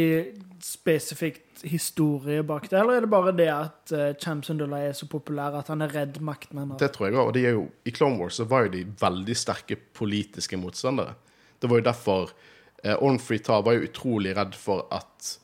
spesifikt 0.64 1.44
historie 1.68 2.44
bak 2.44 2.70
det, 2.70 2.78
eller 2.80 3.00
er 3.00 3.06
det 3.06 3.12
bare 3.12 3.34
det 3.36 3.50
at 3.52 3.94
uh, 3.96 4.06
Champs 4.22 4.50
Sundula 4.50 4.82
er 4.86 4.94
så 4.98 5.08
populær 5.10 5.58
at 5.60 5.72
han 5.72 5.84
er 5.86 5.92
redd 5.96 6.22
makten 6.26 6.62
hennes? 6.62 6.80
Det 6.82 6.92
tror 6.96 7.10
jeg 7.10 7.18
òg. 7.18 7.32
Og 7.32 7.34
de 7.36 7.44
er 7.46 7.58
jo, 7.58 7.66
i 7.88 7.94
Clone 7.96 8.20
Wars 8.22 8.40
så 8.40 8.48
var 8.50 8.68
jo 8.68 8.74
de 8.78 8.86
veldig 9.02 9.36
sterke 9.38 9.80
politiske 9.98 10.60
motstandere. 10.60 11.18
Det 11.60 11.70
var 11.72 11.82
jo 11.82 11.88
derfor 11.90 12.32
uh, 12.32 12.96
Orn 12.96 13.20
Free 13.22 13.44
Ta 13.44 13.60
var 13.66 13.78
jo 13.78 13.90
utrolig 13.90 14.36
redd 14.38 14.58
for 14.58 14.88
at, 14.96 15.36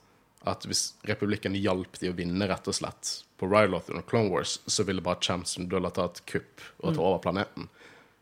at 0.48 0.68
hvis 0.70 0.88
republikken 1.10 1.58
hjalp 1.60 2.00
de 2.02 2.14
å 2.14 2.18
vinne, 2.18 2.50
rett 2.50 2.72
og 2.72 2.80
slett, 2.80 3.20
på 3.36 3.50
Ryloth 3.52 3.92
under 3.92 4.06
Clone 4.08 4.32
Wars, 4.32 4.60
så 4.66 4.86
ville 4.88 5.04
bare 5.04 5.20
Champs 5.22 5.58
Sundula 5.58 5.92
ta 5.92 6.08
et 6.08 6.22
kupp 6.30 6.64
og 6.80 6.96
ta 6.96 7.02
over 7.04 7.20
planeten. 7.26 7.68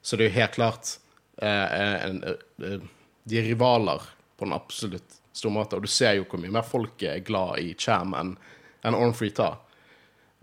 Så 0.02 0.18
det 0.18 0.26
er 0.26 0.32
jo 0.32 0.40
helt 0.40 0.56
klart 0.58 0.96
uh, 1.42 2.08
en, 2.10 2.24
eh, 2.26 2.82
De 3.24 3.38
er 3.40 3.46
rivaler 3.48 4.02
på 4.36 4.48
en 4.48 4.56
absolutt 4.56 5.20
stor 5.34 5.54
måte. 5.54 5.78
Og 5.78 5.86
du 5.86 5.92
ser 5.92 6.18
jo 6.18 6.28
hvor 6.30 6.42
mye 6.42 6.54
mer 6.54 6.66
folk 6.68 7.04
er 7.10 7.24
glad 7.26 7.62
i 7.64 7.74
Cham 7.80 8.14
enn 8.18 8.36
en 8.84 8.98
Ornfree 8.98 9.34
Ta. 9.36 9.54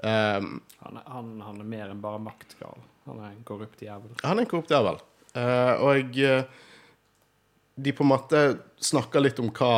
Um, 0.02 0.60
Han, 0.80 0.96
han, 1.04 1.32
han 1.44 1.60
er 1.60 1.66
mer 1.68 1.90
enn 1.92 2.00
bare 2.00 2.22
maktgal. 2.24 2.78
Han 3.04 3.18
er 3.20 3.34
en 3.34 3.44
korrupt 3.44 3.82
jævel. 3.84 4.14
Han 4.22 4.38
er 4.38 4.46
en 4.46 4.48
korrupt 4.48 4.72
jævel. 4.72 5.00
Uh, 5.36 5.74
og 5.86 6.16
eh, 6.18 6.46
de 7.76 7.92
på 7.94 8.02
en 8.02 8.10
måte 8.10 8.40
snakker 8.82 9.22
litt 9.22 9.38
om 9.42 9.50
hva 9.54 9.74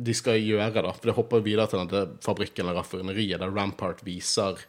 de 0.00 0.14
skal 0.16 0.38
gjøre, 0.40 0.82
da. 0.84 0.92
For 0.96 1.10
det 1.10 1.16
hopper 1.16 1.42
videre 1.44 1.68
til 1.68 1.82
denne 1.82 2.20
fabrikken 2.24 2.66
eller 2.66 2.80
raffineriet 2.80 3.40
der 3.42 3.52
Rampart 3.52 4.04
viser 4.06 4.60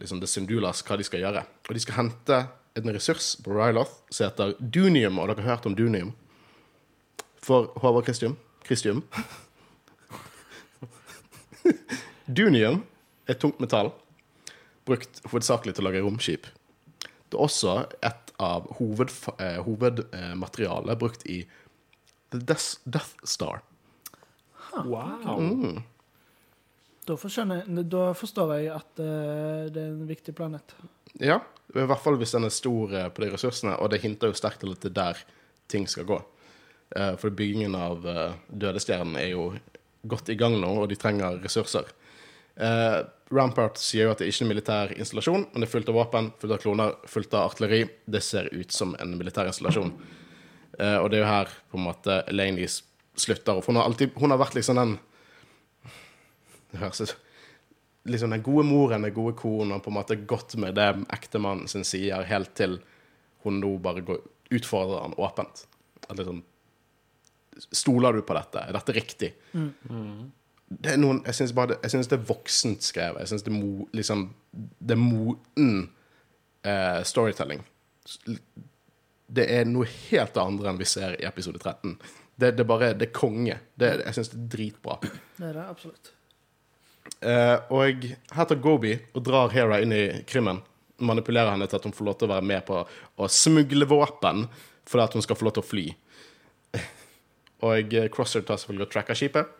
liksom 0.00 0.20
The 0.20 0.28
Syndulas 0.30 0.82
hva 0.86 0.98
de 0.98 1.06
skal 1.06 1.22
gjøre. 1.24 1.42
Og 1.66 1.74
de 1.74 1.82
skal 1.82 2.00
hente 2.02 2.40
en 2.76 2.92
ressurs 2.94 3.32
på 3.42 3.54
Ryloth 3.56 4.02
som 4.10 4.28
heter 4.28 4.54
Dunium. 4.60 5.18
Og 5.18 5.30
dere 5.30 5.46
har 5.46 5.56
hørt 5.56 5.66
om 5.70 5.78
Dunium? 5.78 6.12
For 7.42 7.70
Håvard 7.82 8.06
Kristium? 8.06 8.36
Kristium? 8.66 9.02
Dunium 12.26 12.82
er 13.26 13.38
tungt 13.38 13.60
metall 13.62 13.92
brukt 14.86 15.22
hovedsakelig 15.30 15.76
til 15.76 15.84
å 15.84 15.88
lage 15.88 16.02
romskip. 16.04 16.46
Det 17.26 17.34
er 17.34 17.42
også 17.42 17.76
et 18.06 18.32
av 18.42 18.68
hoved, 18.78 19.10
eh, 19.42 19.58
hovedmaterialet 19.66 21.00
brukt 21.00 21.24
i 21.26 21.40
The 22.30 22.38
Death, 22.38 22.78
Death 22.84 23.16
Star. 23.24 23.62
Wow! 24.84 25.40
Mm. 25.40 25.82
Da, 27.06 27.16
jeg, 27.16 27.84
da 27.90 28.04
forstår 28.18 28.52
jeg 28.58 28.70
at 28.74 28.98
uh, 28.98 29.66
det 29.70 29.82
er 29.82 29.92
en 29.92 30.08
viktig 30.08 30.34
planet. 30.36 30.74
Ja, 31.22 31.38
i 31.70 31.86
hvert 31.86 32.02
fall 32.02 32.18
hvis 32.20 32.34
den 32.34 32.46
er 32.48 32.54
stor 32.54 32.92
eh, 32.94 33.08
på 33.14 33.22
de 33.22 33.30
ressursene, 33.32 33.76
og 33.78 33.92
det 33.92 34.02
hinter 34.02 34.32
jo 34.32 34.38
sterkt 34.38 34.62
til 34.62 34.74
at 34.74 34.82
det 34.82 34.90
er 34.90 34.98
der 34.98 35.22
ting 35.70 35.86
skal 35.90 36.06
gå. 36.08 36.18
Eh, 36.94 37.14
For 37.20 37.34
byggingen 37.34 37.74
av 37.74 38.06
eh, 38.06 38.36
Dødestjernen 38.48 39.16
er 39.20 39.32
jo 39.32 39.50
godt 40.06 40.30
i 40.30 40.38
gang 40.38 40.58
nå, 40.60 40.70
og 40.82 40.88
de 40.90 40.98
trenger 41.00 41.40
ressurser. 41.42 41.88
Eh, 42.56 43.00
Rampart 43.34 43.80
sier 43.82 44.06
jo 44.06 44.12
at 44.14 44.22
det 44.22 44.28
ikke 44.30 44.44
er 44.44 44.46
en 44.46 44.52
militær 44.52 44.94
installasjon, 44.94 45.48
men 45.50 45.62
det 45.62 45.66
er 45.66 45.72
fullt 45.72 45.90
av 45.90 45.98
våpen, 45.98 46.30
fullt 46.38 46.54
av 46.54 46.62
kloner, 46.62 46.94
fullt 47.10 47.34
av 47.34 47.50
artilleri. 47.50 47.82
Det 48.06 48.22
ser 48.22 48.52
ut 48.54 48.72
som 48.72 48.94
en 49.02 49.16
militær 49.18 49.50
installasjon. 49.50 49.92
Eh, 50.78 50.98
og 51.00 51.10
det 51.10 51.18
er 51.18 51.24
jo 51.24 51.32
her 51.32 51.52
på 51.72 51.80
en 51.80 51.88
måte 51.88 52.20
Elaine 52.30 52.68
slutter. 52.70 53.58
For 53.64 53.72
hun 53.72 53.80
har 53.80 53.90
alltid 53.90 54.14
Hun 54.14 54.30
har 54.30 54.38
vært 54.38 54.54
liksom 54.54 54.76
den 54.76 54.98
Det 56.70 56.82
høres 56.82 57.00
ut 57.00 57.16
liksom 58.06 58.30
den 58.30 58.42
gode 58.42 58.62
moren, 58.66 59.02
den 59.02 59.14
gode 59.14 59.34
konen, 59.38 59.72
og 59.72 59.82
på 59.82 59.90
en 59.90 59.98
måte 59.98 60.18
gått 60.30 60.56
med 60.60 60.76
det 60.78 60.88
ektemannen 61.14 61.68
sin 61.70 61.84
sier, 61.86 62.22
helt 62.28 62.52
til 62.58 62.78
hun 63.44 63.60
nå 63.62 63.76
bare 63.82 64.04
går, 64.06 64.20
utfordrer 64.54 65.02
han 65.02 65.16
åpent. 65.18 65.64
At 66.06 66.18
liksom 66.18 66.42
Stoler 67.56 68.16
du 68.16 68.22
på 68.26 68.36
dette? 68.36 68.64
Er 68.68 68.76
dette 68.76 68.94
riktig? 68.96 69.32
Det 70.66 70.92
er 70.92 70.98
noen, 70.98 71.20
jeg 71.28 71.38
syns 71.38 71.54
bare 71.54 71.74
det, 71.74 71.78
jeg 71.86 71.94
synes 71.94 72.08
det 72.10 72.16
er 72.18 72.26
voksent 72.26 72.86
skrevet. 72.86 73.22
Jeg 73.22 73.30
syns 73.32 73.46
det 73.46 73.54
mo, 73.54 73.86
liksom, 73.94 74.26
det 74.52 74.96
er 74.96 75.00
moten 75.00 75.70
eh, 76.66 77.00
storytelling. 77.06 77.62
Det 79.26 79.46
er 79.56 79.66
noe 79.70 79.86
helt 79.86 80.36
andre 80.42 80.72
enn 80.72 80.80
vi 80.80 80.88
ser 80.90 81.16
i 81.20 81.26
episode 81.28 81.62
13. 81.62 81.96
Det, 82.36 82.52
det 82.58 82.66
bare 82.68 82.92
Det 82.98 83.08
er 83.08 83.16
konge. 83.16 83.58
Det, 83.74 83.92
jeg 84.04 84.18
syns 84.18 84.32
det 84.34 84.40
er 84.42 84.48
dritbra. 84.56 84.98
Det 85.38 85.48
er 85.48 85.56
det 85.56 85.66
absolutt. 85.70 86.12
Eh, 87.22 87.56
og 87.72 88.08
her 88.36 88.48
tar 88.48 88.58
Gobi 88.62 88.96
og 89.14 89.22
drar 89.24 89.54
Hera 89.54 89.80
inn 89.82 89.94
i 89.94 90.04
krimmen. 90.28 90.60
Manipulerer 90.98 91.54
henne 91.54 91.68
til 91.70 91.78
at 91.78 91.86
hun 91.86 91.94
får 91.94 92.08
lov 92.08 92.18
til 92.18 92.28
å 92.28 92.34
være 92.34 92.48
med 92.50 92.66
på 92.68 92.82
å 92.82 93.28
smugle 93.30 93.88
våpen 93.88 94.46
fordi 94.86 95.02
at 95.02 95.16
hun 95.16 95.24
skal 95.24 95.38
få 95.38 95.48
lov 95.48 95.56
til 95.56 95.64
å 95.64 95.70
fly. 95.70 95.86
Og 97.64 97.94
eh, 97.94 98.08
Crosser 98.12 98.44
tar 98.44 98.60
selvfølgelig 98.60 98.88
og 98.88 98.92
tracker 98.92 99.18
skipet. 99.18 99.52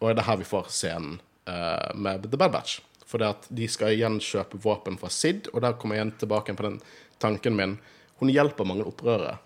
Og 0.00 0.10
det 0.10 0.20
er 0.20 0.28
her 0.28 0.40
vi 0.40 0.48
får 0.48 0.68
scenen 0.74 1.16
uh, 1.48 1.90
med 1.96 2.26
The 2.26 2.36
Bad 2.36 2.52
Batch. 2.52 2.82
For 3.08 3.22
det 3.22 3.30
at 3.30 3.46
de 3.56 3.68
skal 3.70 3.94
igjen 3.94 4.18
kjøpe 4.20 4.58
våpen 4.60 4.98
fra 5.00 5.08
Sid, 5.12 5.48
og 5.54 5.62
der 5.64 5.76
kommer 5.78 5.96
jeg 5.96 6.02
igjen 6.02 6.16
tilbake 6.20 6.56
på 6.58 6.66
den 6.66 6.80
tanken 7.22 7.56
min. 7.56 7.76
Hun 8.20 8.32
hjelper 8.32 8.68
mange 8.68 8.84
opprørere. 8.88 9.38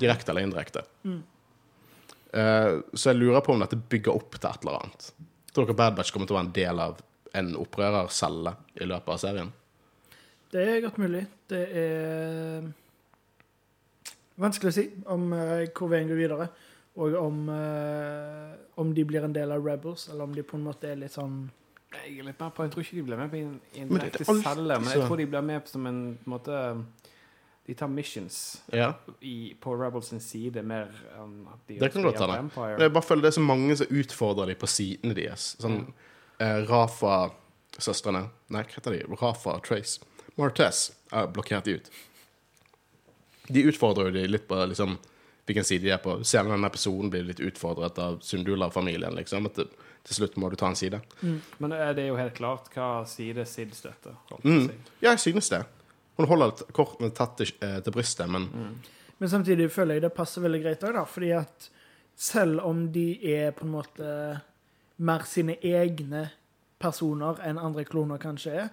Direkte 0.00 0.32
eller 0.32 0.46
indirekte. 0.46 0.84
Eh, 2.32 2.72
så 2.94 3.10
jeg 3.10 3.18
lurer 3.18 3.44
på 3.44 3.52
om 3.52 3.64
dette 3.64 3.76
bygger 3.76 4.16
opp 4.16 4.38
til 4.38 4.48
et 4.48 4.64
eller 4.64 4.80
annet. 4.80 5.10
Tror 5.52 5.68
dere 5.68 5.78
Bad 5.80 5.96
Batch 5.98 6.14
kommer 6.14 6.28
til 6.28 6.36
å 6.36 6.40
være 6.40 6.48
en 6.48 6.56
del 6.56 6.82
av 6.84 7.00
en 7.38 7.54
opprørercelle 7.60 8.54
i 8.78 8.88
løpet 8.88 9.14
av 9.14 9.22
serien? 9.22 9.50
Det 10.52 10.64
er 10.64 10.84
godt 10.84 11.00
mulig. 11.00 11.26
Det 11.50 11.64
er 11.82 12.68
vanskelig 14.38 14.72
å 14.72 14.76
si 14.78 14.86
om 15.14 15.30
uh, 15.34 15.66
hvor 15.76 15.90
veien 15.92 16.08
går 16.10 16.20
videre. 16.20 16.48
Og 16.98 17.14
om, 17.14 17.44
uh, 17.52 18.54
om 18.82 18.90
de 18.94 19.04
blir 19.06 19.22
en 19.22 19.34
del 19.34 19.52
av 19.54 19.62
Rebels, 19.64 20.08
eller 20.10 20.26
om 20.26 20.34
de 20.34 20.42
på 20.42 20.56
en 20.58 20.64
måte 20.66 20.88
er 20.90 20.98
litt 20.98 21.14
sånn 21.14 21.44
Jeg 21.94 22.18
er 22.18 22.26
litt 22.26 22.40
mer 22.40 22.50
på 22.52 22.66
Jeg 22.66 22.72
tror 22.74 22.84
ikke 22.84 22.96
de 22.98 23.04
blir 23.06 23.20
med 23.20 23.30
på 23.30 23.38
en, 23.38 23.52
en 23.78 23.92
er 23.92 24.08
direkte 24.08 24.26
celle, 24.42 24.80
men 24.82 24.90
jeg 24.92 25.04
tror 25.06 25.20
de 25.20 25.26
blir 25.30 25.46
med 25.46 25.70
som 25.70 25.86
en, 25.88 26.00
på 26.18 26.26
en 26.26 26.34
måte 26.34 26.58
De 27.68 27.76
tar 27.78 27.92
missions 27.92 28.40
Ja. 28.74 28.90
i, 29.20 29.54
på 29.60 29.76
Rebels 29.78 30.10
sin 30.10 30.20
side 30.24 30.64
mer 30.66 30.90
enn 31.20 31.38
at 31.52 31.62
de 31.70 31.78
Det 31.84 31.92
kan 31.94 32.02
godt 32.02 32.18
hende. 32.24 32.50
Det. 32.50 32.82
Jeg 32.82 32.92
bare 32.98 33.06
føler 33.06 33.28
det 33.28 33.30
er 33.30 33.38
så 33.38 33.46
mange 33.46 33.78
som 33.78 33.94
utfordrer 34.02 34.52
dem 34.52 34.58
på 34.58 34.70
sidene 34.74 35.14
deres. 35.14 35.52
Sånn 35.62 35.80
eh, 36.40 36.60
Rafa-søstrene 36.66 38.26
Nei, 38.48 38.62
hva 38.64 38.74
heter 38.74 38.96
de? 38.96 39.04
Rafa 39.12 39.54
og 39.58 39.64
Trace. 39.68 40.00
Martez 40.38 40.88
har 41.12 41.28
blokkert 41.34 41.68
de 41.68 41.78
ut. 41.78 41.90
De 43.48 43.64
utfordrer 43.70 44.10
jo 44.10 44.16
de 44.18 44.26
litt 44.28 44.46
på 44.48 44.58
liksom, 44.70 44.96
hvilken 45.48 45.66
side 45.66 45.86
de 45.86 45.94
er 45.94 46.02
på. 46.02 46.18
Senere 46.24 46.52
i 46.52 46.56
denne 46.56 46.70
episoden 46.70 47.12
blir 47.12 47.24
de 47.24 47.32
litt 47.32 47.44
utfordret 47.44 47.98
av 48.02 48.20
Sundula-familien. 48.24 49.16
Liksom, 49.16 49.48
at 49.48 49.60
det, 49.60 49.68
til 50.08 50.20
slutt 50.20 50.36
må 50.40 50.50
du 50.52 50.56
ta 50.60 50.70
en 50.70 50.78
side. 50.78 51.00
Men 51.58 51.74
er 51.76 51.96
det 51.96 52.06
er 52.06 52.12
jo 52.12 52.20
helt 52.20 52.36
klart 52.36 52.70
hva 52.74 53.02
side 53.08 53.44
Sid 53.48 53.74
støtter. 53.76 54.16
Mm. 54.44 54.70
Ja, 55.00 55.12
jeg 55.12 55.24
synes 55.24 55.50
det. 55.52 55.62
Hun 56.18 56.28
holder 56.30 56.64
kortene 56.74 57.10
tatt 57.14 57.36
til, 57.38 57.52
eh, 57.62 57.78
til 57.84 57.94
brystet, 57.94 58.28
men 58.30 58.48
Men 59.18 59.28
samtidig 59.28 59.72
føler 59.74 59.94
jeg 59.94 60.02
det 60.02 60.14
passer 60.14 60.42
veldig 60.42 60.62
greit 60.62 60.82
òg, 60.86 60.92
da. 60.94 61.04
Fordi 61.04 61.32
at 61.34 61.70
selv 62.14 62.60
om 62.62 62.92
de 62.92 63.18
er 63.34 63.50
på 63.50 63.64
en 63.64 63.72
måte 63.72 64.40
mer 64.96 65.24
sine 65.26 65.56
egne 65.62 66.30
personer 66.78 67.40
enn 67.46 67.58
andre 67.58 67.84
kloner 67.84 68.18
kanskje 68.18 68.54
er, 68.62 68.68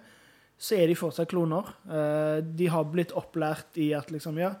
så 0.58 0.74
er 0.78 0.86
de 0.88 0.94
fortsatt 0.96 1.28
kloner. 1.28 1.68
Eh, 1.90 2.38
De 2.56 2.66
har 2.72 2.84
blitt 2.88 3.12
opplært 3.12 3.76
i 3.76 3.90
at 3.94 4.10
liksom, 4.10 4.38
ja 4.40 4.54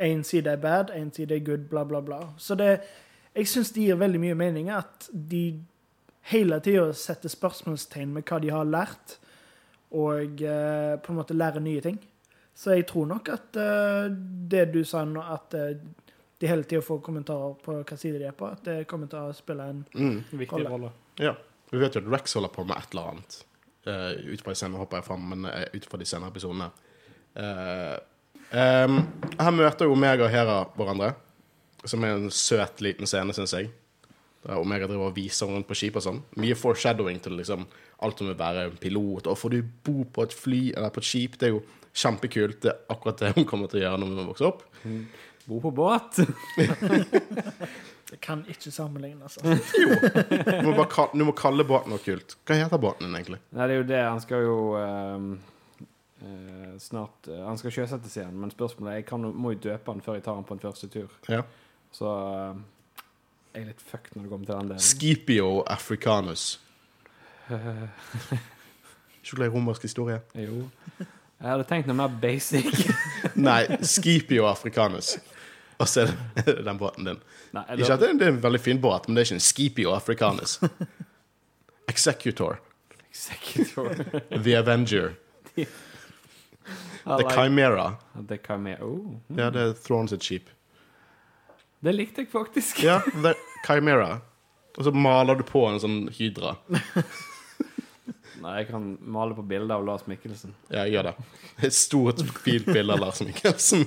Én 0.00 0.22
side 0.24 0.48
er 0.48 0.56
bad, 0.56 0.90
én 0.96 1.10
side 1.12 1.34
er 1.36 1.42
good, 1.44 1.66
bla, 1.68 1.82
bla, 1.84 2.00
bla. 2.00 2.20
Så 2.40 2.54
det 2.56 2.80
Jeg 3.34 3.46
syns 3.46 3.72
det 3.74 3.82
gir 3.84 3.98
veldig 4.00 4.20
mye 4.22 4.34
mening 4.34 4.70
at 4.72 5.10
de 5.12 5.60
hele 6.30 6.56
tida 6.60 6.86
setter 6.96 7.28
spørsmålstegn 7.30 8.14
med 8.14 8.24
hva 8.26 8.38
de 8.42 8.48
har 8.50 8.64
lært, 8.64 9.18
og 9.92 10.40
eh, 10.42 10.96
på 11.02 11.12
en 11.12 11.18
måte 11.18 11.36
lærer 11.36 11.60
nye 11.62 11.80
ting. 11.84 11.98
Så 12.54 12.74
jeg 12.74 12.86
tror 12.90 13.06
nok 13.06 13.28
at 13.32 13.56
eh, 13.56 14.08
det 14.50 14.64
du 14.74 14.80
sa 14.84 15.04
nå, 15.04 15.20
at 15.22 15.54
eh, 15.54 15.76
de 16.40 16.48
hele 16.50 16.64
tida 16.64 16.82
får 16.82 17.00
kommentarer 17.06 17.54
på 17.62 17.76
hva 17.82 17.96
side 18.00 18.18
de 18.18 18.26
er 18.28 18.34
på, 18.36 18.48
at 18.50 18.64
det 18.66 18.86
kommer 18.90 19.06
til 19.10 19.30
å 19.30 19.36
spille 19.36 19.68
en 19.72 19.84
mm, 19.94 20.18
Viktig 20.32 20.56
Rolle. 20.58 20.70
rolle. 20.74 20.92
ja. 21.20 21.36
Vi 21.70 21.78
vet 21.78 21.94
jo 21.94 22.00
at 22.02 22.08
Rex 22.10 22.32
holder 22.34 22.50
på 22.50 22.64
med 22.66 22.74
et 22.80 22.90
eller 22.96 23.12
annet. 23.12 23.34
Uh, 23.86 24.12
ut 24.28 24.42
fra 24.44 24.52
de 24.52 24.60
senere 24.60 24.82
hopper 24.82 25.00
jeg 25.00 25.08
fram, 25.08 25.26
men 25.32 25.48
uh, 25.48 25.64
ut 25.72 25.86
fra 25.88 26.00
de 26.00 26.08
senere 26.08 26.32
episodene. 26.32 26.68
Uh, 27.32 27.96
um, 28.52 28.98
her 29.38 29.54
møter 29.56 29.88
jo 29.88 29.94
Omega 29.96 30.26
og 30.26 30.32
Hera 30.34 30.58
hverandre, 30.76 31.14
som 31.88 32.04
er 32.04 32.18
en 32.18 32.32
søt 32.34 32.82
liten 32.84 33.08
scene, 33.08 33.32
syns 33.36 33.56
jeg. 33.56 33.70
Der 34.44 34.60
Omega 34.60 34.88
driver 34.88 35.10
og 35.10 35.16
viser 35.16 35.48
rundt 35.48 35.68
på 35.68 35.76
skip 35.76 35.96
og 36.00 36.04
sånn. 36.04 36.20
Mye 36.40 36.56
foreshadowing 36.56 37.20
til 37.24 37.36
liksom 37.40 37.66
alt 38.04 38.20
om 38.24 38.30
å 38.32 38.36
være 38.36 38.68
en 38.68 38.78
pilot. 38.80 39.28
Og 39.28 39.36
får 39.36 39.52
du 39.52 39.72
bo 39.84 40.04
på 40.08 40.24
et 40.24 40.36
fly 40.36 40.60
eller 40.70 40.92
på 40.92 41.02
et 41.02 41.08
skip, 41.08 41.36
det 41.40 41.50
er 41.50 41.56
jo 41.56 41.64
kjempekult. 41.92 42.60
Det 42.64 42.72
er 42.72 42.94
akkurat 42.94 43.20
det 43.20 43.34
hun 43.36 43.48
kommer 43.48 43.68
til 43.68 43.82
å 43.82 43.84
gjøre 43.84 44.00
når 44.00 44.14
hun 44.14 44.30
vokser 44.32 44.48
opp. 44.48 44.64
Bo 45.48 45.60
på 45.64 45.72
båt. 45.76 46.22
Det 48.10 48.18
kan 48.20 48.40
ikke 48.50 48.70
sammenlignes. 48.74 49.38
Altså. 49.38 49.76
Du 50.62 50.66
må, 50.66 50.74
bare 50.74 50.88
kall- 50.90 51.12
du 51.14 51.24
må 51.24 51.32
kalle 51.38 51.64
båten 51.64 51.92
noe 51.94 52.02
kult. 52.02 52.34
Hva 52.46 52.56
heter 52.58 52.80
båten 52.82 53.06
din, 53.06 53.14
egentlig? 53.20 53.38
Nei, 53.54 53.68
det 53.70 53.76
er 53.76 53.80
jo 53.80 53.86
det. 53.90 54.00
Han 54.02 54.20
skal 54.24 54.42
jo 54.46 54.56
ehm, 54.80 55.28
uh, 56.24 56.72
snart 56.82 57.30
uh, 57.30 57.44
Han 57.46 57.60
skal 57.60 57.74
sjøsettes 57.76 58.16
igjen, 58.18 58.34
men 58.42 58.50
spørsmålet 58.50 58.92
er 58.92 59.00
Jeg 59.02 59.06
kan, 59.12 59.28
må 59.30 59.54
jo 59.54 59.62
døpe 59.70 59.94
han 59.94 60.02
før 60.02 60.18
jeg 60.18 60.26
tar 60.26 60.40
han 60.40 60.48
på 60.48 60.58
en 60.58 60.64
første 60.64 60.90
tur. 60.90 61.14
Ja. 61.30 61.44
Så 61.94 62.06
eh, 62.06 62.58
jeg 63.54 63.62
er 63.64 63.70
litt 63.72 63.80
fucked 63.82 64.14
når 64.14 64.26
det 64.26 64.30
kommer 64.30 64.46
til 64.46 64.54
den 64.54 64.68
delen. 64.70 64.82
Skipio 64.84 65.48
africanus. 65.66 66.44
Ikke 69.20 69.36
glad 69.36 69.48
i 69.48 69.54
romersk 69.54 69.82
historie. 69.86 70.20
Jo. 70.38 70.64
Jeg 71.40 71.48
hadde 71.48 71.66
tenkt 71.66 71.88
noe 71.90 71.96
mer 71.98 72.12
basic. 72.22 72.68
Nei, 73.34 73.64
Skipio 73.86 74.46
africanus. 74.50 75.16
Og 75.80 75.88
så 75.88 76.02
er 76.04 76.10
det 76.44 76.56
den 76.66 76.78
båten 76.80 77.06
din. 77.08 77.20
Nei, 77.56 77.64
Ikke 77.78 77.94
at 77.96 78.02
det, 78.04 78.12
det 78.20 78.26
er 78.28 78.34
en 78.34 78.42
veldig 78.42 78.60
fin 78.60 78.80
båt, 78.82 79.08
men 79.08 79.16
det 79.16 79.22
er 79.24 79.30
ikke 79.30 79.38
en 79.40 79.46
Skipio 79.46 79.94
africanus. 79.96 80.58
Executor. 81.92 82.60
Executor. 83.10 83.94
The 84.44 84.56
Avenger. 84.60 85.14
The 85.56 85.66
like- 87.16 87.30
Chimera. 87.34 87.96
The 88.28 88.38
Chimera. 88.46 88.84
Oh. 88.84 89.16
Ja, 89.36 89.48
det 89.50 89.60
er 89.64 89.72
Thrones 89.86 90.10
sitt 90.14 90.22
skip. 90.26 90.50
Det 91.80 91.94
likte 91.96 92.20
jeg 92.26 92.28
faktisk. 92.30 92.82
Ja, 92.84 93.00
The 93.24 93.32
Chimera. 93.66 94.20
Og 94.78 94.84
så 94.86 94.92
maler 94.94 95.40
du 95.40 95.42
på 95.48 95.64
en 95.66 95.80
sånn 95.82 95.98
hydra. 96.14 96.52
Nei, 98.40 98.52
jeg 98.62 98.68
kan 98.70 98.84
male 99.12 99.34
på 99.36 99.42
bilde 99.44 99.74
av 99.74 99.82
Lars 99.84 100.06
Mikkelsen. 100.08 100.52
Ja, 100.70 100.84
jeg 100.86 100.94
gjør 100.94 101.08
det. 101.10 101.14
Et 101.66 101.74
stort, 101.76 102.22
fint 102.44 102.68
bilde 102.70 102.94
av 102.94 103.02
Lars 103.02 103.18
Mikkelsen. 103.26 103.82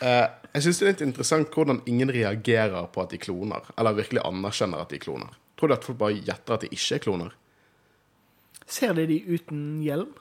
Eh, 0.00 0.24
jeg 0.54 0.62
syns 0.62 0.78
det 0.78 0.86
er 0.86 0.92
litt 0.92 1.00
interessant 1.08 1.50
hvordan 1.54 1.80
ingen 1.90 2.08
reagerer 2.14 2.86
på 2.94 3.02
at 3.02 3.10
de 3.10 3.18
kloner. 3.18 3.62
Eller 3.78 3.96
virkelig 3.96 4.22
anerkjenner 4.24 4.80
at 4.84 4.88
de 4.94 4.98
kloner. 5.02 5.32
Tror 5.58 5.68
du 5.68 5.74
at 5.74 5.84
folk 5.84 5.98
bare 5.98 6.14
gjetter 6.20 6.54
at 6.54 6.60
de 6.66 6.68
ikke 6.74 6.94
er 6.94 7.02
kloner? 7.04 7.32
Ser 8.66 8.94
de 8.96 9.06
de 9.10 9.18
uten 9.34 9.64
hjelm? 9.84 10.12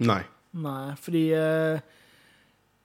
Nei. 0.00 0.20
Nei, 0.58 0.94
fordi 1.02 1.22
eh, 1.36 1.80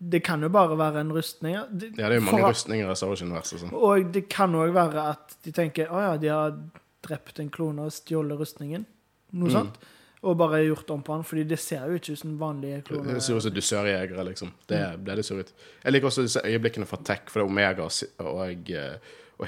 det 0.03 0.19
kan 0.25 0.41
jo 0.43 0.49
bare 0.51 0.75
være 0.79 0.99
en 1.03 1.11
rustning. 1.15 1.53
ja. 1.55 1.65
Det- 1.69 1.91
Ja, 1.97 2.09
det 2.09 2.17
er 2.17 2.19
jo 2.19 2.25
mange 2.25 2.41
for- 2.41 2.49
rustninger 2.51 2.91
i 2.91 2.95
Star 2.95 3.07
Wars-universet. 3.09 3.73
Og 3.73 4.11
det 4.11 4.27
kan 4.29 4.51
òg 4.55 4.73
være 4.73 5.09
at 5.11 5.35
de 5.43 5.51
tenker 5.51 5.87
å 5.91 6.01
ja, 6.01 6.17
de 6.17 6.27
har 6.27 6.57
drept 7.03 7.39
en 7.39 7.49
klone 7.49 7.79
og 7.85 7.91
stjålet 7.91 8.37
rustningen. 8.39 8.85
Noe 9.33 9.49
Mm. 9.49 9.51
sånt. 9.51 9.77
Og 10.24 10.38
bare 10.39 10.61
gjort 10.63 10.89
om 10.95 11.01
på 11.03 11.15
den, 11.17 11.24
fordi 11.28 11.43
det 11.43 11.57
ser 11.59 11.82
jo 11.89 11.97
ikke 11.99 12.13
ut 12.15 12.19
som 12.21 12.38
vanlige 12.39 12.82
kloner. 12.88 13.17
Det 13.17 13.24
ser 13.26 13.36
ut 13.36 13.43
som 13.43 13.51
dusørjegere, 13.53 14.24
liksom. 14.30 14.53
Det 14.71 14.78
er 14.80 14.97
det 14.97 15.15
det 15.19 15.26
ser 15.28 15.41
ut. 15.43 15.51
Jeg 15.84 15.91
liker 15.93 16.07
også 16.07 16.24
disse 16.24 16.39
øyeblikkene 16.47 16.88
fra 16.88 16.97
Tech, 17.03 17.26
for 17.28 17.41
det 17.41 17.43
er 17.43 17.51
Omega 17.51 17.84
og, 17.84 17.91
si- 17.91 18.07
og, 18.24 18.71
eh, 18.71 18.95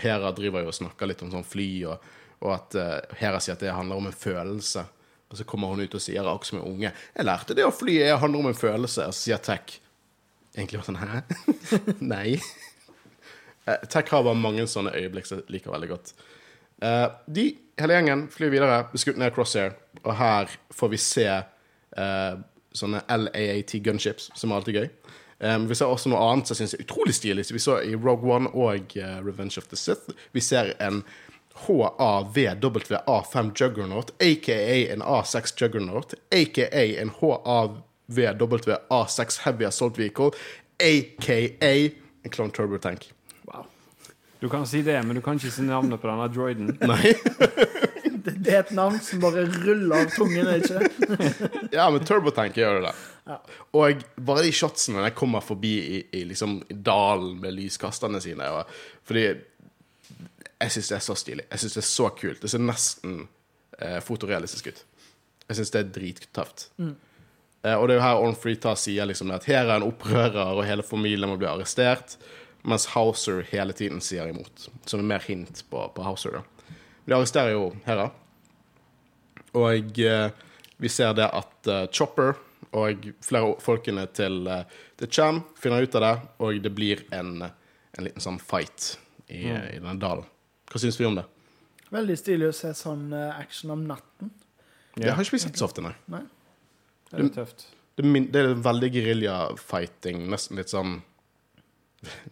Hera 0.04 0.32
driver 0.36 0.66
jo 0.66 0.68
og 0.74 0.76
snakker 0.76 1.08
litt 1.08 1.22
om 1.24 1.32
sånn 1.32 1.46
fly, 1.48 1.70
og, 1.88 2.04
og 2.42 2.52
at 2.58 2.76
eh, 2.76 3.16
Hera 3.22 3.40
sier 3.40 3.56
at 3.56 3.64
det 3.64 3.72
handler 3.72 3.96
om 4.02 4.10
en 4.12 4.18
følelse. 4.20 4.84
Og 5.32 5.38
så 5.40 5.46
kommer 5.48 5.72
hun 5.72 5.80
ut 5.86 5.96
og 5.96 6.02
sier 6.04 6.22
akkurat 6.28 6.46
som 6.46 6.60
en 6.60 6.68
unge 6.68 6.92
'Jeg 6.92 7.26
lærte 7.26 7.56
det 7.56 7.64
å 7.66 7.72
fly, 7.74 7.96
jeg 8.04 8.18
handler 8.20 8.40
om 8.40 8.48
en 8.52 8.60
følelse'. 8.60 9.08
Og 9.08 9.14
så 9.16 9.22
sier 9.32 9.38
Tech 9.38 9.80
egentlig 10.58 10.80
bare 10.84 10.92
sånn 10.92 11.00
'Hæ? 11.00 11.24
Nei'. 12.04 12.42
Eh, 13.68 13.80
Tech 13.90 14.10
har 14.12 14.24
bare 14.24 14.36
mange 14.38 14.68
sånne 14.70 14.92
øyeblikk 14.94 15.26
som 15.26 15.40
jeg 15.40 15.50
liker 15.56 15.72
veldig 15.72 15.90
godt. 15.90 16.14
Eh, 16.82 17.12
de, 17.26 17.58
hele 17.78 17.94
gjengen, 17.94 18.28
flyr 18.32 18.50
videre, 18.54 18.84
blir 18.92 19.02
skutt 19.02 19.18
ned 19.22 19.34
Crosshair, 19.36 19.72
og 20.04 20.16
her 20.20 20.52
får 20.76 20.90
vi 20.92 20.98
se 21.02 21.28
uh, 21.32 22.34
sånne 22.76 23.02
LAAT 23.10 23.72
gunships, 23.84 24.30
som 24.36 24.52
er 24.52 24.56
alltid 24.60 24.76
gøy. 24.80 24.90
Um, 25.40 25.68
vi 25.68 25.76
ser 25.76 25.92
også 25.92 26.10
noe 26.12 26.24
annet 26.24 26.48
som 26.48 26.56
jeg 26.56 26.60
synes 26.62 26.76
er 26.78 26.84
utrolig 26.86 27.16
stilig. 27.16 27.46
Vi 27.52 27.64
så 27.64 27.74
i 27.84 27.96
Rogue 27.96 28.32
One 28.32 28.48
og 28.54 28.84
uh, 29.00 29.20
Revenge 29.24 29.58
of 29.60 29.68
the 29.72 29.78
Sith. 29.80 30.06
Vi 30.36 30.42
ser 30.44 30.66
en 30.84 30.96
HAVW-A5 31.66 33.52
Juggernaut, 33.56 34.12
aka 34.20 34.92
en 34.94 35.04
A6 35.04 35.62
Juggernaut, 35.62 36.14
aka 36.32 36.68
en 37.02 37.12
HAVW-A6 37.20 39.40
Heavy 39.46 39.66
Assault 39.66 40.00
Vehicle, 40.00 40.32
aka 40.80 41.50
en 41.60 42.30
Clone 42.32 42.52
Turbo 42.52 42.78
Tank. 42.78 43.15
Du 44.46 44.50
kan 44.50 44.68
si 44.68 44.84
det, 44.86 45.04
men 45.04 45.18
du 45.18 45.24
kan 45.26 45.40
ikke 45.40 45.50
si 45.50 45.64
navnet 45.66 45.98
på 45.98 46.06
denne 46.06 46.26
droiden. 46.30 46.76
Nei. 46.92 47.16
Det, 48.26 48.32
det 48.42 48.54
er 48.56 48.60
et 48.64 48.72
navn 48.74 48.96
som 49.06 49.20
bare 49.22 49.44
ruller 49.46 50.00
av 50.00 50.08
tungen, 50.14 50.48
er 50.50 50.62
ikke 50.62 50.80
det? 50.82 51.50
Ja, 51.78 51.84
men 51.94 52.02
Turbotank 52.06 52.56
gjør 52.58 52.80
det. 52.82 52.94
Ja. 53.30 53.36
Og 53.78 54.02
bare 54.26 54.46
de 54.46 54.54
shotsene 54.56 54.98
når 54.98 55.08
jeg 55.08 55.16
kommer 55.20 55.44
forbi 55.46 55.74
i, 55.78 56.00
i, 56.10 56.24
liksom, 56.30 56.56
i 56.74 56.78
dalen 56.88 57.36
med 57.42 57.54
lyskasterne 57.54 58.22
sine 58.22 58.48
og, 58.50 58.72
Fordi 59.06 59.26
jeg 59.28 60.74
syns 60.74 60.90
det 60.90 60.98
er 60.98 61.04
så 61.06 61.18
stilig. 61.22 61.46
Jeg 61.52 61.64
syns 61.64 61.78
det 61.78 61.84
er 61.84 61.88
så 61.90 62.10
kult. 62.18 62.42
Det 62.42 62.54
ser 62.54 62.66
nesten 62.66 63.20
eh, 63.78 64.00
fotorealistisk 64.06 64.72
ut. 64.72 64.82
Jeg 65.46 65.60
syns 65.60 65.74
det 65.76 65.84
er 65.84 65.94
drittøft. 66.00 66.68
Eh, 66.82 67.76
og 67.76 67.86
det 67.86 67.98
er 67.98 68.02
jo 68.02 68.08
her 68.08 68.24
Orn 68.26 68.38
Freeta 68.42 68.74
sier 68.80 69.10
liksom 69.10 69.34
at 69.38 69.46
her 69.50 69.68
er 69.68 69.76
en 69.80 69.90
opprører, 69.90 70.54
og 70.54 70.66
hele 70.66 70.86
familien 70.86 71.30
må 71.30 71.38
bli 71.42 71.50
arrestert. 71.50 72.18
Mens 72.66 72.88
Hauser 72.96 73.44
hele 73.52 73.76
tiden 73.78 74.02
sier 74.02 74.32
imot. 74.32 74.70
Som 74.90 75.04
er 75.04 75.10
mer 75.16 75.26
hint 75.28 75.62
på, 75.70 75.84
på 75.96 76.06
Hauser. 76.06 76.40
da. 76.40 76.74
De 77.06 77.14
arresterer 77.14 77.54
jo 77.54 77.70
Hera. 77.86 78.10
Og 79.56 80.00
eh, 80.02 80.30
vi 80.82 80.90
ser 80.92 81.14
det 81.16 81.28
at 81.30 81.70
eh, 81.72 81.86
Chopper 81.94 82.34
og 82.76 83.06
flere 83.24 83.52
av 83.52 83.62
folkene 83.64 84.08
til, 84.16 84.42
eh, 84.52 84.66
til 85.00 85.12
Cham 85.12 85.44
finner 85.60 85.86
ut 85.86 85.96
av 85.96 86.04
det, 86.04 86.16
og 86.44 86.60
det 86.64 86.72
blir 86.76 87.06
en, 87.16 87.38
en 87.46 88.08
liten 88.08 88.24
sånn 88.24 88.42
fight 88.42 88.96
i, 89.28 89.46
i 89.48 89.78
denne 89.78 89.96
dalen. 90.02 90.26
Hva 90.72 90.82
syns 90.82 91.00
vi 91.00 91.08
om 91.08 91.16
det? 91.20 91.24
Veldig 91.94 92.18
stilig 92.20 92.50
å 92.50 92.56
se 92.56 92.74
sånn 92.76 93.08
eh, 93.14 93.40
action 93.40 93.72
om 93.76 93.86
natten. 93.88 94.34
Det 94.96 95.12
har 95.12 95.22
ikke 95.22 95.38
vi 95.38 95.44
sett 95.44 95.60
så 95.60 95.68
ofte, 95.68 95.84
nei. 95.84 95.94
Nei? 96.12 96.24
Det 97.10 97.18
er 97.18 97.28
litt 97.28 97.36
tøft. 97.38 97.68
Det 97.96 98.04
er, 98.04 98.16
det 98.32 98.42
er 98.42 98.54
veldig 98.60 98.90
geriljafighting, 98.92 100.26
Nesten 100.32 100.60
litt 100.60 100.72
sånn 100.72 100.98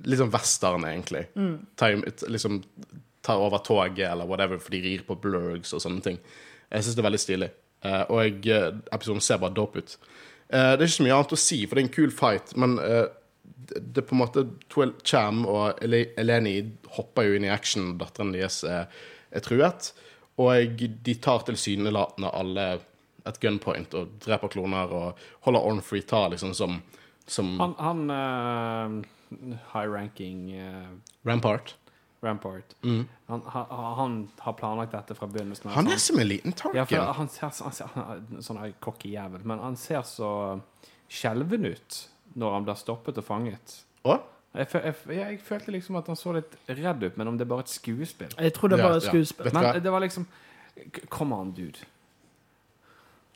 Litt 0.03 0.21
sånn 0.21 0.33
western, 0.33 0.85
egentlig. 0.89 1.25
Time, 1.79 2.05
it, 2.09 2.23
liksom 2.29 2.61
tar 3.23 3.39
over 3.39 3.57
toget 3.63 4.09
eller 4.11 4.27
whatever, 4.27 4.59
for 4.59 4.75
de 4.75 4.81
rir 4.83 5.03
på 5.07 5.15
blurgs 5.23 5.71
og 5.73 5.81
sånne 5.83 6.03
ting. 6.03 6.19
Jeg 6.67 6.83
syns 6.83 6.97
det 6.97 7.03
er 7.03 7.07
veldig 7.07 7.21
stilig. 7.23 7.49
Uh, 7.83 8.03
og 8.11 8.45
jeg, 8.47 8.79
episoden 8.95 9.23
ser 9.23 9.39
bare 9.39 9.55
dope 9.55 9.79
ut. 9.79 9.97
Uh, 10.51 10.73
det 10.75 10.83
er 10.83 10.87
ikke 10.87 10.97
så 10.97 11.05
mye 11.07 11.17
annet 11.17 11.35
å 11.35 11.39
si, 11.39 11.59
for 11.65 11.75
det 11.75 11.83
er 11.83 11.87
en 11.87 11.95
kul 11.95 12.13
fight, 12.15 12.53
men 12.59 12.75
uh, 12.79 13.05
det, 13.71 14.03
er 14.03 14.07
på 14.07 14.15
en 14.15 14.21
måte 14.21 14.45
Twill 14.71 14.93
Cham 15.07 15.43
og 15.47 15.79
Ele- 15.83 16.09
Eleni 16.19 16.57
hopper 16.97 17.27
jo 17.27 17.37
inn 17.37 17.47
i 17.47 17.51
action, 17.53 17.93
datteren 17.99 18.33
deres 18.35 18.59
er, 18.67 18.91
er 19.31 19.45
truet. 19.45 19.93
Og 20.41 20.83
de 21.05 21.15
tar 21.21 21.45
tilsynelatende 21.47 22.31
alle 22.33 22.67
et 23.23 23.39
gunpoint 23.39 23.93
og 23.95 24.15
dreper 24.23 24.51
kloner 24.51 24.91
og 24.91 25.25
holder 25.45 25.67
Orn 25.69 25.83
Free 25.85 26.03
ta 26.03 26.25
liksom 26.31 26.51
som, 26.57 26.79
som 27.29 27.53
Han, 27.61 27.75
han 27.79 29.03
eh, 29.33 29.57
high-ranking 29.73 30.51
eh, 30.57 30.91
Rampart. 31.27 31.75
Rampart 32.23 32.75
han, 33.27 33.41
han, 33.45 33.65
han 33.97 34.13
har 34.39 34.53
planlagt 34.55 34.93
dette 34.95 35.15
fra 35.17 35.27
begynnelsen 35.27 35.67
av. 35.67 35.75
Han 35.75 35.91
er 35.91 35.99
som 35.99 36.19
en 36.19 36.29
liten 36.29 36.53
Ja, 36.73 36.85
han 37.17 37.27
ser, 37.27 37.51
han 37.51 37.73
ser 37.75 37.89
han 37.95 38.37
er 38.37 38.45
sånn 38.45 38.61
cocky 38.79 39.11
jævel, 39.17 39.43
men 39.43 39.59
han 39.59 39.75
ser 39.79 40.05
så 40.07 40.29
skjelven 41.11 41.67
ut 41.67 41.99
når 42.39 42.55
han 42.55 42.67
blir 42.67 42.79
stoppet 42.79 43.19
og 43.19 43.27
fanget. 43.27 43.75
Og? 44.07 44.23
Jeg, 44.53 44.69
jeg, 44.73 44.95
jeg, 45.09 45.17
jeg 45.17 45.39
følte 45.43 45.73
liksom 45.73 45.97
at 45.99 46.09
han 46.09 46.17
så 46.17 46.35
litt 46.37 46.55
redd 46.69 47.03
ut, 47.03 47.17
men 47.17 47.31
om 47.31 47.37
det 47.37 47.45
er 47.45 47.51
bare 47.51 47.65
et 47.65 47.73
skuespill. 47.73 48.33
Jeg 48.37 48.53
tror 48.55 48.71
det 48.71 48.79
er 48.79 48.85
bare 48.85 48.99
ja. 48.99 49.07
skuespill. 49.07 49.49
Ja, 49.49 49.59
Men 49.59 49.83
det 49.83 49.93
var 49.93 50.03
liksom 50.05 50.27
Come 51.13 51.35
on, 51.37 51.51
dude. 51.53 51.85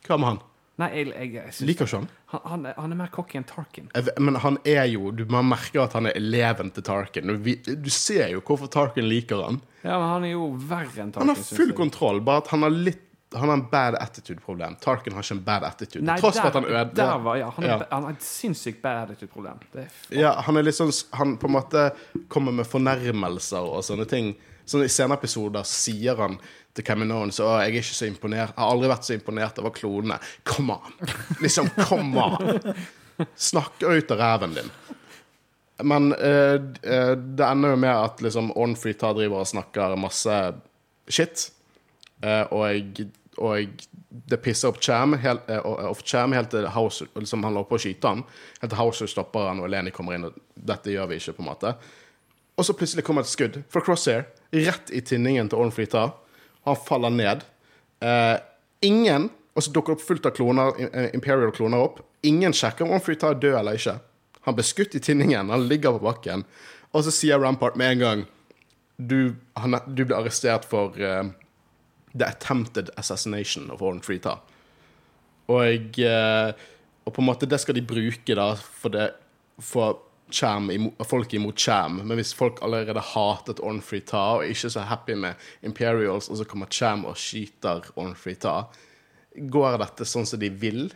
Come 0.07 0.25
han? 0.25 0.39
Nei, 0.77 0.87
jeg, 0.93 1.07
jeg, 1.09 1.31
jeg 1.33 1.53
synes 1.55 1.67
Liker 1.71 1.87
ikke 1.87 1.97
han? 1.97 2.07
han, 2.33 2.41
han, 2.51 2.65
er, 2.69 2.73
han 2.77 2.91
er 2.93 2.99
mer 2.99 3.09
cocky 3.15 3.39
enn 3.39 3.47
Tarkin. 3.49 3.87
Vet- 3.95 4.19
Men 4.21 4.35
han 4.43 4.59
er 4.63 4.83
jo 4.91 5.09
Du 5.11 5.23
man 5.33 5.47
merker 5.49 5.81
at 5.87 5.95
han 5.97 6.05
er 6.05 6.13
eleven 6.19 6.69
til 6.75 6.83
Tarkin. 6.85 7.31
Vi, 7.41 7.55
du 7.65 7.89
ser 7.89 8.29
jo 8.35 8.43
hvorfor 8.45 8.69
Tarkin 8.69 9.07
liker 9.09 9.41
han. 9.47 9.57
Ja, 9.81 9.97
men 9.97 10.07
han 10.11 10.27
er 10.29 10.35
jo 10.35 10.51
verre 10.69 11.01
enn 11.01 11.11
Tarkin. 11.15 11.27
Han 11.27 11.35
har 11.35 11.43
full 11.49 11.73
kontroll, 11.73 12.21
bare 12.21 12.43
at 12.45 12.53
han 12.53 12.61
har 12.67 12.69
litt 12.77 13.03
Han 13.35 13.49
har 13.49 13.57
en 13.57 13.65
bad 13.69 13.95
attitude-problem. 13.99 14.77
Tarkin 14.79 15.11
har 15.17 15.25
ikke 15.25 15.35
en 15.35 15.41
bad 15.43 15.63
attitude. 15.67 16.03
Nei, 16.07 16.15
Tross 16.21 16.37
for 16.39 16.47
at 16.47 16.53
han 16.61 16.63
øde 16.69 16.93
der 16.95 17.17
var, 17.25 17.35
ja, 17.35 17.49
han, 17.51 17.63
er, 17.65 17.67
Ja. 17.73 17.87
han 17.91 18.03
har 18.05 18.13
et 18.15 18.23
sinnssykt 18.23 18.79
bad 18.81 19.01
attitude-problem. 19.09 19.57
Ja, 20.15 20.31
han 20.45 20.55
er 20.55 20.63
litt 20.63 20.77
sånn 20.77 20.93
Han 21.19 21.33
på 21.41 21.49
en 21.49 21.55
måte 21.57 21.89
kommer 22.31 22.53
med 22.55 22.65
fornærmelser 22.69 23.59
og 23.67 23.83
sånne 23.83 24.05
ting. 24.07 24.31
Sånn 24.67 24.83
I 24.85 24.87
senere 24.91 25.17
episoder 25.19 25.63
sier 25.67 26.15
han 26.19 26.37
til 26.77 26.85
Caminoan 26.87 27.31
så 27.33 27.47
jeg 27.63 27.73
er 27.73 27.79
ikke 27.81 27.95
så 27.97 28.07
imponert 28.07 28.51
Jeg 28.53 28.61
har 28.61 28.71
aldri 28.71 28.89
vært 28.91 29.07
så 29.07 29.15
imponert 29.17 29.59
over 29.63 29.73
klonene. 29.75 30.19
Come 30.47 30.77
on! 30.77 30.95
Liksom, 31.43 31.69
come 31.89 32.23
on! 32.29 32.73
Snakker 33.35 33.97
ut 33.97 34.11
av 34.13 34.19
ræven 34.21 34.53
din. 34.59 34.71
Men 35.83 36.11
eh, 36.13 36.55
eh, 36.85 37.13
det 37.17 37.45
ender 37.45 37.73
jo 37.75 37.79
med 37.81 37.93
at 37.93 38.21
liksom 38.25 38.51
Ornfree 38.57 38.97
tar 38.97 39.13
driver 39.17 39.43
og 39.43 39.49
snakker 39.49 39.93
masse 40.01 40.37
shit. 41.09 41.47
Eh, 42.25 42.45
og, 42.53 43.01
og 43.37 43.83
det 44.31 44.39
pisser 44.41 44.71
opp 44.71 44.79
Cham 44.81 45.13
helt, 45.21 45.49
eh, 45.53 45.59
og- 45.61 45.83
off 45.91 46.01
Cham 46.05 46.33
helt 46.33 46.49
til 46.53 46.65
House, 46.73 47.05
liksom 47.13 47.43
Han 47.45 47.53
holder 47.53 47.69
på 47.69 47.77
å 47.77 47.83
skyte 47.83 48.09
han. 48.13 48.23
Helt 48.61 48.73
til 48.73 48.79
Hauser 48.81 49.09
stopper 49.11 49.49
han, 49.51 49.61
og 49.61 49.69
Eleni 49.69 49.93
kommer 49.93 50.17
inn. 50.17 50.25
Og 50.31 50.37
dette 50.57 50.93
gjør 50.93 51.09
vi 51.11 51.19
ikke, 51.21 51.35
på 51.37 51.45
en 51.45 51.49
måte. 51.51 51.75
Og 52.57 52.65
så 52.65 52.73
plutselig 52.73 53.05
kommer 53.05 53.21
et 53.21 53.29
skudd 53.29 53.59
fra 53.69 53.81
Crosshair 53.85 54.25
rett 54.65 54.89
i 54.97 55.01
tinningen 55.05 55.49
til 55.51 55.61
Ornfree 55.61 55.89
tar. 55.93 56.15
Han 56.67 56.75
faller 56.75 57.13
ned. 57.15 57.45
Eh, 58.03 58.37
ingen 58.85 59.29
Og 59.57 59.63
så 59.65 59.71
dukker 59.73 59.95
det 59.95 59.97
opp 59.97 60.05
fullt 60.05 60.25
av 60.29 60.33
kloner, 60.37 60.75
eh, 60.85 61.07
Imperial-kloner 61.17 61.81
opp. 61.81 61.95
Ingen 62.21 62.53
sjekker 62.53 62.85
om 62.85 62.99
tar 62.99 63.31
er 63.31 63.39
død 63.41 63.55
eller 63.57 63.73
ikke. 63.73 63.99
Han 64.45 64.53
ble 64.53 64.63
skutt 64.63 64.93
i 64.95 64.99
tinningen, 64.99 65.49
han 65.49 65.67
ligger 65.67 65.97
på 65.97 66.05
bakken. 66.05 66.45
Og 66.93 67.03
så 67.03 67.11
sier 67.11 67.39
Rampart 67.39 67.75
med 67.75 67.91
en 67.91 67.99
gang 67.99 68.25
Du, 68.99 69.35
han, 69.55 69.75
du 69.93 70.05
ble 70.05 70.15
arrestert 70.15 70.65
for 70.65 70.93
uh, 70.97 71.23
the 72.15 72.25
attempted 72.25 72.89
assassination 72.97 73.69
of 73.69 73.81
Orn 73.81 73.99
Freeta. 74.01 74.39
Og, 75.47 75.99
uh, 76.01 76.53
og 77.05 77.13
på 77.13 77.21
en 77.21 77.27
måte 77.27 77.45
det 77.49 77.59
skal 77.61 77.75
de 77.77 77.85
bruke 77.85 78.35
da 78.35 78.55
for, 78.55 78.89
det, 78.89 79.11
for 79.61 79.99
folk 81.07 81.33
imot 81.33 81.59
Cham. 81.59 82.01
Men 82.03 82.17
hvis 82.17 82.33
folk 82.35 82.59
allerede 82.61 82.99
hatet 82.99 83.59
Orn 83.59 83.81
Ta 84.05 84.37
og 84.37 84.45
ikke 84.45 84.69
så 84.69 84.79
happy 84.79 85.15
med 85.15 85.35
Imperials, 85.63 86.29
og 86.29 86.37
så 86.37 86.43
kommer 86.43 86.67
Cham 86.67 87.05
og 87.05 87.17
skyter 87.17 87.81
Orn 87.95 88.15
Ta, 88.39 88.67
går 89.37 89.77
dette 89.77 90.05
sånn 90.05 90.25
som 90.25 90.39
de 90.39 90.49
vil? 90.49 90.91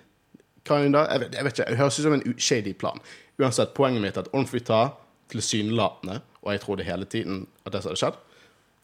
Jeg 0.67 0.91
vet, 0.91 1.33
jeg 1.33 1.43
vet 1.43 1.59
ikke. 1.59 1.69
Det 1.69 1.77
høres 1.77 1.99
ut 1.99 2.03
som 2.03 2.13
en 2.13 2.37
shady 2.37 2.73
plan. 2.73 2.99
Uansett, 3.39 3.73
poenget 3.73 4.01
mitt 4.01 4.17
er 4.17 4.25
at 4.25 4.33
Orn 4.33 4.45
Ta 4.45 4.91
tilsynelatende, 5.31 6.21
og 6.41 6.51
jeg 6.51 6.61
tror 6.61 6.75
det 6.77 6.85
hele 6.85 7.05
tiden 7.05 7.47
at 7.65 7.73
det 7.73 7.81
som 7.81 7.91
hadde 7.91 8.01
skjedd, 8.01 8.17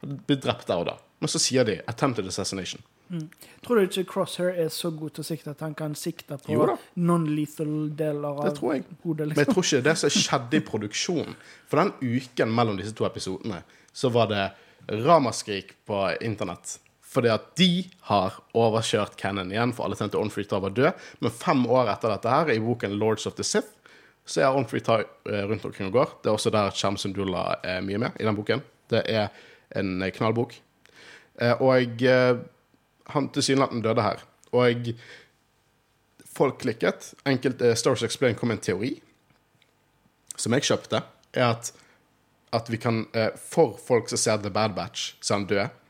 hadde 0.02 0.20
blitt 0.28 0.44
drept 0.46 0.68
der 0.68 0.82
og 0.82 0.88
da. 0.88 0.98
Men 1.20 1.30
så 1.30 1.40
sier 1.42 1.64
de 1.66 1.82
'attempted 1.88 2.28
assassination'. 2.28 2.82
Tror 3.64 3.76
du 3.76 3.82
ikke 3.86 4.04
Crosshair 4.10 4.50
er 4.66 4.70
så 4.74 4.90
god 4.92 5.14
til 5.16 5.24
å 5.24 5.28
sikte 5.28 5.52
at 5.54 5.62
han 5.64 5.74
kan 5.80 5.94
sikte 5.96 6.38
på 6.44 6.78
non-lethal 6.98 7.90
deler 7.96 8.28
av 8.42 8.46
Det 8.50 8.56
tror 8.60 8.74
jeg. 8.76 8.84
hodet? 9.04 9.28
Men 9.28 9.36
jeg 9.36 9.48
Liksom? 9.48 9.54
tror 9.54 9.68
ikke 9.70 9.84
det 9.90 9.96
som 10.02 10.10
skjedde 10.10 10.58
i 10.60 10.66
produksjonen. 10.72 11.36
For 11.68 11.78
den 11.82 11.94
uken 12.02 12.52
mellom 12.56 12.78
disse 12.78 12.94
to 12.98 13.06
episodene 13.08 13.62
så 13.94 14.12
var 14.14 14.28
det 14.32 14.44
ramaskrik 15.06 15.74
på 15.88 16.02
internett. 16.22 16.78
Fordi 17.08 17.30
at 17.32 17.56
de 17.56 17.70
har 18.10 18.36
overkjørt 18.54 19.16
Cannon 19.18 19.50
igjen, 19.52 19.72
for 19.74 19.86
alle 19.88 19.96
tenkte 19.96 20.20
Onfreetar 20.20 20.60
var 20.62 20.74
død. 20.76 20.92
Men 21.24 21.32
fem 21.32 21.64
år 21.72 21.88
etter 21.94 22.12
dette 22.12 22.30
her, 22.30 22.52
i 22.52 22.60
boken 22.60 22.98
Lords 23.00 23.26
of 23.30 23.36
the 23.40 23.44
Sith, 23.48 23.68
så 24.28 24.42
er 24.44 24.58
Onfreetar 24.60 25.06
rundt 25.48 25.64
omkring 25.66 25.88
og 25.88 25.94
går. 26.02 26.12
Det 26.22 26.30
er 26.30 26.36
også 26.36 26.52
der 26.52 26.76
Shamsundullah 26.76 27.56
er 27.64 27.82
mye 27.82 27.98
med 28.04 28.20
i 28.20 28.28
den 28.28 28.36
boken. 28.36 28.62
Det 28.92 29.06
er 29.08 29.30
en 29.76 30.02
eh, 30.04 30.12
knallbok. 30.12 30.54
Eh, 31.40 31.56
Og 31.62 32.04
eh, 32.04 32.36
han 33.14 33.30
tilsynelatende 33.34 33.88
døde 33.88 34.06
her. 34.06 34.24
Og 34.56 34.92
folk 36.38 36.62
klikket. 36.62 37.14
Enkelte 37.28 37.76
Stars 37.76 38.04
Explain 38.06 38.38
kom 38.38 38.54
en 38.54 38.62
teori 38.64 38.96
som 40.38 40.54
jeg 40.54 40.68
kjøpte, 40.68 41.02
er 41.34 41.48
at, 41.50 41.72
at 42.54 42.70
vi 42.70 42.78
kan 42.82 43.06
eh, 43.18 43.34
For 43.42 43.78
folk 43.82 44.12
som 44.12 44.22
ser 44.22 44.42
The 44.44 44.52
Bad 44.54 44.76
Batch, 44.78 45.16
så 45.22 45.34
er 45.34 45.40
han 45.40 45.48
død. 45.50 45.84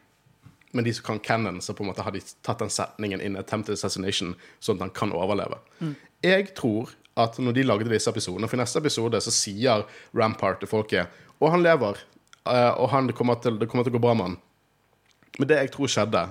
Men 0.72 0.86
de 0.86 0.94
som 0.94 1.06
kan 1.06 1.20
canon, 1.24 1.60
så 1.62 1.74
på 1.76 1.84
en 1.84 1.90
måte 1.92 2.04
har 2.06 2.16
de 2.16 2.22
tatt 2.46 2.62
den 2.64 2.72
setningen 2.72 3.24
in 3.24 3.38
attempted 3.40 3.76
assassination, 3.76 4.36
sånn 4.60 4.80
at 4.80 4.88
han 4.88 4.96
kan 4.96 5.16
overleve. 5.16 5.60
Jeg 6.24 6.52
tror 6.58 6.94
at 7.18 7.40
når 7.42 7.56
de 7.56 7.66
lagde 7.66 7.92
disse 7.92 8.12
episodene, 8.12 8.48
for 8.48 8.60
i 8.60 8.62
neste 8.62 8.82
episode 8.84 9.20
så 9.24 9.34
sier 9.34 9.86
Rampart 10.16 10.60
til 10.62 10.70
folket 10.70 11.24
Og 11.42 11.52
han 11.54 11.64
lever, 11.66 12.00
eh, 12.50 12.74
og 12.78 12.92
han 12.94 13.12
kommer 13.14 13.40
til, 13.42 13.60
det 13.60 13.70
kommer 13.70 13.88
til 13.88 13.96
å 13.96 13.98
gå 13.98 14.04
bra 14.04 14.16
med 14.18 14.32
han. 14.32 14.38
Men 15.38 15.50
det 15.50 15.60
jeg 15.60 15.74
tror 15.76 15.92
skjedde, 15.92 16.24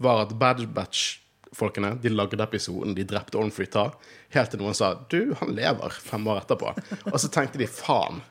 var 0.00 0.24
at 0.24 0.34
Bad 0.40 0.62
Batch-folkene 0.74 1.94
de 2.02 2.12
lagde 2.12 2.40
episoden 2.42 2.94
de 2.96 3.04
drepte 3.08 3.38
Ornfree 3.40 3.70
Ta, 3.70 3.90
helt 4.34 4.52
til 4.52 4.62
noen 4.62 4.76
sa 4.76 4.94
du, 5.12 5.34
han 5.40 5.52
lever 5.56 5.96
fem 6.02 6.28
år 6.30 6.42
etterpå. 6.44 6.72
Og 7.10 7.18
så 7.20 7.30
tenkte 7.32 7.60
de 7.60 7.68
faen, 7.70 8.22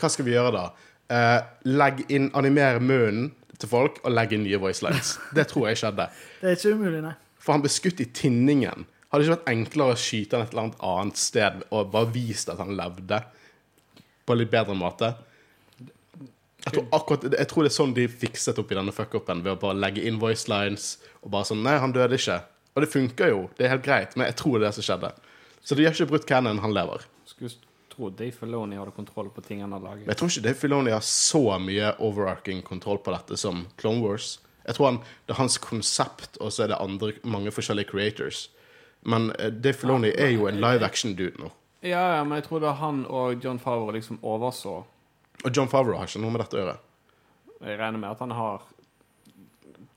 hva 0.00 0.10
skal 0.12 0.28
vi 0.28 0.36
gjøre 0.36 0.54
da? 0.56 0.64
Eh, 1.10 1.38
legg 1.68 2.04
inn, 2.08 2.30
Animere 2.38 2.80
munnen 2.80 3.32
til 3.60 3.68
folk 3.68 3.98
og 4.04 4.14
legg 4.14 4.32
inn 4.32 4.46
nye 4.46 4.60
voice 4.62 4.84
lines. 4.86 5.16
Det 5.36 5.48
tror 5.50 5.68
jeg 5.70 5.82
skjedde. 5.82 6.08
Det 6.40 6.52
er 6.52 6.56
ikke 6.56 6.78
umulig, 6.78 7.02
nei. 7.04 7.16
For 7.40 7.56
han 7.56 7.64
ble 7.64 7.72
skutt 7.72 8.00
i 8.04 8.08
tinningen. 8.16 8.86
Hadde 9.10 9.24
det 9.24 9.26
ikke 9.26 9.36
vært 9.38 9.52
enklere 9.52 9.96
å 9.96 9.98
skyte 9.98 10.38
han 10.38 10.46
et 10.46 10.54
eller 10.54 10.74
annet 10.86 11.18
sted 11.18 11.64
og 11.68 11.90
bare 11.92 12.12
vist 12.14 12.52
at 12.52 12.60
han 12.62 12.76
levde 12.78 13.18
på 14.24 14.36
en 14.36 14.40
litt 14.40 14.52
bedre 14.52 14.76
måte? 14.78 15.10
Jeg 16.64 16.74
tror, 16.74 16.86
akkurat, 16.92 17.24
jeg 17.38 17.48
tror 17.48 17.64
det 17.64 17.70
er 17.70 17.76
sånn 17.76 17.94
de 17.96 18.04
fikset 18.08 18.58
opp 18.60 18.72
i 18.72 18.76
denne 18.76 18.92
fuck-upen, 18.92 19.40
ved 19.46 19.54
å 19.54 19.60
bare 19.62 19.78
legge 19.80 20.04
inn 20.04 20.20
voice 20.20 20.50
lines 20.50 20.98
og 21.22 21.30
bare 21.32 21.48
sånn 21.48 21.62
Nei, 21.64 21.78
han 21.80 21.94
døde 21.96 22.18
ikke. 22.20 22.36
Og 22.74 22.84
det 22.84 22.90
funker 22.92 23.32
jo, 23.32 23.40
det 23.56 23.66
er 23.66 23.74
helt 23.74 23.86
greit, 23.86 24.14
men 24.16 24.28
jeg 24.28 24.36
tror 24.42 24.58
det 24.58 24.66
er 24.66 24.68
det 24.68 24.76
som 24.78 24.86
skjedde. 24.86 25.10
Så 25.64 25.76
de 25.76 25.86
har 25.86 25.96
ikke 25.96 26.10
brutt 26.12 26.28
cannon, 26.28 26.60
han 26.62 26.76
lever. 26.76 27.06
Skulle 27.28 27.52
tro 27.90 28.10
Dave 28.10 28.32
Filoni 28.36 28.78
hadde 28.78 28.94
kontroll 28.96 29.30
på 29.34 29.42
ting 29.44 29.64
han 29.64 29.72
har 29.72 29.80
Men 29.80 30.06
jeg 30.06 30.20
tror 30.20 30.30
ikke 30.30 30.44
Dave 30.46 30.60
Filoni 30.60 30.94
har 30.94 31.04
så 31.04 31.58
mye 31.58 31.94
overarching 31.98 32.62
kontroll 32.62 33.00
på 33.04 33.12
dette 33.16 33.36
som 33.40 33.66
Clone 33.80 34.04
Wars. 34.04 34.38
Jeg 34.66 34.76
tror 34.76 34.86
han, 34.86 35.00
Det 35.26 35.34
er 35.34 35.40
hans 35.40 35.58
konsept, 35.58 36.36
og 36.40 36.52
så 36.52 36.64
er 36.64 36.72
det 36.72 36.80
andre, 36.80 37.12
mange 37.24 37.50
forskjellige 37.50 37.90
creators. 37.90 38.50
Men 39.02 39.32
eh, 39.38 39.50
Dave 39.50 39.74
Filoni 39.74 40.12
er 40.16 40.34
jo 40.36 40.46
en 40.48 40.60
live 40.60 40.84
action-dude 40.84 41.40
nå. 41.40 41.50
Ja, 41.82 42.16
ja, 42.16 42.24
men 42.24 42.36
jeg 42.36 42.44
tror 42.44 42.60
da 42.60 42.74
han 42.76 43.06
og 43.08 43.44
John 43.44 43.58
Favre 43.58 43.94
liksom 43.96 44.18
overså 44.22 44.82
Og 45.44 45.54
John 45.56 45.68
Favreau 45.68 45.96
har 45.98 46.06
ikke 46.10 46.20
noe 46.22 46.30
med 46.34 46.40
dette 46.44 46.56
å 46.58 46.60
gjøre. 46.64 46.76
Jeg 47.60 47.78
regner 47.78 47.98
med 48.00 48.10
at 48.10 48.18
han 48.24 48.30
har 48.36 48.62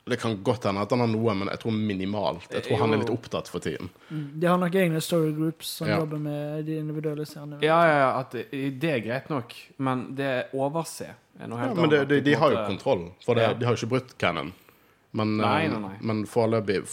Det 0.06 0.18
kan 0.20 0.34
godt 0.44 0.66
hende 0.68 0.82
at 0.84 0.91
han 0.91 1.00
har 1.00 1.08
noe, 1.08 1.34
men 1.39 1.48
jeg 1.48 1.60
tror 1.62 1.72
minimalt. 1.72 2.50
Jeg 2.52 2.66
tror 2.66 2.78
han 2.82 2.91
er 2.94 2.98
litt 3.00 3.10
opptatt 3.14 3.48
for 3.48 3.64
tiden. 3.64 3.88
De 4.12 4.48
har 4.50 4.58
nok 4.60 4.76
egne 4.76 5.00
story 5.02 5.32
groups 5.32 5.68
som 5.80 5.88
Ja. 5.88 6.00
jobber 6.02 6.20
med 6.20 6.66
de 6.66 6.76
individuelle 6.78 7.24
scenene. 7.26 7.62
Ja, 7.64 7.78
ja, 7.88 7.98
ja, 8.02 8.10
at 8.20 8.32
det, 8.32 8.50
det 8.82 8.89
er 8.91 9.00
greit 9.00 9.30
nok, 9.30 9.54
men 9.78 10.14
det 10.16 10.50
overse 10.54 11.08
er 11.39 11.48
noe 11.48 11.58
Ja, 11.58 11.68
helt 11.70 11.78
men 11.80 11.89
det, 11.89 12.00
annet. 12.02 12.10
de, 12.10 12.20
de 12.22 12.34
har 12.36 12.52
jo 12.52 12.66
kontroll, 12.68 13.06
for 13.24 13.36
det, 13.36 13.44
Ja. 13.48 13.54
de 13.54 13.66
har 13.66 13.76
jo 13.78 13.86
ikke 13.86 13.89
brutt 13.96 14.18
canon. 14.18 14.52
Men, 15.14 15.38
Nei, 15.38 15.66
eh, 15.66 15.72
nei, 15.72 15.80
nei. 15.80 15.98
men 16.02 16.26
foreløpig 16.26 16.84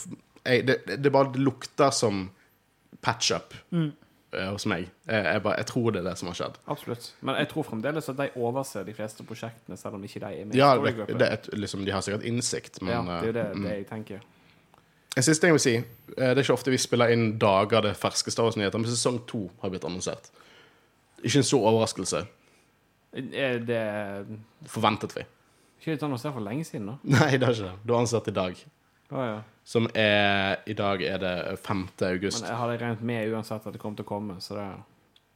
jeg- 0.45 0.65
det, 0.65 0.85
det, 0.87 1.01
det 1.01 1.11
bare 1.11 1.33
lukter 1.35 1.91
som 1.91 2.31
patch-up 3.01 3.53
eh, 3.73 3.89
hos 4.51 4.65
meg. 4.71 4.85
Jeg, 5.07 5.23
jeg, 5.25 5.41
bare, 5.43 5.55
jeg 5.59 5.67
tror 5.71 5.91
det 5.91 5.99
er 6.01 6.09
det 6.09 6.17
som 6.19 6.29
har 6.31 6.37
skjedd. 6.39 6.59
Absolutt. 6.71 7.07
Men 7.21 7.35
jeg 7.41 7.49
tror 7.51 7.65
fremdeles 7.67 8.09
at 8.09 8.17
de 8.19 8.27
overser 8.39 8.85
de 8.87 8.93
fleste 8.95 9.23
prosjektene, 9.27 9.77
selv 9.77 9.97
om 9.97 10.03
ikke 10.07 10.21
de 10.23 10.29
er 10.41 10.45
med. 10.45 10.55
Ja, 10.55 10.69
det, 10.79 11.07
det 11.19 11.27
er 11.27 11.57
liksom, 11.59 11.85
de 11.85 11.91
har 11.91 12.01
sikkert 12.05 12.23
innsikt, 12.29 12.81
men 12.81 12.93
ja, 12.93 13.01
det 13.07 13.17
er 13.17 13.25
jo 13.31 13.33
det, 13.39 13.45
eh, 13.49 13.57
mm. 13.57 13.65
det 13.67 13.73
jeg 13.75 13.87
tenker. 13.89 14.21
En 15.17 15.25
siste 15.27 15.43
ting 15.43 15.51
jeg 15.51 15.57
vil 15.57 15.63
si. 15.65 15.73
eh, 16.15 16.29
Det 16.31 16.37
er 16.37 16.43
ikke 16.45 16.53
ofte 16.55 16.71
vi 16.71 16.79
spiller 16.79 17.11
inn 17.11 17.33
dager 17.41 17.83
det 17.83 17.95
ferske 17.99 18.31
Star 18.31 18.47
Wars-nyheter, 18.47 18.79
men 18.79 18.87
sesong 18.93 19.19
to 19.27 19.49
har 19.61 19.73
blitt 19.73 19.83
annonsert. 19.89 20.31
Ikke 21.21 21.41
en 21.43 21.49
stor 21.51 21.67
overraskelse. 21.73 22.23
Er 23.35 23.59
det 23.67 23.81
Forventet 24.71 25.11
vi. 25.17 25.25
ikke 25.81 25.97
litt 25.97 26.03
annonsert 26.07 26.31
for 26.37 26.45
lenge 26.45 26.63
siden, 26.63 26.87
da? 26.93 26.95
Nei, 27.17 27.33
det 27.35 27.43
er 27.49 27.57
ikke 27.57 27.67
det. 27.67 27.73
Du 27.83 27.91
har 27.93 28.05
ansatt 28.05 28.29
i 28.31 28.35
dag. 28.37 28.61
Ja. 29.11 29.41
Som 29.63 29.87
er 29.93 30.57
I 30.65 30.73
dag 30.73 31.03
er 31.03 31.19
det 31.21 31.57
5. 31.63 31.83
august. 32.07 32.41
Men 32.41 32.49
jeg 32.49 32.59
hadde 32.61 32.77
regnet 32.79 33.03
med 33.05 33.33
uansett 33.33 33.67
at 33.67 33.75
det 33.75 33.81
kom 33.81 33.95
til 33.97 34.07
å 34.07 34.11
komme, 34.13 34.39
så 34.41 34.57
det 34.57 34.69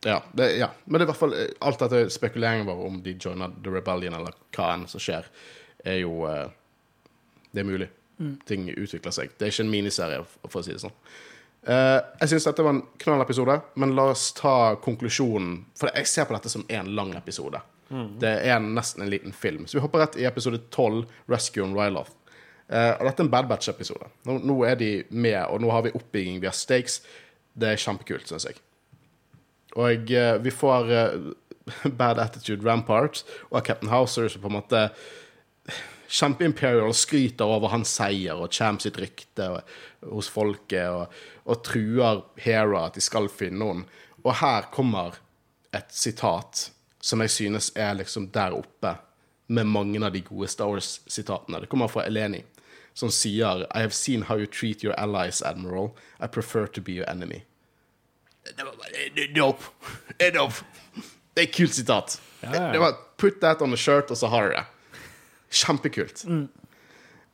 Ja, 0.05 0.19
det, 0.34 0.51
ja. 0.59 0.69
Men 0.86 0.99
det 0.99 1.05
er 1.05 1.07
i 1.07 1.11
hvert 1.11 1.21
fall 1.21 1.36
eh, 1.38 1.51
alt 1.65 1.82
dette 1.82 2.09
spekuleringen 2.13 2.67
vår 2.67 2.82
om 2.88 2.97
de 3.03 3.15
joiner 3.19 3.53
The 3.63 3.73
Rebellion, 3.73 4.17
eller 4.17 4.36
hva 4.55 4.71
enn 4.73 4.88
som 4.89 5.01
skjer, 5.01 5.30
er 5.86 6.01
jo 6.01 6.26
eh, 6.30 6.47
Det 7.51 7.63
er 7.63 7.69
mulig. 7.69 7.91
Ting 8.47 8.69
utvikler 8.71 9.11
seg. 9.11 9.32
Det 9.36 9.47
er 9.47 9.51
ikke 9.51 9.65
en 9.65 9.71
miniserie, 9.71 10.19
for 10.47 10.61
å 10.61 10.65
si 10.65 10.71
det 10.71 10.84
sånn. 10.84 10.93
Uh, 11.65 11.97
jeg 12.21 12.30
syns 12.32 12.45
dette 12.45 12.63
var 12.63 12.76
en 12.76 12.84
knallepisode, 13.01 13.55
men 13.82 13.95
la 13.97 14.05
oss 14.11 14.30
ta 14.38 14.76
konklusjonen. 14.84 15.57
For 15.76 15.91
jeg 15.91 16.07
ser 16.07 16.28
på 16.30 16.36
dette 16.36 16.51
som 16.51 16.63
en 16.69 16.91
lang 16.95 17.15
episode. 17.17 17.59
Det 18.19 18.32
er 18.49 18.59
nesten 18.63 19.03
en 19.03 19.11
liten 19.11 19.34
film. 19.36 19.67
Så 19.67 19.78
vi 19.78 19.84
hopper 19.84 20.01
rett 20.01 20.17
i 20.19 20.26
episode 20.26 20.61
12, 20.73 21.03
Rescue 21.32 21.63
on 21.63 21.76
Ryloth. 21.78 22.11
Eh, 22.66 22.91
og 22.97 23.05
dette 23.05 23.22
er 23.22 23.28
en 23.28 23.32
Bad 23.34 23.49
Batch-episode. 23.49 24.09
Nå, 24.26 24.39
nå 24.41 24.57
er 24.66 24.78
de 24.80 24.91
med, 25.09 25.38
og 25.49 25.61
nå 25.61 25.70
har 25.74 25.86
vi 25.86 25.93
oppbygging, 25.95 26.39
vi 26.41 26.49
har 26.49 26.57
stakes. 26.57 27.01
Det 27.53 27.72
er 27.72 27.82
kjempekult, 27.82 28.28
syns 28.30 28.47
jeg. 28.49 28.57
Og 29.76 30.11
uh, 30.16 30.38
vi 30.39 30.53
får 30.55 30.91
uh, 30.91 31.28
Bad 31.99 32.20
Attitude 32.24 32.63
Rampart 32.66 33.24
og 33.49 33.66
Captain 33.66 33.91
Houser 33.91 34.30
som 34.32 34.43
på 34.43 34.51
en 34.51 34.57
måte 34.61 34.88
Kjempeimperial 36.16 36.93
skryter 36.95 37.49
over 37.49 37.74
hans 37.74 37.91
seier 37.97 38.39
og 38.39 38.53
Cham 38.53 38.78
sitt 38.80 38.95
rykte 39.01 39.49
og, 39.55 39.74
hos 40.13 40.30
folket 40.32 40.86
og, 40.93 41.16
og 41.49 41.63
truer 41.66 42.22
Hera 42.39 42.86
at 42.88 42.95
de 42.95 43.03
skal 43.03 43.28
finne 43.34 43.59
noen. 43.63 43.84
Og 44.24 44.38
her 44.39 44.70
kommer 44.74 45.18
et 45.76 45.91
sitat 45.91 46.70
som 47.03 47.22
jeg 47.22 47.34
synes 47.34 47.72
er 47.76 47.97
liksom 47.99 48.30
der 48.34 48.55
oppe 48.55 48.95
med 49.47 49.68
mange 49.70 49.99
av 50.05 50.13
de 50.13 50.24
gode 50.26 50.47
Star 50.49 50.72
Wars-sitatene. 50.72 51.66
Det 51.66 51.70
kommer 51.70 51.91
fra 51.91 52.05
Eleni, 52.07 52.39
som 52.96 53.12
sier 53.12 53.66
I 53.76 53.84
have 53.84 53.93
seen 53.93 54.24
how 54.30 54.38
you 54.39 54.48
treat 54.48 54.84
your 54.84 54.96
allies, 55.00 55.41
Admiral. 55.43 55.91
I 56.20 56.28
prefer 56.28 56.68
to 56.68 56.82
be 56.82 56.96
your 56.96 57.10
enemy. 57.10 57.43
Det 58.46 58.64
var 58.64 58.76
bare 58.78 59.10
det 59.16 59.24
er 59.30 59.34
dope. 59.36 59.64
Det 61.36 61.43
er 61.43 61.48
et 61.50 61.56
kult 61.56 61.76
sitat. 61.76 62.20
Ja, 62.41 62.54
ja. 62.54 62.72
Det 62.72 62.80
var 62.80 62.96
Put 63.18 63.39
that 63.41 63.62
on 63.62 63.74
a 63.74 63.78
shirt, 63.78 64.12
og 64.12 64.18
så 64.18 64.28
har 64.28 64.50
du 64.50 64.56
det. 64.56 64.66
Kjempekult. 65.56 66.26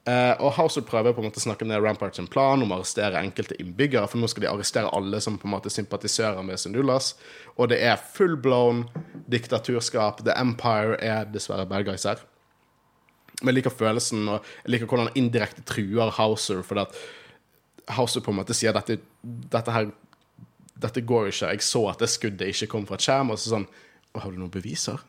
Eh, 0.06 0.34
og 0.42 0.54
Houser 0.58 0.82
prøver 0.86 1.14
på 1.14 1.22
en 1.22 1.28
måte 1.28 1.42
å 1.42 1.44
snakke 1.44 1.66
ned 1.66 1.82
Rampart 1.82 2.18
sin 2.18 2.30
plan 2.30 2.62
om 2.62 2.72
å 2.74 2.80
arrestere 2.80 3.18
enkelte 3.22 3.58
innbyggere, 3.62 4.08
for 4.10 4.22
nå 4.22 4.30
skal 4.30 4.46
de 4.46 4.50
arrestere 4.50 4.90
alle 4.94 5.20
som 5.22 5.38
på 5.42 5.50
en 5.50 5.56
måte 5.56 5.74
sympatiserer 5.74 6.42
med 6.46 6.62
Sundulas. 6.62 7.16
Og 7.58 7.70
det 7.74 7.82
er 7.86 8.02
full 8.02 8.38
blown 8.38 8.88
diktaturskap. 9.30 10.22
The 10.26 10.38
Empire 10.38 10.98
er 11.02 11.30
dessverre 11.34 11.66
bad 11.70 11.86
guys 11.90 12.06
her. 12.10 12.22
Men 13.42 13.52
jeg 13.52 13.62
liker 13.62 13.74
følelsen, 13.74 14.28
og 14.30 14.46
jeg 14.64 14.76
liker 14.76 14.90
hvordan 14.90 15.10
han 15.10 15.20
indirekte 15.20 15.66
truer 15.68 16.14
Houser, 16.18 16.62
For 16.66 16.84
at 16.84 16.98
Houser 17.98 18.24
på 18.24 18.32
en 18.32 18.40
måte 18.42 18.56
sier 18.56 18.76
dette, 18.78 19.00
dette 19.22 19.74
her 19.76 19.90
dette 20.82 21.04
går 21.06 21.30
ikke. 21.30 21.54
Jeg 21.54 21.66
så 21.66 21.86
at 21.92 22.02
det 22.02 22.10
skuddet 22.10 22.54
ikke 22.54 22.72
kom 22.74 22.86
fra 22.90 23.00
Cham. 23.02 23.34
Og 23.34 23.40
så 23.40 23.56
sånn 23.56 23.68
Har 24.18 24.32
du 24.32 24.40
noen 24.40 24.52
beviser? 24.52 25.00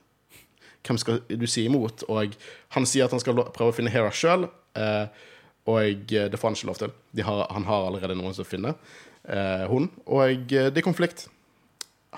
Hvem 0.86 0.98
skal 0.98 1.20
du 1.26 1.46
si 1.50 1.64
imot? 1.66 2.04
Og 2.10 2.34
han 2.74 2.86
sier 2.88 3.06
at 3.06 3.14
han 3.14 3.22
skal 3.22 3.38
prøve 3.54 3.72
å 3.72 3.76
finne 3.76 3.90
Hera 3.90 4.10
sjøl, 4.14 4.48
eh, 4.78 5.06
og 5.70 6.10
eh, 6.14 6.26
det 6.30 6.38
får 6.38 6.50
han 6.50 6.58
ikke 6.58 6.68
lov 6.70 6.80
til. 6.80 6.94
De 7.14 7.26
har, 7.26 7.44
han 7.54 7.66
har 7.68 7.86
allerede 7.86 8.16
noen 8.18 8.34
som 8.34 8.46
finner 8.46 8.74
eh, 9.26 9.62
hun, 9.70 9.86
og 10.06 10.50
eh, 10.50 10.70
det 10.70 10.82
er 10.82 10.86
konflikt. 10.86 11.28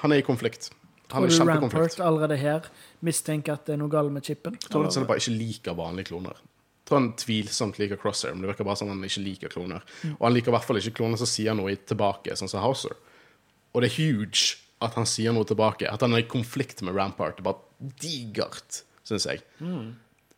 Han 0.01 0.13
er 0.13 0.23
i 0.23 0.27
konflikt. 0.27 0.71
Han 1.13 1.29
Tror 1.29 1.45
du. 1.45 1.53
Rampart 1.53 2.01
allerede 2.01 2.37
her 2.41 2.71
mistenker 3.05 3.55
at 3.55 3.69
det 3.69 3.77
er 3.77 3.81
noe 3.81 3.93
galt 3.93 4.13
med 4.15 4.27
chipen? 4.27 4.59
Jeg 4.61 4.73
tror 4.73 4.89
han 4.89 5.09
bare 5.09 5.23
ikke 5.23 5.37
liker 5.37 5.79
vanlige 5.79 6.11
kloner. 6.13 6.41
Jeg 6.85 6.91
tror 6.91 7.01
han 7.01 7.13
tvilsomt 7.17 7.79
liker 7.81 8.01
Crosshair, 8.01 8.35
men 8.35 8.45
det 8.45 8.51
virker 8.53 8.67
bare 8.69 8.77
som 8.77 8.91
han 8.93 9.01
ikke 9.07 9.25
liker 9.25 9.53
kloner. 9.53 9.85
Og 10.19 10.27
han 10.27 10.35
liker 10.37 10.53
i 10.53 10.57
hvert 10.57 10.67
fall 10.69 10.81
ikke 10.81 10.99
kloner 10.99 11.21
som 11.21 11.31
sier 11.31 11.57
noe 11.57 11.73
tilbake, 11.81 12.37
sånn 12.37 12.51
som 12.51 12.65
Houser. 12.65 12.97
Og 13.73 13.81
det 13.83 13.89
er 13.89 13.97
huge 13.97 14.59
at 14.85 14.97
han 14.99 15.09
sier 15.09 15.33
noe 15.33 15.49
tilbake. 15.49 15.89
At 15.89 16.05
han 16.05 16.13
er 16.13 16.25
i 16.25 16.29
konflikt 16.29 16.83
med 16.85 16.97
Rampart. 16.97 17.39
Det 17.39 17.45
er 17.45 17.49
bare 17.49 17.93
digert, 18.03 18.83
syns 19.09 19.27
jeg. 19.31 19.45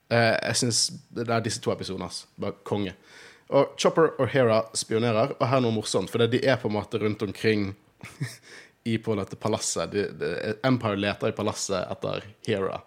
Eh, 0.07 0.35
jeg 0.37 0.61
syns 0.63 0.83
det 1.17 1.27
er 1.27 1.43
disse 1.43 1.63
to 1.63 1.73
episodene 1.75 2.07
hans. 2.07 2.25
Bare 2.41 2.55
konge. 2.69 2.95
Og 3.55 3.75
Chopper 3.79 4.13
og 4.19 4.31
Hera 4.31 4.63
spionerer, 4.75 5.37
og 5.37 5.45
her 5.47 5.61
er 5.61 5.65
noe 5.67 5.75
morsomt, 5.75 6.11
for 6.11 6.23
de 6.27 6.41
er 6.43 6.59
på 6.59 6.71
en 6.71 6.77
måte 6.79 6.99
rundt 7.03 7.23
omkring 7.23 7.69
i 8.87 8.99
på 9.03 9.17
dette 9.19 9.37
palasset. 9.41 9.91
De, 9.93 10.07
de, 10.21 10.31
Empire 10.67 10.99
leter 11.01 11.33
i 11.33 11.37
palasset 11.37 11.91
etter 11.91 12.25
Hera. 12.47 12.81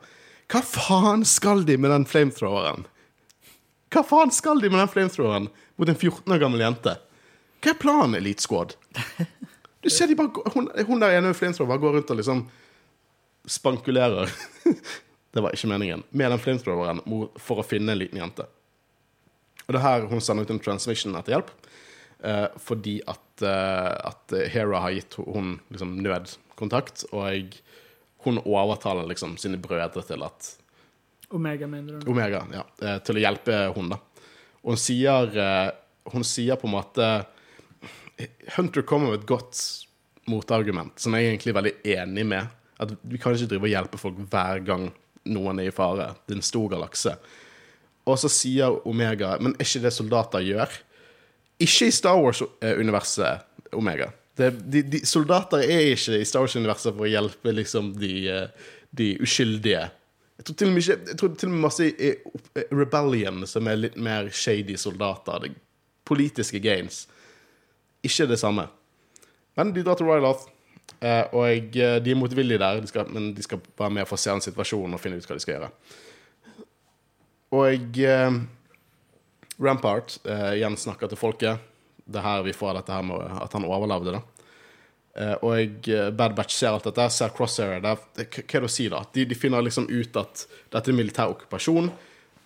Hva 0.49 0.61
faen 0.65 1.25
skal 1.27 1.65
de 1.67 1.75
med 1.77 1.91
den 1.93 2.07
flamethroweren? 2.09 2.87
Hva 3.93 4.03
faen 4.05 4.31
skal 4.33 4.61
de 4.63 4.71
med 4.71 4.81
den 4.81 4.91
flamethroweren 4.93 5.49
mot 5.77 5.91
en 5.91 5.99
14 5.99 6.35
år 6.35 6.41
gammel 6.41 6.63
jente? 6.63 6.95
Hva 7.59 7.73
er 7.73 7.81
planen, 7.81 8.15
Elite 8.15 8.45
Squad? 8.45 8.77
Du 9.81 9.89
ser 9.89 10.07
de 10.07 10.15
bare 10.19 10.51
Hun, 10.53 10.69
hun 10.87 10.99
der 10.99 11.17
ene 11.17 11.31
med 11.31 11.37
flamethrower 11.39 11.79
går 11.79 11.93
rundt 11.95 12.09
og 12.11 12.19
liksom 12.19 12.47
spankulerer 13.47 14.31
Det 15.33 15.43
var 15.45 15.53
ikke 15.53 15.69
meningen. 15.69 16.03
Med 16.09 16.31
den 16.31 16.41
flamethroweren 16.41 17.03
for 17.37 17.61
å 17.61 17.65
finne 17.65 17.93
en 17.93 17.99
liten 18.01 18.17
jente. 18.17 18.47
Og 19.67 19.75
det 19.75 19.77
er 19.77 19.85
her 19.85 20.07
hun 20.09 20.23
sender 20.25 20.47
ut 20.47 20.53
en 20.55 20.61
transmission 20.63 21.13
etter 21.19 21.35
hjelp. 21.35 21.51
Eh, 22.24 22.47
fordi 22.59 22.99
at, 23.07 23.43
eh, 23.45 23.91
at 24.09 24.36
Hera 24.53 24.84
har 24.86 24.95
gitt 24.95 25.20
hun 25.20 25.57
liksom 25.72 25.97
nødkontakt, 26.03 27.05
og 27.11 27.57
hun 28.26 28.41
overtaler 28.43 29.07
liksom 29.09 29.38
sine 29.39 29.59
brødre 29.61 30.03
til 30.07 30.26
at 30.28 30.55
Omega, 31.32 31.67
mener 31.70 31.99
du? 31.99 32.09
Omega, 32.09 32.41
ja. 32.51 32.63
eh, 32.82 32.97
Til 33.05 33.20
å 33.20 33.22
hjelpe 33.22 33.59
hun 33.76 33.91
da. 33.91 33.99
Og 34.63 34.74
hun 34.74 34.82
sier, 34.82 35.30
hun 36.09 36.26
sier 36.26 36.57
på 36.59 36.67
en 36.67 36.74
måte 36.74 37.05
Hunter 38.57 38.84
kommer 38.84 39.13
med 39.13 39.22
et 39.22 39.30
godt 39.30 39.59
motargument, 40.28 40.97
som 40.99 41.15
jeg 41.15 41.26
er 41.26 41.34
egentlig 41.34 41.53
veldig 41.55 41.76
enig 41.95 42.26
med. 42.28 42.49
At 42.80 42.91
vi 43.07 43.20
kan 43.22 43.36
ikke 43.36 43.53
drive 43.53 43.67
og 43.70 43.72
hjelpe 43.72 43.99
folk 44.01 44.20
hver 44.32 44.59
gang 44.67 44.89
noen 45.30 45.61
er 45.61 45.70
i 45.70 45.76
fare. 45.76 46.11
Det 46.26 46.36
er 46.36 46.41
en 46.41 46.49
stor 46.49 46.67
galakse. 46.74 47.15
Og 48.09 48.17
så 48.20 48.30
sier 48.32 48.80
Omega 48.89 49.36
Men 49.43 49.53
er 49.55 49.67
ikke 49.67 49.84
det 49.86 49.93
soldater 49.93 50.43
gjør? 50.45 50.78
Ikke 51.60 51.89
i 51.89 51.93
Star 51.93 52.20
Wars-universet, 52.20 53.45
Omega. 53.76 54.10
Det, 54.39 54.53
de, 54.72 54.82
de, 54.88 54.99
soldater 55.05 55.66
er 55.66 55.93
ikke 55.93 56.22
i 56.22 56.28
Star 56.28 56.45
Wars-universet 56.45 56.93
for 56.93 57.05
å 57.05 57.12
hjelpe 57.12 57.51
liksom 57.51 57.91
de, 57.99 58.14
eh, 58.32 58.70
de 58.95 59.10
uskyldige. 59.24 59.89
Jeg 60.39 60.47
tror 60.47 60.55
til 60.55 60.70
og 60.70 60.76
med, 60.78 60.86
ikke, 60.86 60.99
jeg 61.10 61.18
tror 61.20 61.34
til 61.36 61.49
og 61.49 61.55
med 61.55 61.66
masse 61.66 61.88
i 61.89 62.12
i 62.16 62.64
Rebellion, 62.72 63.43
som 63.47 63.68
er 63.68 63.82
litt 63.82 63.97
mer 63.99 64.30
shady 64.32 64.78
soldater. 64.80 65.43
De 65.43 65.51
politiske 66.07 66.62
games. 66.64 67.03
Ikke 68.01 68.30
det 68.30 68.39
samme. 68.39 68.70
Men 69.60 69.74
de 69.76 69.84
drar 69.84 69.99
til 69.99 70.07
Ryloth, 70.07 70.47
eh, 71.01 71.26
og 71.36 71.76
eh, 71.76 71.97
de 71.99 72.14
er 72.14 72.18
motvillige 72.18 72.62
der, 72.62 72.80
de 72.80 72.88
skal, 72.88 73.10
men 73.12 73.34
de 73.36 73.43
skal 73.43 73.60
være 73.78 73.91
med 73.97 74.05
og 74.05 74.14
få 74.14 74.20
se 74.22 74.32
an 74.32 74.43
situasjonen 74.43 74.95
og 74.95 75.03
finne 75.03 75.20
ut 75.20 75.28
hva 75.28 75.36
de 75.36 75.43
skal 75.43 75.57
gjøre. 75.57 75.70
Og 77.60 77.99
eh, 77.99 78.39
Rampart 79.60 80.20
eh, 80.26 80.55
igjen 80.60 80.78
snakker 80.80 81.12
til 81.12 81.20
folket. 81.20 81.66
Det 82.10 82.20
er 82.22 82.26
her 82.26 82.43
vi 82.45 82.55
får 82.55 82.80
dette 82.80 82.93
her 82.95 83.05
med 83.05 83.39
at 83.43 83.53
han 83.53 83.68
overlevde, 83.68 84.18
da. 84.18 84.22
Eh, 85.20 85.36
og 85.45 85.89
eh, 85.89 86.10
Bad 86.16 86.36
Batch 86.38 86.55
ser 86.55 86.74
alt 86.74 86.88
dette, 86.88 87.10
ser 87.14 87.34
Crosshair 87.36 87.82
der. 87.84 87.99
Hva 88.16 88.26
er 88.26 88.64
det 88.64 88.70
å 88.70 88.72
si, 88.72 88.88
da? 88.91 89.03
De, 89.14 89.26
de 89.30 89.38
finner 89.38 89.66
liksom 89.66 89.89
ut 89.91 90.20
at 90.22 90.45
dette 90.72 90.91
er 90.93 90.97
militær 90.97 91.34
okkupasjon. 91.36 91.91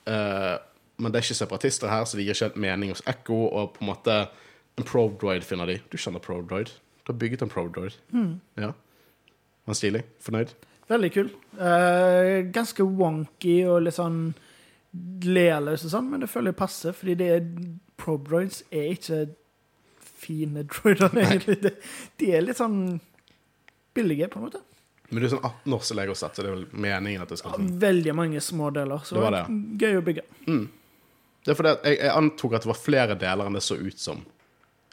eh, 0.10 0.54
men 1.02 1.10
det 1.12 1.20
er 1.20 1.26
ikke 1.26 1.40
separatister 1.42 1.90
her, 1.90 2.06
så 2.06 2.18
det 2.18 2.28
gir 2.28 2.36
ikke 2.36 2.48
helt 2.52 2.64
mening 2.66 2.92
hos 2.94 3.02
Echo. 3.10 3.40
Og 3.50 3.74
på 3.76 3.84
en 3.84 3.90
måte 3.90 4.18
en 4.78 4.86
Provdroid 4.88 5.46
finner 5.46 5.70
de. 5.70 5.80
Du 5.90 5.98
kjenner 5.98 6.22
Provdroid? 6.24 6.70
Du 7.04 7.12
har 7.12 7.18
bygget 7.20 7.42
en 7.44 7.50
Prodroid. 7.52 7.98
Ja. 8.62 8.70
Var 9.68 9.78
stilig? 9.78 10.04
Fornøyd? 10.24 10.54
Veldig 10.92 11.10
kul. 11.16 11.32
Uh, 11.58 12.46
ganske 12.54 12.86
wonky 12.86 13.58
og 13.68 13.84
litt 13.88 13.98
sånn 13.98 14.22
lealøs 15.24 15.86
og 15.88 15.94
sånn, 15.96 16.10
men 16.12 16.22
det 16.24 16.30
føler 16.30 16.52
jeg 16.54 16.60
passer, 16.60 16.94
fordi 16.98 17.16
det 17.22 17.30
er 17.38 17.48
Probroids 18.04 18.62
er 18.74 18.92
ikke 18.94 19.22
fine 20.24 20.64
droider, 20.70 21.10
egentlig. 21.24 21.58
De, 21.64 21.72
de 22.22 22.30
er 22.38 22.46
litt 22.46 22.60
sånn 22.60 22.78
billige, 23.96 24.30
på 24.34 24.40
en 24.42 24.48
måte. 24.48 24.62
Men 25.10 25.22
du 25.22 25.28
er 25.28 25.34
sånn 25.36 25.44
18 25.46 25.76
år 25.78 25.84
som 25.86 26.00
legosett, 26.00 26.36
så 26.38 26.44
det 26.46 26.50
er 26.52 26.56
vel 26.56 26.68
meningen 26.86 27.22
at 27.26 27.30
det 27.34 27.38
skal 27.42 27.58
sånn 27.58 27.74
Veldig 27.82 28.14
mange 28.18 28.42
små 28.42 28.70
deler, 28.74 29.04
så 29.06 29.18
Det 29.18 29.26
var 29.26 29.36
det. 29.36 29.44
gøy 29.84 30.00
å 30.00 30.06
bygge. 30.08 30.24
Det 31.44 31.52
er 31.52 31.58
fordi 31.60 31.74
jeg, 31.76 31.98
jeg 32.00 32.14
antok 32.16 32.56
at 32.58 32.64
det 32.66 32.72
var 32.72 32.80
flere 32.80 33.18
deler 33.20 33.50
enn 33.50 33.58
det 33.60 33.66
så 33.66 33.76
ut 33.78 34.00
som. 34.00 34.24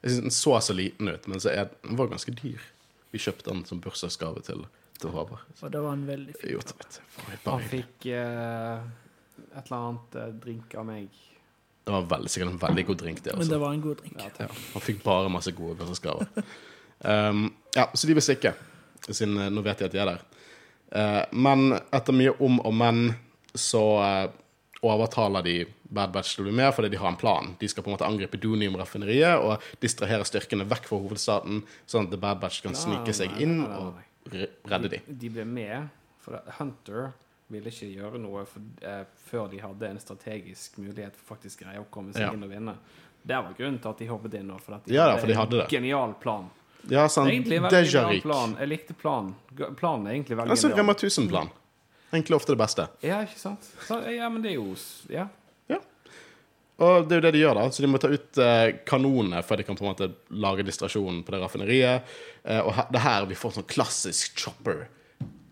Jeg 0.02 0.10
synes 0.16 0.24
Den 0.26 0.34
så 0.34 0.56
så 0.64 0.76
liten 0.76 1.08
ut, 1.12 1.28
men 1.30 1.40
så 1.40 1.52
er, 1.54 1.70
den 1.86 1.96
var 2.00 2.10
ganske 2.10 2.34
dyr. 2.36 2.64
Vi 3.14 3.20
kjøpte 3.22 3.48
den 3.52 3.62
som 3.68 3.80
bursdagsgave 3.84 4.42
til, 4.46 4.64
til 5.00 5.14
Håvard. 5.14 5.46
Og 5.60 5.72
det 5.72 5.80
var 5.84 5.94
en 5.96 6.04
veldig 6.08 6.34
fin. 6.40 6.58
Jeg 6.58 7.40
Han 7.46 7.64
fikk 7.70 8.06
eh, 8.12 8.82
et 9.54 9.66
eller 9.66 9.76
annet 9.76 10.16
eh, 10.20 10.32
drink 10.44 10.74
av 10.78 10.86
meg. 10.88 11.20
Det 11.84 11.94
var 11.94 12.08
veldig, 12.10 12.30
sikkert 12.30 12.52
en 12.52 12.60
veldig 12.62 12.84
god 12.86 12.98
drink, 13.02 13.22
det. 13.24 13.32
Men 13.32 13.40
Altså. 13.40 13.52
det 13.52 13.60
var 13.60 13.72
en 13.72 13.80
god 13.80 13.96
drink. 14.02 14.18
Ja, 14.38 14.48
han 14.74 14.84
fikk 14.84 15.02
bare 15.02 15.32
masse 15.32 15.52
gode 15.56 15.78
bursdagsgaver. 15.80 16.26
Um, 17.00 17.46
ja, 17.74 17.86
så 17.94 18.06
de 18.06 18.14
vil 18.14 18.22
stikke, 18.22 18.52
siden 19.08 19.38
eh, 19.40 19.48
nå 19.50 19.62
vet 19.64 19.80
de 19.80 19.88
at 19.88 19.94
de 19.96 20.02
er 20.02 20.10
der. 20.12 20.20
Uh, 20.90 21.22
men 21.32 21.72
etter 21.94 22.12
mye 22.14 22.34
om 22.42 22.58
og 22.66 22.74
men 22.74 23.14
så 23.54 23.82
uh, 24.02 24.32
overtaler 24.82 25.42
de 25.46 25.54
Bad 25.90 26.12
Batch 26.14 26.34
til 26.36 26.44
å 26.44 26.48
bli 26.48 26.54
med 26.60 26.70
fordi 26.74 26.92
de 26.92 27.00
har 27.00 27.10
en 27.10 27.18
plan. 27.18 27.54
De 27.58 27.68
skal 27.68 27.82
på 27.82 27.90
en 27.90 27.96
måte 27.96 28.06
angripe 28.06 28.38
Dunium-raffineriet 28.40 29.42
og 29.42 29.64
distrahere 29.82 30.26
styrkene 30.28 30.66
vekk 30.70 30.86
fra 30.90 31.00
hovedstaten, 31.02 31.64
sånn 31.90 32.06
at 32.06 32.14
The 32.14 32.20
Bad 32.20 32.40
Batch 32.44 32.62
kan 32.64 32.76
snike 32.78 33.14
seg 33.16 33.34
inn 33.42 33.64
og 33.66 33.98
redde 34.30 34.92
dem. 34.92 35.00
de. 35.08 35.18
De 35.24 35.32
ble 35.34 35.46
med, 35.48 35.90
for 36.22 36.38
Hunter 36.60 37.10
ville 37.50 37.70
ikke 37.70 37.88
gjøre 37.96 38.20
noe 38.22 38.44
for, 38.46 38.62
eh, 38.86 39.04
før 39.30 39.50
de 39.50 39.58
hadde 39.62 39.88
en 39.90 39.98
strategisk 40.02 40.78
mulighet 40.78 41.16
for 41.16 41.34
faktisk 41.36 41.64
greie 41.64 41.80
å 41.82 41.86
komme 41.90 42.12
seg 42.14 42.22
Ja. 42.22 42.32
inn 42.32 42.42
og 42.44 42.50
vinne. 42.50 42.76
Det 43.26 43.36
var 43.36 43.52
grunnen 43.58 43.80
til 43.82 43.90
at 43.90 43.98
de 43.98 44.06
hoppet 44.08 44.34
inn 44.34 44.46
nå. 44.48 44.60
For 44.60 44.78
de 44.86 44.94
Ja 44.94 45.14
de 45.16 45.34
hadde 45.34 45.50
det. 45.50 45.64
en 45.64 45.68
genial 45.70 46.14
plan. 46.20 46.50
Ja, 46.88 47.06
sant. 47.08 47.28
Egentlig 47.28 47.56
en 47.58 47.62
veldig 47.64 47.90
genial 47.92 48.20
plan. 48.22 48.56
Jeg 48.56 48.68
likte 48.68 48.94
planen. 48.96 49.34
Planen 49.76 50.06
er 50.06 50.12
egentlig 50.14 50.36
veldig 50.38 50.50
Altså 50.50 50.68
genial. 50.70 50.78
Rema 50.78 50.94
1000-plan. 50.94 51.50
Egentlig 52.12 52.34
ofte 52.34 52.46
det 52.56 52.58
beste. 52.58 52.88
Ja, 53.02 53.20
ikke 53.22 53.36
sant? 53.38 53.60
Så, 53.86 54.00
ja, 54.16 54.28
men 54.30 54.42
det 54.42 54.52
er 54.52 54.54
jo 54.56 54.74
ja. 55.10 55.28
Ja. 55.68 55.76
Og 56.80 57.06
det 57.08 57.12
er 57.12 57.20
jo 57.20 57.26
det 57.26 57.32
de 57.34 57.42
gjør, 57.44 57.54
da. 57.54 57.68
Så 57.70 57.82
de 57.82 57.86
må 57.92 58.00
ta 58.00 58.08
ut 58.08 58.38
eh, 58.38 58.72
kanonene 58.88 59.42
før 59.44 59.56
de 59.60 59.62
kan 59.68 59.76
på 59.76 59.84
en 59.84 59.92
måte 59.94 60.08
lage 60.30 60.64
distrasjonen 60.64 61.22
på 61.22 61.30
det 61.34 61.40
raffineriet. 61.42 62.02
Eh, 62.44 62.60
og 62.64 62.72
her, 62.74 62.86
det 62.90 62.96
er 62.96 63.04
her 63.04 63.26
vi 63.26 63.34
får 63.34 63.52
sånn 63.58 63.68
klassisk 63.68 64.34
chopper. 64.40 64.88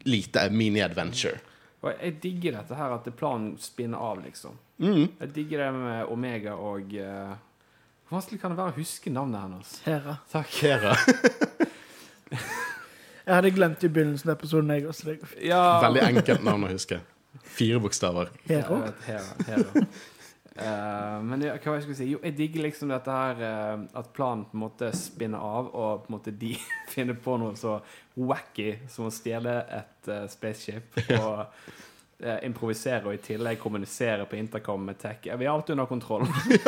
Lite 0.09 0.49
mini-adventure. 0.51 1.39
Og 1.79 1.93
jeg 1.93 2.17
digger 2.23 2.57
dette 2.59 2.75
her, 2.75 2.95
at 2.97 3.07
planen 3.19 3.53
spinner 3.63 4.03
av, 4.03 4.23
liksom. 4.25 4.57
Mm. 4.83 5.05
Jeg 5.21 5.35
digger 5.35 5.65
det 5.65 5.69
med 5.75 6.11
Omega 6.11 6.55
og 6.55 6.93
uh, 6.95 7.35
Hvor 8.07 8.19
vanskelig 8.19 8.41
kan 8.43 8.53
det 8.55 8.59
være 8.61 8.75
å 8.75 8.79
huske 8.79 9.11
navnet 9.11 9.45
hennes? 9.45 9.73
Hera. 9.87 10.17
Takk. 10.33 10.55
Hera. 10.63 10.95
Jeg 13.29 13.37
hadde 13.37 13.51
glemt 13.53 13.83
i 13.85 13.89
begynnelsen 13.93 14.31
av 14.31 14.39
episoden, 14.39 14.71
jeg 14.73 14.87
også. 14.89 15.15
Ja, 15.45 15.61
Veldig 15.85 16.01
enkelt 16.01 16.45
navn 16.47 16.63
å 16.65 16.71
huske. 16.71 17.03
Fire 17.45 17.77
bokstaver. 17.85 18.31
Hera. 18.49 18.79
Hera, 19.05 19.35
Hera. 19.45 19.85
Eh, 20.59 21.19
men 21.23 21.43
ja, 21.45 21.55
hva 21.63 21.77
jeg 21.77 21.85
skulle 21.87 21.99
si? 21.99 22.09
Jo, 22.13 22.21
jeg 22.25 22.35
digger 22.39 22.65
liksom 22.67 22.91
dette 22.91 23.15
her 23.15 23.43
uh, 23.43 23.83
At 23.99 24.11
planen 24.17 24.47
på 24.49 24.59
en 24.59 24.65
måte 24.65 24.91
spinner 24.97 25.43
av, 25.43 25.69
og 25.71 26.05
på 26.05 26.11
en 26.11 26.17
måte 26.17 26.35
de 26.35 26.55
finner 26.95 27.19
på 27.19 27.37
noe 27.39 27.55
så 27.59 27.79
wacky 28.19 28.73
som 28.91 29.07
å 29.07 29.15
stjele 29.15 29.61
et 29.79 30.11
uh, 30.11 30.25
spaceship. 30.31 30.99
Og 31.19 31.45
improvisere 32.19 33.07
og 33.07 33.13
i 33.15 33.21
tillegg 33.23 33.61
kommunisere 33.63 34.25
på 34.27 34.35
intercom 34.35 34.89
med 34.89 34.97
tech. 34.99 35.21
Vi 35.23 35.47
har 35.47 35.53
alt 35.53 35.69
under 35.71 35.87
kontroll. 35.87 36.25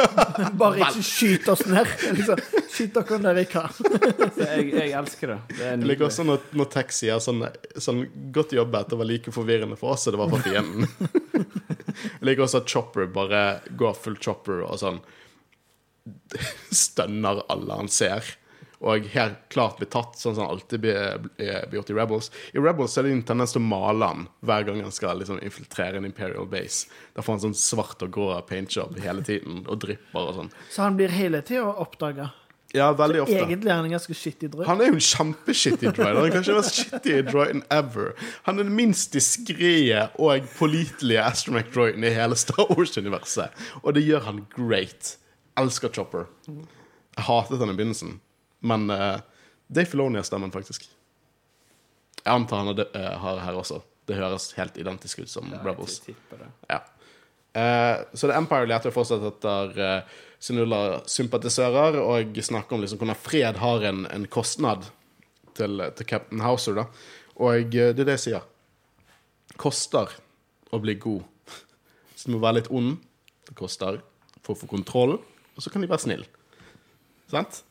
Bare 0.60 0.84
ikke 0.84 1.02
skyt 1.02 1.48
oss 1.50 1.64
ned. 1.66 1.90
Liksom. 2.14 2.44
Skyt 2.70 2.94
dere 2.94 3.18
der 3.24 3.40
dere 3.40 3.48
kan. 3.50 3.80
Jeg, 4.38 4.68
jeg 4.68 4.92
elsker 5.00 5.32
det. 5.32 5.38
Det 5.56 5.64
er 5.64 5.74
Jeg 5.74 5.88
liker 5.90 6.06
også 6.06 6.28
når, 6.28 6.46
når 6.54 6.70
Tech 6.70 6.94
sier 6.94 7.18
sånn, 7.18 7.42
sånn 7.74 8.04
Godt 8.30 8.54
jobbet, 8.54 8.94
det 8.94 9.00
var 9.02 9.10
like 9.10 9.34
forvirrende 9.34 9.80
for 9.80 9.96
oss 9.96 10.06
som 10.06 10.14
det 10.14 10.22
var 10.22 10.30
for 10.30 10.46
fienden. 10.46 10.86
Jeg 11.94 12.26
liker 12.28 12.46
også 12.46 12.62
at 12.62 12.70
Chopper 12.72 13.08
bare 13.12 13.44
går 13.78 13.96
full 13.98 14.18
Chopper 14.20 14.64
og 14.66 14.78
sånn 14.82 15.00
Stønner 16.74 17.42
alle 17.52 17.76
han 17.82 17.90
ser. 17.92 18.24
Og 18.80 19.04
helt 19.12 19.40
klart 19.52 19.76
blir 19.76 19.90
tatt, 19.92 20.14
sånn 20.16 20.34
som 20.34 20.46
han 20.46 20.54
alltid 20.54 20.80
blir, 20.80 21.26
blir 21.36 21.76
gjort 21.76 21.90
i 21.92 21.96
Rebels. 21.98 22.30
I 22.56 22.62
Rebels 22.64 22.96
er 22.96 23.04
det 23.04 23.12
en 23.12 23.22
tendens 23.28 23.52
til 23.52 23.60
å 23.60 23.68
male 23.68 24.08
han 24.08 24.22
hver 24.40 24.64
gang 24.64 24.80
han 24.80 24.94
skal 24.96 25.20
liksom 25.20 25.42
infiltrere 25.44 26.00
en 26.00 26.08
Imperial 26.08 26.48
base. 26.48 26.88
Da 27.12 27.20
får 27.20 27.36
han 27.36 27.42
sånn 27.44 27.58
svart 27.60 28.00
og 28.06 28.14
grå 28.16 28.30
paintjob 28.48 28.96
hele 29.04 29.24
tiden, 29.26 29.66
og 29.68 29.82
drypper 29.84 30.30
og 30.30 30.38
sånn. 30.38 30.52
Så 30.72 30.86
han 30.86 30.96
blir 30.96 31.12
hele 31.12 31.42
tida 31.44 31.68
oppdaga. 31.84 32.30
Ja, 32.74 32.92
veldig 32.94 33.24
ofte. 33.24 33.34
Egentlig 33.34 33.70
er 33.72 33.80
han 33.80 33.86
en 33.88 33.94
ganske 33.96 34.14
shitty 34.14 34.46
droid. 34.52 34.68
Han 34.68 34.82
er 34.82 34.92
jo 34.92 34.98
en 35.00 35.02
kjempeshitty 35.02 35.90
droid. 35.90 36.14
Han 36.14 36.28
er 36.28 36.34
kanskje 36.36 36.52
den 36.52 36.60
mest 36.60 36.76
shitty 36.78 37.16
droiden 37.26 37.64
ever. 37.74 38.12
Han 38.46 38.60
er 38.60 38.68
den 38.68 38.76
minst 38.78 39.16
diskré 39.16 39.72
og 40.14 40.46
pålitelige 40.54 41.24
astromech-droiden 41.24 42.06
i 42.06 42.12
hele 42.14 42.38
Star 42.38 42.70
Wars-universet. 42.70 43.58
Og 43.82 43.96
det 43.98 44.04
gjør 44.06 44.22
han 44.28 44.44
great. 44.54 45.16
Elsker 45.58 45.90
Chopper. 45.94 46.28
Jeg 46.46 47.26
hatet 47.26 47.58
han 47.58 47.74
i 47.74 47.76
begynnelsen, 47.76 48.14
men 48.62 48.86
uh, 48.94 49.18
Dave 49.66 49.90
Filoni 49.90 50.22
har 50.22 50.28
stemmen, 50.30 50.54
faktisk. 50.54 50.86
Jeg 52.22 52.30
antar 52.30 52.62
han 52.62 52.70
har 52.70 52.78
det, 52.78 52.88
eh, 52.94 53.12
har 53.18 53.42
her 53.42 53.58
også. 53.58 53.80
Det 54.06 54.16
høres 54.18 54.52
helt 54.56 54.76
identisk 54.78 55.22
ut 55.24 55.30
som 55.30 55.50
Ja, 55.50 55.58
Rebels. 55.64 55.98
jeg 56.06 56.14
tipper 56.14 56.44
det. 56.44 56.50
Ja. 56.70 56.80
Uh, 57.50 58.04
så 58.14 58.28
The 58.30 58.36
Empire 58.38 58.68
leter 58.70 58.94
fortsatt 58.94 59.24
etter 59.26 59.78
uh, 59.80 60.18
Sinulla-sympatisører 60.40 61.98
og 62.00 62.38
snakker 62.44 62.76
om 62.76 62.84
liksom 62.84 63.00
hvordan 63.02 63.18
fred 63.18 63.60
har 63.60 63.84
en, 63.90 64.06
en 64.08 64.24
kostnad 64.32 64.88
til, 65.56 65.82
til 65.96 66.08
Captain 66.08 66.40
Houser. 66.40 66.78
da. 66.80 66.86
Og 67.40 67.76
eh, 67.76 67.92
det 67.92 68.04
er 68.04 68.08
det 68.08 68.16
jeg 68.18 68.24
sier. 68.26 68.46
Koster 69.60 70.14
å 70.72 70.80
bli 70.80 70.96
god. 71.00 71.26
Så 72.14 72.28
du 72.28 72.36
må 72.36 72.42
være 72.42 72.60
litt 72.60 72.72
ond. 72.72 72.96
Det 73.48 73.56
koster 73.58 74.00
for 74.40 74.54
å 74.54 74.60
få 74.60 74.68
kontroll, 74.70 75.18
og 75.20 75.62
så 75.62 75.72
kan 75.72 75.82
de 75.82 75.88
være 75.90 76.04
snill. 76.04 76.26
Sant? 77.30 77.62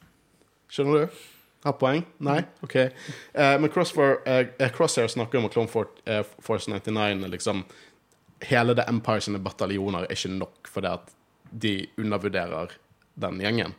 Skjønner 0.70 1.06
du? 1.06 1.20
Har 1.66 1.76
poeng? 1.76 2.06
Nei? 2.24 2.40
OK. 2.64 2.76
Eh, 2.80 3.56
men 3.60 3.72
Crossfire, 3.74 4.20
eh, 4.26 4.72
Crosshair 4.72 5.10
snakker 5.12 5.40
om 5.40 5.50
at 5.50 5.56
Clone 5.56 5.86
eh, 6.06 6.22
Force 6.46 6.72
99 6.72 7.26
er 7.26 7.34
liksom 7.34 7.66
Hele 8.48 8.76
The 8.78 8.86
Empire 8.88 9.20
sine 9.20 9.42
bataljoner 9.44 10.06
er 10.06 10.16
ikke 10.16 10.32
nok 10.32 10.70
fordi 10.72 10.94
at 10.94 11.12
de 11.52 11.74
undervurderer 12.00 12.76
den 13.20 13.40
gjengen. 13.44 13.76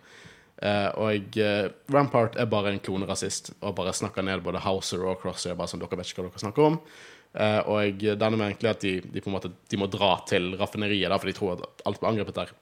Uh, 0.61 0.91
og 1.01 1.39
uh, 1.41 1.71
Rampart 1.89 2.35
er 2.37 2.49
bare 2.53 2.75
en 2.75 2.83
klonerasist 2.85 3.55
og 3.63 3.79
bare 3.79 3.95
snakker 3.97 4.25
ned 4.27 4.43
både 4.45 4.61
Houser 4.61 5.07
og 5.09 5.23
Crosshair, 5.23 5.57
bare 5.57 5.73
som 5.73 5.81
dere 5.81 5.97
vet 5.97 6.11
ikke 6.11 6.21
hva 6.21 6.29
dere 6.29 6.43
snakker 6.43 6.67
om. 6.67 6.81
Uh, 7.33 7.61
og 7.71 8.03
denne 8.03 8.37
med 8.37 8.51
egentlig 8.51 8.69
at 8.69 8.83
de, 8.85 8.93
de 9.01 9.23
på 9.23 9.31
en 9.31 9.39
måte 9.39 9.53
de 9.73 9.79
må 9.81 9.89
dra 9.89 10.19
til 10.29 10.53
raffineriet, 10.61 11.09
da, 11.09 11.17
for 11.17 11.31
de 11.31 11.37
tror 11.39 11.55
at 11.55 11.87
alt 11.89 12.03
blir 12.03 12.11
angrepet 12.13 12.43
der. 12.43 12.59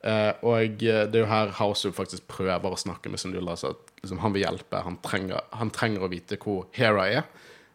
Og 0.00 0.78
det 0.80 1.12
er 1.12 1.18
jo 1.18 1.26
her 1.28 1.50
Houser 1.58 1.92
faktisk 1.92 2.24
prøver 2.32 2.72
å 2.72 2.78
snakke 2.80 3.10
med 3.12 3.20
Sundula. 3.20 3.52
så 3.60 3.74
at 3.74 3.90
liksom, 4.00 4.22
han 4.22 4.32
vil 4.32 4.46
hjelpe. 4.46 4.80
Han 4.80 4.96
trenger, 5.04 5.42
han 5.52 5.70
trenger 5.76 6.06
å 6.06 6.08
vite 6.08 6.38
hvor 6.40 6.70
Hera 6.72 7.04
er, 7.04 7.26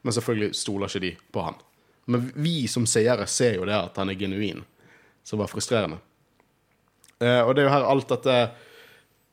men 0.02 0.16
selvfølgelig 0.16 0.58
stoler 0.58 0.90
ikke 0.90 1.04
de 1.04 1.12
på 1.38 1.44
han. 1.46 1.60
Men 2.10 2.32
vi 2.34 2.56
som 2.68 2.88
seere 2.90 3.28
ser 3.30 3.60
jo 3.60 3.70
det 3.70 3.78
at 3.78 4.02
han 4.02 4.10
er 4.10 4.18
genuin, 4.18 4.64
som 5.22 5.38
var 5.38 5.54
frustrerende. 5.54 6.02
Eh, 7.24 7.42
og 7.42 7.54
det 7.56 7.64
er 7.64 7.70
jo 7.70 7.76
her 7.76 7.90
alt 7.90 8.12
dette 8.12 8.40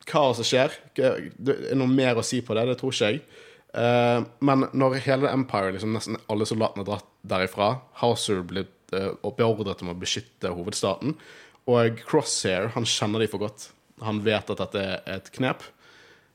kaoset 0.08 0.48
skjer. 0.48 0.76
Det 0.94 1.56
er 1.70 1.78
noe 1.78 1.90
mer 1.90 2.18
å 2.18 2.26
si 2.26 2.42
på 2.44 2.56
det, 2.58 2.66
det 2.70 2.78
tror 2.80 2.94
ikke 2.94 3.10
jeg. 3.12 3.22
Eh, 3.72 4.20
men 4.44 4.66
når 4.76 5.00
hele 5.06 5.32
Empire, 5.32 5.72
liksom 5.74 5.96
nesten 5.96 6.20
alle 6.32 6.48
soldatene 6.48 6.84
er 6.84 6.90
dratt 6.90 7.08
derifra, 7.22 7.74
Houser 8.02 8.42
blir 8.46 8.66
uh, 8.92 9.14
beordret 9.36 9.82
om 9.84 9.92
å 9.92 9.98
beskytte 9.98 10.50
hovedstaten, 10.52 11.14
og 11.70 12.02
Crosshair 12.08 12.72
han 12.74 12.88
kjenner 12.88 13.22
de 13.22 13.30
for 13.30 13.44
godt. 13.44 13.70
Han 14.02 14.18
vet 14.26 14.50
at 14.50 14.58
dette 14.58 14.82
er 14.82 15.04
et 15.14 15.30
knep. 15.36 15.62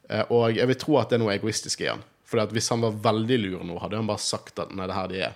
Eh, 0.08 0.24
og 0.32 0.56
jeg 0.56 0.70
vil 0.70 0.80
tro 0.80 0.98
at 1.02 1.12
det 1.12 1.18
er 1.18 1.24
noe 1.26 1.36
egoistisk 1.36 1.84
i 1.84 1.90
han. 1.92 2.04
For 2.28 2.44
hvis 2.52 2.72
han 2.72 2.84
var 2.84 2.96
veldig 3.04 3.40
lur 3.44 3.66
nå, 3.68 3.78
hadde 3.84 4.00
han 4.00 4.08
bare 4.08 4.24
sagt 4.24 4.60
at 4.64 4.72
nei, 4.76 4.88
det 4.88 4.96
er 4.96 5.00
her 5.00 5.12
de 5.12 5.24
er. 5.30 5.36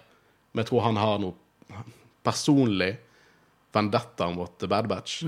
Men 0.51 0.63
jeg 0.63 0.71
tror 0.71 0.85
han 0.87 0.99
har 0.99 1.19
noe 1.23 1.83
personlig 2.23 2.93
vendetta 3.75 4.27
mot 4.31 4.57
The 4.59 4.67
Bad 4.71 4.89
Batch. 4.91 5.21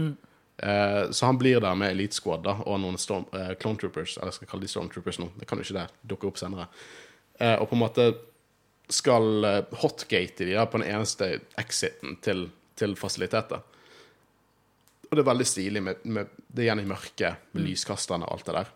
Eh, 0.58 1.10
så 1.12 1.26
han 1.26 1.38
blir 1.38 1.60
der 1.64 1.76
med 1.76 1.91
Elite 1.91 2.16
Squad 2.16 2.43
da, 2.45 2.58
og 2.66 2.80
noen 2.84 2.99
storm, 3.01 3.26
eh, 3.34 3.56
Clone 3.60 3.80
Troopers. 3.82 4.18
Eller 4.18 4.32
jeg 4.32 4.39
skal 4.41 4.51
kalle 4.51 4.68
de 4.68 4.72
Stormtroopers 4.74 5.20
nå. 5.22 5.32
Det 5.39 5.49
kan 5.49 5.60
jo 5.60 5.66
ikke 5.66 5.80
det 5.80 5.88
dukke 6.14 6.30
opp 6.30 6.39
senere. 6.41 6.68
Eh, 7.39 7.56
og 7.58 7.68
på 7.70 7.78
en 7.78 7.84
måte 7.84 8.08
skal 8.93 9.45
hotgate 9.80 10.45
de 10.45 10.54
da, 10.54 10.68
på 10.70 10.82
den 10.82 10.89
eneste 10.91 11.39
exiten 11.58 12.18
til, 12.22 12.49
til 12.78 12.97
fasiliteter. 12.99 13.64
Og 15.08 15.16
det 15.16 15.24
er 15.24 15.30
veldig 15.30 15.45
stilig 15.47 15.82
med, 15.86 16.06
med 16.10 16.32
det 16.49 16.66
igjen 16.66 16.82
i 16.84 16.88
mørket, 16.89 17.49
med 17.54 17.68
lyskasterne 17.68 18.28
og 18.28 18.36
alt 18.36 18.49
det 18.49 18.56
der. 18.58 18.72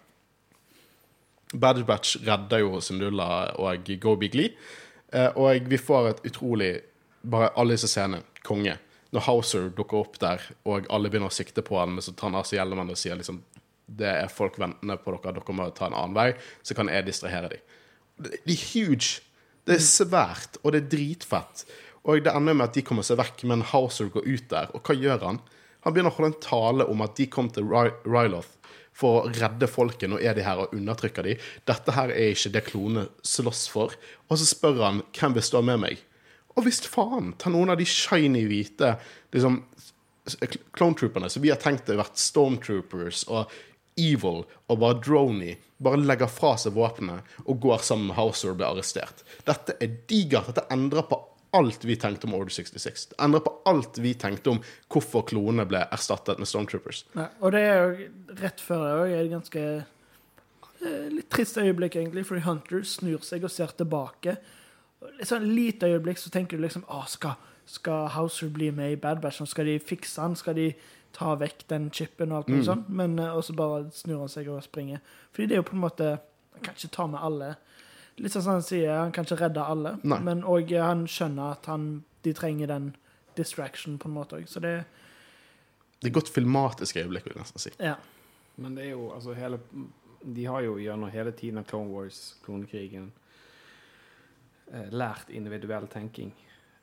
Badge 1.53 1.86
Batch 1.88 2.17
redder 2.28 2.61
jo 2.61 2.82
Syndulla 2.84 3.28
og 3.61 3.89
Gobi 4.01 4.30
Glee. 4.32 4.53
Eh, 5.13 5.30
og 5.39 5.69
vi 5.69 5.80
får 5.80 6.09
et 6.09 6.25
utrolig 6.32 6.75
Bare 7.28 7.49
alle 7.59 7.75
disse 7.75 7.89
scenene. 7.89 8.21
Konge. 8.45 8.78
Når 9.16 9.24
Houser 9.28 9.70
dukker 9.76 10.01
opp 10.01 10.18
der, 10.20 10.43
og 10.68 10.88
alle 10.91 11.10
begynner 11.12 11.32
å 11.32 11.38
sikte 11.38 11.64
på 11.64 11.78
han, 11.80 11.93
men 11.95 12.03
så 12.03 12.12
tar 12.12 12.30
han 12.32 12.39
av 12.41 12.47
seg 12.49 12.60
hjelmen 12.60 12.91
og 12.91 12.99
sier 12.99 13.16
liksom 13.20 13.39
Det 13.88 14.10
er 14.10 14.28
folk 14.28 14.58
ventende 14.60 14.97
på 14.99 15.14
dere, 15.16 15.38
dere 15.38 15.55
må 15.55 15.70
ta 15.72 15.88
en 15.88 15.95
annen 15.95 16.16
vei, 16.18 16.34
så 16.64 16.76
kan 16.76 16.89
jeg 16.91 17.05
distrahere 17.08 17.53
dem. 17.53 17.62
Det 18.20 18.34
er 18.51 18.64
huge. 18.74 19.22
Det 19.68 19.78
er 19.78 19.84
svært, 19.86 20.58
og 20.64 20.74
det 20.76 20.82
er 20.82 20.89
dritfett. 20.91 21.64
Og 22.03 22.20
det 22.24 22.34
ender 22.36 22.55
med 22.55 22.68
at 22.68 22.76
de 22.76 22.84
kommer 22.84 23.03
seg 23.08 23.20
vekk, 23.20 23.45
men 23.47 23.64
Houser 23.72 24.12
går 24.12 24.28
ut 24.28 24.49
der, 24.51 24.74
og 24.76 24.84
hva 24.84 24.95
gjør 24.95 25.24
han? 25.24 25.39
Han 25.86 25.95
begynner 25.95 26.12
å 26.12 26.18
holde 26.18 26.34
en 26.34 26.41
tale 26.43 26.88
om 26.91 27.03
at 27.05 27.16
de 27.16 27.30
kom 27.32 27.47
til 27.53 27.68
Ry- 27.72 27.95
Ryloth 28.03 28.58
for 28.97 29.22
å 29.22 29.32
redde 29.32 29.70
folket. 29.72 30.10
Nå 30.12 30.18
er 30.20 30.36
de 30.36 30.43
her 30.43 30.60
og 30.66 30.74
undertrykker 30.76 31.24
de. 31.28 31.36
Dette 31.70 31.93
her 31.95 32.12
er 32.12 32.34
ikke 32.34 32.51
det 32.55 32.64
klonene 32.68 33.05
slåss 33.24 33.68
for. 33.72 33.93
Og 34.28 34.39
så 34.41 34.47
spør 34.49 34.82
han 34.84 35.03
hvem 35.16 35.36
vil 35.38 35.45
stå 35.45 35.62
med 35.64 35.80
meg. 35.86 36.01
Og 36.58 36.66
visst 36.66 36.89
faen, 36.89 37.34
ta 37.38 37.51
noen 37.53 37.70
av 37.70 37.78
de 37.80 37.86
shiny 37.86 38.43
hvite 38.49 38.95
liksom, 39.36 39.62
clone 40.76 40.97
trooperne 40.97 41.30
som 41.32 41.43
vi 41.43 41.51
har 41.53 41.62
tenkt 41.62 41.89
å 41.93 41.97
vært 41.99 42.20
stormtroopers 42.20 43.28
og 43.30 43.53
evil 43.97 44.43
og 44.70 44.82
bare 44.82 44.99
drony, 45.01 45.55
bare 45.82 46.01
legger 46.01 46.30
fra 46.30 46.55
seg 46.60 46.76
våpenet 46.78 47.38
og 47.45 47.62
går 47.64 47.82
sammen 47.86 48.12
med 48.12 48.18
Houser 48.18 48.53
og 48.53 48.60
blir 48.60 48.70
arrestert. 48.70 49.24
Dette 49.47 49.78
er 49.82 49.97
digert. 50.10 50.51
Dette 50.51 50.68
endrer 50.74 51.05
på 51.10 51.20
alt 51.58 51.86
vi 51.88 51.95
tenkte 51.99 52.28
om 52.28 52.36
Order 52.38 52.53
66. 52.53 53.08
Det 53.14 53.20
endrer 53.24 53.45
på 53.45 53.53
alt 53.70 53.97
vi 54.03 54.14
tenkte 54.20 54.53
om 54.53 54.62
hvorfor 54.93 55.26
klonene 55.30 55.66
ble 55.70 55.86
erstattet 55.93 56.41
med 56.41 56.49
stormtroopers. 56.49 57.05
Ja, 57.16 57.30
og 57.39 57.55
det 57.55 57.64
er 57.66 57.80
jo 57.80 58.10
rett 58.41 58.62
før 58.62 58.84
det 58.84 58.91
òg 58.97 59.16
et 59.16 59.32
ganske 59.32 59.66
eh, 59.78 61.08
litt 61.14 61.30
trist 61.34 61.58
øyeblikk, 61.62 61.97
egentlig, 61.97 62.28
fordi 62.28 62.45
Hunter 62.45 62.86
snur 62.86 63.26
seg 63.26 63.47
og 63.47 63.53
ser 63.53 63.74
tilbake. 63.80 64.38
Litt 65.02 65.30
sånn 65.30 65.45
lite 65.54 65.89
øyeblikk 65.91 66.18
så 66.18 66.32
tenker 66.34 66.58
du 66.58 66.64
liksom 66.64 66.86
Å, 66.89 67.04
skal, 67.08 67.36
skal 67.70 68.08
Houser 68.16 68.50
bli 68.54 68.72
med 68.74 68.91
i 68.95 69.00
Bad 69.02 69.22
Batch? 69.22 69.41
Skal 69.45 69.70
de 69.70 69.80
fikse 69.80 70.22
han? 70.22 70.36
Skal 70.36 70.58
de 70.58 70.72
ta 71.14 71.36
vekk 71.38 71.68
den 71.70 71.89
chipen 71.93 72.32
og 72.32 72.38
alt 72.41 72.50
mulig 72.50 72.66
sånt? 72.66 72.89
Men 72.89 73.20
eh, 73.20 73.34
og 73.34 73.43
så 73.45 73.54
bare 73.58 73.86
snur 73.93 74.24
han 74.26 74.32
seg 74.32 74.50
og 74.50 74.64
springer. 74.66 75.04
Fordi 75.32 75.48
det 75.48 75.58
er 75.58 75.62
jo 75.62 75.70
på 75.70 75.78
en 75.78 75.86
måte 75.86 76.10
Han 76.58 76.64
kan 76.66 76.74
ikke 76.74 76.95
ta 76.95 77.06
med 77.08 77.22
alle. 77.22 77.52
Litt 78.18 78.34
sånn 78.34 78.41
som 78.48 78.56
han 78.58 78.64
sier, 78.66 78.95
han 78.98 79.12
kan 79.14 79.28
ikke 79.28 79.38
redde 79.43 79.62
alle, 79.62 79.91
Nei. 80.02 80.18
men 80.26 80.39
òg 80.41 80.72
han 80.82 81.04
skjønner 81.06 81.52
at 81.54 81.68
han, 81.70 81.84
de 82.26 82.32
trenger 82.34 82.72
den 82.72 82.88
distraction 83.38 84.00
på 84.02 84.10
en 84.10 84.16
måte 84.16 84.39
òg. 84.39 84.48
Så 84.50 84.60
det 84.60 84.86
Det 86.02 86.10
er 86.10 86.14
godt 86.16 86.30
filmatisk 86.34 86.98
øyeblikk, 86.98 87.26
vil 87.26 87.36
jeg 87.36 87.43
nesten 87.43 87.62
si. 87.62 87.72
Ja. 87.78 87.93
Men 88.58 88.74
det 88.76 88.86
er 88.88 88.89
jo 88.95 89.12
altså 89.14 89.34
hele 89.38 89.60
De 90.26 90.45
har 90.45 90.62
jo 90.66 90.80
gjennom 90.82 91.10
hele 91.14 91.32
tiden 91.32 91.60
av 91.62 91.66
Clone 91.70 91.93
Wars, 91.93 92.36
klonekrigen, 92.43 93.12
eh, 93.12 93.26
lært 94.91 95.30
individuell 95.30 95.88
tenking. 95.91 96.34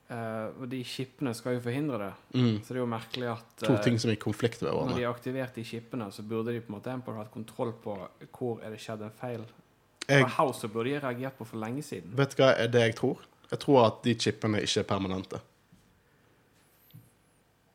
Eh, 0.08 0.60
og 0.60 0.68
de 0.68 0.82
skipene 0.84 1.32
skal 1.36 1.56
jo 1.56 1.62
forhindre 1.64 1.98
det. 2.02 2.12
Mm. 2.36 2.56
Så 2.60 2.74
det 2.74 2.76
er 2.76 2.82
jo 2.82 2.88
merkelig 2.92 3.28
at 3.32 3.54
To 3.64 3.72
eh, 3.72 3.82
ting 3.86 3.96
som 4.00 4.10
er 4.12 4.18
i 4.18 4.20
konflikt 4.20 4.60
med 4.60 4.68
når 4.68 4.74
de 4.74 4.82
hverandre. 4.84 5.04
er 5.04 5.10
aktivert 5.10 5.54
de 5.56 5.64
skipene, 5.64 6.10
så 6.12 6.22
burde 6.28 6.52
de 6.52 6.60
på 6.60 6.72
en 6.72 6.76
måte 6.78 6.92
Empire 6.92 7.22
hatt 7.22 7.32
kontroll 7.32 7.72
på 7.84 7.96
hvor 8.36 8.60
er 8.64 8.74
det 8.74 8.82
skjedd 8.84 9.06
en 9.06 9.14
feil. 9.20 9.46
Jeg, 10.04 10.26
Og 10.26 10.34
House 10.36 10.68
burde 10.68 10.90
de 10.92 11.00
reagert 11.00 11.38
på 11.38 11.46
for 11.48 11.56
lenge 11.56 11.82
siden. 11.82 12.12
vet 12.16 12.36
du 12.36 12.42
hva 12.42 12.52
er 12.52 12.68
det 12.68 12.82
jeg 12.90 12.96
tror? 13.00 13.24
Jeg 13.50 13.60
tror 13.64 13.86
at 13.86 14.02
de 14.04 14.14
chipene 14.20 14.60
ikke 14.60 14.80
er 14.82 14.88
permanente. 14.88 15.40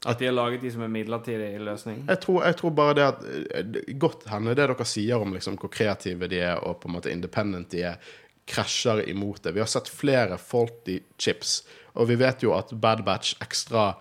At 0.06 0.20
de 0.20 0.30
har 0.30 0.32
laget 0.34 0.62
de 0.62 0.72
som 0.72 0.82
er 0.86 0.88
midlertidige 0.88 1.56
i 1.58 1.60
løsning. 1.60 2.06
Jeg 2.08 2.20
tror, 2.24 2.44
jeg 2.46 2.56
tror 2.56 2.72
bare 2.72 2.94
det 2.96 3.04
at 3.04 3.24
eh, 3.28 3.96
Godt 4.00 4.30
hende 4.32 4.54
det 4.56 4.70
dere 4.70 4.86
sier 4.88 5.20
om 5.20 5.34
liksom, 5.36 5.58
hvor 5.60 5.72
kreative 5.74 6.30
de 6.32 6.40
er, 6.40 6.62
og 6.64 6.78
på 6.80 6.88
en 6.88 6.96
måte 6.96 7.12
independent 7.12 7.72
de 7.74 7.82
er, 7.90 7.98
krasjer 8.50 9.04
imot 9.10 9.44
det. 9.44 9.54
Vi 9.56 9.62
har 9.62 9.70
sett 9.70 9.90
flere 9.92 10.38
faulty 10.42 11.00
chips, 11.22 11.62
og 11.94 12.10
vi 12.10 12.18
vet 12.20 12.44
jo 12.46 12.54
at 12.58 12.72
Bad 12.74 13.04
Batch 13.06 13.38
ekstra 13.44 13.92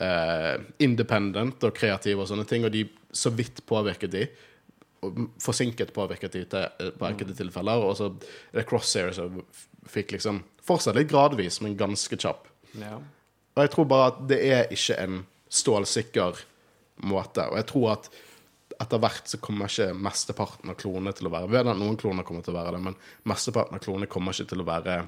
eh, 0.00 0.54
independent 0.84 1.64
og 1.66 1.74
kreative 1.76 2.24
og 2.24 2.30
sånne 2.30 2.46
ting, 2.48 2.66
og 2.66 2.74
de 2.74 2.86
så 3.12 3.32
vidt 3.34 3.64
påvirket 3.68 4.12
de. 4.14 4.26
Forsinket 5.42 5.92
påvirket 5.94 6.34
de 6.36 6.44
til, 6.44 6.68
eh, 6.80 6.92
på 6.94 7.08
enkelte 7.08 7.36
tilfeller. 7.38 7.84
Og 7.84 7.96
så 7.98 8.10
er 8.12 8.60
det 8.60 8.68
Crosshair 8.68 9.12
som 9.16 9.42
fikk 9.88 10.16
liksom 10.18 10.44
Fortsatt 10.68 10.98
litt 10.98 11.08
gradvis, 11.08 11.62
men 11.64 11.78
ganske 11.80 12.12
kjapp. 12.20 12.44
Ja. 12.76 12.98
Og 13.56 13.62
jeg 13.64 13.70
tror 13.72 13.86
bare 13.88 14.08
at 14.10 14.18
det 14.28 14.36
er 14.44 14.72
ikke 14.74 14.98
en 15.00 15.22
stålsikker 15.48 16.42
måte. 17.08 17.46
Og 17.48 17.56
jeg 17.56 17.66
tror 17.70 17.86
at 17.94 18.10
etter 18.78 19.00
hvert 19.02 19.30
så 19.30 19.40
kommer 19.42 19.70
ikke 19.70 19.90
mesteparten 19.98 20.70
av 20.70 20.78
klonene 20.78 21.12
til 21.16 21.28
å 21.28 21.32
være 21.34 21.50
Vet 21.50 21.70
at 21.72 21.78
noen 21.80 21.98
kloner 21.98 22.26
kommer 22.26 22.44
til 22.46 22.54
å 22.54 22.58
være 22.60 22.76
det, 22.76 22.82
men 22.86 22.98
mesteparten 23.30 23.78
av 23.78 23.82
klonene 23.82 24.10
kommer 24.10 24.36
ikke 24.36 24.52
til 24.52 24.62
å 24.62 24.68
være 24.68 24.98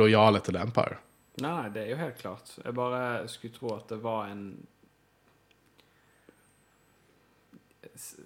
lojale 0.00 0.40
til 0.44 0.56
Empire. 0.56 1.00
Nei, 1.42 1.48
nei, 1.48 1.68
det 1.72 1.82
er 1.82 1.90
jo 1.92 1.98
helt 2.00 2.20
klart. 2.20 2.52
Jeg 2.60 2.76
bare 2.76 3.02
skulle 3.32 3.56
tro 3.56 3.74
at 3.76 3.92
det 3.92 3.98
var 4.02 4.28
en 4.32 4.46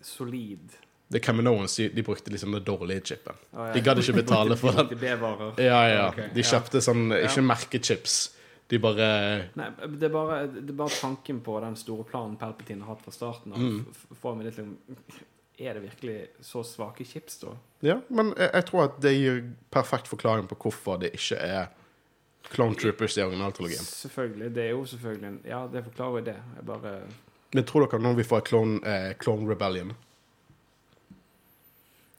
solid 0.06 0.74
Det 1.08 1.20
Caminoans 1.22 1.76
de, 1.76 1.88
de 1.94 2.02
brukte 2.02 2.30
liksom 2.30 2.54
det 2.54 2.64
dårlige 2.66 3.04
chipen. 3.12 3.36
Å, 3.52 3.68
ja. 3.68 3.74
De 3.74 3.82
gadd 3.82 4.00
ikke 4.02 4.16
betale 4.22 4.56
for 4.58 4.74
den. 4.74 5.02
Ja, 5.62 5.82
ja. 5.90 6.06
De 6.34 6.46
kjøpte 6.46 6.82
sånn 6.82 7.10
ikke 7.14 7.44
merkechips. 7.46 8.16
De 8.68 8.78
bare 8.82 9.06
Nei, 9.54 9.68
det 9.94 10.08
er, 10.08 10.12
bare, 10.12 10.40
det 10.50 10.72
er 10.72 10.78
bare 10.78 10.94
tanken 10.98 11.38
på 11.46 11.54
den 11.62 11.76
store 11.78 12.04
planen 12.08 12.34
Palpatine 12.40 12.82
har 12.82 12.96
hatt 12.96 13.04
fra 13.04 13.14
starten 13.14 13.54
av. 13.54 13.62
Mm. 13.62 14.16
Får 14.22 14.34
meg 14.38 14.48
litt 14.48 14.58
liksom 14.58 15.20
Er 15.62 15.78
det 15.78 15.84
virkelig 15.84 16.16
så 16.44 16.64
svake 16.66 17.06
chips, 17.06 17.38
da? 17.44 17.54
Ja, 17.86 18.00
men 18.08 18.32
jeg, 18.34 18.50
jeg 18.52 18.66
tror 18.70 18.82
at 18.88 18.98
det 19.04 19.14
gir 19.14 19.38
perfekt 19.72 20.10
forklaring 20.10 20.50
på 20.50 20.58
hvorfor 20.66 20.98
det 21.00 21.14
ikke 21.16 21.38
er 21.38 21.70
Clone 22.50 22.78
Troopers 22.78 23.16
i 23.18 23.22
originaltrilogien. 23.24 23.82
Selvfølgelig. 23.82 24.50
Det 24.54 24.62
er 24.62 24.74
jo 24.74 24.84
selvfølgelig 24.86 25.28
en 25.30 25.40
Ja, 25.46 25.64
det 25.72 25.82
forklarer 25.86 26.20
jo 26.20 26.26
det. 26.28 26.36
Jeg 26.58 26.66
bare 26.66 26.92
Men 27.54 27.64
tror 27.70 27.86
dere 27.86 28.02
nå 28.02 28.12
vi 28.18 28.26
får 28.26 28.44
Clone, 28.50 28.82
eh, 28.82 29.14
Clone 29.22 29.48
Rebellion 29.50 29.94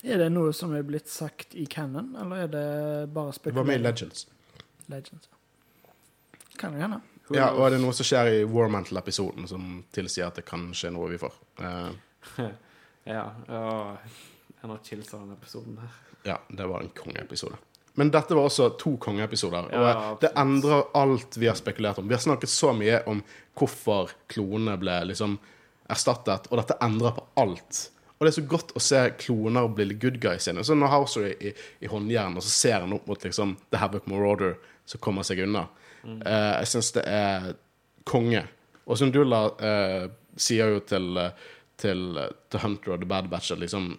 Er 0.04 0.24
det 0.24 0.32
noe 0.32 0.54
som 0.56 0.74
er 0.76 0.84
blitt 0.88 1.10
sagt 1.12 1.56
i 1.56 1.66
canon, 1.66 2.16
eller 2.16 2.45
er 2.45 2.54
det 2.56 2.68
bare 3.14 3.36
Det 3.43 3.56
var 3.56 3.68
med 3.68 3.82
i 3.82 3.84
Legends. 3.84 4.28
Legends. 4.88 4.88
Legends. 4.88 5.37
Kan 6.58 6.74
jo 6.78 6.82
hende. 6.86 6.99
Ja, 7.36 7.49
og 7.51 7.66
er 7.66 7.76
det 7.76 7.82
noe 7.84 7.93
som 7.95 8.08
skjer 8.08 8.30
i 8.32 8.43
War 8.47 8.70
Mantle-episoden 8.72 9.49
som 9.51 9.82
tilsier 9.91 10.30
at 10.30 10.38
det 10.39 10.45
kanskje 10.47 10.88
er 10.89 10.93
noe 10.95 11.10
vi 11.12 11.20
får? 11.22 11.34
Uh, 11.62 11.91
Ja. 13.08 13.24
ja 13.47 13.97
en 14.62 14.72
av 14.74 14.80
chills 14.84 15.14
av 15.14 15.22
denne 15.22 15.38
episoden 15.38 15.78
her. 15.80 15.91
ja, 16.28 16.38
det 16.49 16.66
var 16.68 16.82
en 16.84 16.89
kongeepisode. 16.95 17.55
Men 17.97 18.12
dette 18.12 18.36
var 18.36 18.49
også 18.49 18.70
to 18.78 18.97
kongeepisoder, 19.01 19.70
og 19.74 19.86
Ja, 19.88 20.18
det 20.22 20.32
endrer 20.38 20.84
alt 20.93 21.38
vi 21.39 21.47
har 21.47 21.55
spekulert 21.55 21.97
om. 21.97 22.08
Vi 22.08 22.14
har 22.14 22.22
snakket 22.22 22.51
så 22.51 22.74
mye 22.76 22.99
om 23.10 23.24
hvorfor 23.58 24.12
klonene 24.28 24.76
ble 24.78 24.97
liksom 25.10 25.38
erstattet, 25.89 26.49
og 26.51 26.60
dette 26.60 26.78
endrer 26.84 27.16
på 27.16 27.24
alt. 27.41 27.80
Og 28.18 28.26
det 28.26 28.34
er 28.34 28.38
så 28.41 28.45
godt 28.49 28.76
å 28.76 28.82
se 28.82 29.01
kloner 29.24 29.68
bli 29.72 29.95
good 29.95 30.20
guys 30.22 30.47
igjen. 30.49 30.60
Så 30.66 30.76
når 30.76 30.93
Houser 30.93 31.30
er 31.32 31.41
i, 31.49 31.55
i 31.80 31.89
håndjern, 31.89 32.38
og 32.38 32.43
så 32.45 32.53
ser 32.53 32.80
han 32.84 32.93
opp 32.93 33.08
mot 33.08 33.24
liksom 33.24 33.55
The 33.72 33.82
Havoc 33.82 34.05
Marauder 34.10 34.58
som 34.86 35.01
kommer 35.01 35.26
seg 35.26 35.41
unna. 35.47 35.68
Eh, 36.06 36.54
jeg 36.62 36.72
syns 36.74 36.91
det 36.95 37.04
er 37.10 37.54
konge. 38.08 38.43
Og 38.88 39.00
Sundula 39.00 39.43
eh, 39.60 40.08
sier 40.39 40.76
jo 40.76 40.84
til, 40.88 41.18
eh, 41.22 41.48
til, 41.80 42.20
til 42.50 42.64
Hunter 42.64 42.95
og 42.95 43.02
The 43.02 43.10
Bad 43.10 43.30
Batch 43.32 43.54
at 43.56 43.62
liksom 43.64 43.95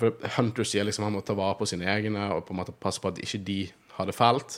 For 0.00 0.16
Hunter 0.38 0.64
sier 0.64 0.86
liksom 0.88 1.04
han 1.04 1.12
må 1.12 1.20
ta 1.20 1.36
vare 1.36 1.58
på 1.58 1.68
sine 1.68 1.84
egne 1.92 2.30
og 2.32 2.46
på 2.48 2.54
en 2.54 2.62
måte 2.62 2.72
passe 2.72 3.02
på 3.02 3.12
at 3.12 3.20
ikke 3.20 3.42
de 3.44 3.58
har 3.92 4.06
det 4.08 4.14
fælt, 4.16 4.54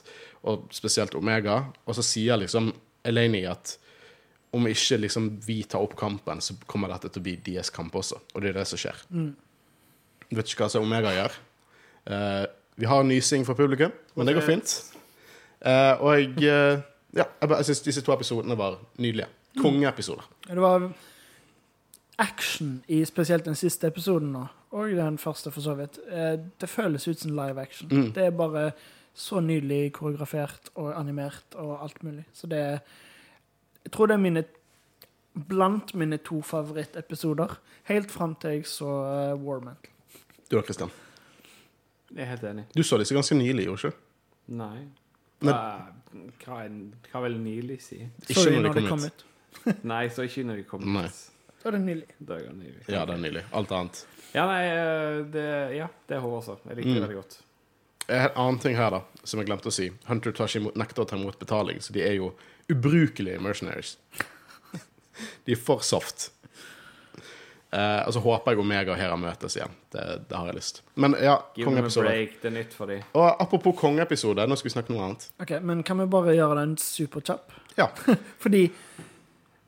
og 0.46 0.68
spesielt 0.70 1.16
Omega. 1.18 1.56
Og 1.90 1.96
så 1.98 2.04
sier 2.06 2.38
liksom 2.38 2.70
Eleni 3.04 3.42
at 3.50 3.74
om 4.54 4.68
ikke 4.70 5.00
liksom 5.02 5.32
vi 5.42 5.64
tar 5.66 5.82
opp 5.82 5.96
kampen, 5.98 6.38
så 6.38 6.54
kommer 6.70 6.92
dette 6.92 7.10
til 7.10 7.18
å 7.18 7.26
bli 7.26 7.34
deres 7.42 7.72
kamp 7.74 7.96
også. 7.98 8.20
Og 8.30 8.44
det 8.44 8.52
er 8.52 8.60
det 8.60 8.68
som 8.70 8.78
skjer. 8.78 9.00
Vet 10.30 10.52
ikke 10.52 10.62
hva 10.62 10.70
som 10.70 10.86
Omega 10.86 11.10
gjør. 11.16 11.34
Uh, 12.06 12.44
vi 12.78 12.86
har 12.86 13.02
nysing 13.06 13.42
fra 13.46 13.56
publikum, 13.58 13.90
men 14.14 14.30
det 14.30 14.36
går 14.38 14.46
fint. 14.46 14.76
Eh, 15.64 16.00
og 16.00 16.20
jeg, 16.20 16.28
uh, 16.36 16.80
ja, 17.16 17.24
jeg, 17.40 17.50
jeg 17.50 17.68
syns 17.70 17.82
disse 17.86 18.02
to 18.04 18.12
episodene 18.12 18.56
var 18.58 18.78
nydelige. 19.00 19.28
Kongeepisoder. 19.60 20.26
Det 20.48 20.60
var 20.60 20.88
action 22.18 22.82
i 22.88 23.04
spesielt 23.04 23.46
den 23.46 23.56
siste 23.58 23.86
episoden 23.86 24.32
nå, 24.34 24.42
og 24.74 24.90
den 24.98 25.18
første, 25.18 25.50
for 25.54 25.64
så 25.64 25.76
vidt. 25.78 25.98
Uh, 26.10 26.36
Det 26.60 26.68
føles 26.68 27.08
ut 27.08 27.20
som 27.20 27.30
live 27.30 27.60
action. 27.60 27.88
Mm. 27.88 28.12
Det 28.12 28.26
er 28.26 28.30
bare 28.30 28.72
så 29.14 29.40
nydelig 29.40 29.92
koreografert 29.92 30.68
og 30.74 30.92
animert 31.00 31.54
og 31.54 31.82
alt 31.82 32.02
mulig. 32.02 32.24
Så 32.32 32.46
det 32.46 32.58
er 32.58 32.78
Jeg 33.84 33.92
tror 33.92 34.06
det 34.06 34.14
er 34.14 34.18
mine 34.18 34.44
blant 35.48 35.94
mine 35.94 36.16
to 36.16 36.40
favorittepisoder, 36.42 37.58
helt 37.84 38.10
fram 38.10 38.34
til 38.34 38.50
jeg 38.50 38.66
så 38.66 38.86
uh, 38.86 39.46
War 39.46 39.60
Mantle. 39.60 39.90
Du 40.50 40.56
da, 40.56 40.62
Kristian? 40.62 40.90
Jeg 42.14 42.22
er 42.22 42.30
helt 42.30 42.44
enig. 42.44 42.64
Du 42.76 42.82
så 42.82 42.98
disse 42.98 43.14
ganske 43.14 43.34
nylig, 43.34 43.64
gjorde 43.64 43.82
du 43.82 43.86
ikke? 43.86 43.98
Nei. 44.46 44.84
Men- 45.40 45.54
Hva, 45.54 45.92
hva, 46.44 46.58
hva 47.10 47.22
vil 47.24 47.38
nylig 47.42 47.80
si? 47.82 47.98
Ikke 48.28 48.34
Så 48.38 48.50
når 48.54 48.74
de 48.74 48.88
kom 48.88 49.04
ut. 49.04 49.24
Nei, 49.92 50.08
så 50.08 50.22
ikke 50.28 50.44
når 50.46 50.56
de 50.56 50.64
kom 50.68 50.84
Nei. 50.94 51.04
ut. 51.06 51.22
Da 51.62 51.68
er 51.70 51.72
det 51.78 51.80
nylig. 51.86 52.06
Da 52.20 52.34
er 52.36 52.46
det 52.48 52.54
nylig. 52.58 52.82
Ja, 52.92 53.04
det 53.08 53.14
er 53.14 53.22
nylig. 53.22 53.42
Alt 53.52 53.70
annet. 53.72 54.06
Ja, 54.34 54.44
nei, 54.50 54.62
eh, 54.66 55.18
det, 55.32 55.44
ja, 55.78 55.86
det 56.08 56.16
er 56.16 56.20
hun 56.20 56.34
også. 56.40 56.58
Jeg 56.68 56.76
liker 56.76 56.88
det 56.90 56.96
Mm. 56.96 57.04
veldig 57.08 57.16
godt. 57.22 57.36
En 58.08 58.30
annen 58.36 58.58
ting 58.60 58.76
her, 58.76 58.90
da, 58.90 59.00
som 59.24 59.40
jeg 59.40 59.46
glemte 59.48 59.70
å 59.70 59.72
si. 59.72 59.86
Hunter 60.06 60.32
tar 60.32 60.46
ikke 60.50 60.60
imot, 60.60 60.74
nekter 60.76 61.04
å 61.04 61.08
ta 61.08 61.16
imot 61.16 61.38
betaling, 61.38 61.78
så 61.80 61.92
de 61.92 62.02
er 62.02 62.14
jo 62.18 62.34
ubrukelige 62.68 63.40
mercenaries. 63.40 63.96
de 65.46 65.52
er 65.52 65.56
for 65.56 65.80
soft. 65.80 66.30
Eh, 67.74 68.00
og 68.06 68.12
så 68.14 68.20
håper 68.22 68.54
jeg 68.54 68.62
Omega 68.62 68.92
og 68.94 68.98
Hera 69.00 69.16
møtes 69.18 69.56
igjen. 69.58 69.72
Det, 69.90 70.02
det 70.28 70.36
har 70.36 70.50
jeg 70.50 70.58
lyst. 70.60 70.82
Men 71.00 71.16
ja, 71.18 71.38
kongeepisode. 71.58 72.12
Det 72.42 72.50
er 72.50 72.54
nytt 72.54 72.76
for 72.76 72.90
dem. 72.90 73.02
Og 73.18 73.26
apropos 73.42 73.74
kongeepisode, 73.80 74.46
nå 74.46 74.58
skal 74.60 74.70
vi 74.70 74.74
snakke 74.76 74.92
om 74.92 74.98
noe 74.98 75.08
annet. 75.08 75.26
Ok, 75.42 75.56
Men 75.62 75.82
kan 75.86 75.98
vi 75.98 76.06
bare 76.12 76.36
gjøre 76.36 76.60
den 76.60 76.76
superkjapp? 76.78 77.56
Ja. 77.80 77.88
Fordi 78.44 78.68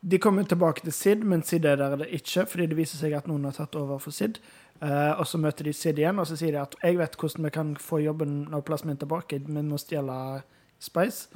de 0.07 0.19
kommer 0.23 0.47
tilbake 0.47 0.85
til 0.85 0.95
Sid, 0.95 1.25
men 1.27 1.43
Sid 1.43 1.65
er 1.65 1.75
der 1.81 1.97
det 1.99 2.07
ikke, 2.15 2.45
fordi 2.45 2.67
det 2.71 2.77
viser 2.77 2.99
seg 3.01 3.15
at 3.17 3.25
noen 3.27 3.47
har 3.49 3.55
tatt 3.57 3.75
over 3.75 3.97
for 3.99 4.15
Sid. 4.15 4.37
Uh, 4.77 5.17
og 5.17 5.25
så 5.27 5.39
møter 5.41 5.65
de 5.65 5.73
Sid 5.73 5.97
igjen, 5.99 6.21
og 6.21 6.27
så 6.29 6.37
sier 6.37 6.53
de 6.53 6.61
at 6.61 6.75
'jeg 6.79 6.99
vet 6.99 7.17
hvordan 7.17 7.43
vi 7.43 7.49
kan 7.49 7.75
få 7.75 7.99
jobben 7.99 8.53
og 8.53 8.63
plassen 8.63 8.87
min 8.87 8.97
tilbake', 8.97 9.41
vi 9.47 9.61
må 9.61 9.77
stjele 9.77 10.43
Spice. 10.79 11.27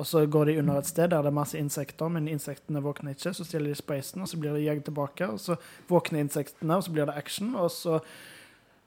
Og 0.00 0.06
så 0.08 0.24
går 0.26 0.48
de 0.48 0.58
under 0.62 0.80
et 0.80 0.88
sted 0.88 1.10
der 1.12 1.20
det 1.20 1.28
er 1.28 1.36
masse 1.36 1.58
insekter, 1.60 2.08
men 2.08 2.28
insektene 2.28 2.80
våkner 2.80 3.12
ikke. 3.12 3.34
Så 3.36 3.44
stjeler 3.44 3.74
de 3.74 3.78
spacen, 3.78 4.24
og 4.24 4.30
så 4.30 4.40
blir 4.40 4.56
de 4.56 4.64
jaget 4.64 4.86
tilbake, 4.88 5.28
og 5.28 5.40
så 5.40 5.58
våkner 5.90 6.24
insektene, 6.24 6.76
og 6.76 6.86
så 6.86 6.94
blir 6.94 7.08
det 7.10 7.18
action, 7.20 7.54
og 7.54 7.70
så 7.74 8.00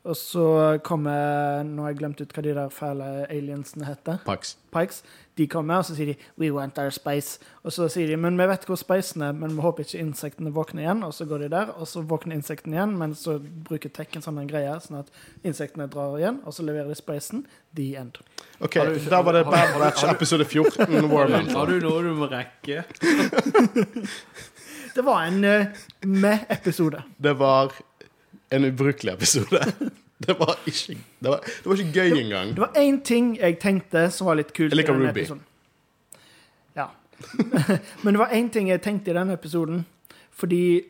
og 0.03 0.17
så 0.19 0.45
kommer 0.83 1.63
Nå 1.63 1.85
har 1.85 1.93
jeg 1.93 1.99
glemt 2.01 2.19
ut 2.21 2.33
hva 2.35 2.43
de 2.43 2.55
der 2.57 2.71
fæle 2.75 3.05
aliensene 3.31 3.87
heter. 3.87 4.19
Pikes. 4.27 4.57
Pikes. 4.75 4.97
De 5.37 5.47
kommer, 5.47 5.77
og 5.81 5.85
så 5.85 5.95
sier 5.95 6.05
de 6.05 6.15
'We 6.37 6.51
want 6.53 6.77
our 6.77 6.89
space'. 6.89 7.39
Og 7.63 7.71
så 7.71 7.87
sier 7.89 8.07
de 8.07 8.17
'Men 8.17 8.37
vi 8.37 8.45
vet 8.47 8.65
hvor 8.65 8.75
spacen 8.77 9.21
er, 9.21 9.31
men 9.31 9.55
vi 9.55 9.61
håper 9.61 9.83
ikke 9.83 9.99
insektene 9.99 10.53
våkner 10.53 10.83
igjen'. 10.83 11.03
Og 11.05 11.13
så 11.13 11.25
går 11.25 11.37
de 11.37 11.49
der, 11.49 11.65
og 11.73 11.87
så 11.87 12.01
våkner 12.01 12.35
insektene 12.35 12.75
igjen, 12.75 12.97
men 12.97 13.15
så 13.15 13.39
bruker 13.69 13.89
Tech 13.89 14.07
en 14.15 14.21
sånn 14.21 14.39
en 14.39 14.47
greie, 14.47 14.79
sånn 14.79 14.99
at 14.99 15.07
insektene 15.43 15.87
drar 15.89 16.17
igjen, 16.17 16.39
og 16.45 16.53
så 16.53 16.63
leverer 16.63 16.87
de 16.87 16.95
spacen. 16.95 17.45
The 17.75 17.95
end. 17.97 18.17
OK, 18.61 18.75
Har 18.75 18.85
du- 18.85 19.09
da 19.09 19.21
var 19.21 19.31
det 19.33 19.45
Bad 19.45 19.79
Batch 19.79 20.03
episode 20.03 20.45
14, 20.45 21.09
Warman. 21.09 21.47
Har 21.49 21.65
du 21.65 21.79
noe 21.79 22.03
du 22.03 22.13
må 22.13 22.29
rekke? 22.29 22.83
Det 24.95 25.01
var 25.01 25.23
en 25.25 25.43
uh, 25.43 25.65
med-episode. 26.05 27.01
Det 27.17 27.33
var 27.39 27.71
en 28.51 28.65
ubrukelig 28.65 29.13
episode. 29.13 29.73
Det 30.27 30.35
var 30.39 30.55
ikke, 30.65 30.95
det 31.19 31.29
var, 31.29 31.39
det 31.45 31.65
var 31.65 31.75
ikke 31.81 31.93
gøy 31.99 32.17
engang. 32.21 32.53
Det 32.55 32.61
var 32.63 32.73
én 32.79 33.01
ting 33.03 33.33
jeg 33.37 33.59
tenkte 33.59 34.05
som 34.11 34.27
var 34.27 34.35
litt 34.39 34.53
kult. 34.53 34.71
Jeg 34.71 34.77
liker 34.81 34.93
Ruby. 34.95 35.09
episoden. 35.09 35.41
Ja. 36.75 36.87
Men 38.03 38.13
det 38.13 38.19
var 38.23 38.31
én 38.35 38.49
ting 38.51 38.69
jeg 38.71 38.81
tenkte 38.81 39.11
i 39.11 39.17
denne 39.17 39.33
episoden. 39.37 39.85
Fordi 40.31 40.83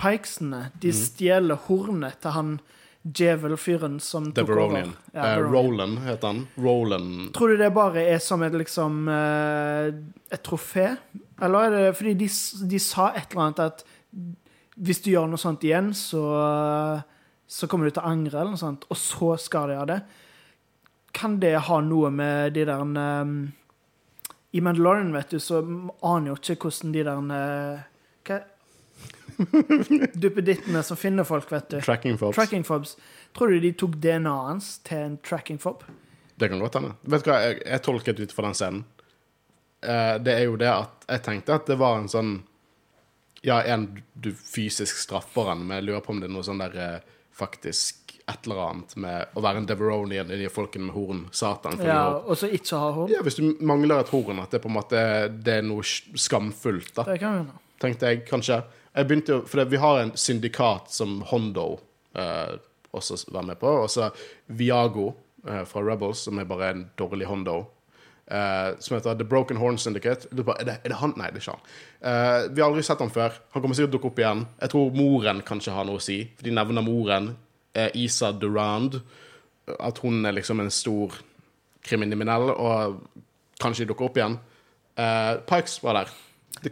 Pikesene 0.00 0.70
de 0.80 0.88
Mhm. 0.88 0.96
stjeler 0.96 1.56
hornet 1.66 2.20
til 2.22 2.30
han 2.32 2.60
djevelfyren 3.06 4.00
som 4.00 4.32
tok 4.32 4.48
over. 4.50 4.88
Ja, 5.14 5.36
uh, 5.38 5.50
Roland 5.52 5.98
heter 6.02 6.26
han. 6.26 6.46
Roland 6.58 7.34
Tror 7.36 7.48
du 7.52 7.56
det 7.60 7.68
bare 7.74 8.02
er 8.02 8.18
som 8.18 8.42
et 8.42 8.52
liksom 8.56 9.06
uh, 9.08 9.92
et 10.32 10.42
trofé? 10.42 10.96
Eller 11.42 11.58
er 11.58 11.70
det 11.76 11.96
fordi 12.00 12.14
de, 12.14 12.28
de 12.72 12.78
sa 12.82 13.10
et 13.14 13.28
eller 13.30 13.44
annet 13.44 13.60
at 13.60 13.84
hvis 14.76 15.00
du 15.04 15.10
gjør 15.12 15.28
noe 15.28 15.38
sånt 15.40 15.62
igjen, 15.64 15.92
så, 15.94 16.22
så 17.46 17.68
kommer 17.70 17.86
du 17.86 17.94
til 17.94 18.02
å 18.02 18.10
angre, 18.10 18.40
eller 18.40 18.56
noe 18.56 18.60
sånt, 18.60 18.86
og 18.90 18.98
så 18.98 19.34
skal 19.40 19.70
de 19.70 19.78
ha 19.78 19.86
det? 19.88 20.00
Kan 21.16 21.38
det 21.40 21.54
ha 21.68 21.78
noe 21.84 22.10
med 22.12 22.56
de 22.56 22.66
der 22.68 22.82
um, 22.82 23.36
I 24.52 24.60
Mandalorian, 24.60 25.14
vet 25.14 25.32
du, 25.32 25.38
så 25.40 25.62
aner 25.62 26.32
jo 26.32 26.36
ikke 26.40 26.58
hvordan 26.66 26.92
de 26.96 27.06
der 27.06 27.22
uh, 27.30 27.86
Hva 28.26 28.42
Duppedittene 30.22 30.82
som 30.82 30.96
finner 30.96 31.26
folk, 31.28 31.50
vet 31.52 31.70
du. 31.70 31.78
Tracking 31.84 32.18
fobs. 32.18 32.36
Tracking 32.36 32.64
fobs. 32.64 32.96
Tror 33.36 33.52
du 33.52 33.60
de 33.60 33.72
tok 33.76 33.98
DNA-et 34.00 34.48
hans 34.48 34.70
til 34.86 35.02
en 35.02 35.16
tracking 35.20 35.58
fob? 35.60 35.84
Det 36.36 36.48
kan 36.48 36.60
godt 36.60 36.78
hende. 36.80 36.94
Vet 37.04 37.24
du 37.24 37.30
hva 37.30 37.40
jeg, 37.44 37.58
jeg 37.64 37.84
tolket 37.84 38.22
ut 38.22 38.32
fra 38.32 38.46
den 38.48 38.56
scenen? 38.56 38.84
Uh, 39.84 40.16
det 40.24 40.32
er 40.32 40.46
jo 40.48 40.56
det 40.60 40.70
at 40.72 41.04
jeg 41.04 41.24
tenkte 41.26 41.58
at 41.58 41.68
det 41.68 41.76
var 41.78 42.00
en 42.00 42.08
sånn 42.10 42.38
Ja, 43.44 43.60
en 43.62 44.00
du 44.16 44.30
fysisk 44.32 44.96
straffer 44.98 45.52
han, 45.52 45.66
men 45.68 45.78
jeg 45.78 45.86
lurer 45.90 46.02
på 46.02 46.14
om 46.14 46.22
det 46.22 46.30
er 46.30 46.34
noe 46.34 46.46
sånn 46.46 46.58
der 46.58 46.72
eh, 46.80 47.15
faktisk 47.36 48.16
et 48.26 48.46
eller 48.48 48.62
annet 48.64 48.96
med 48.98 49.36
å 49.38 49.42
være 49.44 49.60
en 49.62 49.68
Deveronian 49.68 50.32
i 50.34 50.38
de 50.40 50.48
folkene 50.50 50.88
med 50.88 50.96
horn. 50.96 51.20
Satan. 51.36 51.76
Ja, 51.78 51.92
ja. 51.92 52.06
og 52.24 52.40
så 52.40 52.50
ikke 52.50 52.80
ha 52.80 52.88
horn? 52.96 53.12
ja, 53.12 53.20
hvis 53.22 53.38
du 53.38 53.44
mangler 53.62 54.02
et 54.02 54.10
horn, 54.10 54.40
at 54.42 54.56
det 54.56 54.62
på 54.64 54.72
en 54.72 54.78
måte 54.78 55.04
det 55.30 55.60
er 55.60 55.68
noe 55.68 55.86
skamfullt, 55.86 56.96
da. 56.96 57.06
Det 57.12 57.20
kan 57.22 57.44
vi 57.44 57.62
tenkte 57.82 58.10
jeg 58.10 58.24
kanskje. 58.28 58.60
Jeg 58.96 59.08
begynte 59.08 59.34
jo, 59.34 59.42
For 59.48 59.60
det, 59.60 59.68
vi 59.72 59.80
har 59.80 60.00
en 60.00 60.14
syndikat 60.16 60.90
som 60.92 61.20
Hondo 61.30 61.76
eh, 62.16 62.56
også 62.96 63.18
var 63.34 63.46
med 63.46 63.60
på, 63.60 63.70
og 63.84 63.90
så 63.92 64.10
Viago 64.46 65.10
eh, 65.46 65.64
fra 65.68 65.84
Rebels, 65.84 66.24
som 66.26 66.40
er 66.40 66.48
bare 66.48 66.72
en 66.72 66.86
dårlig 66.98 67.28
Hondo. 67.28 67.58
Eh, 68.30 68.70
som 68.78 68.96
heter 68.96 69.14
The 69.18 69.24
Broken 69.24 69.56
Horn 69.56 69.78
Syndicate. 69.78 70.28
Er 70.32 70.64
det, 70.64 70.78
er 70.84 70.88
det 70.88 70.98
han? 71.00 71.14
Nei, 71.16 71.30
det 71.30 71.40
er 71.40 71.44
ikke 71.46 71.56
han. 71.56 71.66
Uh, 72.02 72.54
vi 72.54 72.60
har 72.62 72.68
aldri 72.70 72.82
sett 72.86 73.00
han 73.00 73.10
før. 73.10 73.32
Han 73.54 73.62
kommer 73.62 73.74
sikkert 73.78 73.94
å 73.94 73.98
dukke 73.98 74.10
opp 74.12 74.18
igjen. 74.18 74.46
Jeg 74.60 74.70
tror 74.72 74.94
moren 74.96 75.42
kanskje 75.46 75.72
har 75.74 75.84
noe 75.88 75.96
å 76.00 76.02
si, 76.02 76.18
for 76.36 76.44
de 76.48 76.50
nevner 76.56 76.82
moren. 76.86 77.32
uh, 77.76 77.88
Isa 77.94 78.32
Durand. 78.32 79.00
At 79.80 79.98
hun 79.98 80.24
er 80.26 80.32
liksom 80.32 80.60
en 80.62 80.70
stor 80.70 81.16
kriminell, 81.82 82.50
og 82.54 83.00
kanskje 83.62 83.84
de 83.84 83.88
dukker 83.92 84.06
opp 84.08 84.16
igjen. 84.18 84.38
Eh, 84.96 85.36
Pikes 85.46 85.78
var 85.82 85.98
der. 86.00 86.12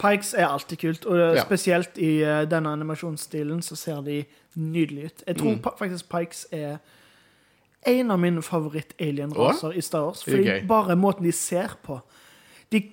Pikes 0.01 0.35
er 0.35 0.47
alltid 0.49 0.79
kult, 0.81 1.05
og 1.07 1.37
spesielt 1.45 1.99
i 2.01 2.23
eh, 2.25 2.45
denne 2.49 2.71
animasjonsstilen 2.73 3.61
så 3.63 3.77
ser 3.77 4.01
de 4.07 4.21
nydelige 4.57 5.07
ut. 5.11 5.23
Jeg 5.27 5.37
tror 5.37 5.51
Mm. 5.55 5.63
faktisk 5.79 6.09
Pikes 6.09 6.47
er 6.53 6.79
en 7.85 8.11
av 8.11 8.20
mine 8.20 8.43
favoritt-alien-raser 8.43 9.76
i 9.76 9.82
Star 9.82 10.07
Wars. 10.09 10.22
Fordi 10.24 10.43
okay. 10.43 10.66
bare 10.68 10.97
måten 10.97 11.26
de 11.26 11.32
ser 11.32 11.76
på 11.85 12.01
de, 12.72 12.87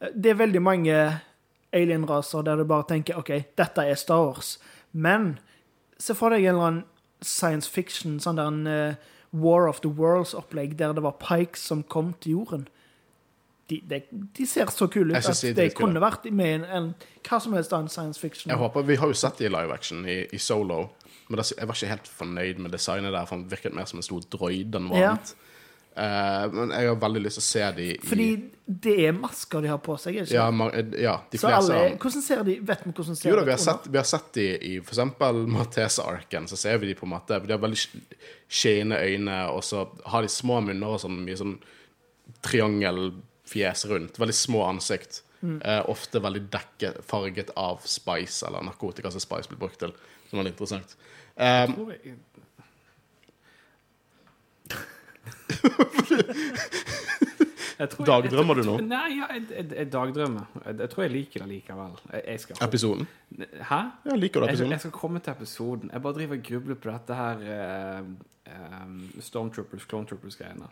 Det 0.00 0.30
er 0.30 0.38
veldig 0.40 0.62
mange 0.62 0.96
alien-raser 1.72 2.42
der 2.42 2.56
du 2.56 2.64
bare 2.64 2.88
tenker 2.88 3.18
OK, 3.20 3.30
dette 3.58 3.84
er 3.84 3.94
Star 4.00 4.24
Wars. 4.24 4.58
Men 4.92 5.38
se 5.98 6.16
for 6.16 6.32
deg 6.32 6.46
en 6.46 6.54
eller 6.54 6.68
annen 6.70 6.84
science 7.20 7.68
fiction, 7.68 8.18
sånn 8.20 8.40
der 8.40 8.48
en 8.48 8.66
uh, 8.66 9.10
War 9.30 9.68
of 9.68 9.82
the 9.84 9.90
Worlds-opplegg, 9.92 10.78
der 10.78 10.94
det 10.96 11.04
var 11.04 11.18
Pikes 11.20 11.62
som 11.68 11.82
kom 11.82 12.14
til 12.20 12.40
jorden. 12.40 12.68
De, 13.70 13.78
de, 13.86 14.00
de 14.38 14.46
ser 14.46 14.66
så 14.74 14.88
kule 14.90 15.14
ut 15.14 15.28
at 15.30 15.42
de 15.44 15.52
de 15.54 15.68
kunne 15.76 16.00
vært 16.02 16.24
med 16.34 16.48
i 16.48 16.54
en, 16.58 16.64
en 16.64 16.88
hva 17.28 17.38
som 17.38 17.52
helst 17.54 17.74
annen 17.76 17.92
science 17.92 18.18
fiction. 18.18 18.50
Jeg 18.50 18.58
håper, 18.58 18.82
Vi 18.82 18.96
har 18.98 19.12
jo 19.12 19.14
sett 19.14 19.38
det 19.38 19.46
i 19.46 19.52
live 19.52 19.70
action 19.74 20.02
i, 20.08 20.24
i 20.32 20.38
Solo, 20.42 20.88
men 21.30 21.38
det, 21.40 21.46
jeg 21.56 21.68
var 21.70 21.78
ikke 21.78 21.92
helt 21.94 22.08
fornøyd 22.18 22.58
med 22.66 22.72
designet 22.74 23.14
der, 23.14 23.24
for 23.30 23.36
han 23.38 23.46
virket 23.48 23.74
mer 23.78 23.86
som 23.88 24.00
en 24.02 24.06
stor 24.06 24.26
droid 24.34 24.74
enn 24.76 24.88
noe 24.90 24.98
Ja. 25.00 25.12
annet. 25.14 25.32
Eh, 26.00 26.44
men 26.54 26.70
jeg 26.70 26.86
har 26.86 26.96
veldig 27.02 27.20
lyst 27.24 27.40
til 27.40 27.42
å 27.42 27.46
se 27.50 27.62
de 27.76 27.86
i 27.90 27.96
Fordi 28.06 28.26
det 28.84 28.92
er 29.08 29.12
masker 29.12 29.60
de 29.64 29.68
har 29.72 29.80
på 29.82 29.96
seg. 29.98 30.20
Ikke? 30.20 30.30
ja, 30.36 30.44
ja, 31.02 31.14
de 31.32 31.38
så 31.40 31.48
fleste 31.50 31.74
alle, 31.74 31.96
hvordan 31.98 32.22
ser 32.22 32.44
de 32.46 32.54
Vet 32.62 32.84
vi 32.86 32.92
hvordan 32.92 33.16
ser 33.18 33.30
Jo 33.32 33.36
da, 33.40 33.42
vi 33.48 33.50
har 33.50 33.58
sett, 33.58 33.88
vi 33.90 33.98
har 33.98 34.06
sett 34.06 34.28
de 34.38 34.44
i 34.68 34.76
for 34.80 34.94
eksempel 34.94 35.40
Maltese-arken, 35.50 36.46
så 36.46 36.56
ser 36.56 36.78
vi 36.78 36.86
de 36.92 36.94
på 36.94 37.08
en 37.08 37.12
måte 37.16 37.40
De 37.44 37.52
har 37.52 37.58
veldig 37.58 37.80
sk- 37.82 38.14
skjene 38.48 39.00
øyne, 39.02 39.40
og 39.50 39.64
så 39.66 39.82
har 40.06 40.22
de 40.22 40.28
små 40.30 40.60
munner 40.62 40.94
og 40.94 41.00
sånn 41.02 41.18
mye 41.26 41.36
sånn 41.36 41.58
triangelfjes 42.60 43.84
rundt. 43.90 44.18
Veldig 44.18 44.34
små 44.36 44.64
ansikt. 44.68 45.22
Eh, 45.42 45.82
ofte 45.88 46.20
veldig 46.20 46.42
dekket, 46.52 46.98
farget 47.08 47.50
av 47.56 47.80
spice, 47.88 48.44
eller 48.46 48.62
narkotika 48.66 49.10
som 49.10 49.20
spice 49.22 49.48
blir 49.48 49.58
brukt 49.62 49.78
til. 49.80 49.92
Som 50.30 50.38
er 50.42 50.44
litt 50.50 50.54
interessant. 50.58 50.96
Tror 51.40 51.90
jeg- 51.92 52.16
tror 57.90 58.04
jeg- 58.06 58.22
Dagdrømmer 58.22 58.54
du 58.54 58.62
nå? 58.62 58.76
Nei, 58.84 59.16
ja, 59.18 59.26
jeg, 59.34 59.44
jeg, 59.50 59.70
jeg 59.76 59.92
dagdrømmer. 59.92 60.46
Jeg, 60.66 60.90
tror 60.90 61.02
jeg 61.06 61.12
liker 61.12 61.44
det 61.44 61.48
likevel. 61.48 61.94
Skal 62.38 62.56
episoden. 62.66 63.06
Hæ? 63.38 63.80
Ja, 64.04 64.16
liker 64.16 64.40
du 64.40 64.46
episoden? 64.46 64.70
jeg 64.70 64.80
skal 64.80 64.90
komme 64.90 65.20
til 65.20 65.32
episoden. 65.32 65.90
Jeg 65.92 66.02
bare 66.02 66.12
driver 66.18 66.36
og 66.36 66.42
grubler 66.44 66.74
på 66.74 66.90
dette 66.90 67.14
her 67.14 67.36
uh, 68.00 68.04
um, 68.84 68.98
Stormtroopers, 69.20 69.86
Clone 69.88 70.06
Troopers-greiene. 70.06 70.68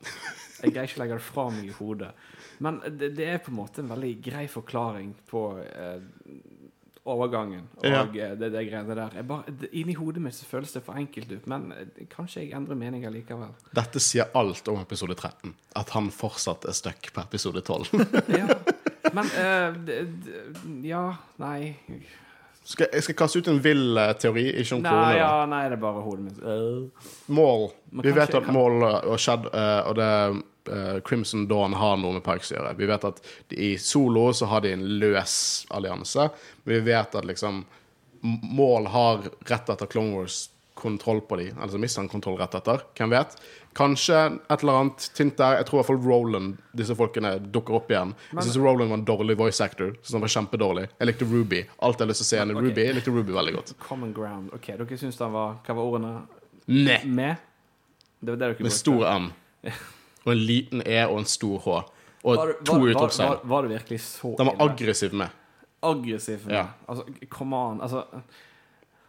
Jeg 0.63 0.73
greier 0.75 0.89
ikke 0.91 1.01
å 1.01 1.03
legge 1.05 1.19
det 1.19 1.23
fra 1.23 1.49
meg 1.55 1.65
i 1.65 1.75
hodet. 1.79 2.13
Men 2.59 2.81
det, 2.91 3.13
det 3.17 3.27
er 3.29 3.39
på 3.39 3.53
en 3.55 3.61
måte 3.63 3.81
en 3.85 3.89
veldig 3.93 4.13
grei 4.25 4.47
forklaring 4.51 5.13
på 5.31 5.43
eh, 5.63 6.01
overgangen 7.09 7.65
og 7.79 7.87
Ja. 7.89 8.03
det, 8.05 8.51
det 8.53 8.65
greiene 8.69 8.95
der. 8.95 9.15
Jeg 9.17 9.27
bare, 9.29 9.55
inni 9.73 9.95
hodet 9.99 10.23
mitt 10.23 10.37
så 10.37 10.47
føles 10.49 10.73
det 10.73 10.83
for 10.87 10.99
enkelt 11.01 11.33
ut, 11.33 11.47
men 11.51 11.73
eh, 11.73 12.07
kanskje 12.13 12.43
jeg 12.45 12.55
endrer 12.59 12.79
mening 12.79 13.07
likevel. 13.13 13.55
Dette 13.75 14.01
sier 14.03 14.31
alt 14.39 14.69
om 14.69 14.81
episode 14.83 15.15
13. 15.17 15.55
At 15.77 15.91
han 15.97 16.11
fortsatt 16.15 16.69
er 16.69 16.77
stuck 16.77 17.11
på 17.15 17.25
episode 17.25 17.63
12. 17.65 17.93
Ja. 18.39 18.47
Men 19.15 19.25
uh, 19.41 19.77
Ja, 20.85 21.05
nei 21.41 21.77
skal, 22.69 22.91
jeg 22.93 23.03
skal 23.07 23.17
kaste 23.17 23.41
ut 23.41 23.47
en 23.49 23.63
vill 23.65 23.97
eh, 23.97 24.11
teori, 24.21 24.43
ikke 24.61 24.77
om 24.77 24.83
Nei, 24.85 24.91
korona. 24.93 25.13
ja, 25.17 25.47
nei, 25.49 25.63
det 25.71 25.79
er 25.79 25.81
bare 25.81 26.03
hodet 26.05 26.25
mitt. 26.27 26.43
Uh. 26.45 27.07
Mål. 27.33 27.71
Vi 28.05 28.13
vet 28.13 28.35
at 28.37 28.51
Mål 28.53 28.83
og 28.85 29.15
skjedd, 29.23 29.47
og 29.49 29.95
det 29.97 30.11
eh, 30.73 31.01
Crimson 31.07 31.47
Dawn 31.51 31.77
har 31.79 31.97
noe 32.01 32.19
med 32.19 32.25
Pikes 32.27 32.53
å 32.53 32.59
gjøre. 32.59 32.77
Vi 32.79 32.91
vet 32.91 33.09
at 33.09 33.23
i 33.51 33.73
Solo 33.81 34.29
så 34.37 34.51
har 34.53 34.65
de 34.65 34.75
en 34.77 34.87
løs 35.03 35.35
allianse. 35.75 36.29
Men 36.65 36.79
vi 36.79 36.85
vet 36.93 37.19
at 37.19 37.29
liksom 37.29 37.65
Mål 38.43 38.89
har 38.91 39.29
rett 39.47 39.69
etter 39.71 39.87
Clone 39.87 40.17
Wars 40.17 40.49
kontroll 40.79 41.21
på 41.21 41.37
de, 41.37 41.45
altså 41.51 41.77
så 41.77 41.79
mister 41.83 42.03
han 42.03 42.09
kontroll 42.11 42.39
rett 42.39 42.55
etter. 42.55 42.83
Hvem 42.99 43.13
vet? 43.15 43.37
Kanskje 43.79 44.19
et 44.51 44.63
eller 44.63 44.79
annet 44.81 45.07
tint 45.15 45.37
der. 45.39 45.59
Jeg 45.59 45.67
tror 45.69 45.79
i 45.79 45.81
hvert 45.81 45.89
fall 45.91 46.01
Roland, 46.07 46.57
disse 46.79 46.95
folkene, 46.99 47.37
dukker 47.55 47.79
opp 47.79 47.91
igjen. 47.93 48.15
Jeg 48.33 48.47
syns 48.47 48.59
Roland 48.63 48.91
var 48.91 49.01
en 49.01 49.05
dårlig 49.07 49.37
voice 49.39 49.63
actor. 49.65 49.93
Synes 50.01 50.17
han 50.19 50.25
var 50.25 50.35
kjempedårlig. 50.35 50.87
Jeg 50.99 51.11
likte 51.11 51.29
Ruby. 51.31 51.61
Alt 51.79 51.99
jeg 51.99 52.07
har 52.07 52.13
lyst 52.13 52.23
til 52.25 52.29
å 52.29 52.31
se 52.31 52.41
henne 52.43 52.57
i 52.57 52.63
Ruby. 52.69 52.87
Jeg 52.87 52.99
likte 52.99 53.15
Ruby 53.15 53.37
veldig 53.37 53.55
godt. 53.59 53.75
Common 53.83 54.15
ground. 54.17 54.51
OK, 54.57 54.73
dere 54.81 54.99
syns 55.03 55.21
den 55.21 55.35
var 55.35 55.61
Hva 55.67 55.79
var 55.79 55.93
ordene? 55.93 56.15
Ne. 56.75 56.99
Med? 57.07 57.47
Det 58.19 58.35
var 58.35 58.41
det 58.41 58.49
dere 58.49 58.67
Med 58.67 58.75
stor 58.75 59.07
M. 59.13 59.31
Og 60.27 60.33
en 60.35 60.39
liten 60.49 60.83
E 60.87 60.99
og 61.07 61.19
en 61.23 61.25
stor 61.31 61.59
H. 61.65 61.79
Og 62.25 62.37
Var, 62.37 62.53
to 62.67 62.75
utropstegn. 62.89 63.29
var, 63.29 63.37
var, 63.45 63.47
var 63.55 63.63
det 63.69 63.71
virkelig 63.79 64.01
så 64.05 64.33
ille? 64.35 64.37
De 64.39 64.45
var 64.49 64.55
ille? 64.55 64.71
aggressiv 64.73 65.13
med. 65.15 65.31
aggressiv? 65.83 66.47
Ja. 66.51 66.67
Altså, 66.89 67.05
come 67.31 67.57
on. 67.57 67.81
Altså, 67.81 68.03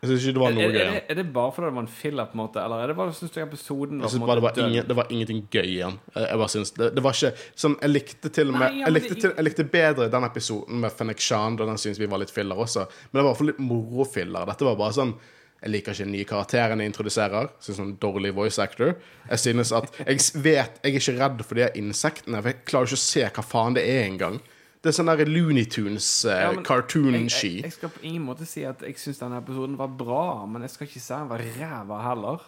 Jeg 0.01 0.09
syns 0.13 0.25
ikke 0.29 0.33
det 0.37 0.39
var 0.39 0.51
er, 0.51 0.55
noe 0.55 0.63
er, 0.63 0.69
gøy. 0.71 0.79
er, 0.79 0.91
igjen. 0.93 1.01
er 1.09 1.15
det 1.19 1.23
bare 1.35 1.51
fordi 1.51 1.65
det 1.67 1.75
var 1.75 1.81
en 1.83 1.87
filler, 1.91 2.25
på 2.29 2.37
en 2.37 2.39
måte? 2.39 2.61
Eller 2.63 2.83
er 2.83 2.87
det 2.87 2.95
bare 2.95 3.13
syns 3.17 3.31
du 3.35 3.39
episoden 3.41 3.99
var 3.99 4.27
bare 4.29 4.35
det, 4.39 4.43
var 4.45 4.67
ingen, 4.69 4.85
det 4.87 4.95
var 4.95 5.09
ingenting 5.11 5.41
gøy 5.51 5.65
igjen. 5.73 5.97
Jeg, 6.15 6.37
bare 6.39 6.47
synes 6.53 6.71
det, 6.77 6.87
det 6.95 7.03
var 7.03 7.17
ikke 7.17 7.33
sånn, 7.59 7.75
Jeg 7.81 7.89
likte 7.91 8.29
til 8.37 8.47
og 8.53 8.55
med 8.55 8.63
Nei, 8.69 8.79
ja, 8.79 8.85
jeg, 8.85 8.93
likte 8.95 9.09
det- 9.17 9.21
til, 9.25 9.33
jeg 9.35 9.43
likte 9.49 9.65
bedre 9.73 10.07
den 10.13 10.23
episoden 10.29 10.79
med 10.85 10.91
Fennec 10.95 11.19
Shan, 11.19 11.57
da 11.59 11.65
den 11.67 11.77
synes 11.81 11.99
vi 11.99 12.05
var 12.07 12.21
litt 12.23 12.31
filler 12.31 12.55
også. 12.55 12.85
Men 13.11 13.19
det 13.19 13.19
var 13.19 13.25
i 13.25 13.29
hvert 13.33 13.41
fall 13.41 13.51
litt 13.51 13.59
morofiller. 13.59 14.45
Dette 14.53 14.69
var 14.69 14.75
bare 14.79 14.93
sånn 15.01 15.13
Jeg 15.61 15.71
liker 15.71 15.91
ikke 15.91 16.05
den 16.05 16.13
nye 16.15 16.25
karakteren 16.25 16.79
jeg 16.79 16.87
introduserer. 16.93 17.49
Synes 17.59 17.77
sånn 17.81 17.97
dårlig 17.99 18.31
voice 18.37 18.59
actor. 18.63 18.93
Jeg 19.29 19.39
synes 19.39 19.71
at 19.75 19.89
Jeg 19.99 20.19
vet 20.43 20.79
Jeg 20.83 20.93
er 20.95 20.99
ikke 20.99 21.17
redd 21.19 21.43
for 21.43 21.55
de 21.55 21.67
insektene, 21.75 22.41
for 22.41 22.49
jeg 22.53 22.63
klarer 22.65 22.87
ikke 22.87 22.99
å 22.99 23.03
se 23.03 23.25
hva 23.27 23.43
faen 23.43 23.73
det 23.75 23.83
er 23.87 24.05
engang. 24.07 24.39
Det 24.81 24.93
er 24.93 24.95
sånn 24.95 25.09
der 25.11 25.25
Looney 25.27 25.65
Tunes, 25.67 26.07
eh, 26.23 26.39
ja, 26.45 26.53
cartoon-ski. 26.63 27.49
Jeg, 27.49 27.55
jeg, 27.59 27.63
jeg 27.67 27.73
skal 27.73 27.89
på 27.91 27.99
ingen 28.07 28.23
måte 28.23 28.45
si 28.47 28.63
at 28.63 28.79
jeg 28.87 28.95
syns 28.95 29.19
denne 29.19 29.41
episoden 29.41 29.75
var 29.75 29.89
bra, 29.91 30.45
men 30.47 30.61
jeg 30.63 30.71
skal 30.71 30.87
ikke 30.87 31.01
si 31.03 31.11
den 31.13 31.27
var 31.27 31.43
ræva 31.57 31.97
heller. 32.05 32.45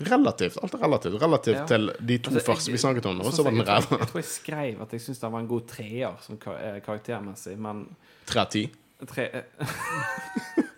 Relativt. 0.00 0.56
Alt 0.64 0.74
er 0.74 0.78
relativt. 0.82 1.20
Relativt 1.22 1.56
Ja. 1.60 1.66
til 1.68 1.92
de 2.00 2.16
to 2.18 2.30
Altså, 2.32 2.46
første 2.48 2.72
vi 2.72 2.78
snakket 2.82 3.06
om 3.06 3.18
nå, 3.18 3.24
Sånn 3.28 3.36
så 3.36 3.44
var 3.44 3.52
den 3.52 3.66
ræva. 3.68 3.98
jeg 4.00 4.08
tror 4.08 4.18
jeg 4.22 4.30
skrev 4.32 4.82
at 4.82 4.90
jeg 4.96 5.00
syns 5.04 5.20
den 5.20 5.32
var 5.32 5.40
en 5.44 5.46
god 5.54 5.66
treer 5.68 6.16
sånn 6.26 6.38
kar 6.40 6.80
karaktermessig, 6.80 7.56
men 7.58 7.84
Tre 8.26 8.40
av 8.40 8.50
ti. 8.50 8.64
tre, 9.06 9.28
eh, 9.30 9.42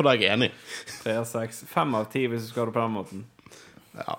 For 0.00 0.08
da 0.08 0.16
er 0.16 0.24
jeg 0.24 0.32
enig. 0.38 0.50
tre 1.02 1.18
av 1.20 1.28
seks 1.28 1.62
Fem 1.68 1.94
av 2.00 2.08
ti, 2.12 2.24
hvis 2.32 2.48
du 2.48 2.52
skal 2.54 2.64
ha 2.64 2.70
det 2.72 2.76
på 2.80 2.84
den 2.88 2.96
måten. 2.96 3.24
Ja. 4.00 4.18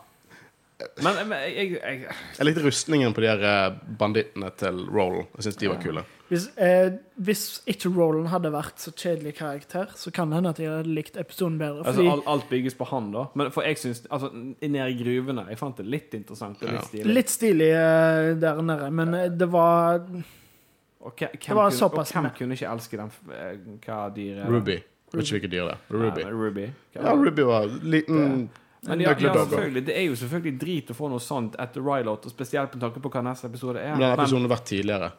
Men, 1.06 1.14
men 1.30 1.38
jeg, 1.46 1.76
jeg, 1.76 1.82
jeg 1.82 2.16
Jeg 2.40 2.46
likte 2.48 2.64
rustningen 2.66 3.14
på 3.14 3.22
de 3.22 3.28
her 3.30 3.44
eh, 3.46 3.76
bandittene 4.00 4.48
til 4.58 4.80
Rollen 4.90 5.28
Jeg 5.38 5.46
syns 5.46 5.60
de 5.62 5.70
var 5.70 5.78
kule. 5.84 6.02
Hvis, 6.32 6.46
eh, 6.64 6.94
hvis 7.22 7.44
ikke 7.70 7.92
Roland 7.94 8.30
hadde 8.32 8.50
vært 8.56 8.80
så 8.82 8.94
kjedelig 8.96 9.34
karakter, 9.38 9.92
så 10.00 10.14
kan 10.16 10.32
det 10.32 10.40
hende 10.40 10.54
at 10.56 10.62
jeg 10.64 10.72
hadde 10.72 10.94
likt 10.96 11.18
episoden 11.22 11.58
bedre. 11.60 11.84
Altså, 11.84 12.00
Fordi 12.00 12.12
alt, 12.16 12.30
alt 12.34 12.48
bygges 12.50 12.78
på 12.80 12.88
han, 12.90 13.10
da. 13.14 13.26
Men 13.38 13.52
for 13.54 13.68
jeg 13.68 13.78
syns 13.82 14.02
Altså, 14.10 14.30
nede 14.34 14.88
i 14.90 14.98
gruvene 15.04 15.44
Jeg 15.52 15.60
fant 15.60 15.78
det 15.84 15.86
litt 15.92 16.16
interessant 16.18 16.64
og 16.64 16.70
litt 16.72 16.80
Ja. 16.80 16.86
stilig. 16.88 17.14
Litt 17.20 17.34
stilig 17.36 17.72
eh, 17.78 18.30
der 18.42 18.62
nede, 18.66 18.90
men 19.02 19.14
eh, 19.20 19.28
det 19.30 19.50
var 19.54 20.00
Og 20.02 21.14
hvem, 21.14 21.30
hvem, 21.30 21.38
Det 21.46 21.60
var 21.60 21.70
kunne, 21.70 21.92
og 21.92 22.08
hvem 22.14 22.24
med. 22.26 22.36
kunne 22.40 22.58
ikke 22.58 22.72
elske 22.74 22.98
den 23.04 23.14
eh, 23.38 23.54
Hva 23.86 24.00
dyret? 24.18 24.50
Ruby. 24.50 24.80
Vet 25.12 25.26
ikke 25.26 25.38
hvilket 25.40 25.52
dyr 25.52 25.66
det 25.68 25.76
er. 25.76 25.80
Ruby. 25.92 26.22
Ja, 26.24 26.30
Ruby. 26.32 26.68
Ja, 26.96 27.14
Ruby 27.20 27.48
var 27.48 27.66
liten 27.84 28.50
Men 28.88 29.02
ja, 29.04 29.12
ja. 29.20 29.34
Det 29.46 29.94
er 29.94 30.06
jo 30.08 30.16
selvfølgelig 30.18 30.54
drit 30.62 30.88
å 30.90 30.96
få 30.98 31.10
noe 31.12 31.22
sånt 31.22 31.58
etter 31.62 31.84
Rylot, 31.86 32.26
og 32.26 32.34
spesielt 32.34 32.74
med 32.74 32.82
tanke 32.82 33.04
på 33.04 33.12
hva 33.14 33.22
neste 33.28 33.52
episode 33.52 33.78
er. 33.82 33.92
Men 33.94 34.08
den 34.08 34.16
episoden 34.16 34.48
har 34.48 34.56
vært 34.56 34.70
tidligere. 34.72 35.12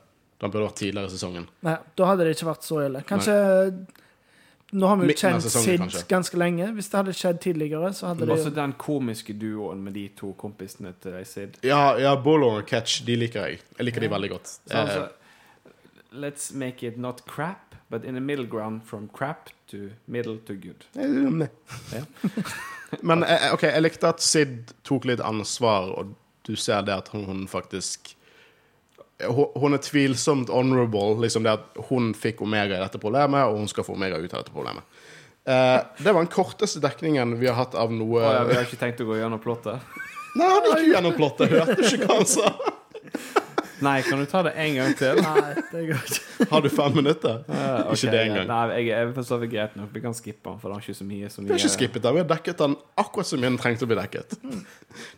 Den 0.42 0.50
burde 0.50 0.66
vært 0.66 0.80
tidligere 0.80 1.06
i 1.06 1.12
sesongen. 1.12 1.44
Nei, 1.62 1.76
da 1.98 2.08
hadde 2.08 2.26
det 2.26 2.32
ikke 2.34 2.48
vært 2.48 2.66
så 2.66 2.80
ille. 2.82 3.04
Kanskje 3.06 3.36
Nå 4.72 4.88
har 4.88 4.96
vi 4.96 5.10
jo 5.10 5.14
kjent 5.20 5.44
Sid 5.52 5.82
ganske 6.08 6.38
lenge. 6.40 6.70
Hvis 6.72 6.86
det 6.88 6.96
hadde 6.96 7.12
skjedd 7.16 7.40
tidligere, 7.44 7.90
så 7.92 8.08
hadde 8.08 8.24
det 8.24 8.32
Også 8.32 8.48
jo 8.48 8.56
den 8.56 8.72
komiske 8.80 9.34
duoen 9.36 9.82
med 9.84 9.92
de 9.98 10.06
to 10.16 10.32
kompisene 10.40 10.94
til 11.02 11.18
Sid. 11.28 11.58
Ja, 11.68 11.92
ja 12.00 12.14
Bolo 12.16 12.54
og 12.56 12.64
Catch, 12.70 13.02
de 13.04 13.18
liker 13.20 13.50
jeg. 13.50 13.60
Jeg 13.76 13.86
liker 13.86 14.06
de 14.06 14.10
veldig 14.14 14.30
godt. 14.32 14.48
Så 14.48 14.72
Eh, 14.72 14.80
altså, 14.80 15.08
let's 16.12 16.54
make 16.56 16.86
it 16.86 16.98
not 16.98 17.20
crap, 17.28 17.71
but 17.92 18.04
in 18.04 18.14
the 18.14 18.20
middle 18.20 18.46
ground 18.46 18.80
from 18.84 19.08
crap 19.08 19.50
to 19.70 19.90
middle 20.06 20.38
to 20.38 20.54
good. 20.54 20.84
eh, 20.94 21.48
Ja. 21.92 22.04
Men 23.00 23.22
eh, 23.22 23.52
OK, 23.52 23.62
jeg 23.62 23.82
likte 23.82 24.08
at 24.08 24.24
Sid 24.24 24.72
tok 24.84 25.04
litt 25.08 25.20
ansvar, 25.20 25.92
og 25.92 26.14
du 26.48 26.56
ser 26.56 26.82
det 26.88 26.94
at 26.96 27.10
hun, 27.12 27.44
faktisk 27.48 28.14
hun, 29.28 29.52
hun 29.60 29.76
er 29.76 29.84
tvilsomt 29.84 30.48
honorable. 30.48 31.20
Liksom 31.20 31.44
det 31.44 31.52
at 31.52 31.82
hun 31.90 32.14
fikk 32.16 32.40
Omega 32.42 32.78
i 32.78 32.82
dette 32.82 33.00
problemet, 33.00 33.44
og 33.44 33.60
hun 33.60 33.68
skal 33.68 33.84
få 33.84 33.96
Omega 33.96 34.16
ut 34.16 34.32
av 34.32 34.40
dette 34.40 34.56
problemet. 34.56 34.88
Uh, 35.42 35.84
det 35.98 36.08
var 36.08 36.20
den 36.22 36.32
korteste 36.32 36.80
dekningen 36.80 37.36
vi 37.40 37.48
har 37.50 37.58
hatt 37.58 37.74
av 37.74 37.90
noe 37.92 38.20
oh, 38.20 38.28
ja, 38.30 38.44
vi 38.46 38.54
har 38.54 38.68
ikke 38.68 38.78
tenkt 38.78 39.00
å 39.02 39.08
gå 39.08 39.20
gjennom 39.20 39.40
plottet. 39.42 39.84
Nei, 40.38 40.48
han 40.48 40.68
gikk 40.68 40.84
jo 40.86 40.92
gjennom 40.94 41.16
plottet. 41.18 41.52
Hørte 41.52 41.88
ikke 41.90 42.06
hva 42.06 42.20
han 42.22 42.30
sa? 42.30 42.52
Nei, 43.82 43.96
kan 44.06 44.20
du 44.22 44.26
ta 44.30 44.40
det 44.46 44.52
en 44.62 44.74
gang 44.78 44.92
til? 44.98 45.18
Nei, 45.24 45.52
det 45.72 45.82
går 45.88 46.02
ikke. 46.06 46.46
Har 46.52 46.62
du 46.64 46.68
fem 46.72 46.94
minutter? 46.96 47.40
Uh, 47.48 47.54
okay, 47.56 47.96
Ikke 47.96 48.12
det 48.14 48.20
engang. 48.28 48.46
Nei, 48.50 48.60
jeg, 48.86 48.86
jeg 49.16 49.24
så 49.28 49.38
vidt 49.42 49.52
greit 49.52 49.74
nok. 49.78 49.88
Vi 49.94 50.02
kan 50.04 50.14
skippe 50.16 50.46
den, 50.50 50.58
for 50.62 50.70
det 50.70 50.76
har 50.78 50.84
ikke 50.86 50.98
så 51.00 51.06
mye 51.08 51.30
så 51.32 51.40
Vi 51.40 51.46
mye 51.46 51.54
har 51.56 51.62
ikke 51.62 51.72
skippet 51.74 52.04
den. 52.06 52.16
Vi 52.18 52.22
har 52.22 52.28
dekket 52.32 52.62
den 52.62 52.76
akkurat 53.02 53.28
som 53.30 53.42
den 53.46 53.58
trengte 53.62 53.86
å 53.86 53.90
bli 53.90 53.98
dekket. 53.98 54.36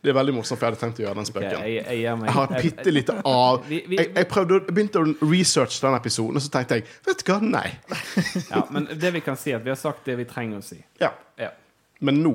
Det 0.05 0.13
er 0.13 0.17
veldig 0.19 0.35
morsomt, 0.39 0.59
for 0.61 0.67
jeg 0.67 0.75
hadde 0.75 0.83
tenkt 0.85 1.01
å 1.03 1.07
gjøre 1.07 1.19
den 1.21 1.29
spøken. 1.31 1.59
Okay, 1.61 1.75
jeg, 1.77 1.85
jeg, 2.05 2.25
Jeg 2.25 2.37
har 2.39 2.57
et 2.59 2.67
bitte 2.69 2.95
lite 2.97 3.17
av 3.35 3.69
Vi- 3.69 3.83
vi- 3.91 4.01
jeg, 4.01 4.11
jeg, 4.17 4.29
prøvde, 4.33 4.61
jeg 4.65 4.75
begynte 4.79 5.03
å 5.05 5.15
researche 5.35 5.81
den 5.85 5.99
episoden, 6.01 6.41
og 6.41 6.45
så 6.47 6.53
tenkte 6.57 6.81
jeg 6.81 6.89
Vet 7.09 7.25
du 7.25 7.33
hva, 7.33 7.39
nei. 7.45 7.69
Ja, 8.53 8.65
men 8.71 8.89
det 8.93 9.13
vi 9.19 9.21
kan 9.25 9.37
si, 9.41 9.53
er 9.53 9.61
at 9.61 9.65
vi 9.69 9.73
har 9.75 9.81
sagt 9.81 10.05
det 10.09 10.17
vi 10.21 10.25
trenger 10.29 10.61
å 10.61 10.65
si. 10.65 10.81
Ja. 11.03 11.13
Ja. 11.41 11.51
Men 12.05 12.23
nå 12.25 12.35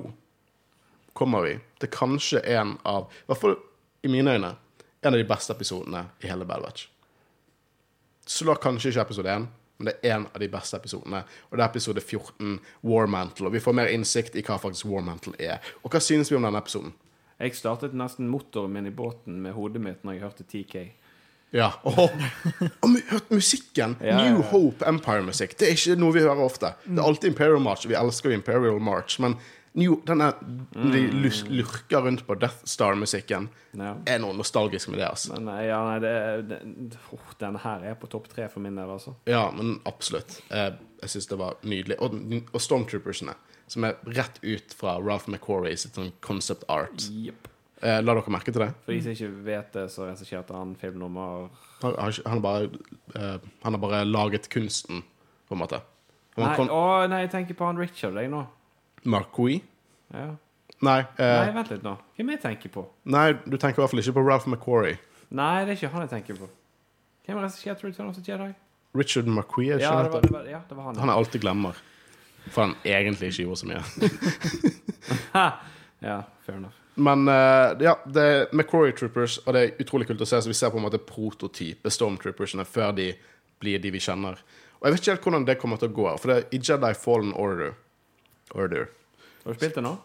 kommer 1.13 1.41
vi 1.47 1.57
til 1.81 1.89
kanskje 1.91 2.39
en 2.55 2.77
av 2.87 3.09
I 3.11 3.25
hvert 3.31 3.41
fall 3.41 3.55
i 4.07 4.11
mine 4.11 4.37
øyne 4.37 4.53
en 5.01 5.13
av 5.13 5.17
de 5.17 5.27
beste 5.27 5.53
episodene 5.53 6.05
i 6.19 6.27
hele 6.27 6.45
Bad 6.45 6.61
Batch. 6.61 6.87
Slår 8.29 8.59
kanskje 8.61 8.91
ikke 8.91 9.07
episode 9.07 9.31
1, 9.33 9.47
men 9.79 9.89
det 9.89 9.95
er 10.03 10.17
en 10.17 10.27
av 10.27 10.41
de 10.43 10.49
beste 10.51 10.77
episodene. 10.77 11.23
Og 11.49 11.57
det 11.57 11.63
er 11.63 11.69
episode 11.69 12.01
14, 12.03 12.57
War 12.85 13.07
Mantle. 13.07 13.47
Og 13.47 13.55
vi 13.55 13.63
får 13.63 13.77
mer 13.79 13.91
innsikt 13.93 14.35
i 14.35 14.43
hva 14.45 14.59
faktisk 14.59 14.89
War 14.91 15.05
Mantle 15.05 15.37
er. 15.39 15.63
Og 15.83 15.93
hva 15.93 16.01
synes 16.03 16.31
vi 16.31 16.37
om 16.37 16.45
denne 16.45 16.59
episoden? 16.59 16.93
Jeg 17.39 17.55
startet 17.55 17.95
nesten 17.95 18.27
motoren 18.27 18.73
min 18.75 18.89
i 18.89 18.95
båten 18.95 19.39
med 19.41 19.55
hodet 19.55 19.81
mitt 19.81 20.03
når 20.03 20.17
jeg 20.17 20.25
hørte 20.25 20.43
TK. 20.43 20.75
Ja. 21.55 21.71
Og, 21.87 22.11
og 22.83 22.89
hørte 22.91 23.05
hørt 23.09 23.31
musikken! 23.33 23.95
Ja, 24.03 24.11
ja, 24.11 24.17
New 24.19 24.41
ja. 24.43 24.49
Hope 24.51 24.85
Empire-musikk. 24.85 25.55
Det 25.57 25.69
er 25.69 25.77
ikke 25.77 25.95
noe 25.97 26.13
vi 26.13 26.25
hører 26.25 26.43
ofte. 26.43 26.73
Det 26.83 26.99
er 26.99 27.07
alltid 27.07 27.31
Imperial 27.31 27.63
March. 27.63 27.87
Vi 27.89 27.97
elsker 27.97 28.35
Imperial 28.35 28.77
March, 28.83 29.17
men 29.23 29.39
New, 29.77 29.99
denne, 30.07 30.31
de 30.73 31.01
lus- 31.13 31.43
lurker 31.49 32.01
rundt 32.01 32.23
på 32.27 32.35
Death 32.41 32.63
Star-musikken. 32.65 33.49
Ja. 33.77 33.91
Er 34.09 34.17
noe 34.23 34.33
nostalgisk 34.33 34.89
med 34.89 34.97
det, 34.99 35.07
altså. 35.11 35.35
Men 35.35 35.45
nei, 35.45 35.59
ja, 35.67 35.77
nei, 35.85 35.99
det, 36.01 36.13
det, 36.49 36.97
oh, 37.13 37.27
denne 37.39 37.61
her 37.61 37.85
er 37.91 37.99
på 38.01 38.09
topp 38.09 38.27
tre 38.31 38.47
for 38.49 38.63
min 38.65 38.75
del, 38.79 38.89
altså. 38.89 39.13
Ja, 39.29 39.43
men 39.53 39.75
absolutt. 39.89 40.39
Eh, 40.49 40.71
jeg 41.03 41.13
syns 41.13 41.29
det 41.29 41.37
var 41.39 41.59
nydelig. 41.69 41.99
Og, 42.01 42.17
og 42.49 42.59
Stormtroopersene, 42.65 43.37
som 43.69 43.85
er 43.85 43.99
rett 44.17 44.41
ut 44.41 44.73
fra 44.73 44.97
Ralph 44.97 45.29
McQuarrie 45.29 45.77
sitt 45.77 45.93
sånn 45.99 46.09
concept 46.25 46.65
art. 46.73 47.05
Yep. 47.13 47.47
Eh, 47.79 48.01
la 48.03 48.17
dere 48.17 48.33
merke 48.33 48.51
til 48.51 48.65
det? 48.65 48.71
For 48.83 48.91
de 48.97 49.03
som 49.05 49.13
ikke 49.13 49.31
vet 49.45 49.69
det, 49.77 49.85
så 49.93 50.09
regisserte 50.09 50.51
han 50.57 50.73
filmnummer 50.81 51.45
Han 51.85 51.93
har, 51.95 52.17
han 52.27 52.41
bare 52.43 52.65
eh, 53.15 53.37
Han 53.63 53.77
har 53.77 53.79
bare 53.85 54.01
laget 54.09 54.49
kunsten, 54.51 55.05
på 55.47 55.55
en 55.55 55.61
måte. 55.61 55.79
Nei, 56.39 56.55
kon- 56.57 56.73
å, 56.73 56.81
nei, 57.07 57.21
jeg 57.27 57.31
tenker 57.37 57.55
på 57.59 57.69
han 57.69 57.79
Richard, 57.79 58.17
jeg 58.19 58.33
nå. 58.33 58.41
Marquis? 59.05 59.61
Ja. 60.13 60.31
Nei, 60.81 60.99
eh, 61.19 61.33
Nei, 61.43 61.51
vent 61.57 61.69
litt 61.73 61.83
nå. 61.83 61.97
Hvem 62.15 62.29
jeg 62.33 62.41
tenker 62.41 62.71
på? 62.71 62.85
nei, 63.11 63.33
du 63.43 63.57
tenker 63.57 63.79
i 63.79 63.83
hvert 63.83 63.91
fall 63.91 63.99
ikke 63.99 64.15
på 64.15 64.23
Ralph 64.25 64.47
McQuarrie. 64.47 64.97
Nei, 65.35 65.65
det 65.65 65.73
er 65.73 65.77
ikke 65.77 65.91
han 65.93 66.05
jeg 66.07 66.11
tenker 66.13 66.39
på. 66.39 66.47
Hvem 67.27 67.41
regisserte 67.43 67.85
Return 67.85 68.09
of 68.09 68.15
the 68.15 68.23
Jedi? 68.25 68.53
Richard 68.97 69.27
McQuarrie, 69.27 69.75
er 69.75 69.83
ikke 69.83 69.89
Ja, 69.89 70.03
det 70.03 70.11
var, 70.13 70.21
det 70.21 70.31
var, 70.33 70.45
ja, 70.49 70.61
det 70.69 70.77
var 70.77 70.83
han. 70.89 70.95
Han 71.03 71.09
er 71.11 71.19
alltid 71.19 71.43
glemmer. 71.43 71.77
For 72.49 72.63
han 72.63 72.75
egentlig 72.87 73.33
ikke 73.33 73.43
gjorde 73.43 73.59
så 73.59 73.67
mye. 73.69 73.83
Ja, 75.99 76.23
fair 76.45 76.55
enough. 76.55 76.75
Men 76.95 77.27
eh, 77.27 77.73
ja, 77.83 77.97
det 78.07 78.23
er 78.23 78.45
McQuarrie 78.55 78.95
Troopers, 78.95 79.37
og 79.45 79.53
det 79.55 79.61
er 79.61 79.83
utrolig 79.83 80.07
kult 80.07 80.21
å 80.23 80.27
se. 80.27 80.39
Så 80.41 80.47
vi 80.51 80.55
ser 80.55 80.71
på 80.71 80.79
en 80.79 80.85
måte 80.85 80.99
prototype 81.03 81.91
Stormtroopersene 81.91 82.63
før 82.67 82.93
de 82.95 83.09
blir 83.59 83.81
de 83.83 83.91
vi 83.91 83.99
kjenner. 84.03 84.39
Og 84.79 84.87
jeg 84.87 84.95
vet 84.95 85.01
ikke 85.03 85.11
helt 85.17 85.27
hvordan 85.27 85.45
det 85.47 85.57
kommer 85.59 85.79
til 85.79 85.91
å 85.91 85.95
gå. 85.95 86.07
For 86.21 86.31
det 86.31 86.37
er 86.37 86.55
i 86.55 86.61
Jedi 86.63 86.91
Fallen 86.95 87.33
Order 87.35 87.75
Order. 88.55 88.87
Har 89.45 89.53
du 89.53 89.59
spilt 89.59 89.75
det 89.75 89.83
nå? 89.85 89.97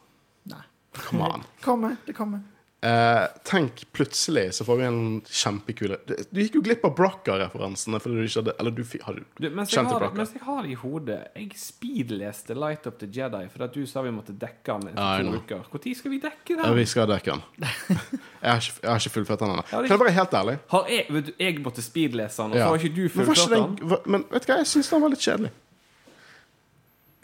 Nei. 0.53 0.62
Come 1.09 1.22
on. 1.34 1.42
Kommer, 1.64 1.97
det 2.07 2.12
kommer. 2.16 2.42
Eh, 2.84 3.26
tenk 3.49 3.86
plutselig 3.97 4.51
så 4.55 4.64
får 4.68 4.76
vi 4.76 4.84
en 4.84 4.99
kjempekule 5.24 5.97
Du 6.05 6.11
du 6.36 6.40
gikk 6.42 6.59
jo 6.59 6.61
glipp 6.66 6.82
av 6.84 6.92
Brocca-referansene 6.99 7.97
fordi 7.97 8.18
du 8.20 8.26
ikke 8.26 8.42
hadde 8.42 8.53
Eller 8.61 8.74
du 8.76 8.82
fi- 8.84 9.01
hadde 9.01 9.22
Du, 9.40 9.47
mens, 9.57 9.72
jeg 9.72 9.86
har, 9.88 10.05
mens 10.12 10.34
jeg 10.36 10.42
har 10.45 10.59
det 10.66 10.74
i 10.74 10.76
hodet 10.82 11.16
Jeg 11.32 11.57
speedleste 11.57 12.53
Light 12.61 12.84
Up 12.90 12.99
the 13.01 13.09
Jedi 13.09 13.40
fordi 13.55 13.64
at 13.64 13.72
du 13.78 13.86
sa 13.88 14.03
vi 14.05 14.12
måtte 14.12 14.36
dekke 14.36 14.76
den 14.82 14.90
etter 14.92 15.01
Ja, 15.01 15.22
to 15.24 15.40
uker. 15.40 15.64
Når 15.72 15.95
skal 15.97 16.12
vi 16.12 16.20
dekke 16.26 16.59
Ja, 16.59 16.62
den? 16.66 16.76
vi 16.76 16.84
skal 16.92 17.09
dekke 17.09 17.32
den. 17.38 17.42
Jeg 18.45 18.51
har 18.53 18.61
ikke, 18.61 18.76
jeg 18.84 18.90
har 18.92 19.01
ikke 19.01 19.14
fullført 19.16 19.40
den 19.40 19.51
ennå. 19.55 19.62
Kan 19.70 19.88
jeg 19.88 20.01
være 20.05 20.12
helt 20.18 20.34
ærlig? 20.36 20.59
Har 20.68 20.88
jeg, 20.92 21.05
vet 21.16 21.26
du, 21.30 21.32
jeg 21.40 21.59
måtte 21.64 21.80
speedlese 21.82 22.42
den, 22.42 22.51
og 22.53 22.59
så 22.59 22.61
Ja. 22.61 22.66
har 22.68 22.76
ikke 22.76 22.95
du 22.95 23.09
fullført 23.09 23.55
den, 23.57 23.95
men 24.12 24.24
vet 24.28 24.45
du 24.45 24.53
hva, 24.53 24.59
jeg 24.61 24.68
syns 24.68 24.90
den 24.92 25.01
var 25.01 25.09
litt 25.14 25.24
kjedelig. 25.24 25.51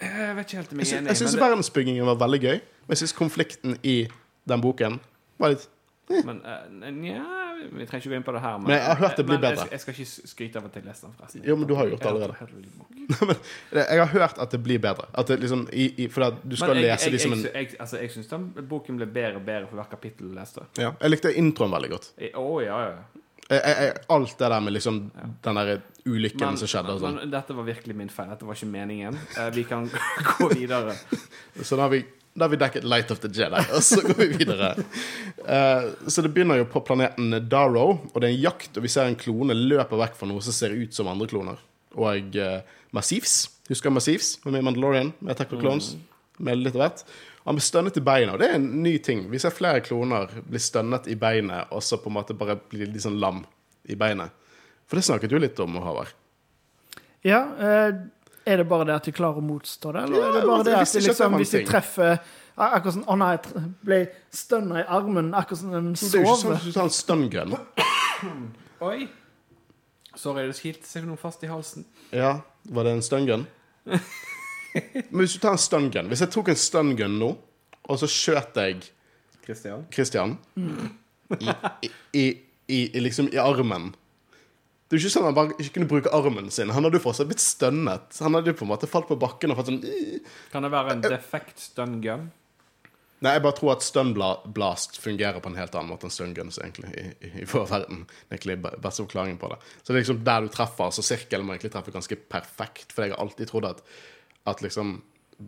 Jeg 0.01 0.37
vet 0.37 0.47
ikke 0.47 0.57
helt 0.63 0.73
om 0.73 0.81
Jeg 0.81 0.93
er 0.93 0.99
enig. 1.03 1.13
jeg 1.13 1.21
syns 1.21 1.35
men 1.37 1.45
verdensbyggingen 1.45 2.07
var 2.09 2.17
veldig 2.23 2.41
gøy. 2.41 2.57
Men 2.87 2.97
jeg 2.97 3.03
syns 3.05 3.13
konflikten 3.19 3.77
i 3.85 3.99
den 4.49 4.61
boken 4.65 5.01
var 5.39 5.53
litt 5.55 5.69
Men 6.11 6.41
eh, 6.43 6.89
nja, 6.91 7.21
vi 7.71 7.85
trenger 7.87 8.01
ikke 8.01 8.11
gå 8.11 8.17
inn 8.19 8.25
på 8.27 8.33
det 8.35 8.41
her. 8.43 8.57
Men, 8.59 8.67
Men 8.67 8.75
jeg 8.79 8.87
har 8.89 8.99
hørt 8.99 9.17
det 9.21 9.25
blir 9.29 9.37
men 9.39 9.45
bedre. 9.45 9.67
Jeg, 9.69 9.73
jeg 9.77 9.81
skal 9.85 9.95
ikke 9.95 10.31
skryte 10.33 10.59
av 10.59 10.65
at 10.67 10.79
jeg 10.81 10.87
leste 10.89 11.07
den, 11.07 11.13
forresten. 11.21 11.45
Jo, 11.47 11.57
men 11.61 11.69
du 11.69 11.75
har 11.79 11.91
gjort 11.93 12.03
det 12.03 12.11
allerede. 12.11 13.37
Jeg 13.91 13.99
har 14.01 14.11
hørt 14.11 14.39
at 14.39 14.51
det 14.55 14.61
blir 14.63 14.79
bedre. 14.83 15.07
At 15.15 15.31
det 15.31 15.39
liksom 15.43 15.69
i, 15.73 15.87
i, 16.05 16.09
For 16.11 16.35
du 16.43 16.57
skal 16.57 16.75
Men 16.75 16.83
jeg, 16.83 16.91
lese 16.91 17.07
jeg, 17.09 17.13
de 17.13 17.19
som 17.23 17.33
en 17.37 17.45
jeg, 17.47 17.71
altså, 17.83 17.99
jeg 18.03 18.11
syns 18.15 18.29
den 18.31 18.45
boken 18.71 18.99
ble 19.01 19.07
bedre 19.07 19.41
og 19.41 19.47
bedre 19.47 19.67
for 19.71 19.81
hvert 19.81 19.91
kapittel 19.91 20.31
du 20.31 20.35
leste. 20.39 20.67
ja, 20.79 20.93
Jeg 21.01 21.11
likte 21.15 21.33
introen 21.39 21.75
veldig 21.75 21.91
godt. 21.91 22.11
Å, 22.19 22.43
oh, 22.43 22.59
ja, 22.65 22.79
ja. 22.89 23.20
Jeg, 23.51 23.59
jeg, 23.59 23.77
jeg, 23.83 23.95
alt 24.15 24.37
det 24.39 24.49
der 24.53 24.63
med 24.63 24.75
liksom 24.77 24.99
den 25.43 25.59
der 25.59 25.73
ulykken 26.07 26.47
Men, 26.47 26.59
som 26.61 26.71
skjedde 26.71 26.95
sånn. 27.03 27.19
men 27.19 27.33
dette 27.33 27.57
var 27.57 27.67
virkelig 27.67 27.97
min 27.99 28.13
feil. 28.13 28.31
Dette 28.31 28.47
var 28.47 28.59
ikke 28.59 28.71
meningen. 28.71 29.19
Eh, 29.35 29.51
vi 29.57 29.65
kan 29.67 29.89
gå 30.39 30.51
videre. 30.55 30.95
Så 31.67 31.75
da 31.75 31.89
har 31.89 31.95
vi 31.97 32.05
da 32.31 32.47
har 32.47 32.53
vi 32.53 32.61
dekket 32.61 32.85
Light 32.87 33.11
of 33.11 33.19
the 33.19 33.29
Jedi, 33.35 33.59
og 33.75 33.83
så 33.83 33.97
går 34.05 34.15
vi 34.21 34.27
videre. 34.39 34.69
Eh, 35.43 35.89
så 36.07 36.23
det 36.23 36.31
begynner 36.31 36.61
jo 36.61 36.67
på 36.71 36.81
planeten 36.87 37.35
Darrow, 37.51 37.97
og 38.13 38.21
det 38.23 38.29
er 38.29 38.35
en 38.37 38.45
jakt, 38.45 38.71
og 38.79 38.87
vi 38.87 38.93
ser 38.93 39.11
en 39.11 39.19
klone 39.19 39.57
løpe 39.57 39.99
vekk 39.99 40.15
fra 40.15 40.29
noe 40.31 40.45
som 40.47 40.55
ser 40.55 40.77
ut 40.79 40.95
som 40.95 41.11
andre 41.11 41.27
kloner. 41.29 41.59
Og 41.99 42.39
uh, 42.39 42.61
Massivs. 42.95 43.49
Husker 43.67 43.91
Massivs? 43.91 44.37
Med 44.47 44.63
Mandalorian, 44.63 45.11
med 45.19 45.35
Attack 45.35 45.57
of 45.57 45.61
Clones. 45.65 45.97
Med 46.39 46.63
litt 46.63 46.79
av 46.79 46.85
hvert. 46.85 47.03
Han 47.47 47.57
blir 47.57 47.65
stønnet 47.65 47.97
i 47.97 48.03
beina, 48.05 48.35
og 48.35 48.39
det 48.43 48.51
er 48.51 48.59
en 48.59 48.83
ny 48.85 48.99
ting. 49.03 49.23
Vi 49.33 49.39
ser 49.41 49.51
flere 49.55 49.81
kloner 49.81 50.29
bli 50.45 50.61
stønnet 50.61 51.07
i 51.09 51.15
beinet, 51.17 51.71
og 51.73 51.83
så 51.83 51.97
på 52.03 52.11
en 52.11 52.19
måte 52.19 52.37
bare 52.37 52.59
blir 52.71 52.87
litt 52.91 53.03
sånn 53.07 53.17
lam 53.23 53.43
i 53.89 53.97
beinet. 53.97 54.31
For 54.87 54.99
det 55.01 55.05
snakket 55.07 55.31
du 55.33 55.39
litt 55.41 55.59
om, 55.65 55.79
Håvard. 55.81 56.11
Ja, 57.25 57.41
eh, 57.57 57.95
er 58.51 58.57
det 58.61 58.67
bare 58.69 58.85
det 58.89 58.95
at 58.99 59.09
de 59.09 59.13
klarer 59.17 59.41
å 59.41 59.45
motstå 59.45 59.93
det, 59.95 60.03
eller 60.09 60.19
Ja, 60.21 60.29
er 60.29 60.37
det 60.41 60.47
bare 60.49 60.59
jeg 60.59 60.65
det 60.67 60.77
at 60.81 60.93
de 60.93 61.01
liksom, 61.07 61.35
hvis 61.41 61.51
de 61.57 61.65
treffer 61.69 62.13
ak- 62.17 62.73
Akkurat 62.77 62.95
sånn 62.95 63.05
Å 63.09 63.17
nei, 63.17 63.29
jeg 63.37 63.63
ble 63.89 63.99
stønna 64.37 64.81
i 64.83 64.85
armen, 64.89 65.33
akkurat 65.35 65.59
som 65.63 65.75
en 65.75 65.93
Det 65.95 66.03
er 66.03 66.25
jo 66.25 66.27
ikke 66.27 66.41
sånn 66.43 66.57
at 66.57 66.65
du 66.65 66.73
tar 66.73 66.85
en 66.85 66.91
stun. 66.91 67.57
Oi. 68.91 69.09
Sorry, 70.17 70.47
det 70.49 70.57
skilte 70.59 70.89
seg 70.89 71.07
noe 71.09 71.17
fast 71.17 71.45
i 71.45 71.49
halsen. 71.49 71.85
Ja, 72.13 72.41
var 72.69 72.85
det 72.85 72.93
en 72.99 73.03
stun 73.07 73.27
gun? 73.29 73.47
Men 75.11 75.23
hvis 75.23 75.37
du 75.37 75.43
tar 75.43 75.57
en 75.57 75.63
stun 75.63 75.89
gun 75.91 76.11
Hvis 76.11 76.23
jeg 76.25 76.33
tok 76.35 76.51
en 76.53 76.59
stun 76.59 76.93
gun 76.99 77.17
nå, 77.21 77.31
og 77.91 77.99
så 77.99 78.09
skjøt 78.11 78.61
jeg 78.61 78.85
Christian? 79.45 79.87
Christian 79.95 80.37
i, 80.57 81.51
i, 81.51 81.91
i, 82.15 82.25
i, 82.71 82.79
i, 82.85 83.03
liksom, 83.03 83.31
i 83.35 83.41
armen 83.43 83.91
Det 84.87 84.95
er 84.95 84.99
jo 84.99 85.05
ikke 85.05 85.15
sånn 85.17 85.27
at 85.27 85.31
han 85.31 85.39
bare 85.39 85.57
ikke 85.59 85.77
kunne 85.79 85.91
bruke 85.91 86.13
armen 86.15 86.51
sin. 86.55 86.71
Han 86.75 86.87
hadde 86.87 86.99
jo 86.99 87.05
fortsatt 87.05 87.29
blitt 87.31 87.43
stønnet. 87.43 88.17
Han 88.25 88.35
hadde 88.35 88.51
jo 88.51 88.59
på 88.59 88.67
en 88.67 88.73
måte 88.73 88.89
falt 88.91 89.07
på 89.07 89.19
bakken 89.23 89.55
og 89.55 89.61
fått 89.61 89.71
sånn 89.71 89.83
Kan 90.51 90.67
det 90.67 90.73
være 90.75 90.97
en 90.97 91.05
defekt 91.05 91.63
stun 91.63 92.01
gun? 92.03 92.29
Nei, 93.21 93.35
jeg 93.37 93.43
bare 93.45 93.57
tror 93.59 93.75
at 93.75 93.85
stun 93.85 94.15
blast 94.17 94.97
fungerer 95.03 95.43
på 95.45 95.51
en 95.51 95.59
helt 95.61 95.75
annen 95.77 95.93
måte 95.93 96.09
enn 96.09 96.15
stun 96.15 96.33
guns, 96.37 96.57
egentlig, 96.63 96.89
i, 96.97 97.03
i, 97.21 97.33
i 97.43 97.49
vår 97.49 97.67
verden. 97.69 98.07
Er 98.31 98.39
egentlig 98.39 98.57
beste 98.65 99.05
forklaringen 99.05 99.37
på 99.41 99.51
det. 99.53 99.59
Så 99.83 99.91
det 99.91 99.99
er 99.99 100.05
liksom 100.07 100.23
der 100.25 100.47
du 100.47 100.49
treffer, 100.55 100.95
så 100.97 101.05
sirkelen 101.05 101.45
må 101.45 101.53
egentlig 101.53 101.73
treffe 101.75 101.93
ganske 101.93 102.17
perfekt. 102.33 102.95
For 102.95 103.05
jeg 103.05 103.13
har 103.13 103.21
alltid 103.21 103.51
trodd 103.53 103.69
at, 103.69 103.85
at 104.49 104.63
liksom 104.65 105.01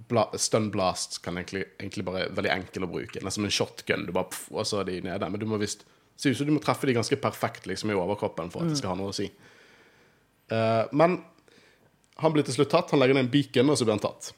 bla, 0.08 0.26
stun 0.40 0.70
blast 0.70 1.22
kan 1.22 1.36
egentlig, 1.36 1.64
egentlig 1.78 2.04
bare 2.04 2.26
veldig 2.32 2.52
enkel 2.52 2.86
å 2.86 2.90
bruke. 2.90 3.20
Nesten 3.20 3.42
som 3.42 3.48
en 3.48 3.54
shotgun, 3.54 4.06
du 4.08 4.12
bare 4.14 4.30
pff, 4.32 4.46
og 4.52 4.68
så 4.68 4.80
er 4.80 4.88
de 4.88 5.00
nede. 5.08 5.28
Men 5.28 5.40
du 5.40 5.46
må 5.48 5.60
visst 5.60 5.84
ser 6.16 6.32
ut 6.32 6.38
som 6.38 6.48
du 6.48 6.54
må 6.54 6.62
treffe 6.62 6.86
de 6.86 6.96
ganske 6.96 7.18
perfekt 7.20 7.66
liksom, 7.66 7.90
i 7.90 7.98
overkroppen 7.98 8.52
for 8.52 8.62
at 8.62 8.72
det 8.72 8.78
skal 8.80 8.94
ha 8.94 8.98
noe 9.00 9.12
å 9.12 9.16
si. 9.16 9.28
Uh, 10.52 10.84
men 10.94 11.18
han 12.22 12.34
blir 12.34 12.46
til 12.46 12.56
slutt 12.56 12.72
tatt. 12.72 12.92
Han 12.92 13.02
legger 13.02 13.18
ned 13.18 13.26
en 13.26 13.32
beacon, 13.32 13.72
og 13.72 13.78
så 13.78 13.88
blir 13.88 13.96
han 13.96 14.04
tatt. 14.04 14.32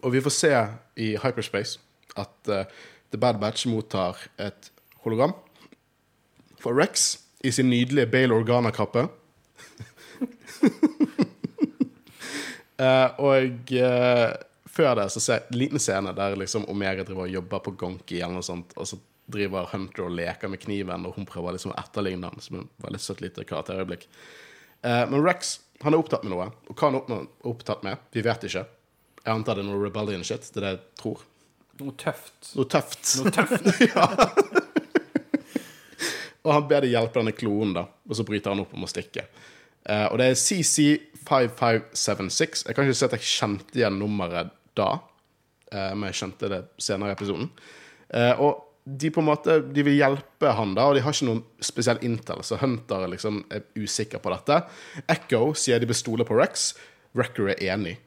Og 0.00 0.14
vi 0.14 0.24
får 0.24 0.34
se 0.34 0.52
i 1.00 1.12
hyperspace 1.20 1.78
at 2.20 2.52
uh, 2.52 2.64
The 3.12 3.20
Bad 3.20 3.40
Batch 3.42 3.68
mottar 3.70 4.18
et 4.40 4.70
hologram 5.04 5.36
for 6.60 6.76
Rex 6.76 7.12
i 7.44 7.52
sin 7.54 7.70
nydelige 7.72 8.10
Bale 8.10 8.36
Organa-kappe. 8.36 9.06
Eh, 12.80 13.20
og 13.20 13.72
uh, 13.76 14.30
før 14.70 14.94
det 14.96 15.06
så 15.12 15.20
ser 15.20 15.40
jeg 15.40 15.50
en 15.50 15.60
liten 15.60 15.82
scene 15.82 16.12
der 16.16 16.36
liksom 16.40 16.68
Omega 16.72 17.04
driver 17.04 17.26
og 17.26 17.34
jobber 17.34 17.64
på 17.66 17.74
Gonki 17.82 18.20
eller 18.20 18.38
noe 18.38 18.46
sånt, 18.46 18.72
og 18.80 18.88
så 18.88 18.98
driver 19.30 19.68
Hunter 19.72 20.06
og 20.06 20.14
leker 20.16 20.50
med 20.50 20.62
kniven, 20.62 21.04
og 21.06 21.18
hun 21.18 21.28
prøver 21.28 21.54
liksom 21.54 21.74
å 21.74 21.80
etterligne 21.80 22.30
han, 22.30 22.42
som 22.42 22.62
en 22.62 22.70
veldig 22.82 23.02
søtt 23.02 23.20
lite 23.22 23.44
karakterøyeblikk. 23.46 24.06
Uh, 24.80 25.04
men 25.10 25.20
Rex 25.26 25.58
han 25.80 25.94
er 25.94 26.02
opptatt 26.02 26.24
med 26.26 26.34
noe. 26.34 26.50
Og 26.68 26.76
hva 26.76 26.90
han 26.90 26.98
er 27.00 27.28
opptatt 27.48 27.84
med, 27.86 28.00
vi 28.12 28.24
vet 28.24 28.42
ikke. 28.48 28.66
Jeg 29.20 29.32
antar 29.32 29.56
det 29.56 29.64
er 29.64 29.68
noe 29.70 29.80
rebellion 29.80 30.24
shit. 30.24 30.44
Det 30.52 30.60
er 30.60 30.66
det 30.66 30.72
jeg 30.74 30.80
tror. 31.00 31.22
Noe 31.80 31.94
tøft. 32.00 32.50
Noe 32.56 32.68
tøft. 32.68 33.14
Noe 33.20 33.32
tøft. 33.32 33.64
Og 36.44 36.52
han 36.52 36.68
ber 36.68 36.84
det 36.84 36.92
hjelpe 36.92 37.20
denne 37.20 37.36
klonen, 37.36 37.74
da. 37.76 37.86
Og 38.08 38.16
så 38.16 38.24
bryter 38.28 38.52
han 38.52 38.62
opp 38.64 38.72
om 38.76 38.84
å 38.84 38.90
stikke. 38.90 39.26
Uh, 39.88 40.06
og 40.12 40.18
det 40.20 40.26
er 40.28 40.36
CC5576. 41.26 42.66
Jeg 42.66 42.74
kan 42.76 42.86
ikke 42.86 42.96
si 42.98 43.06
at 43.06 43.14
jeg 43.16 43.26
kjente 43.28 43.78
igjen 43.78 43.98
nummeret 44.00 44.52
da, 44.78 44.90
eh, 45.72 45.92
men 45.94 46.08
jeg 46.10 46.18
kjente 46.22 46.50
det 46.52 46.60
senere 46.80 47.12
i 47.12 47.16
episoden. 47.18 47.50
Eh, 48.14 48.34
og 48.40 48.66
de 48.90 49.10
på 49.12 49.20
en 49.20 49.26
måte 49.28 49.58
De 49.70 49.82
vil 49.86 49.98
hjelpe 50.00 50.50
han, 50.56 50.72
da, 50.74 50.86
og 50.88 50.96
de 50.96 51.02
har 51.04 51.12
ikke 51.14 51.28
noen 51.28 51.42
spesiell 51.62 52.00
intel, 52.02 52.40
så 52.42 52.56
Hunter 52.58 53.04
liksom 53.12 53.42
er 53.52 53.66
usikker 53.76 54.22
på 54.24 54.32
dette. 54.32 54.62
Echo 55.12 55.52
sier 55.54 55.78
de 55.78 55.86
bør 55.90 55.98
stole 56.00 56.26
på 56.26 56.38
Rex. 56.38 56.72
Recker 57.14 57.52
er 57.52 57.60
enig. 57.74 57.98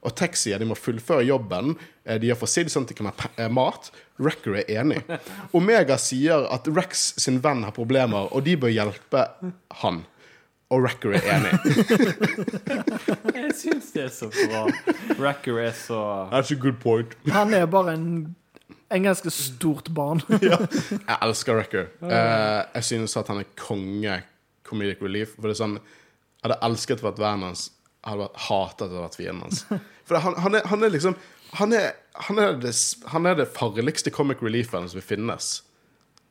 Og 0.00 0.14
Tex 0.16 0.46
sier 0.46 0.56
de 0.60 0.64
må 0.64 0.76
fullføre 0.78 1.26
jobben. 1.28 1.74
Eh, 2.06 2.16
De 2.22 2.30
har 2.30 2.38
for 2.40 2.48
Sid, 2.48 2.70
sånn 2.72 2.86
at 2.86 2.92
de 2.94 2.96
kan 2.96 3.10
ha 3.10 3.48
mat. 3.52 3.90
Recker 4.22 4.56
er 4.62 4.70
enig. 4.80 5.02
Omega 5.56 5.98
sier 6.00 6.46
at 6.48 6.68
Rex 6.72 7.10
sin 7.20 7.40
venn 7.44 7.66
har 7.66 7.74
problemer, 7.76 8.30
og 8.32 8.46
de 8.46 8.56
bør 8.56 8.72
hjelpe 8.72 9.26
han. 9.82 10.04
Og 10.70 10.84
Wrecker 10.84 11.16
er 11.18 11.24
enig. 11.34 11.52
Jeg 13.40 13.54
syns 13.58 13.88
det 13.94 14.04
er 14.04 14.12
så 14.14 14.28
bra. 14.30 14.66
Racker 15.18 15.58
er 15.58 15.72
så 15.74 15.98
That's 16.30 16.52
a 16.54 16.58
good 16.60 16.78
point. 16.82 17.16
Han 17.34 17.54
er 17.54 17.66
bare 17.66 17.96
en, 17.98 18.06
en 18.90 19.08
ganske 19.08 19.32
stort 19.34 19.90
barn. 19.94 20.22
Jeg 20.30 21.18
elsker 21.18 21.58
Wrecker. 21.58 21.90
Uh, 22.02 22.70
jeg 22.74 22.84
synes 22.92 23.16
at 23.18 23.28
han 23.32 23.42
er 23.42 23.50
konge 23.58 24.20
comedic 24.62 25.02
relief. 25.02 25.34
For 25.34 25.50
det 25.50 25.56
er 25.56 25.62
sånn 25.64 25.76
Jeg 25.80 26.46
hadde 26.46 26.62
elsket 26.70 27.02
å 27.02 27.10
vært 27.10 27.22
vennen 27.24 27.50
hans 27.50 27.66
hadde 28.06 28.24
vært 28.24 28.40
hatet 28.46 28.84
at 28.84 28.86
det 28.86 28.96
hadde 28.96 29.06
vært 29.06 29.18
fienden 29.18 29.44
hans. 29.44 29.64
For 30.08 30.22
han, 30.24 30.36
han, 30.42 30.56
er, 30.58 30.66
han 30.70 30.86
er 30.86 30.94
liksom 30.94 31.16
han 31.58 31.74
er, 31.74 31.90
han, 32.28 32.38
er 32.38 32.54
det, 32.62 32.72
han 33.10 33.26
er 33.26 33.40
det 33.40 33.48
farligste 33.56 34.12
comic 34.14 34.42
reliefen 34.44 34.86
som 34.90 35.02
finnes, 35.02 35.48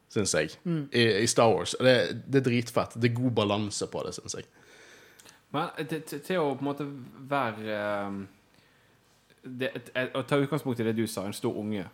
syns 0.09 0.33
jeg, 0.35 0.55
i, 0.65 1.03
i 1.23 1.27
Star 1.29 1.51
Wars. 1.53 1.75
Det, 1.79 1.95
det 2.25 2.41
er 2.41 2.47
dritfett. 2.47 2.97
Det 2.97 3.11
er 3.11 3.17
god 3.17 3.35
balanse 3.43 3.87
på 3.91 4.03
det, 4.05 4.15
syns 4.17 4.39
jeg. 4.39 4.49
Men 5.53 5.71
til, 5.79 6.01
til, 6.05 6.21
til 6.25 6.41
å 6.41 6.51
på 6.53 6.61
en 6.61 6.67
måte 6.67 6.85
være 7.29 7.77
det, 9.41 9.71
Å 10.13 10.21
ta 10.29 10.37
utgangspunkt 10.37 10.81
i 10.81 10.85
det 10.85 10.93
du 10.97 11.05
sa, 11.09 11.25
en 11.25 11.33
stor 11.33 11.57
unge. 11.57 11.87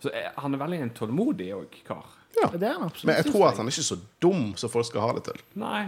Så 0.00 0.12
er, 0.12 0.30
han 0.36 0.54
er 0.54 0.60
veldig 0.60 0.80
en 0.84 0.94
tålmodig 0.96 1.50
òg, 1.56 1.76
kar. 1.86 2.08
Det 2.36 2.60
er 2.60 2.74
han 2.76 2.84
absolutt. 2.84 3.08
Men 3.08 3.20
jeg 3.20 3.30
tror 3.32 3.46
at 3.48 3.60
han 3.60 3.68
er 3.68 3.72
ikke 3.72 3.86
så 3.86 3.98
dum 4.20 4.48
som 4.60 4.72
folk 4.72 4.88
skal 4.88 5.06
ha 5.06 5.12
det 5.16 5.24
til. 5.30 5.44
Nei. 5.60 5.84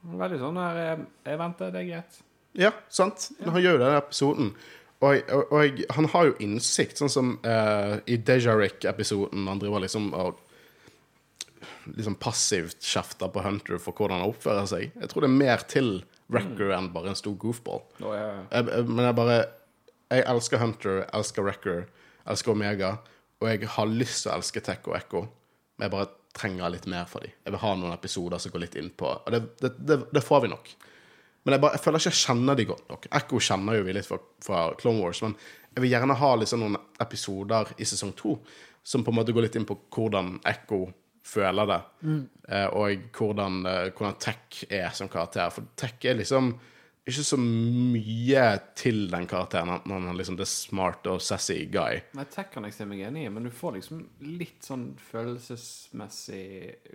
Han 0.00 0.16
er 0.16 0.20
veldig 0.22 0.36
sånn 0.40 0.58
her 0.62 0.78
eh, 0.80 1.00
Jeg 1.26 1.40
venter, 1.40 1.72
det 1.74 1.80
er 1.80 1.88
greit. 1.88 2.20
Ja, 2.58 2.70
sant? 2.90 3.30
Men 3.38 3.52
han 3.54 3.64
gjør 3.64 3.74
jo 3.76 3.80
denne 3.82 3.96
den 3.96 4.04
episoden. 4.04 4.52
Og, 5.00 5.32
og, 5.32 5.52
og 5.56 5.82
han 5.96 6.08
har 6.12 6.28
jo 6.28 6.38
innsikt, 6.44 7.00
sånn 7.00 7.12
som 7.12 7.34
uh, 7.44 7.98
i 8.10 8.18
Dejarik-episoden. 8.20 9.46
Han 9.48 9.60
driver 9.62 9.84
liksom 9.84 10.10
og 10.16 10.40
liksom 11.88 12.16
passivt 12.20 12.84
kjefter 12.84 13.30
på 13.32 13.42
Hunter 13.44 13.80
for 13.82 13.96
hvordan 13.96 14.20
han 14.20 14.32
oppfører 14.32 14.68
seg. 14.70 14.90
Jeg 14.94 15.10
tror 15.12 15.24
det 15.24 15.30
er 15.30 15.40
mer 15.40 15.64
til 15.70 15.90
Wrecker 16.30 16.74
enn 16.76 16.90
bare 16.94 17.12
en 17.12 17.18
stor 17.18 17.34
goofball. 17.40 17.82
Oh, 18.02 18.14
jeg, 18.14 18.44
Jeg, 18.50 18.68
jeg, 18.70 18.86
men 18.90 19.04
jeg 19.08 19.18
bare 19.18 19.38
Jeg 20.10 20.26
elsker 20.26 20.58
Hunter, 20.58 20.96
jeg 21.04 21.10
elsker 21.14 21.46
Wrecker, 21.46 21.84
elsker 22.26 22.54
Omega. 22.54 22.96
Og 23.40 23.48
jeg 23.48 23.68
har 23.72 23.88
lyst 23.88 24.24
til 24.24 24.32
å 24.32 24.36
elske 24.36 24.60
Tech 24.64 24.84
og 24.90 24.96
Echo, 24.98 25.22
men 25.78 25.86
jeg 25.86 25.94
bare 25.94 26.10
trenger 26.36 26.72
litt 26.74 26.86
mer 26.90 27.06
for 27.10 27.24
dem. 27.24 27.32
Jeg 27.44 27.54
vil 27.54 27.62
ha 27.62 27.70
noen 27.78 27.94
episoder 27.94 28.42
som 28.42 28.52
går 28.52 28.64
litt 28.66 28.76
inn 28.78 28.90
på 28.94 29.08
Og 29.08 29.30
det, 29.34 29.40
det, 29.62 29.70
det, 29.78 29.96
det 30.12 30.22
får 30.22 30.44
vi 30.44 30.50
nok. 30.52 30.68
Men 31.42 31.56
jeg, 31.56 31.62
bare, 31.62 31.78
jeg 31.78 31.84
føler 31.86 32.02
ikke 32.02 32.12
jeg 32.12 32.20
kjenner 32.20 32.58
de 32.58 32.66
godt 32.68 32.90
nok. 32.92 33.06
Echo 33.16 33.40
kjenner 33.40 33.78
jo 33.78 33.86
vi 33.86 33.94
litt 33.96 34.08
fra, 34.08 34.18
fra 34.44 34.64
Clone 34.80 35.00
Wars, 35.00 35.22
men 35.24 35.38
jeg 35.70 35.84
vil 35.84 35.94
gjerne 35.94 36.18
ha 36.20 36.30
liksom 36.36 36.64
noen 36.64 36.76
episoder 37.00 37.72
i 37.78 37.86
sesong 37.88 38.12
to 38.18 38.34
som 38.82 39.04
på 39.06 39.12
en 39.12 39.18
måte 39.20 39.32
går 39.32 39.46
litt 39.46 39.56
inn 39.56 39.68
på 39.68 39.76
hvordan 39.94 40.34
Echo 40.48 40.84
føler 41.30 41.66
det, 41.70 41.80
mm. 42.02 42.20
og 42.74 43.06
hvordan, 43.16 43.60
eh, 43.70 43.90
hvordan 43.94 44.18
Tech 44.18 44.64
er 44.70 44.90
som 44.96 45.08
karakter. 45.08 45.50
For 45.54 45.62
Tech 45.76 46.04
er 46.10 46.18
liksom 46.18 46.52
ikke 47.10 47.24
så 47.26 47.38
mye 47.40 48.42
til 48.78 49.06
den 49.10 49.24
karakteren. 49.26 49.68
Han 49.72 49.80
han 49.90 50.08
er 50.12 50.18
liksom 50.18 50.36
the 50.38 50.46
smart 50.46 51.06
og 51.10 51.20
sassy 51.24 51.64
guy. 51.72 52.00
Nei, 52.14 52.24
tech 52.30 52.50
kan 52.52 52.66
jeg 52.68 52.74
se 52.76 52.84
meg 52.86 53.00
enig 53.08 53.24
i, 53.26 53.30
men 53.32 53.48
du 53.48 53.50
får 53.50 53.78
liksom 53.78 54.02
litt 54.38 54.62
sånn 54.68 54.92
følelsesmessig 55.10 56.44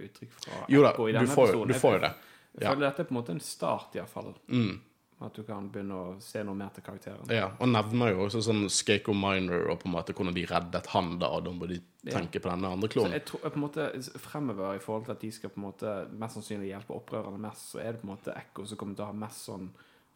uttrykk 0.05 0.31
fra 0.39 0.61
Echo 0.69 1.07
i 1.09 1.13
denne 1.15 1.25
jo- 1.27 1.33
episoden. 1.33 1.67
du 1.67 1.73
får 1.79 1.93
jo 1.93 1.99
det. 1.99 2.13
Jeg 2.55 2.63
Ja. 2.63 2.69
føler 2.71 2.87
dette 2.89 2.99
er 3.01 3.03
på 3.05 3.11
en 3.11 3.21
måte 3.23 3.29
en 3.31 3.39
start, 3.39 3.95
iallfall. 3.95 4.33
Mm. 4.47 4.81
At 5.23 5.31
du 5.37 5.45
kan 5.47 5.69
begynne 5.71 5.95
å 5.95 6.07
se 6.19 6.41
noe 6.43 6.57
mer 6.59 6.73
til 6.75 6.83
karakteren. 6.83 7.29
Ja, 7.31 7.45
og 7.63 7.69
nevner 7.71 8.09
jo 8.11 8.25
også 8.25 8.41
sånn 8.43 8.65
Skako 8.67 9.13
Minor 9.15 9.69
og 9.71 9.79
på 9.79 9.87
en 9.87 9.93
måte 9.93 10.11
hvordan 10.11 10.35
de 10.35 10.43
reddet 10.49 10.89
han 10.91 11.13
da, 11.21 11.29
og 11.37 11.45
da 11.45 11.53
må 11.55 11.69
de 11.71 11.77
tenke 12.03 12.41
på 12.43 12.49
denne 12.51 12.67
andre 12.75 12.89
Så 12.89 12.93
klonen. 12.97 13.15
jeg 13.15 13.23
tror 13.29 13.45
på 13.45 13.55
en 13.55 13.63
måte 13.63 13.85
fremover 14.19 14.75
i 14.75 14.83
forhold 14.83 15.05
til 15.07 15.15
at 15.15 15.23
de 15.23 15.31
skal 15.31 15.53
på 15.53 15.61
en 15.61 15.67
måte 15.69 15.93
mest 16.19 16.35
sannsynlig 16.35 16.73
hjelpe 16.73 16.97
opprørerne 16.97 17.39
mest, 17.47 17.71
så 17.71 17.79
er 17.79 17.95
det 17.95 18.01
på 18.03 18.09
en 18.09 18.11
måte 18.11 18.35
Ekko 18.35 18.67
som 18.67 18.77
kommer 18.81 18.99
til 18.99 19.07
å 19.07 19.11
ha 19.13 19.17
mest 19.23 19.47
sånn 19.47 19.69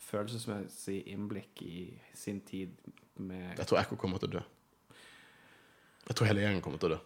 følelsesmessig 0.09 0.99
innblikk 1.15 1.63
i 1.63 1.79
sin 2.15 2.41
tid 2.47 2.75
med 3.15 3.55
Jeg 3.57 3.67
tror 3.71 3.79
Ekko 3.85 3.95
kommer 3.99 4.19
til 4.19 4.33
å 4.33 4.37
dø. 4.39 4.43
Jeg 6.09 6.15
tror 6.17 6.27
hele 6.27 6.43
gjengen 6.43 6.61
kommer 6.65 6.81
til 6.81 6.91
å 6.91 6.97
dø. 6.97 7.01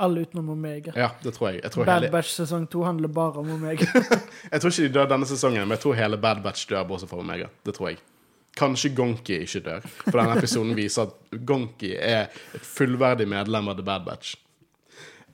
Alle 0.00 0.24
utenom 0.24 0.48
Omega. 0.54 0.92
Ja, 0.96 1.10
det 1.22 1.34
tror 1.36 1.50
jeg. 1.50 1.60
Jeg 1.60 1.74
tror, 1.74 1.84
Bad 1.84 1.98
hele, 2.00 2.12
Batch 2.14 2.32
sesong 2.32 2.64
to 2.72 2.84
handler 2.86 3.12
bare 3.12 3.42
om 3.42 3.50
Omega. 3.52 3.84
jeg 4.52 4.62
tror 4.62 4.72
ikke 4.72 4.86
de 4.86 4.94
dør 4.94 5.10
denne 5.10 5.28
sesongen, 5.28 5.66
men 5.66 5.76
jeg 5.76 5.84
tror 5.84 5.98
hele 5.98 6.18
Bad 6.20 6.40
Batch 6.44 6.68
dør 6.70 6.86
bortsett 6.88 7.12
fra 7.12 7.20
Omega. 7.20 7.50
Det 7.66 7.74
tror 7.76 7.90
jeg. 7.90 8.00
Kanskje 8.56 8.94
Gonki 8.96 9.42
ikke 9.44 9.60
dør, 9.66 9.84
for 10.06 10.16
denne 10.18 10.38
episoden 10.40 10.72
viser 10.74 11.10
at 11.10 11.42
Gonki 11.46 11.92
er 11.94 12.32
et 12.56 12.64
fullverdig 12.64 13.28
medlem 13.30 13.68
av 13.70 13.76
The 13.78 13.84
Bad 13.86 14.08
Batch. 14.08 14.38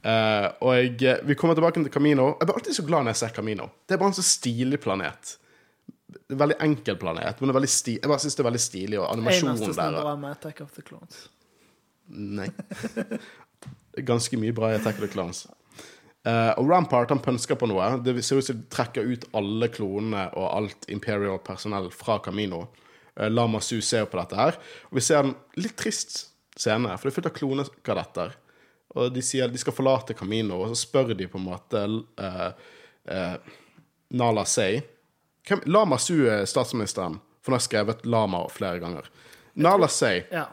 Uh, 0.07 0.51
og 0.63 1.01
jeg, 1.03 1.23
vi 1.27 1.35
kommer 1.39 1.57
tilbake 1.59 1.81
til 1.81 1.91
Camino. 1.91 2.33
Jeg 2.37 2.47
blir 2.47 2.59
alltid 2.61 2.77
så 2.77 2.85
glad 2.87 3.07
når 3.07 3.15
jeg 3.15 3.23
ser 3.23 3.33
Camino. 3.39 3.71
Det 3.87 3.97
er 3.97 4.03
bare 4.03 4.13
en 4.13 4.19
så 4.19 4.27
stilig 4.27 4.79
planet. 4.83 5.33
En 6.31 6.43
veldig 6.43 6.59
enkel 6.63 6.99
planet, 7.01 7.41
men 7.41 7.55
veldig 7.55 7.71
sti 7.71 7.97
jeg 7.97 8.11
bare 8.11 8.23
syns 8.23 8.37
det 8.39 8.45
er 8.45 8.51
veldig 8.51 8.63
stilig, 8.63 9.01
og 9.01 9.07
Eneste 9.07 9.17
animasjonen 9.17 9.63
som 9.63 9.73
er 9.73 9.97
der 9.97 10.07
bra 10.07 10.15
med 10.21 10.37
Attack 10.37 10.63
of 10.63 10.75
the 10.77 10.85
Clones. 10.87 11.25
Nei. 12.07 12.47
Ganske 13.97 14.39
mye 14.41 14.55
bra 14.57 14.73
i 14.73 14.77
Attack 14.77 14.99
of 14.99 15.07
the 15.07 15.13
Clowns. 15.13 15.47
Uh, 16.27 16.51
og 16.59 16.71
Rampart 16.71 17.13
han 17.15 17.23
pønsker 17.23 17.59
på 17.59 17.69
noe. 17.71 17.85
Det 18.03 18.17
ser 18.27 18.41
ut 18.41 18.49
som 18.49 18.57
de 18.59 18.67
trekker 18.73 19.07
ut 19.07 19.29
alle 19.39 19.69
klonene 19.71 20.25
og 20.35 20.49
alt 20.49 20.89
Imperial 20.91 21.39
personell 21.47 21.87
fra 21.95 22.19
Camino. 22.25 22.65
Uh, 23.15 23.29
Lama 23.31 23.61
Su 23.63 23.79
ser 23.81 24.09
på 24.11 24.19
dette 24.19 24.39
her. 24.39 24.59
Og 24.91 24.99
vi 24.99 25.05
ser 25.07 25.23
en 25.23 25.37
litt 25.61 25.77
trist 25.79 26.25
scene, 26.57 26.91
for 26.97 27.07
det 27.07 27.13
er 27.13 27.17
fullt 27.21 27.31
av 27.31 27.37
klonekadetter. 27.37 28.35
Og 28.97 29.13
de 29.15 29.23
sier 29.23 29.53
de 29.53 29.61
skal 29.61 29.77
forlate 29.77 30.17
Camino, 30.19 30.59
og 30.65 30.73
så 30.73 30.81
spør 30.81 31.15
de 31.15 31.29
på 31.31 31.39
en 31.39 31.47
måte 31.47 31.85
uh, 31.87 32.51
uh, 33.13 33.57
Nala 34.17 34.45
Say 34.49 34.81
Hvem, 35.47 35.63
Lama 35.71 35.99
Su 36.03 36.25
er 36.27 36.43
statsministeren, 36.49 37.21
for 37.39 37.53
hun 37.53 37.61
har 37.61 37.63
skrevet 37.63 38.07
Lama 38.07 38.41
flere 38.51 38.81
ganger. 38.83 39.07
Nala 39.55 39.87
Say 39.89 40.25
Ja. 40.33 40.49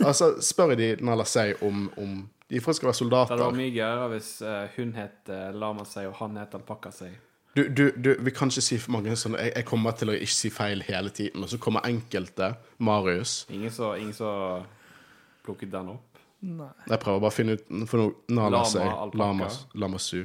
Altså, 0.00 0.38
spør 0.42 0.72
de 0.78 0.94
Nala 1.04 1.26
Say 1.28 1.52
om, 1.60 1.90
om 2.00 2.22
de 2.50 2.60
folk 2.64 2.76
skal 2.76 2.88
være 2.88 3.08
Det 3.08 3.18
hadde 3.18 3.44
vært 3.44 3.58
mye 3.58 3.72
gøyere 3.74 4.04
hvis 4.14 4.28
eh, 4.40 4.76
hun 4.78 4.92
het 4.96 5.32
uh, 5.32 5.48
Lama 5.52 5.84
seg 5.88 6.08
og 6.08 6.14
han 6.22 6.38
het 6.40 6.54
Alpakka 6.56 6.92
seg. 6.94 7.16
Du, 7.56 7.64
du, 7.68 7.90
du, 7.96 8.14
vi 8.22 8.32
kan 8.32 8.52
ikke 8.52 8.62
si 8.62 8.78
for 8.78 8.94
mange 8.94 9.16
sånne 9.18 9.40
jeg, 9.42 9.52
jeg 9.56 9.66
kommer 9.66 9.96
til 9.98 10.12
å 10.12 10.16
ikke 10.16 10.36
si 10.36 10.50
feil 10.52 10.84
hele 10.86 11.10
tiden, 11.10 11.42
og 11.42 11.50
så 11.50 11.58
kommer 11.60 11.84
enkelte 11.88 12.52
Marius. 12.78 13.42
Ingen 13.52 13.72
som 13.74 13.96
ingen 13.98 14.14
plukket 15.44 15.72
den 15.72 15.94
opp. 15.96 16.20
Nei. 16.44 16.70
Jeg 16.86 17.00
prøver 17.02 17.22
bare 17.24 17.32
å 17.32 17.34
finne 17.34 17.56
ut 17.58 17.64
for 17.90 18.00
noe 18.00 18.12
Nala 18.30 18.60
Lama, 18.60 18.68
Sey. 18.70 18.92
Lama, 19.18 19.48
lama 19.74 20.02
Su. 20.02 20.20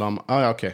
Lama 0.00 0.24
Ah, 0.26 0.46
ja, 0.46 0.54
OK. 0.54 0.64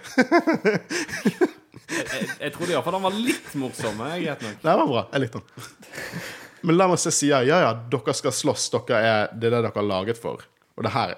Jeg, 1.93 2.05
jeg, 2.09 2.29
jeg 2.41 2.53
trodde 2.55 2.73
iallfall 2.73 2.95
den 2.97 3.03
var 3.05 3.17
litt 3.17 3.51
morsom. 3.61 3.99
jeg 4.15 4.23
Greit 4.25 4.47
nok. 4.47 4.63
Det 4.63 4.77
var 4.79 4.87
bra. 4.89 5.03
Jeg 5.13 5.25
likte 5.27 5.43
den. 5.43 6.39
Men 6.63 6.79
la 6.79 6.87
meg 6.91 7.01
se 7.03 7.11
sier 7.15 7.47
ja, 7.49 7.59
ja, 7.65 7.73
dere 7.91 8.15
skal 8.15 8.35
slåss. 8.35 8.69
Dere 8.75 9.01
er, 9.03 9.35
det 9.35 9.51
er 9.51 9.57
det 9.57 9.63
dere 9.67 9.75
har 9.75 9.89
laget 9.89 10.21
for. 10.21 10.45
Og 10.77 10.87
det 10.87 10.95
her 10.95 11.17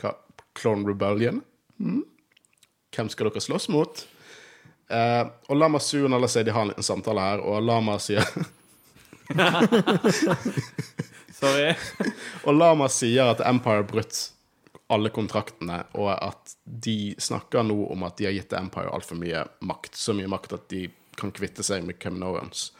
Hva? 0.00 0.16
Clone 0.56 0.88
Rebellion? 0.88 1.42
Mm. 1.78 2.02
Hvem 2.96 3.08
skal 3.12 3.30
dere 3.30 3.44
slåss 3.44 3.68
mot? 3.72 4.06
Eh, 4.88 5.24
og 5.50 5.56
Lama 5.58 5.80
Su 5.82 6.04
og 6.04 6.10
Nala 6.12 6.28
de 6.30 6.50
har 6.50 6.62
en 6.62 6.68
liten 6.70 6.86
samtale 6.86 7.20
her, 7.20 7.42
og 7.42 7.62
Lama 7.62 7.98
sier 7.98 8.22
Sorry. 11.36 11.74
Og 12.46 12.54
Lama 12.54 12.86
sier 12.88 13.32
at 13.34 13.42
Empire 13.44 13.82
har 13.82 13.88
brutt 13.90 14.20
alle 14.88 15.10
kontraktene, 15.10 15.82
og 15.98 16.12
at 16.14 16.54
de 16.64 17.14
snakker 17.20 17.66
nå 17.66 17.74
om 17.92 18.06
at 18.06 18.16
de 18.16 18.28
har 18.28 18.36
gitt 18.36 18.54
Empire 18.56 18.92
altfor 18.94 19.18
mye 19.18 19.42
makt. 19.66 19.98
Så 19.98 20.14
mye 20.16 20.30
makt 20.30 20.54
at 20.56 20.68
de 20.70 20.86
kan 21.18 21.34
kvitte 21.34 21.66
seg 21.66 21.84
med 21.84 21.98
Caminoans. 22.00 22.70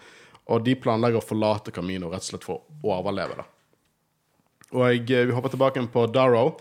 Og 0.47 0.63
de 0.67 0.77
planlegger 0.79 1.19
å 1.19 1.27
forlate 1.27 1.75
Camino 1.75 2.11
rett 2.13 2.23
og 2.23 2.31
slett 2.31 2.47
for 2.47 2.63
å 2.63 2.99
overleve, 3.01 3.39
da. 3.41 3.47
Og 4.75 4.83
jeg, 4.91 5.27
vi 5.29 5.35
hopper 5.35 5.53
tilbake 5.55 5.83
på 5.93 6.05
Darrow. 6.11 6.57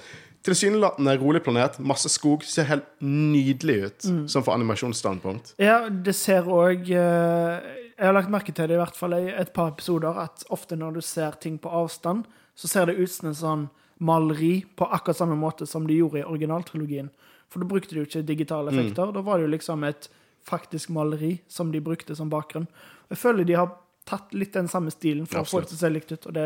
Tilsynelatende 0.45 1.16
rolig 1.18 1.41
planet, 1.45 1.80
masse 1.82 2.10
skog. 2.14 2.44
Ser 2.45 2.68
helt 2.70 2.86
nydelig 3.02 3.78
ut, 3.82 4.07
sånn 4.30 4.45
for 4.45 4.53
animasjonsstandpunkt. 4.53 5.56
Ja, 5.62 5.88
det 5.90 6.14
ser 6.18 6.45
òg 6.45 6.86
Jeg 6.91 8.03
har 8.03 8.14
lagt 8.14 8.30
merke 8.30 8.53
til 8.53 8.70
det 8.70 8.76
i 8.78 8.82
hvert 8.82 8.98
fall 8.98 9.16
i 9.18 9.32
et 9.34 9.53
par 9.56 9.72
episoder, 9.74 10.18
at 10.26 10.45
ofte 10.53 10.78
når 10.78 10.99
du 10.99 11.02
ser 11.06 11.38
ting 11.41 11.57
på 11.62 11.72
avstand, 11.72 12.28
så 12.56 12.70
ser 12.70 12.90
det 12.90 12.99
ut 12.99 13.12
som 13.12 13.32
en 13.32 13.40
sånn 13.40 13.66
maleri 14.03 14.66
på 14.76 14.86
akkurat 14.91 15.18
samme 15.22 15.38
måte 15.40 15.66
som 15.66 15.88
de 15.88 15.98
gjorde 15.98 16.22
i 16.22 16.28
originaltrilogien. 16.28 17.10
For 17.49 17.64
da 17.64 17.70
brukte 17.70 17.95
de 17.95 18.03
jo 18.03 18.07
ikke 18.10 18.26
digitale 18.28 18.74
effekter. 18.74 19.14
Da 19.16 19.24
var 19.24 19.40
det 19.40 19.48
jo 19.48 19.53
liksom 19.53 19.86
et 19.88 20.10
faktisk 20.45 20.91
maleri 20.94 21.40
som 21.48 21.72
de 21.72 21.82
brukte 21.82 22.16
som 22.18 22.30
bakgrunn. 22.30 22.68
Jeg 23.10 23.18
føler 23.22 23.48
de 23.48 23.57
har 23.60 23.73
tatt 24.06 24.34
litt 24.38 24.53
den 24.53 24.68
samme 24.69 24.91
stilen 24.94 25.26
for 25.26 25.41
å 25.41 25.48
få 25.49 25.64
det 25.64 25.72
til 25.72 25.77
å 25.80 25.82
se 25.82 25.90
likt 25.90 26.11
ut, 26.14 26.27
og 26.30 26.34
det 26.38 26.45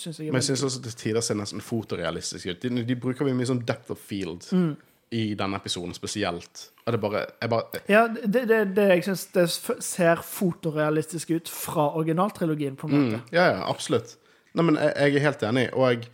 synes 0.00 0.18
jeg 0.18 0.26
er 0.26 0.34
Men 0.34 0.42
jeg 0.42 0.48
syns 0.48 0.64
også 0.66 0.82
til 0.82 0.96
tider 0.98 1.22
ser 1.22 1.38
nesten 1.38 1.62
fotorealistisk 1.62 2.48
ut. 2.50 2.60
De, 2.64 2.82
de 2.88 2.96
bruker 2.98 3.28
mye 3.30 3.46
sånn 3.46 3.62
depth 3.68 3.94
of 3.94 4.00
field 4.02 4.48
i 5.14 5.22
denne 5.38 5.60
episoden 5.60 5.94
spesielt. 5.94 6.64
Og 6.84 6.96
det 6.96 7.00
bare, 7.02 7.20
bare 7.46 7.82
Ja, 7.90 8.08
det, 8.10 8.42
det, 8.50 8.58
det 8.74 8.88
jeg 8.90 9.04
syns 9.06 9.22
det 9.36 9.46
ser 9.86 10.22
fotorealistisk 10.26 11.30
ut 11.30 11.48
fra 11.52 11.92
originaltrilogien, 11.94 12.74
på 12.76 12.88
en 12.90 12.96
måte. 12.96 13.20
mm, 13.22 13.30
Ja, 13.36 13.46
ja, 13.54 13.60
absolutt. 13.70 14.16
Nei, 14.56 14.64
men 14.66 14.80
jeg, 14.80 14.92
jeg 14.96 15.20
er 15.20 15.26
helt 15.28 15.46
enig, 15.46 15.66
og 15.76 15.86
jeg, 15.92 16.10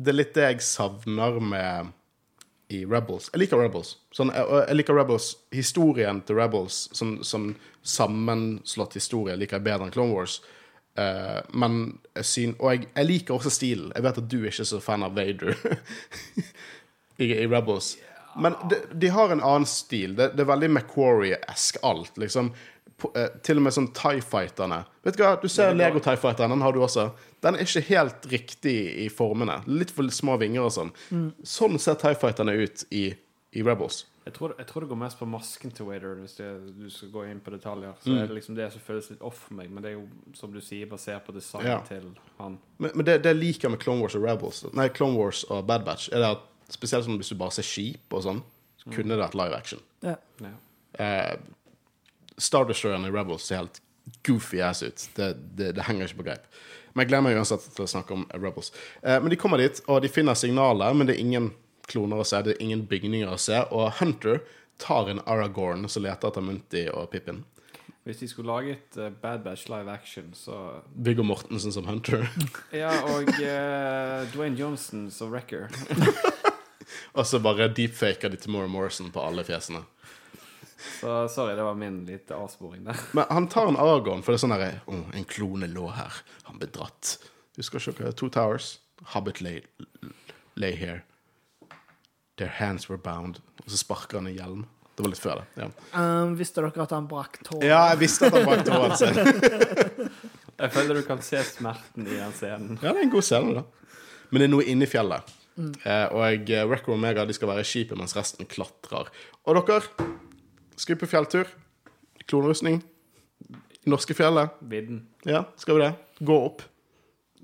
det 0.00 0.12
er 0.14 0.16
litt 0.16 0.34
det 0.36 0.48
jeg 0.48 0.64
savner 0.64 1.36
med 1.44 1.92
i 2.68 2.82
Rebels. 2.84 3.30
Jeg 3.32 3.44
liker 3.44 3.60
Rebels. 3.62 3.94
Sånn, 4.14 4.32
jeg, 4.34 4.46
jeg 4.68 4.78
liker 4.80 4.98
Rebels. 4.98 5.30
Historien 5.54 6.20
til 6.26 6.38
Rebels 6.40 6.86
som, 6.96 7.16
som 7.26 7.52
sammenslått 7.86 8.96
historie 8.98 9.36
liker 9.38 9.60
jeg 9.60 9.66
bedre 9.68 9.86
enn 9.86 9.94
Clone 9.94 10.16
Wars. 10.16 10.40
Uh, 10.96 11.44
men 11.52 11.98
jeg 12.16 12.24
syn, 12.24 12.54
Og 12.56 12.72
jeg, 12.72 12.88
jeg 12.96 13.10
liker 13.10 13.36
også 13.36 13.52
stilen. 13.52 13.92
Jeg 13.94 14.06
vet 14.06 14.20
at 14.22 14.30
du 14.32 14.38
er 14.40 14.50
ikke 14.50 14.68
så 14.72 14.80
fan 14.82 15.06
av 15.06 15.14
Vader 15.18 15.52
i, 17.22 17.28
i 17.28 17.46
Rebels. 17.46 17.94
Men 18.36 18.56
de, 18.70 18.80
de 18.92 19.12
har 19.12 19.32
en 19.32 19.44
annen 19.44 19.68
stil. 19.68 20.16
Det, 20.16 20.32
det 20.36 20.44
er 20.44 20.50
veldig 20.50 20.72
Macquarie-esk 20.76 21.78
alt. 21.86 22.16
liksom 22.20 22.50
eh, 22.50 22.64
Til 23.44 23.58
og 23.60 23.62
med 23.66 23.74
sånn 23.76 23.90
Tie 23.92 24.22
Fighterne. 24.24 24.78
Vet 25.04 25.18
du 25.18 25.22
hva, 25.22 25.34
du 25.42 25.48
ser 25.52 25.74
Lego 25.76 26.00
Tie 26.00 26.16
Fighteren, 26.16 26.54
den 26.54 26.62
har 26.64 26.72
du 26.72 26.80
også. 26.80 27.10
Den 27.44 27.54
er 27.58 27.66
ikke 27.66 27.82
helt 27.90 28.24
riktig 28.32 28.76
i 29.04 29.08
formene. 29.12 29.58
Litt 29.68 29.92
for 29.92 30.08
små 30.08 30.38
vinger 30.40 30.64
og 30.64 30.72
sånn. 30.72 30.92
Sånn 31.44 31.76
ser 31.82 31.98
Tie 32.00 32.16
Fighterne 32.16 32.54
ut 32.56 32.86
i, 32.96 33.10
i 33.52 33.62
Rebels. 33.66 34.06
Jeg 34.26 34.34
tror, 34.34 34.56
jeg 34.58 34.66
tror 34.66 34.82
det 34.82 34.88
går 34.90 34.98
mest 34.98 35.20
på 35.20 35.26
masken 35.30 35.70
til 35.76 35.86
Wader, 35.86 36.16
hvis 36.18 36.32
det, 36.40 36.48
du 36.74 36.88
skal 36.90 37.12
gå 37.14 37.26
inn 37.30 37.38
på 37.44 37.52
detaljer. 37.54 37.92
Så 38.02 38.16
er 38.16 38.24
det 38.26 38.34
liksom 38.40 38.56
det 38.58 38.64
som 38.74 38.82
føles 38.82 39.06
litt 39.12 39.20
off 39.22 39.44
for 39.44 39.54
meg, 39.60 39.68
men 39.70 39.84
det 39.84 39.92
er 39.92 39.94
jo, 40.00 40.06
som 40.34 40.50
du 40.50 40.58
sier, 40.64 40.88
basert 40.90 41.22
på 41.28 41.34
designet 41.36 41.68
Ja. 41.70 41.76
til 41.86 42.08
han. 42.40 42.56
Men, 42.82 42.90
men 42.96 43.06
det, 43.06 43.20
det 43.22 43.30
jeg 43.36 43.38
liker 43.38 43.70
med 43.70 43.78
Clone 43.84 44.02
Wars 44.02 44.16
og 44.18 44.24
Rebels, 44.26 44.64
nei, 44.74 44.88
Clone 44.96 45.14
Wars 45.20 45.44
og 45.46 45.62
Bad 45.68 45.84
Batch, 45.86 46.08
er 46.10 46.24
det 46.24 46.32
at 46.40 46.74
spesielt 46.74 47.06
sånn 47.06 47.20
hvis 47.20 47.30
du 47.30 47.36
bare 47.38 47.54
ser 47.54 47.68
skip 47.68 48.16
og 48.18 48.24
sånn, 48.26 48.40
så 48.82 48.90
kunne 48.96 49.14
det 49.14 49.20
vært 49.22 49.38
live 49.38 49.60
action. 49.60 49.84
Ja. 50.02 50.16
Ja. 50.42 50.50
Eh, 50.98 51.36
Star 52.38 52.68
Destroyeren 52.68 53.06
i 53.08 53.12
Rebels 53.12 53.46
ser 53.48 53.62
helt 53.64 53.80
goofy 54.26 54.60
ass 54.62 54.82
ut. 54.82 55.08
Det, 55.16 55.34
det, 55.58 55.72
det 55.76 55.86
henger 55.88 56.08
ikke 56.08 56.22
på 56.22 56.28
greip. 56.28 56.50
Men 56.94 57.04
jeg 57.04 57.12
glemmer 57.12 57.36
uansett 57.36 57.64
til 57.76 57.84
å 57.84 57.90
snakke 57.90 58.14
om 58.16 58.26
Rebels. 58.34 58.72
Eh, 59.02 59.18
men 59.20 59.32
de 59.32 59.38
kommer 59.40 59.60
dit, 59.60 59.82
og 59.86 60.00
de 60.04 60.12
finner 60.12 60.38
signaler, 60.38 60.94
men 60.96 61.08
det 61.08 61.16
er 61.16 61.24
ingen 61.24 61.50
kloner 61.86 62.22
å 62.22 62.26
se, 62.26 62.40
det 62.42 62.56
er 62.56 62.62
ingen 62.64 62.86
bygninger 62.88 63.30
å 63.30 63.40
se, 63.40 63.60
og 63.70 63.98
Hunter 64.00 64.40
tar 64.82 65.10
en 65.10 65.20
Aragorn 65.26 65.86
som 65.88 66.04
leter 66.04 66.30
etter 66.30 66.44
Munti 66.44 66.86
og 66.92 67.10
Pippin. 67.12 67.44
Hvis 68.06 68.20
de 68.22 68.28
skulle 68.30 68.52
laget 68.52 68.96
uh, 69.00 69.08
Bad 69.10 69.42
Batch 69.42 69.66
live 69.68 69.90
action, 69.90 70.30
så 70.34 70.82
Viggo 70.94 71.24
Mortensen 71.26 71.74
som 71.74 71.88
Hunter. 71.90 72.28
Ja, 72.82 72.92
og 73.02 73.32
uh, 73.34 74.22
Dwayne 74.30 74.54
Johnson 74.58 75.08
som 75.10 75.32
Wrecker. 75.34 75.66
og 77.18 77.26
så 77.26 77.40
bare 77.42 77.66
deepfaker 77.74 78.30
de 78.30 78.38
Tamora 78.38 78.70
Morrison 78.70 79.10
på 79.10 79.24
alle 79.24 79.42
fjesene. 79.46 79.82
Så 81.00 81.14
sorry, 81.32 81.54
det 81.58 81.64
var 81.66 81.74
min 81.78 82.02
lite 82.08 82.36
avsporing 82.36 82.84
der. 82.86 83.00
Men 83.16 83.24
han 83.30 83.48
tar 83.52 83.68
en 83.70 83.76
Aragorn, 83.80 84.22
for 84.24 84.32
det 84.32 84.38
er 84.40 84.44
sånn 84.44 84.54
derre 84.56 84.70
oh, 84.90 85.02
En 85.16 85.26
klone 85.28 85.68
lå 85.70 85.88
her. 85.96 86.22
Han 86.48 86.60
ble 86.60 86.68
dratt. 86.72 87.16
Husker 87.58 87.80
ikke 87.92 88.06
hva 88.06 88.14
Two 88.16 88.30
Towers. 88.32 88.76
Hobbit 89.12 89.42
lay, 89.44 89.60
lay 90.56 90.72
here. 90.76 91.02
Their 92.40 92.52
hands 92.60 92.88
were 92.88 93.00
bound. 93.00 93.40
Og 93.64 93.70
så 93.72 93.80
sparker 93.80 94.20
han 94.20 94.28
i 94.30 94.36
hjelm. 94.36 94.64
Det 94.96 95.04
var 95.04 95.12
litt 95.12 95.20
før 95.20 95.42
det. 95.42 95.46
Ja, 95.60 95.68
Um, 95.96 96.34
visste 96.38 96.62
dere 96.64 96.84
at 96.86 96.92
han 96.96 97.06
brakk 97.08 97.38
tåa? 97.44 97.60
ja 97.64 97.82
jeg 97.92 97.98
visste 98.00 98.30
at 98.30 98.36
han 98.38 98.46
brakk 98.48 98.62
tråden 98.64 98.96
sin. 98.96 100.12
Jeg 100.56 100.72
føler 100.72 100.96
du 100.96 101.02
kan 101.04 101.18
se 101.20 101.36
smerten 101.44 102.06
i 102.08 102.14
den 102.16 102.30
scenen. 102.32 102.78
Ja, 102.80 102.94
det 102.94 103.02
er 103.02 103.04
en 103.04 103.10
god 103.12 103.26
scene, 103.26 103.58
da. 103.58 103.90
Men 104.30 104.40
det 104.40 104.46
er 104.46 104.52
noe 104.54 104.64
inni 104.72 104.86
fjellet. 104.88 105.34
Eh, 105.60 106.06
og 106.16 106.48
eh, 106.52 106.62
Wrecker 106.68 106.94
Omega 106.94 107.26
de 107.28 107.36
skal 107.36 107.50
være 107.50 107.64
i 107.64 107.68
skipet 107.68 107.96
mens 108.00 108.16
resten 108.16 108.48
klatrer. 108.48 109.10
Og 109.44 109.58
dere 109.58 110.06
skal 110.76 110.94
vi 110.96 111.00
på 111.04 111.08
fjelltur. 111.10 111.48
Klonerustning. 112.26 112.80
Norske 113.86 114.14
fjellet. 114.18 114.56
Vidden. 114.66 115.04
Ja, 115.28 115.44
skal 115.56 115.76
vi 115.78 115.84
det? 115.84 115.92
Gå 116.26 116.36
opp. 116.48 116.62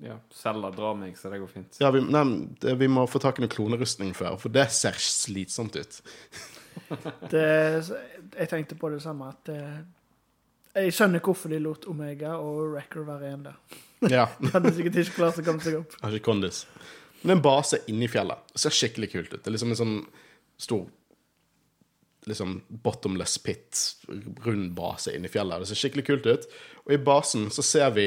Ja, 0.03 0.17
Selda 0.35 0.71
drar 0.75 0.97
meg, 0.99 1.15
så 1.21 1.31
det 1.31 1.39
går 1.39 1.51
fint. 1.53 1.77
Ja, 1.79 1.91
vi, 1.95 2.01
nei, 2.03 2.23
det- 2.61 2.75
vi 2.81 2.89
må 2.91 3.05
få 3.07 3.21
tak 3.23 3.39
i 3.39 3.45
noe 3.45 3.53
klonerustning 3.53 4.11
før, 4.19 4.35
for 4.41 4.49
det 4.51 4.65
ser 4.75 4.97
slitsomt 4.99 5.77
ut. 5.79 6.01
Det, 7.31 7.43
jeg 8.39 8.49
tenkte 8.49 8.75
på 8.81 8.89
det 8.89 9.03
samme, 9.05 9.27
at 9.29 9.49
eh, 9.53 9.83
Jeg 10.87 10.95
skjønner 10.97 11.21
hvorfor 11.21 11.53
de 11.53 11.59
lot 11.61 11.85
Omega 11.87 12.31
og 12.41 12.73
Wrecker 12.73 13.05
være 13.05 13.29
igjen 13.29 13.43
der. 13.45 13.59
Ja, 14.17 14.25
De 14.41 14.49
hadde 14.55 14.73
sikkert 14.75 14.97
ikke 15.03 15.19
klart 15.19 15.39
å 15.39 15.45
komme 15.47 15.61
seg 15.63 15.77
opp. 15.83 15.93
har 16.01 16.17
ikke 16.17 16.31
kondis. 16.31 16.63
Men 17.23 17.37
en 17.37 17.43
base 17.45 17.83
inni 17.93 18.09
fjellet. 18.11 18.41
Det 18.57 18.63
ser 18.65 18.75
skikkelig 18.75 19.11
kult 19.13 19.35
ut. 19.35 19.43
Det 19.45 19.47
er 19.53 19.55
liksom 19.55 19.75
en 19.77 19.81
sånn 19.83 19.99
stor 20.59 20.87
liksom 22.27 22.63
bottomless 22.69 23.39
pit, 23.39 23.79
rund 24.45 24.73
base 24.77 25.15
inni 25.17 25.31
fjellet. 25.31 25.63
Det 25.63 25.73
ser 25.73 25.81
skikkelig 25.81 26.07
kult 26.07 26.29
ut. 26.29 26.47
Og 26.87 26.95
i 26.95 27.01
basen 27.03 27.49
så 27.51 27.65
ser 27.67 27.91
vi 27.97 28.07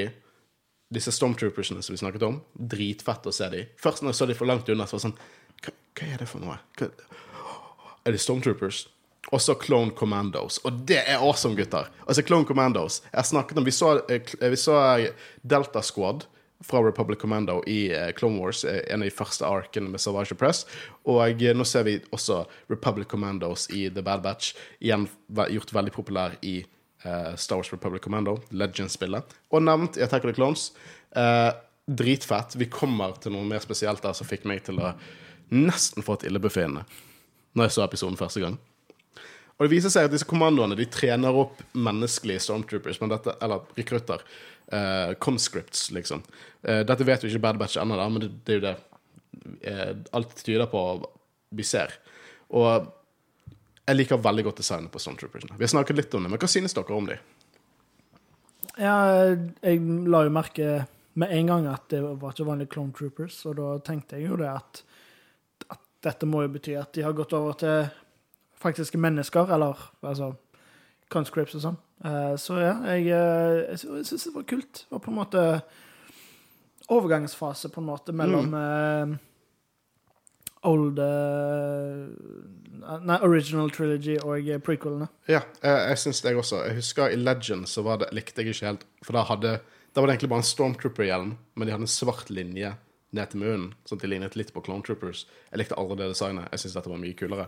disse 0.94 1.12
stormtroopersene 1.12 1.84
som 1.84 1.94
vi 1.94 2.00
snakket 2.00 2.28
om. 2.28 2.40
Dritfett 2.54 3.28
å 3.28 3.34
se 3.36 3.50
dem. 3.52 3.72
Først 3.82 4.04
når 4.04 4.14
jeg 4.14 4.20
så 4.22 4.30
dem 4.30 4.40
for 4.40 4.50
langt 4.50 4.70
unna, 4.72 4.88
så 4.88 4.98
var 4.98 5.04
det 5.04 5.08
sånn 5.10 5.18
Hva, 5.66 5.74
hva 5.98 6.12
er 6.14 6.22
det 6.22 6.30
for 6.30 6.44
noe? 6.44 6.60
Hva, 6.80 6.92
er 8.06 8.16
det 8.16 8.22
Stormtroopers? 8.22 8.86
Og 9.34 9.42
så 9.42 9.56
Clone 9.58 9.96
Commandos. 9.98 10.60
Og 10.68 10.84
det 10.86 11.02
er 11.02 11.18
awesome, 11.18 11.58
gutter! 11.58 11.90
Altså, 12.06 12.22
Clone 12.22 12.46
Commandos 12.46 13.02
Jeg 13.10 13.26
snakket 13.32 13.58
om 13.58 13.66
Vi 13.66 13.74
så, 13.74 13.96
eh, 14.06 14.50
vi 14.52 14.60
så 14.60 14.78
eh, 15.00 15.30
Delta 15.42 15.82
Squad 15.82 16.28
fra 16.64 16.82
Republic 16.84 17.20
Commando 17.20 17.60
i 17.68 17.90
eh, 17.94 18.12
Clone 18.16 18.40
Wars, 18.40 18.64
eh, 18.66 18.82
en 18.94 19.04
av 19.04 19.10
de 19.10 19.14
første 19.14 19.46
arkene 19.46 19.90
med 19.92 20.02
Savage 20.02 20.38
Press. 20.40 20.64
Og 21.06 21.44
eh, 21.44 21.52
nå 21.56 21.66
ser 21.68 21.88
vi 21.88 21.98
også 22.16 22.44
Republic 22.72 23.10
Commandos 23.12 23.68
i 23.74 23.88
The 23.90 24.04
Bad 24.06 24.24
Batch. 24.26 24.56
Igjen 24.80 25.10
gjort 25.52 25.76
veldig 25.76 25.94
populær 25.96 26.40
i 26.42 26.62
Star 27.38 27.60
Wars 27.60 27.70
Republic 27.70 28.02
Commando, 28.02 28.40
Legends-spillet. 28.50 29.36
Og 29.54 29.62
nevnt 29.62 30.00
i 30.00 30.02
Attack 30.02 30.24
of 30.26 30.32
the 30.32 30.38
Clones. 30.40 30.72
Eh, 31.16 31.52
dritfett. 31.86 32.56
Vi 32.56 32.66
kommer 32.66 33.14
til 33.22 33.36
noe 33.36 33.46
mer 33.48 33.62
spesielt 33.64 34.02
der 34.04 34.16
som 34.18 34.28
fikk 34.28 34.48
meg 34.50 34.64
til 34.66 34.82
å 34.82 34.96
nesten 35.54 36.04
få 36.04 36.18
et 36.18 36.26
illebefinnende 36.32 36.86
når 37.56 37.70
jeg 37.70 37.76
så 37.76 37.84
episoden 37.86 38.18
første 38.20 38.42
gang. 38.42 38.58
Og 39.56 39.64
det 39.64 39.72
viser 39.72 39.94
seg 39.94 40.10
at 40.10 40.12
disse 40.12 40.28
kommandoene 40.28 40.76
de 40.76 40.88
trener 40.92 41.38
opp 41.40 41.62
menneskelige 41.72 42.42
stormtroopers, 42.44 43.00
dette, 43.00 43.38
eller 43.40 43.64
rekrutter. 43.78 44.26
Eh, 44.72 45.14
conscripts, 45.22 45.92
liksom. 45.92 46.24
Uh, 46.66 46.82
dette 46.88 47.06
vet 47.08 47.24
jo 47.24 47.30
ikke 47.30 47.44
Bad 47.44 47.62
Batch 47.62 47.78
ennå, 47.82 47.98
men 48.10 48.24
det, 48.24 48.32
det 48.46 48.56
er 48.56 48.60
jo 48.60 48.66
det 48.66 48.76
eh, 49.62 49.94
alt 50.18 50.36
tyder 50.44 50.70
på 50.72 50.82
vi 51.56 51.66
ser. 51.66 51.94
Og 52.56 52.88
jeg 53.86 54.00
liker 54.00 54.22
veldig 54.22 54.48
godt 54.48 54.62
designet 54.64 54.92
på 54.94 55.02
stormtroopersene. 55.02 55.58
Vi 55.60 55.66
har 55.66 55.74
snakket 55.76 56.00
litt 56.00 56.18
om 56.18 56.26
det, 56.26 56.34
men 56.34 56.42
hva 56.42 56.50
synes 56.50 56.74
dere 56.76 56.98
om 56.98 57.10
dem? 57.10 57.22
Ja, 58.76 58.96
jeg 59.64 59.82
la 60.10 60.26
jo 60.26 60.34
merke 60.36 60.86
med 61.16 61.32
en 61.32 61.52
gang 61.52 61.68
at 61.72 61.86
det 61.94 62.02
var 62.04 62.34
ikke 62.34 62.48
vanlige 62.48 62.74
Clone 62.74 62.96
Troopers, 62.96 63.38
og 63.48 63.56
da 63.60 63.76
tenkte 63.86 64.18
jeg 64.18 64.32
jo 64.32 64.40
det 64.42 64.50
at, 64.52 64.82
at 65.72 65.84
dette 66.04 66.28
må 66.28 66.44
jo 66.44 66.52
bety 66.58 66.76
at 66.80 66.92
de 66.98 67.06
har 67.06 67.16
gått 67.16 67.36
over 67.38 67.56
til 67.62 67.86
faktiske 68.60 69.00
mennesker, 69.00 69.54
eller 69.54 69.80
altså 70.02 70.34
conscripts 71.12 71.58
og 71.58 71.64
sånn. 71.64 71.78
Eh, 72.06 72.34
så 72.42 72.60
ja, 72.60 72.74
jeg, 72.94 73.08
eh, 73.14 73.62
jeg, 73.72 74.06
syns 74.10 74.28
det 74.28 74.34
var 74.36 74.48
kult. 74.50 74.84
Det 74.84 74.96
var 74.96 75.04
på 75.04 75.14
en 75.14 75.20
måte 75.20 75.46
overgangsfase 76.94 77.72
på 77.74 77.82
en 77.82 77.90
måte 77.90 78.14
mellom 78.16 78.54
eh, 78.60 79.16
old 80.70 81.00
uh, 81.02 82.06
Nei, 83.06 83.16
original 83.26 83.72
trilogy 83.74 84.16
og 84.22 84.50
prequelene. 84.66 85.08
Ja, 85.30 85.40
jeg, 85.62 85.78
jeg 85.90 86.02
syns 86.02 86.20
det 86.22 86.34
jeg 86.34 86.42
også. 86.42 86.60
Jeg 86.68 86.78
husker 86.78 87.14
i 87.14 87.18
Legend 87.18 87.70
så 87.70 87.82
var 87.86 88.02
det, 88.02 88.12
likte 88.14 88.44
jeg 88.44 88.54
ikke 88.54 88.68
helt 88.68 88.84
For 89.06 89.18
da 89.18 89.24
hadde 89.26 89.54
Da 89.94 90.02
var 90.02 90.10
det 90.10 90.16
egentlig 90.18 90.30
bare 90.34 90.44
en 90.44 90.50
Stormtrooper-hjelm, 90.50 91.32
men 91.56 91.66
de 91.66 91.74
hadde 91.74 91.88
en 91.88 91.96
svart 91.96 92.30
linje 92.34 92.76
ned 93.16 93.32
til 93.32 93.42
munnen, 93.42 93.72
sånn 93.88 93.98
at 93.98 94.06
de 94.06 94.12
lignet 94.12 94.38
litt 94.38 94.52
på 94.54 94.62
Clone 94.66 94.86
Troopers. 94.86 95.24
Jeg 95.50 95.62
likte 95.62 95.78
aldri 95.80 96.02
det 96.02 96.12
designet. 96.12 96.50
Jeg 96.52 96.66
syns 96.66 96.76
dette 96.78 96.92
var 96.92 97.02
mye 97.02 97.18
kulere. 97.18 97.48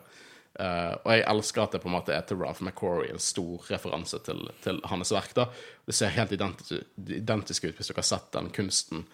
Eh, 0.57 0.93
og 1.03 1.11
jeg 1.13 1.25
elsker 1.29 1.63
at 1.63 1.75
det 1.75 1.81
på 1.83 1.89
en 1.89 1.95
måte 1.97 2.13
er 2.15 2.23
til 2.25 2.39
Ralph 2.41 2.63
McQuarrie, 2.65 3.13
en 3.13 3.21
stor 3.21 3.67
referanse 3.69 4.19
til, 4.25 4.41
til 4.63 4.81
hans 4.89 5.13
verk. 5.13 5.35
da. 5.37 5.47
Det 5.85 5.95
ser 5.95 6.15
helt 6.15 6.33
identisk, 6.33 6.87
identisk 7.05 7.67
ut, 7.67 7.75
hvis 7.77 7.91
dere 7.91 8.01
har 8.01 8.09
sett 8.09 8.31
den 8.33 8.49
kunsten. 8.55 9.05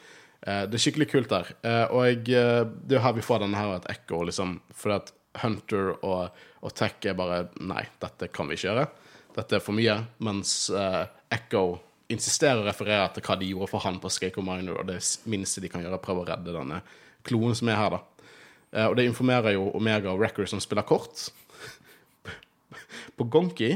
Uh, 0.44 0.64
det 0.68 0.78
er 0.78 0.84
skikkelig 0.86 1.10
kult 1.12 1.32
der. 1.32 1.52
Uh, 1.64 1.86
og 1.96 2.08
jeg, 2.10 2.72
det 2.84 2.98
er 2.98 3.06
her 3.06 3.16
vi 3.16 3.26
får 3.26 3.44
denne 3.44 3.60
her 3.60 3.78
et 3.78 3.90
ekko, 3.96 4.24
liksom. 4.30 4.58
Fordi 4.76 5.00
at 5.02 5.14
Hunter 5.44 5.96
og, 5.96 6.44
og 6.62 6.76
Tech 6.78 7.08
er 7.10 7.18
bare 7.18 7.48
Nei, 7.66 7.88
dette 8.04 8.30
kan 8.32 8.48
vi 8.48 8.60
ikke 8.60 8.70
gjøre. 8.70 8.88
Dette 9.34 9.58
er 9.58 9.64
for 9.66 9.76
mye. 9.76 9.98
Mens 10.24 10.70
Echo 11.34 11.64
insisterer 12.14 12.62
og 12.62 12.68
refererer 12.70 13.10
til 13.16 13.26
hva 13.26 13.38
de 13.40 13.48
gjorde 13.50 13.72
for 13.72 13.84
han 13.88 13.98
på 14.02 14.12
Skako 14.14 14.44
Minor, 14.46 14.84
og 14.84 14.90
det 14.92 15.00
minste 15.32 15.64
de 15.64 15.72
kan 15.72 15.82
gjøre, 15.82 15.96
er 15.96 16.02
å 16.02 16.04
prøve 16.04 16.24
å 16.24 16.28
redde 16.30 16.54
denne 16.54 16.84
kloen 17.26 17.56
som 17.58 17.72
er 17.72 17.80
her, 17.80 17.96
da. 17.96 18.02
Eh, 18.74 18.88
og 18.90 18.98
det 18.98 19.06
informerer 19.08 19.56
jo 19.56 19.70
Omega 19.78 20.12
og 20.12 20.20
Wrecker 20.22 20.50
som 20.50 20.62
spiller 20.64 20.86
kort. 20.88 21.30
på 23.18 23.28
Gonki, 23.30 23.72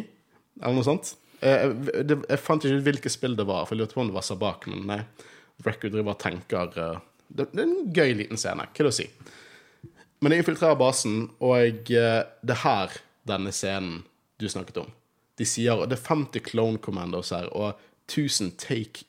eller 0.62 0.78
noe 0.78 0.86
sånt. 0.86 1.14
Eh, 1.46 1.70
Jeg, 1.70 2.40
fant 2.42 2.64
ikke 2.66 2.80
ut 2.80 2.88
hvilket 2.88 3.14
spill 3.14 3.38
det 3.38 3.46
var, 3.46 3.66
for 3.66 3.76
jeg 3.76 3.84
lurte 3.84 3.98
på 3.98 4.02
om 4.02 4.10
det 4.10 4.18
var 4.18 4.26
Sabak, 4.26 4.68
men 4.72 4.88
nei. 4.90 5.02
Wrecker 5.66 5.90
driver 5.94 6.14
og 6.14 6.22
tenker 6.22 6.78
eh, 6.78 7.00
det, 7.30 7.50
er 7.54 7.64
en 7.66 7.92
gøy 7.94 8.14
liten 8.18 8.40
scene. 8.40 8.66
Hva 8.66 8.82
er 8.82 8.88
det 8.88 8.94
å 8.94 8.98
si? 8.98 9.10
Men 10.22 10.34
jeg 10.34 10.42
infiltrerer 10.42 10.80
basen, 10.80 11.28
og 11.44 11.84
det 11.86 12.54
er 12.54 12.62
her 12.64 12.96
denne 13.28 13.52
scenen 13.54 14.00
du 14.42 14.48
snakket 14.50 14.80
om. 14.82 14.90
De 15.38 15.46
sier 15.46 15.84
Det 15.86 16.00
er 16.00 16.08
50 16.08 16.42
clone 16.48 16.82
commandos 16.82 17.30
her, 17.30 17.50
og 17.54 17.78
1000 18.10 18.56
take, 18.58 19.06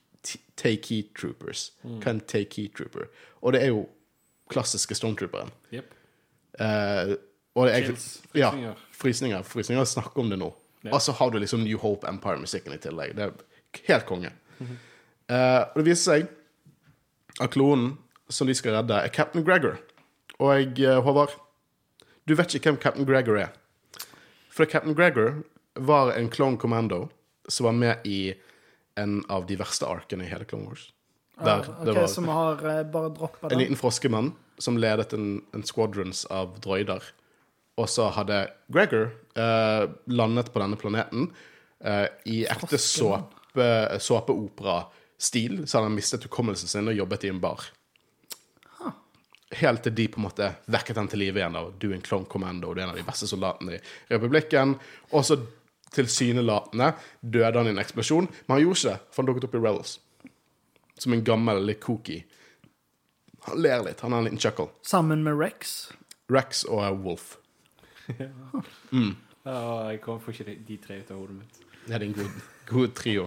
take 0.56 0.90
heat 0.90 1.14
troopers. 1.16 1.70
Hva 1.84 2.10
er 2.10 2.16
en 2.18 2.20
take 2.20 2.60
heat 2.60 2.74
trooper? 2.76 3.08
Og 3.40 3.54
det 3.54 3.62
er 3.62 3.72
jo 3.72 3.86
klassiske 4.50 4.96
stormtrooperen. 4.98 5.50
Yep. 5.74 5.94
Eh, 6.60 7.14
og 7.58 7.66
det 7.66 7.74
er 7.74 7.86
Chills. 7.88 8.08
Ja, 8.34 8.50
Frysninger. 8.50 8.80
frysninger. 8.94 9.46
Frysninger 9.46 9.84
snakker 9.88 10.22
om 10.22 10.30
det 10.30 10.38
nå. 10.40 10.52
Ja. 10.82 10.92
Og 10.94 11.02
så 11.02 11.12
har 11.18 11.30
du 11.30 11.38
liksom 11.42 11.64
New 11.64 11.78
Hope 11.82 12.06
Empire-musikken 12.06 12.74
i 12.76 12.80
tillegg. 12.82 13.16
Det 13.18 13.26
er 13.26 13.32
helt 13.88 14.06
konge. 14.06 14.30
Eh, 14.60 15.62
og 15.62 15.80
det 15.80 15.86
viser 15.90 16.04
seg 16.12 16.28
at 17.42 17.52
klonen 17.54 17.96
som 18.28 18.46
de 18.48 18.54
skal 18.56 18.76
redde, 18.78 18.96
er 18.96 19.12
Captain 19.14 19.44
Gregor. 19.44 19.78
Og 20.38 20.52
jeg, 20.54 20.72
eh, 20.86 21.00
Håvard, 21.02 21.34
du 22.28 22.34
vet 22.34 22.54
ikke 22.54 22.70
hvem 22.70 22.80
Captain 22.82 23.06
Gregor 23.08 23.38
er. 23.38 23.52
For 24.50 24.66
Captain 24.66 24.94
Gregor 24.94 25.42
var 25.74 26.12
en 26.12 26.30
clone 26.30 26.58
commando 26.58 27.08
som 27.48 27.64
var 27.64 27.72
med 27.72 28.06
i 28.06 28.34
en 28.98 29.22
av 29.30 29.46
de 29.46 29.56
verste 29.56 29.86
arkene 29.86 30.26
i 30.26 30.30
hele 30.30 30.44
Clone 30.44 30.66
Wars. 30.68 30.92
Der 31.44 31.64
Ah, 31.68 31.84
det 31.84 31.92
var 31.94 32.06
Som 32.06 32.28
har 32.28 32.58
uh, 32.66 32.82
bare 32.82 33.08
droppa 33.14 33.48
en 33.50 33.58
liten 33.58 33.76
froskemann 33.76 34.32
som 34.58 34.78
ledet 34.78 35.12
en, 35.12 35.42
en 35.54 35.62
squadrons 35.62 36.24
av 36.26 36.58
droider. 36.60 37.02
og 37.78 37.86
så 37.88 38.08
hadde 38.10 38.48
Gregor 38.74 39.12
uh, 39.38 39.86
landet 40.10 40.50
på 40.52 40.58
denne 40.58 40.76
planeten 40.76 41.28
uh, 41.86 42.06
i 42.26 42.40
ekte 42.50 42.78
såpe, 42.78 43.68
såpeopera-stil, 44.02 45.62
så 45.62 45.78
hadde 45.78 45.90
han 45.90 45.94
mistet 45.94 46.26
hukommelsen 46.26 46.68
sin 46.68 46.90
og 46.90 46.98
jobbet 46.98 47.28
i 47.28 47.30
en 47.30 47.38
bar. 47.40 47.68
Helt 49.60 49.80
til 49.86 49.94
de 49.94 50.08
på 50.12 50.18
en 50.20 50.26
måte 50.26 50.50
vekket 50.68 50.98
han 51.00 51.06
til 51.08 51.22
live 51.22 51.40
igjen 51.40 51.56
av 51.56 51.70
Doing 51.80 52.02
Clone 52.04 52.26
Commando, 52.28 52.74
du 52.74 52.82
er 52.82 52.88
en 52.88 52.96
av 52.96 52.98
de 52.98 53.06
beste 53.06 53.30
soldatene 53.30 53.78
i 53.78 53.80
republikken. 54.10 54.74
Og 55.14 55.24
så 55.24 55.38
tilsynelatende 55.94 56.90
døde 57.22 57.56
han 57.56 57.70
i 57.70 57.72
en 57.72 57.80
eksplosjon, 57.80 58.28
men 58.28 58.54
han 58.54 58.60
gjorde 58.66 58.78
ikke 58.82 58.90
det, 58.90 58.98
for 59.08 59.22
han 59.22 59.30
dukket 59.30 59.48
opp 59.48 59.56
i 59.56 59.62
Rebels. 59.62 59.94
Som 60.98 61.14
en 61.14 61.24
gammel, 61.24 61.62
litt 61.68 61.80
kooky. 61.84 62.22
Han 63.48 63.62
ler 63.62 63.84
litt, 63.86 64.00
han 64.00 64.12
har 64.12 64.22
en 64.22 64.28
liten 64.28 64.42
chuckle. 64.42 64.68
Sammen 64.86 65.22
med 65.24 65.38
Rex. 65.38 65.92
Rex 66.32 66.64
og 66.68 67.04
Wolf. 67.04 67.36
Ja, 69.48 69.88
jeg 69.88 70.02
kommer 70.04 70.20
får 70.20 70.34
ikke 70.34 70.44
de, 70.44 70.54
de 70.66 70.74
tre 70.82 70.96
ut 71.00 71.10
av 71.14 71.20
hodet 71.22 71.36
mitt. 71.38 71.60
Det 71.86 71.94
er 71.96 72.02
en 72.04 72.10
god, 72.12 72.40
god 72.68 72.90
trio. 72.98 73.22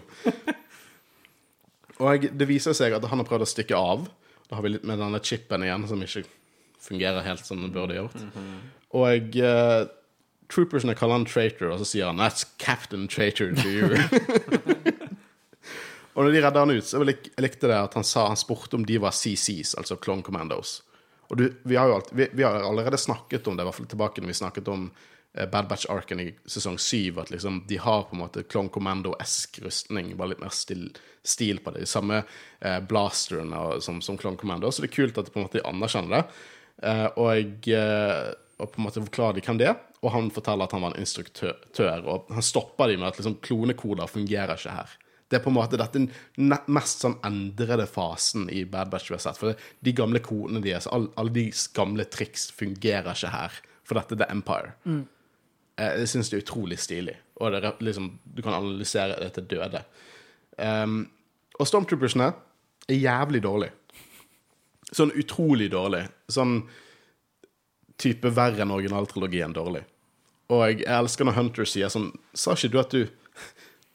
Og 2.01 2.27
det 2.37 2.47
viser 2.49 2.75
seg 2.77 2.93
at 2.93 3.07
han 3.09 3.21
har 3.23 3.25
prøvd 3.25 3.45
å 3.45 3.49
stikke 3.49 3.79
av. 3.79 4.03
Da 4.45 4.59
har 4.59 4.65
vi 4.65 4.73
litt 4.75 4.85
med 4.85 5.01
denne 5.01 5.21
chipen 5.25 5.65
igjen, 5.65 5.87
som 5.89 6.03
ikke 6.05 6.27
fungerer 6.81 7.25
helt 7.25 7.47
som 7.47 7.63
den 7.63 7.73
burde 7.73 7.97
gjort. 7.97 8.21
Og 9.01 9.37
uh, 9.41 9.89
troopersene 10.51 10.93
kaller 10.99 11.21
han 11.21 11.27
traitor, 11.29 11.71
og 11.71 11.81
så 11.81 11.89
sier 11.93 12.11
han 12.11 12.21
'That's 12.21 12.45
Captain 12.61 13.07
Traitor 13.07 13.55
to 13.55 13.69
you'. 13.69 14.97
og 16.13 16.25
når 16.25 16.33
de 16.33 16.41
redder 16.43 16.65
han 16.65 16.73
ut, 16.75 16.87
så 16.87 17.01
jeg 17.05 17.43
likte 17.43 17.69
det 17.71 17.77
at 17.77 17.95
han 17.95 18.07
sa 18.07 18.27
han 18.27 18.39
spurte 18.39 18.75
om 18.75 18.85
de 18.87 18.97
var 19.01 19.15
CCs, 19.15 19.75
altså 19.79 19.99
Clone 20.01 20.25
Commandos. 20.25 20.81
Og 21.31 21.37
du, 21.39 21.45
vi, 21.63 21.77
har 21.79 21.87
jo 21.87 21.95
alt, 21.95 22.09
vi, 22.11 22.27
vi 22.35 22.43
har 22.43 22.59
allerede 22.59 22.99
snakket 22.99 23.47
om 23.47 23.55
det, 23.55 23.63
i 23.63 23.69
hvert 23.69 23.77
fall 23.77 23.91
tilbake 23.93 24.21
når 24.21 24.33
vi 24.33 24.39
snakket 24.41 24.71
om 24.71 24.89
eh, 24.89 25.47
Bad 25.47 25.69
Batch-arken 25.69 26.19
i 26.19 26.27
sesong 26.43 26.75
syv, 26.81 27.21
at 27.23 27.31
liksom 27.31 27.61
de 27.69 27.79
har 27.79 28.03
på 28.09 28.17
en 28.17 28.23
måte 28.25 28.43
Clone 28.43 28.71
Commando-esk 28.73 29.61
rustning, 29.63 30.11
bare 30.19 30.33
litt 30.33 30.43
mer 30.43 30.51
stil, 30.55 30.89
stil 31.23 31.61
på 31.63 31.71
det. 31.71 31.85
De 31.85 31.91
samme 31.93 32.19
eh, 32.25 32.81
blasterne 32.83 33.63
og, 33.63 33.85
som, 33.85 34.01
som 34.03 34.19
Clone 34.19 34.39
Commando, 34.41 34.71
så 34.71 34.83
det 34.83 34.91
er 34.91 34.97
kult 34.97 35.21
at 35.21 35.29
de 35.29 35.35
på 35.35 35.39
en 35.39 35.47
måte 35.47 35.63
anerkjenner 35.71 36.17
det. 36.17 36.25
Eh, 36.91 37.07
og, 37.23 37.71
eh, 37.71 38.33
og 38.59 38.73
på 38.73 38.81
en 38.81 38.89
måte 38.89 39.05
forklarer 39.07 39.39
de 39.39 39.45
hvem 39.47 39.63
det 39.63 39.71
er, 39.71 39.79
og 40.01 40.11
han 40.17 40.27
forteller 40.35 40.67
at 40.67 40.75
han 40.75 40.83
var 40.83 40.97
en 40.97 41.05
instruktør, 41.05 42.03
og 42.09 42.27
han 42.33 42.43
stopper 42.43 42.91
de 42.91 42.99
med 42.99 43.11
at 43.13 43.21
liksom 43.21 43.39
klonekoder 43.45 44.11
fungerer 44.11 44.59
ikke 44.59 44.75
her. 44.81 44.99
Det 45.31 45.37
er 45.39 45.43
på 45.45 45.49
en 45.53 45.55
måte 45.55 45.79
dette 45.79 46.01
mest 46.67 47.01
sånn 47.05 47.15
endrede 47.23 47.85
fasen 47.87 48.49
i 48.51 48.65
Bad 48.67 48.89
Batch 48.91 49.07
vi 49.09 49.15
har 49.15 49.23
sett. 49.23 49.39
For 49.39 49.55
de 49.55 49.93
gamle 49.95 50.19
kodene 50.23 50.59
deres, 50.63 50.89
all- 50.91 51.07
alle 51.17 51.31
de 51.37 51.45
gamle 51.77 52.03
triks 52.11 52.49
fungerer 52.51 53.07
ikke 53.15 53.31
her. 53.31 53.55
For 53.87 53.95
dette 53.95 54.17
er 54.17 54.25
The 54.25 54.29
Empire. 54.35 54.73
Mm. 54.85 55.05
Jeg 55.79 56.07
syns 56.11 56.29
det 56.29 56.37
er 56.37 56.43
utrolig 56.43 56.77
stilig. 56.83 57.15
Og 57.41 57.55
det 57.55 57.71
liksom, 57.81 58.11
du 58.35 58.41
kan 58.43 58.53
analysere 58.59 59.15
det 59.23 59.31
til 59.39 59.47
døde. 59.55 59.81
Um, 60.59 61.07
og 61.57 61.67
Stormtroopersene 61.67 62.27
er 62.91 62.99
jævlig 62.99 63.41
dårlig. 63.47 63.71
Sånn 64.91 65.13
utrolig 65.15 65.71
dårlig. 65.71 66.03
Sånn 66.29 66.59
type 68.01 68.31
verre 68.35 68.61
enn 68.65 68.73
originaltrilogien 68.75 69.53
dårlig. 69.55 69.83
Og 70.51 70.65
jeg 70.67 70.83
elsker 70.91 71.27
når 71.27 71.37
Hunter 71.37 71.67
sier 71.69 71.87
sånn 71.93 72.09
Sa 72.35 72.51
ikke 72.57 72.71
du 72.73 72.79
at 72.81 72.91
du 72.91 73.05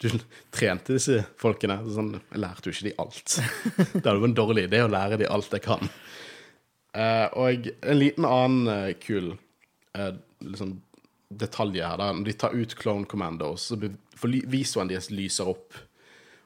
du 0.03 0.11
trente 0.53 0.97
disse 0.97 1.23
folkene? 1.41 1.79
Sånn, 1.93 2.15
jeg 2.19 2.43
lærte 2.43 2.69
jo 2.69 2.75
ikke 2.75 2.89
de 2.89 2.95
alt. 3.03 3.37
Det 3.95 4.03
hadde 4.03 4.19
vært 4.19 4.31
en 4.31 4.39
dårlig 4.39 4.67
idé 4.69 4.83
å 4.85 4.93
lære 4.93 5.21
de 5.23 5.29
alt 5.33 5.57
jeg 5.57 5.65
kan. 5.65 5.93
Uh, 6.97 7.29
og 7.37 7.69
en 7.85 7.99
liten 7.99 8.25
annen 8.29 8.69
uh, 8.71 8.93
kul 9.01 9.35
uh, 9.35 10.13
liksom, 10.45 10.79
detalj 11.29 11.83
her, 11.85 11.99
da, 12.01 12.09
når 12.17 12.29
de 12.31 12.37
tar 12.41 12.57
ut 12.57 12.77
Clone 12.79 13.09
Commandos, 13.09 13.69
så 13.69 13.77
for 14.17 14.33
visoren 14.53 14.89
deres 14.89 15.11
lyser 15.13 15.49
opp. 15.53 15.77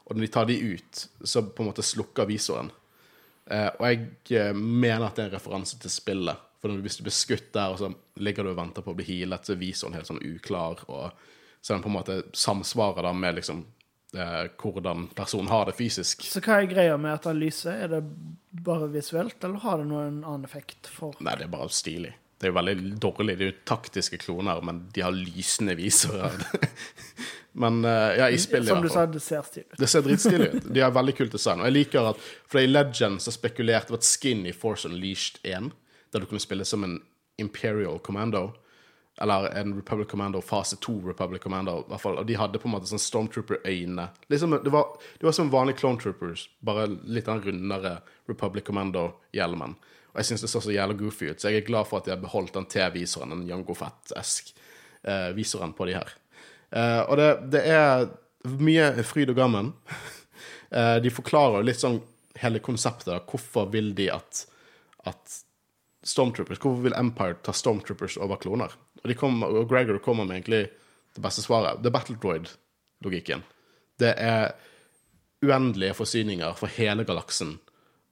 Og 0.06 0.16
når 0.16 0.27
de 0.27 0.31
tar 0.35 0.48
de 0.51 0.59
ut, 0.72 1.02
så 1.22 1.44
på 1.47 1.62
en 1.62 1.70
måte 1.70 1.86
slukker 1.86 2.27
visoren. 2.27 2.72
Og 3.51 3.85
jeg 3.86 4.55
mener 4.59 5.05
at 5.06 5.14
det 5.14 5.22
er 5.22 5.28
en 5.28 5.36
referanse 5.36 5.78
til 5.78 5.93
spillet. 5.93 6.40
For 6.59 6.82
hvis 6.82 6.98
du 6.98 7.05
blir 7.06 7.14
skutt 7.14 7.52
der, 7.55 7.70
og 7.70 7.78
så 7.78 7.93
ligger 8.18 8.44
du 8.44 8.51
og 8.51 8.59
venter 8.59 8.82
på 8.82 8.90
å 8.90 8.98
bli 8.98 9.06
healet, 9.06 9.47
så 9.47 9.55
er 9.55 9.60
visoren 9.62 9.94
helt 9.94 10.09
sånn 10.10 10.18
uklar. 10.27 10.82
Og 10.90 11.14
så 11.60 11.74
den 11.74 11.82
på 11.82 11.88
en 11.88 11.98
måte 11.98 12.22
samsvarer 12.32 13.02
da 13.02 13.12
med 13.12 13.34
liksom 13.40 13.64
eh, 14.16 14.46
hvordan 14.62 15.08
personen 15.16 15.48
har 15.48 15.66
det 15.68 15.76
fysisk. 15.78 16.24
Så 16.24 16.42
hva 16.44 16.60
er 16.60 16.70
greia 16.70 16.96
med 16.96 17.18
at 17.18 17.28
han 17.28 17.40
lyser? 17.40 17.84
Er 17.84 17.92
det 17.92 18.02
bare 18.50 18.88
visuelt, 18.92 19.38
eller 19.44 19.62
har 19.64 19.82
det 19.82 19.90
noen 19.90 20.22
annen 20.24 20.48
effekt 20.48 20.88
for 20.90 21.16
Nei, 21.20 21.36
det 21.38 21.46
er 21.46 21.52
bare 21.52 21.68
stilig. 21.74 22.14
Det 22.40 22.48
er 22.48 22.54
jo 22.54 22.56
veldig 22.56 22.94
dårlig. 22.96 23.34
Det 23.36 23.44
er 23.44 23.50
jo 23.50 23.58
taktiske 23.68 24.18
kloner, 24.22 24.62
men 24.64 24.86
de 24.94 25.02
har 25.04 25.12
lysende 25.12 25.74
visere. 25.76 26.30
men 27.62 27.82
eh, 27.84 28.14
ja, 28.22 28.30
i 28.32 28.38
spillet 28.40 28.72
Som 28.72 28.80
du 28.80 28.88
sa, 28.88 29.04
det 29.04 29.20
ser 29.20 29.44
stilig 29.44 29.66
ut. 29.66 29.76
Det 29.76 29.88
ser 29.92 30.06
dritstilig 30.06 30.46
ut. 30.54 30.70
De 30.72 30.80
har 30.80 30.94
veldig 30.96 31.14
kult 31.18 31.36
design. 31.36 31.60
Og 31.60 31.68
jeg 31.68 31.76
liker 31.76 32.08
at 32.14 32.24
For 32.48 32.62
i 32.62 32.70
Legends 32.70 33.28
så 33.28 33.34
spekulerte 33.36 33.90
det 33.90 33.98
var 33.98 34.00
et 34.00 34.08
skin 34.08 34.46
i 34.48 34.56
Force 34.56 34.88
Unleashed 34.88 35.44
1, 35.44 35.68
der 36.14 36.24
du 36.24 36.30
kunne 36.30 36.40
spille 36.40 36.64
som 36.64 36.88
en 36.88 36.96
Imperial 37.40 38.00
Commando. 38.00 38.46
Eller 39.20 39.51
en 39.60 39.74
Republic 39.76 40.09
Commando, 40.09 40.40
fase 40.40 40.76
2 40.80 40.94
Republic 41.10 41.42
Commando. 41.42 41.80
I 41.82 41.92
hvert 41.92 42.02
fall. 42.02 42.18
Og 42.22 42.26
de 42.28 42.38
hadde 42.40 42.60
på 42.60 42.68
en 42.70 42.74
måte 42.74 42.88
sånn 42.88 43.02
Stormtrooper-øyne. 43.02 44.06
Liksom, 44.32 44.56
det, 44.64 44.72
var, 44.72 44.94
det 45.20 45.28
var 45.28 45.36
som 45.36 45.52
vanlige 45.52 45.82
Clone 45.82 46.01
Troopers, 46.01 46.47
bare 46.64 46.86
litt 46.88 47.28
den 47.28 47.42
rundere 47.44 47.98
Republic 48.30 48.64
Commando-hjelmen. 48.68 49.76
Og 50.10 50.18
jeg 50.18 50.30
syns 50.30 50.47
det 50.47 50.51
så 50.51 50.62
så 50.64 50.72
jævla 50.74 50.97
goofy 50.98 51.30
ut, 51.30 51.42
så 51.42 51.52
jeg 51.52 51.62
er 51.62 51.68
glad 51.68 51.86
for 51.86 52.01
at 52.01 52.09
de 52.09 52.14
har 52.14 52.22
beholdt 52.22 52.56
den 52.56 52.66
T-visoren, 52.70 53.34
den 53.34 53.44
Jango 53.47 53.76
Fett-esk 53.78 54.51
eh, 55.02 55.28
visoren 55.36 55.74
på 55.76 55.86
de 55.86 55.98
her. 55.98 56.14
Eh, 56.70 57.02
og 57.05 57.20
det, 57.20 57.28
det 57.55 57.62
er 57.70 58.09
mye 58.60 58.90
fryd 59.06 59.34
og 59.34 59.42
gammen. 59.42 59.74
Eh, 60.70 61.01
de 61.02 61.10
forklarer 61.10 61.64
litt 61.66 61.80
sånn 61.80 61.97
hele 62.38 62.60
konseptet. 62.62 63.24
Hvorfor 63.26 63.64
vil 63.72 63.88
de 63.98 64.05
at, 64.14 64.44
at 65.02 65.32
Stormtroopers 66.06 66.60
Hvorfor 66.62 66.84
vil 66.84 66.94
Empire 66.94 67.34
ta 67.42 67.51
Stormtroopers 67.51 68.14
over 68.22 68.38
kloner? 68.38 68.76
Og, 69.01 69.09
de 69.09 69.16
kom, 69.18 69.43
og 69.47 69.68
Gregor 69.70 70.01
kommer 70.05 70.28
med 70.28 70.40
egentlig 70.40 70.66
det 71.14 71.24
beste 71.24 71.44
svaret. 71.44 71.81
Det 71.82 71.90
er 71.90 71.97
Battledroid-logikken. 71.97 73.43
Det 74.01 74.14
er 74.16 74.52
uendelige 75.44 75.97
forsyninger 75.97 76.56
for 76.59 76.72
hele 76.77 77.05
galaksen 77.09 77.59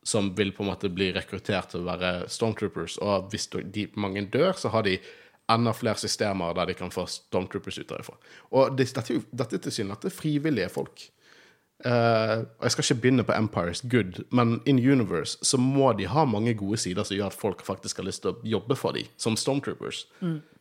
som 0.08 0.30
vil 0.36 0.52
på 0.56 0.62
en 0.62 0.70
måte 0.70 0.88
bli 0.88 1.10
rekruttert 1.12 1.72
til 1.72 1.82
å 1.82 1.88
være 1.90 2.12
Stormtroopers. 2.32 2.96
Og 3.04 3.28
hvis 3.32 3.50
de, 3.52 3.88
mange 4.00 4.24
dør, 4.32 4.54
så 4.56 4.72
har 4.72 4.86
de 4.86 4.96
enda 5.52 5.74
flere 5.76 6.00
systemer 6.00 6.56
der 6.56 6.70
de 6.70 6.76
kan 6.78 6.92
få 6.92 7.04
Stormtroopers 7.10 7.80
ut 7.82 7.88
derifra. 7.90 8.16
Og 8.56 8.76
det, 8.78 8.88
dette, 8.96 9.20
dette 9.30 9.58
er 9.58 9.64
tilsynelatende 9.66 10.14
frivillige 10.14 10.70
folk. 10.72 11.08
Uh, 11.86 12.42
og 12.58 12.64
jeg 12.66 12.74
skal 12.74 12.84
ikke 12.84 13.00
begynne 13.02 13.24
på 13.24 13.34
Empires 13.36 13.84
good, 13.86 14.24
men 14.34 14.56
in 14.66 14.80
universe 14.82 15.38
så 15.46 15.60
må 15.62 15.92
de 15.94 16.08
ha 16.10 16.24
mange 16.26 16.56
gode 16.58 16.80
sider 16.82 17.06
som 17.06 17.14
gjør 17.14 17.30
at 17.30 17.38
folk 17.38 17.62
faktisk 17.62 18.00
har 18.00 18.08
lyst 18.08 18.24
til 18.24 18.32
å 18.32 18.40
jobbe 18.56 18.74
for 18.80 18.98
dem, 18.98 19.06
som 19.20 19.36
Stormtroopers. 19.38 20.06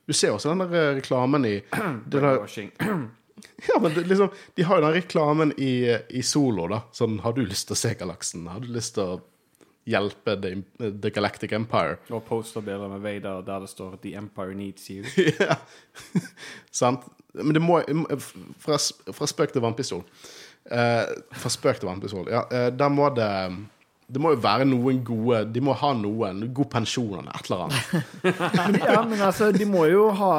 Du 0.08 0.16
ser 0.16 0.32
også 0.34 0.54
den 0.54 0.64
der 0.64 0.76
eh, 0.80 0.96
reklamen 1.02 1.46
i 1.46 1.56
der, 2.12 2.30
Ja, 3.68 3.80
men 3.82 3.94
det, 3.94 4.08
liksom, 4.08 4.30
de 4.56 4.64
har 4.64 4.80
jo 4.80 4.86
den 4.86 4.94
reklamen 4.94 5.52
i, 5.58 5.98
i 6.10 6.22
Solo, 6.26 6.68
da. 6.72 6.82
Sånn, 6.96 7.20
har 7.22 7.36
du 7.38 7.44
lyst 7.46 7.68
til 7.70 7.76
å 7.76 7.80
se 7.80 7.92
galaksen? 7.98 8.48
Har 8.50 8.64
du 8.64 8.72
lyst 8.74 8.96
til 8.96 9.04
å 9.04 9.20
hjelpe 9.88 10.36
The, 10.42 10.54
the 11.04 11.12
Galactic 11.14 11.54
Empire? 11.56 12.00
Og 12.10 12.26
posterbilder 12.28 12.92
med 12.92 13.04
Vader 13.06 13.46
der 13.46 13.64
det 13.64 13.70
står 13.72 14.00
'The 14.02 14.16
Empire 14.20 14.58
needs 14.58 14.90
you'. 14.90 15.06
ja. 15.50 15.60
Sant? 16.72 17.06
Men 17.34 17.54
det 17.54 17.62
må 17.62 17.82
Fra, 18.60 18.78
fra 19.14 19.30
spøk 19.30 19.54
til 19.54 19.62
vannpistol. 19.62 20.04
Eh, 20.72 21.06
fra 21.32 21.50
spøk 21.54 21.80
til 21.80 21.90
vannpistol. 21.90 22.30
Ja, 22.32 22.46
eh, 22.52 22.70
der 22.74 22.90
må 22.90 23.10
det 23.16 23.32
Det 24.08 24.22
må 24.24 24.32
jo 24.32 24.40
være 24.40 24.64
noen 24.64 25.02
gode 25.04 25.42
De 25.52 25.62
må 25.64 25.74
ha 25.76 25.90
noen 25.98 26.46
god 26.56 26.70
pensjon 26.72 27.18
eller 27.20 27.34
et 27.36 27.50
eller 27.50 27.64
annet. 27.66 28.84
Ja, 28.94 29.02
men 29.04 29.20
altså, 29.20 29.52
de 29.52 29.68
må 29.68 29.84
jo 29.92 30.06
ha 30.16 30.36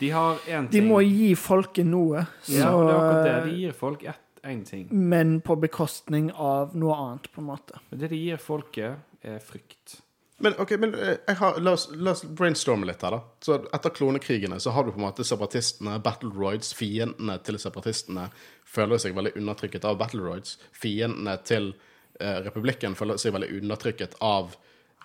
De 0.00 0.10
har 0.14 0.42
én 0.50 0.66
De 0.72 0.82
må 0.82 0.98
gi 1.06 1.30
folket 1.38 1.86
noe, 1.86 2.24
så 2.42 2.58
ja, 2.58 2.72
det 2.72 2.90
er 2.90 2.96
akkurat 2.96 3.22
det. 3.28 3.36
De 3.46 3.60
gir 3.62 3.78
folk 3.78 4.04
én 4.08 4.64
ting. 4.66 4.88
Men 4.90 5.38
på 5.44 5.56
bekostning 5.62 6.32
av 6.34 6.76
noe 6.78 6.98
annet, 6.98 7.30
på 7.34 7.42
en 7.42 7.48
måte. 7.50 7.80
Men 7.90 8.02
Det 8.02 8.12
de 8.14 8.20
gir 8.20 8.38
folket, 8.42 9.02
er 9.26 9.40
frykt. 9.42 9.98
Men 10.38 10.54
ok, 10.62 10.76
men 10.78 10.94
eh, 10.94 11.16
jeg 11.26 11.36
har, 11.40 11.56
la, 11.58 11.72
oss, 11.74 11.88
la 11.98 12.12
oss 12.14 12.22
brainstorme 12.22 12.86
litt 12.86 13.02
her, 13.02 13.16
da. 13.16 13.18
Så 13.42 13.56
Etter 13.74 13.90
klonekrigene 13.90 14.60
så 14.62 14.70
har 14.70 14.86
du 14.86 14.92
på 14.94 15.00
en 15.00 15.08
måte 15.08 15.26
separatistene, 15.26 15.96
battle 16.02 16.30
roids, 16.30 16.70
fiendene 16.78 17.40
til 17.42 17.58
separatistene 17.58 18.28
føler 18.68 19.02
seg 19.02 19.16
veldig 19.18 19.34
undertrykket 19.40 19.86
av 19.88 19.98
battle 19.98 20.22
roids. 20.22 20.54
Fiendene 20.76 21.34
til 21.42 21.72
eh, 22.20 22.40
republikken 22.46 22.96
føler 22.98 23.20
seg 23.20 23.34
veldig 23.36 23.50
undertrykket 23.60 24.16
av, 24.24 24.56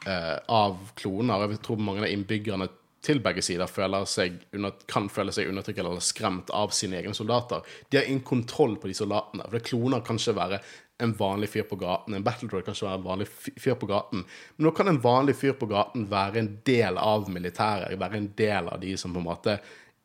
eh, 0.06 0.38
av 0.48 0.80
kloner. 1.00 1.48
Jeg 1.50 1.62
tror 1.66 1.84
mange 1.84 2.06
av 2.06 2.12
innbyggerne 2.12 2.70
til 3.04 3.20
begge 3.20 3.44
sider 3.44 3.68
under, 3.68 4.72
kan 4.88 5.10
føle 5.12 5.34
seg 5.36 5.50
undertrykket 5.52 5.84
eller 5.84 6.00
skremt 6.00 6.50
av 6.56 6.72
sine 6.72 7.02
egne 7.02 7.14
soldater. 7.14 7.62
De 7.90 7.98
har 7.98 8.08
ingen 8.08 8.24
kontroll 8.24 8.78
på 8.80 8.88
de 8.88 8.96
soldatene. 8.96 9.50
For 9.52 9.60
kloner 9.60 10.06
kan 10.06 10.16
ikke 10.16 10.38
være 10.38 10.62
en 11.04 11.14
vanlig 11.18 11.50
fyr 11.50 11.66
på 11.68 11.76
gaten. 11.82 12.16
En 12.16 12.24
battledroid 12.24 12.64
kan 12.64 12.78
ikke 12.78 12.88
være 12.88 13.00
en 13.02 13.08
vanlig 13.08 13.28
fyr 13.60 13.76
på 13.80 13.90
gaten. 13.90 14.24
Men 14.56 14.68
nå 14.68 14.72
kan 14.76 14.88
en 14.88 15.02
vanlig 15.04 15.36
fyr 15.36 15.56
på 15.60 15.68
gaten 15.72 16.08
være 16.10 16.40
en 16.40 16.52
del 16.66 17.00
av 17.02 17.28
militæret. 17.34 17.98
Være 18.00 18.22
en 18.22 18.30
del 18.38 18.70
av 18.72 18.80
de 18.80 18.96
som 18.98 19.14
på 19.14 19.20
en 19.20 19.28
måte 19.28 19.58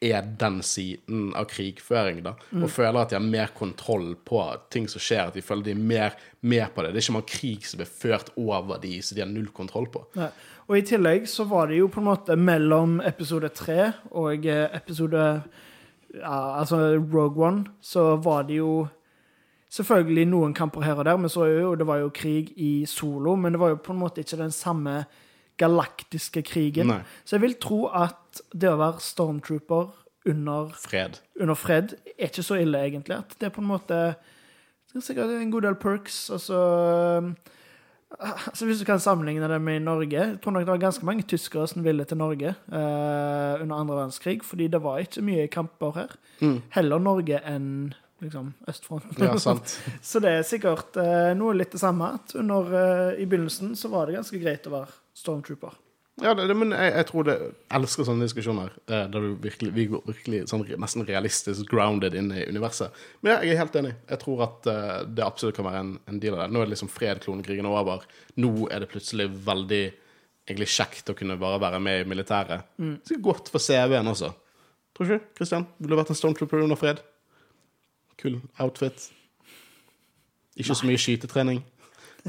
er 0.04 0.26
den 0.38 0.60
siden 0.62 1.32
av 1.36 1.48
krigføring, 1.50 2.20
da. 2.22 2.34
Og 2.54 2.70
føler 2.70 3.00
at 3.00 3.10
de 3.10 3.16
har 3.18 3.24
mer 3.24 3.50
kontroll 3.56 4.12
på 4.28 4.42
ting 4.70 4.86
som 4.90 5.02
skjer. 5.02 5.30
At 5.30 5.38
de 5.38 5.42
føler 5.42 5.66
de 5.66 5.74
er 5.74 5.88
mer 5.90 6.18
med 6.40 6.68
på 6.74 6.84
det. 6.84 6.92
Det 6.92 7.00
er 7.00 7.06
ikke 7.06 7.16
mange 7.16 7.32
krig 7.32 7.66
som 7.66 7.80
blir 7.80 7.90
ført 7.90 8.30
over 8.38 8.78
de, 8.82 8.94
så 9.02 9.16
de 9.16 9.24
har 9.24 9.30
null 9.30 9.50
kontroll 9.54 9.88
på. 9.90 10.04
Nei. 10.18 10.30
Og 10.68 10.76
i 10.76 10.84
tillegg 10.84 11.24
så 11.30 11.48
var 11.48 11.70
det 11.70 11.80
jo 11.80 11.88
på 11.90 12.02
en 12.02 12.10
måte 12.10 12.36
mellom 12.36 12.98
episode 13.00 13.48
tre 13.56 13.88
og 14.12 14.44
eh, 14.46 14.66
episode 14.76 15.24
ja, 16.14 16.36
Altså 16.60 16.98
Rogue 16.98 17.46
One, 17.46 17.64
så 17.80 18.16
var 18.20 18.44
det 18.48 18.60
jo 18.60 18.86
selvfølgelig 19.72 20.26
noen 20.28 20.54
kamper 20.56 20.84
her 20.84 21.00
og 21.00 21.08
der, 21.08 21.16
men 21.20 21.32
så 21.32 21.46
jo, 21.48 21.72
det 21.76 21.86
var 21.88 22.02
jo 22.02 22.12
krig 22.14 22.52
i 22.56 22.84
solo, 22.88 23.34
men 23.36 23.52
det 23.52 23.60
var 23.60 23.74
jo 23.74 23.80
på 23.84 23.92
en 23.92 24.00
måte 24.00 24.24
ikke 24.24 24.40
den 24.40 24.52
samme 24.52 25.02
galaktiske 25.58 26.42
krigen. 26.46 26.92
Nei. 26.92 27.02
Så 27.24 27.36
jeg 27.36 27.44
vil 27.46 27.58
tro 27.62 27.84
at 27.90 28.42
det 28.54 28.70
å 28.70 28.78
være 28.80 29.02
stormtrooper 29.04 29.92
under, 30.28 30.72
Fred. 30.76 31.20
under 31.40 31.56
fred 31.56 31.94
er 32.18 32.28
ikke 32.28 32.44
så 32.44 32.58
ille, 32.60 32.80
egentlig. 32.86 33.16
At 33.22 33.38
det 33.40 33.48
er 33.48 33.54
på 33.54 33.62
en 33.64 33.70
måte 33.70 34.00
det 34.88 35.02
er 35.02 35.04
sikkert 35.04 35.32
en 35.36 35.50
god 35.52 35.66
del 35.66 35.76
perks. 35.76 36.16
Altså, 36.32 36.58
altså 38.18 38.66
Hvis 38.66 38.80
du 38.80 38.84
kan 38.88 39.00
sammenligne 39.00 39.48
det 39.48 39.60
med 39.60 39.80
Norge 39.84 40.16
Jeg 40.16 40.38
tror 40.42 40.52
nok 40.52 40.64
det 40.64 40.72
var 40.72 40.78
ganske 40.78 41.06
mange 41.06 41.22
tyskere 41.22 41.68
som 41.68 41.84
ville 41.84 42.04
til 42.04 42.16
Norge 42.16 42.48
eh, 42.48 43.62
under 43.62 43.76
andre 43.76 43.96
verdenskrig, 43.96 44.40
fordi 44.44 44.68
det 44.68 44.82
var 44.82 44.98
ikke 44.98 45.22
mye 45.22 45.46
kamper 45.46 45.92
her. 45.94 46.16
Heller 46.70 46.98
Norge 46.98 47.40
enn 47.44 47.94
liksom 48.20 48.54
østfronten. 48.68 49.22
Ja, 49.22 49.36
sant. 49.38 49.76
så 50.02 50.18
det 50.24 50.32
er 50.32 50.46
sikkert 50.46 50.96
eh, 50.98 51.34
noe 51.38 51.54
litt 51.54 51.76
det 51.76 51.82
samme. 51.82 52.14
At 52.18 52.34
under, 52.34 52.72
eh, 52.74 53.22
I 53.22 53.28
begynnelsen 53.28 53.76
så 53.76 53.92
var 53.92 54.08
det 54.08 54.16
ganske 54.18 54.40
greit 54.40 54.66
å 54.66 54.74
være 54.74 54.96
stormtrooper. 55.18 55.76
Ja, 56.20 56.32
det, 56.34 56.48
det, 56.50 56.54
men 56.58 56.72
jeg, 56.74 56.90
jeg 56.96 57.06
tror 57.06 57.26
det 57.28 57.34
jeg 57.38 57.52
elsker 57.78 58.06
sånne 58.08 58.26
diskusjoner 58.26 58.72
eh, 58.90 59.04
der 59.06 59.22
du 59.22 59.36
virkelig, 59.42 59.70
vi 59.76 59.84
går 59.92 60.02
virkelig 60.08 60.40
sånn 60.50 60.64
nesten 60.82 61.06
realistisk 61.06 61.70
grounded 61.70 62.16
inn 62.18 62.32
i 62.34 62.42
universet. 62.50 62.96
Men 63.22 63.36
ja, 63.36 63.38
jeg 63.46 63.54
er 63.54 63.60
helt 63.62 63.78
enig. 63.78 63.92
Jeg 64.08 64.22
tror 64.24 64.42
at 64.48 64.66
eh, 64.72 64.96
det 65.14 65.26
absolutt 65.26 65.58
kan 65.60 65.68
være 65.68 65.84
en, 65.84 65.92
en 66.10 66.18
deal 66.22 66.34
av 66.34 66.42
det. 66.42 66.48
Nå 66.54 66.62
er 66.62 66.66
det 66.66 66.74
liksom 66.74 66.90
fred, 66.90 67.22
klonekrigen 67.22 67.68
er 67.68 67.78
over. 67.84 68.08
Nå 68.42 68.52
er 68.66 68.82
det 68.82 68.90
plutselig 68.90 69.28
veldig 69.46 69.84
egentlig 70.48 70.70
kjekt 70.74 71.12
å 71.12 71.16
kunne 71.16 71.38
bare 71.38 71.60
være 71.62 71.80
med 71.84 72.02
i 72.02 72.08
militæret. 72.08 72.66
Så 73.06 73.20
godt 73.22 73.52
for 73.52 73.62
CV-en 73.62 74.10
også. 74.10 74.32
Tror 74.96 75.12
du 75.12 75.18
Christian? 75.38 75.68
Ville 75.78 75.98
vært 76.00 76.10
en 76.10 76.18
stormtrooper 76.18 76.64
under 76.64 76.78
fred? 76.80 77.04
Kul 78.18 78.40
outfit. 78.58 79.10
Ikke 80.58 80.74
så 80.74 80.88
mye 80.88 80.98
skytetrening. 80.98 81.60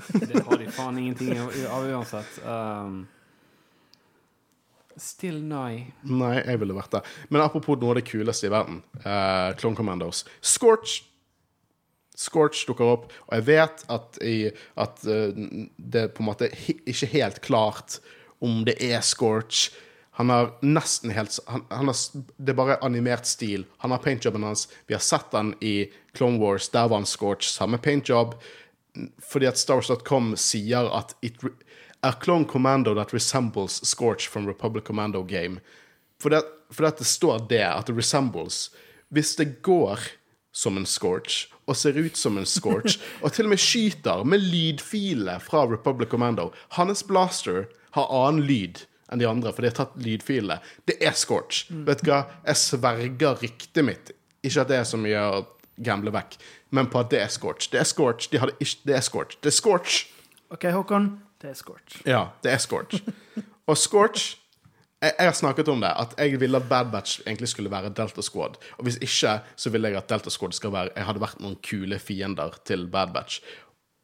Det 0.07 0.43
har 0.45 0.57
de 0.57 0.67
faen 0.71 0.97
ingenting 0.97 1.39
av 1.69 1.87
uansett. 1.87 2.39
Um, 2.45 3.07
still 4.99 5.41
nei. 5.43 5.89
Nei, 6.03 6.35
jeg 6.39 6.61
ville 6.61 6.77
vært 6.77 6.97
det. 6.97 7.03
Men 7.29 7.43
apropos 7.45 7.79
noe 7.79 7.93
av 7.93 7.99
det 7.99 8.07
kuleste 8.09 8.49
i 8.49 8.53
verden. 8.53 8.81
Uh, 9.03 9.55
Clone 9.59 9.77
Commandos. 9.79 10.25
Scorch! 10.41 11.03
Scorch 12.19 12.65
dukker 12.67 12.83
opp, 12.83 13.11
og 13.29 13.35
jeg 13.37 13.45
vet 13.47 13.83
at, 13.95 14.17
i, 14.27 14.49
at 14.75 15.05
uh, 15.07 15.29
det 15.77 16.01
er 16.01 16.09
på 16.11 16.25
en 16.25 16.27
måte 16.27 16.49
ikke 16.83 17.13
helt 17.13 17.39
klart 17.45 18.01
om 18.43 18.65
det 18.67 18.75
er 18.83 18.99
Scorch. 19.05 19.69
Han 20.19 20.29
har 20.33 20.49
nesten 20.59 21.13
helt 21.15 21.37
han, 21.47 21.63
han 21.71 21.87
har, 21.87 21.95
Det 22.35 22.51
er 22.51 22.57
bare 22.57 22.79
animert 22.83 23.27
stil. 23.27 23.63
Han 23.79 23.93
har 23.95 24.01
paintjobben 24.03 24.43
hans. 24.43 24.65
Vi 24.87 24.93
har 24.97 25.03
sett 25.03 25.31
han 25.31 25.53
i 25.63 25.91
Clone 26.11 26.41
Wars. 26.41 26.67
Der 26.69 26.89
var 26.91 26.99
han 26.99 27.07
Scorch. 27.07 27.47
Samme 27.47 27.77
paintjob. 27.79 28.35
Fordi 29.23 29.49
at 29.49 29.57
Stars.com 29.57 30.35
sier 30.39 30.89
at 30.95 31.15
it 31.21 31.43
A 32.01 32.13
clone 32.13 32.45
commando 32.45 32.93
that 32.95 33.13
resembles 33.13 33.81
Scorch 33.83 34.27
from 34.27 34.47
Republic 34.47 34.85
Commando 34.85 35.23
game. 35.23 35.59
For 36.21 36.29
det, 36.29 36.43
for 36.71 36.83
det, 36.83 37.05
står 37.05 37.47
det, 37.49 37.63
at 37.63 37.87
det 37.87 37.97
resembles. 37.97 38.69
Hvis 39.09 39.35
det 39.35 39.61
går 39.61 39.99
som 40.51 40.77
en 40.77 40.85
Scorch, 40.85 41.49
og 41.67 41.77
ser 41.77 41.97
ut 41.97 42.17
som 42.17 42.37
en 42.37 42.47
Scorch, 42.47 42.99
og 43.23 43.33
til 43.33 43.49
og 43.49 43.53
med 43.53 43.61
skyter 43.61 44.23
med 44.23 44.41
lydfile 44.47 45.37
fra 45.43 45.65
Republic 45.67 46.09
Commando 46.09 46.49
Hans 46.77 47.03
blaster 47.03 47.67
har 47.97 48.09
annen 48.15 48.47
lyd 48.47 48.85
enn 49.09 49.19
de 49.21 49.27
andre, 49.27 49.51
for 49.51 49.65
de 49.65 49.71
har 49.71 49.77
tatt 49.79 49.95
lydfilene. 49.99 50.59
Det 50.85 50.99
er 51.01 51.15
Scorch. 51.17 51.65
Vet 51.69 52.03
du 52.05 52.11
hva? 52.11 52.23
Jeg 52.45 52.61
sverger 52.61 53.39
ryktet 53.41 53.85
mitt. 53.85 54.11
Ikke 54.45 54.61
at 54.61 54.69
det 54.69 54.77
er 54.79 54.85
så 54.87 54.99
mye 55.01 55.23
å 55.25 55.39
gamble 55.85 56.13
vekk, 56.13 56.37
men 56.75 56.89
på 56.91 56.99
at 56.99 57.11
det 57.11 57.21
er 57.23 57.31
Scorch. 57.33 57.71
Det 57.71 57.79
er 57.79 57.87
Scorch. 57.87 58.29
De 58.31 58.41
ikke, 58.59 58.81
det 58.85 58.95
er 58.95 59.05
Scorch. 59.05 59.37
Det 59.43 59.53
er 59.53 59.57
Scorch. 59.57 60.03
OK, 60.49 60.69
Håkon. 60.75 61.09
Det 61.41 61.49
er 61.49 61.57
Scorch. 61.57 62.01
Ja, 62.05 62.25
det 62.43 62.51
er 62.51 62.57
Scorch. 62.57 63.01
Og 63.67 63.77
Scorch 63.77 64.35
jeg, 65.01 65.13
jeg 65.15 65.29
har 65.29 65.37
snakket 65.37 65.69
om 65.71 65.81
det, 65.81 65.91
at 65.95 66.13
jeg 66.17 66.39
ville 66.41 66.59
at 66.59 66.67
Bad 66.69 66.91
Batch 66.91 67.21
egentlig 67.27 67.47
skulle 67.47 67.71
være 67.71 67.91
Delta 67.95 68.21
Squad. 68.21 68.59
Og 68.77 68.83
hvis 68.83 68.97
ikke, 69.01 69.39
så 69.55 69.69
ville 69.69 69.87
jeg 69.87 69.97
at 69.97 70.09
Delta 70.09 70.29
Squad 70.29 70.51
skal 70.51 70.73
være 70.75 70.89
Jeg 70.95 71.05
hadde 71.07 71.21
vært 71.23 71.39
noen 71.39 71.55
kule 71.63 71.99
fiender 71.99 72.57
til 72.67 72.87
Bad 72.91 73.13
Batch. 73.15 73.39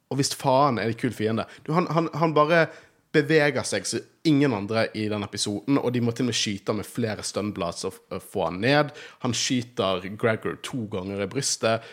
Og 0.10 0.20
hvis 0.20 0.36
faen 0.36 0.80
er 0.80 0.88
de 0.88 0.98
kul 1.00 1.12
fiende 1.12 1.48
du, 1.66 1.74
han, 1.74 1.88
han, 1.92 2.10
han 2.14 2.34
bare 2.34 2.68
beveger 3.16 3.66
seg 3.68 3.88
som 3.90 4.04
ingen 4.28 4.54
andre 4.58 4.88
i 4.98 5.08
den 5.12 5.24
episoden, 5.26 5.80
og 5.80 5.92
de 5.96 6.02
må 6.04 6.14
til 6.16 6.26
og 6.26 6.32
med 6.32 6.38
skyte 6.38 6.76
med 6.76 6.88
flere 6.88 7.24
stunblads 7.26 7.86
og 7.88 8.00
få 8.22 8.48
han 8.50 8.62
ned. 8.64 8.92
Han 9.24 9.36
skyter 9.38 10.06
Gregor 10.20 10.58
to 10.66 10.86
ganger 10.92 11.24
i 11.24 11.30
brystet. 11.32 11.86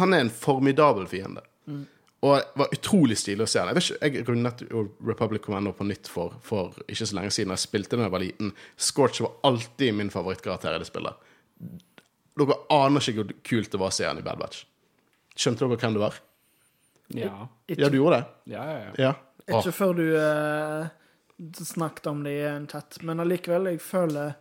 Han 0.00 0.14
er 0.14 0.24
en 0.24 0.32
formidabel 0.32 1.08
fiende. 1.10 1.42
Og 2.20 2.36
det 2.36 2.60
var 2.60 2.74
utrolig 2.76 3.16
stilig 3.16 3.46
å 3.46 3.48
se 3.48 3.62
han. 3.62 3.70
Jeg, 3.70 3.78
vet 3.78 3.86
ikke, 3.88 4.08
jeg 4.20 4.26
rundet 4.28 4.64
jo 4.68 4.82
Republic 5.08 5.44
Commando 5.46 5.72
på 5.76 5.86
nytt 5.88 6.10
for, 6.12 6.34
for 6.44 6.76
ikke 6.84 7.06
så 7.08 7.16
lenge 7.16 7.32
siden. 7.32 7.54
Jeg 7.56 7.64
spilte 7.64 7.96
da 7.96 8.04
jeg 8.04 8.12
var 8.12 8.24
liten. 8.24 8.50
Scorch 8.76 9.22
var 9.24 9.38
alltid 9.48 9.96
min 9.96 10.12
favorittkarakter 10.12 10.76
i 10.76 10.82
det 10.82 10.88
spillet. 10.90 11.30
Dere 12.40 12.58
aner 12.76 13.00
ikke 13.00 13.22
hvor 13.22 13.32
kult 13.48 13.72
det 13.72 13.80
var 13.80 13.92
å 13.92 13.96
se 13.96 14.04
han 14.08 14.20
i 14.20 14.26
Bad 14.26 14.40
Batch. 14.42 14.66
Skjønte 15.32 15.64
dere 15.64 15.80
hvem 15.80 15.96
det 15.96 16.04
var? 16.04 16.20
Ja. 17.16 17.32
Ja, 17.72 17.88
du 17.88 17.96
gjorde 17.98 18.20
det? 18.20 18.52
Ja, 18.52 18.66
ja, 18.68 18.78
ja. 18.84 18.92
Ja. 19.08 19.14
Ikke 19.58 19.74
før 19.74 19.92
du 19.98 20.04
eh, 20.16 20.88
snakket 21.64 22.06
om 22.10 22.24
det 22.24 22.36
i 22.38 22.46
en 22.48 22.66
chat, 22.70 23.00
men 23.06 23.22
allikevel, 23.22 23.70
jeg 23.72 23.80
føler 23.84 24.34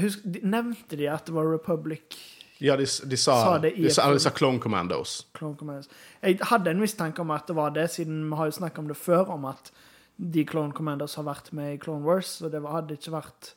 husker, 0.00 0.28
de, 0.36 0.42
Nevnte 0.46 0.98
de 0.98 1.08
at 1.10 1.26
det 1.26 1.34
var 1.34 1.48
Republic 1.50 2.18
ja 2.60 2.76
de, 2.76 2.84
de 2.84 3.16
sa, 3.16 3.36
Sa 3.40 3.52
det 3.58 3.72
i 3.78 3.86
de 3.86 3.92
sa, 3.92 4.10
de 4.12 4.20
sa 4.20 4.30
Clone 4.36 4.60
Commandos. 4.60 5.26
Clone 5.32 5.56
Commandos? 5.56 5.88
Jeg 6.20 6.36
hadde 6.50 6.74
en 6.74 6.82
mistanke 6.82 7.22
om 7.22 7.30
at 7.32 7.48
det 7.48 7.56
var 7.56 7.72
det, 7.72 7.86
siden 7.90 8.26
vi 8.28 8.36
har 8.36 8.50
jo 8.50 8.56
snakket 8.58 8.82
om 8.82 8.90
det 8.90 8.98
før, 9.00 9.32
om 9.32 9.46
at 9.48 9.72
de 10.20 10.44
Clone 10.44 10.76
Commandos 10.76 11.14
har 11.16 11.24
vært 11.24 11.48
med 11.56 11.72
i 11.74 11.78
Clone 11.80 12.04
Wars, 12.04 12.36
så 12.36 12.50
det 12.52 12.60
hadde 12.60 12.98
ikke 13.00 13.14
vært 13.14 13.54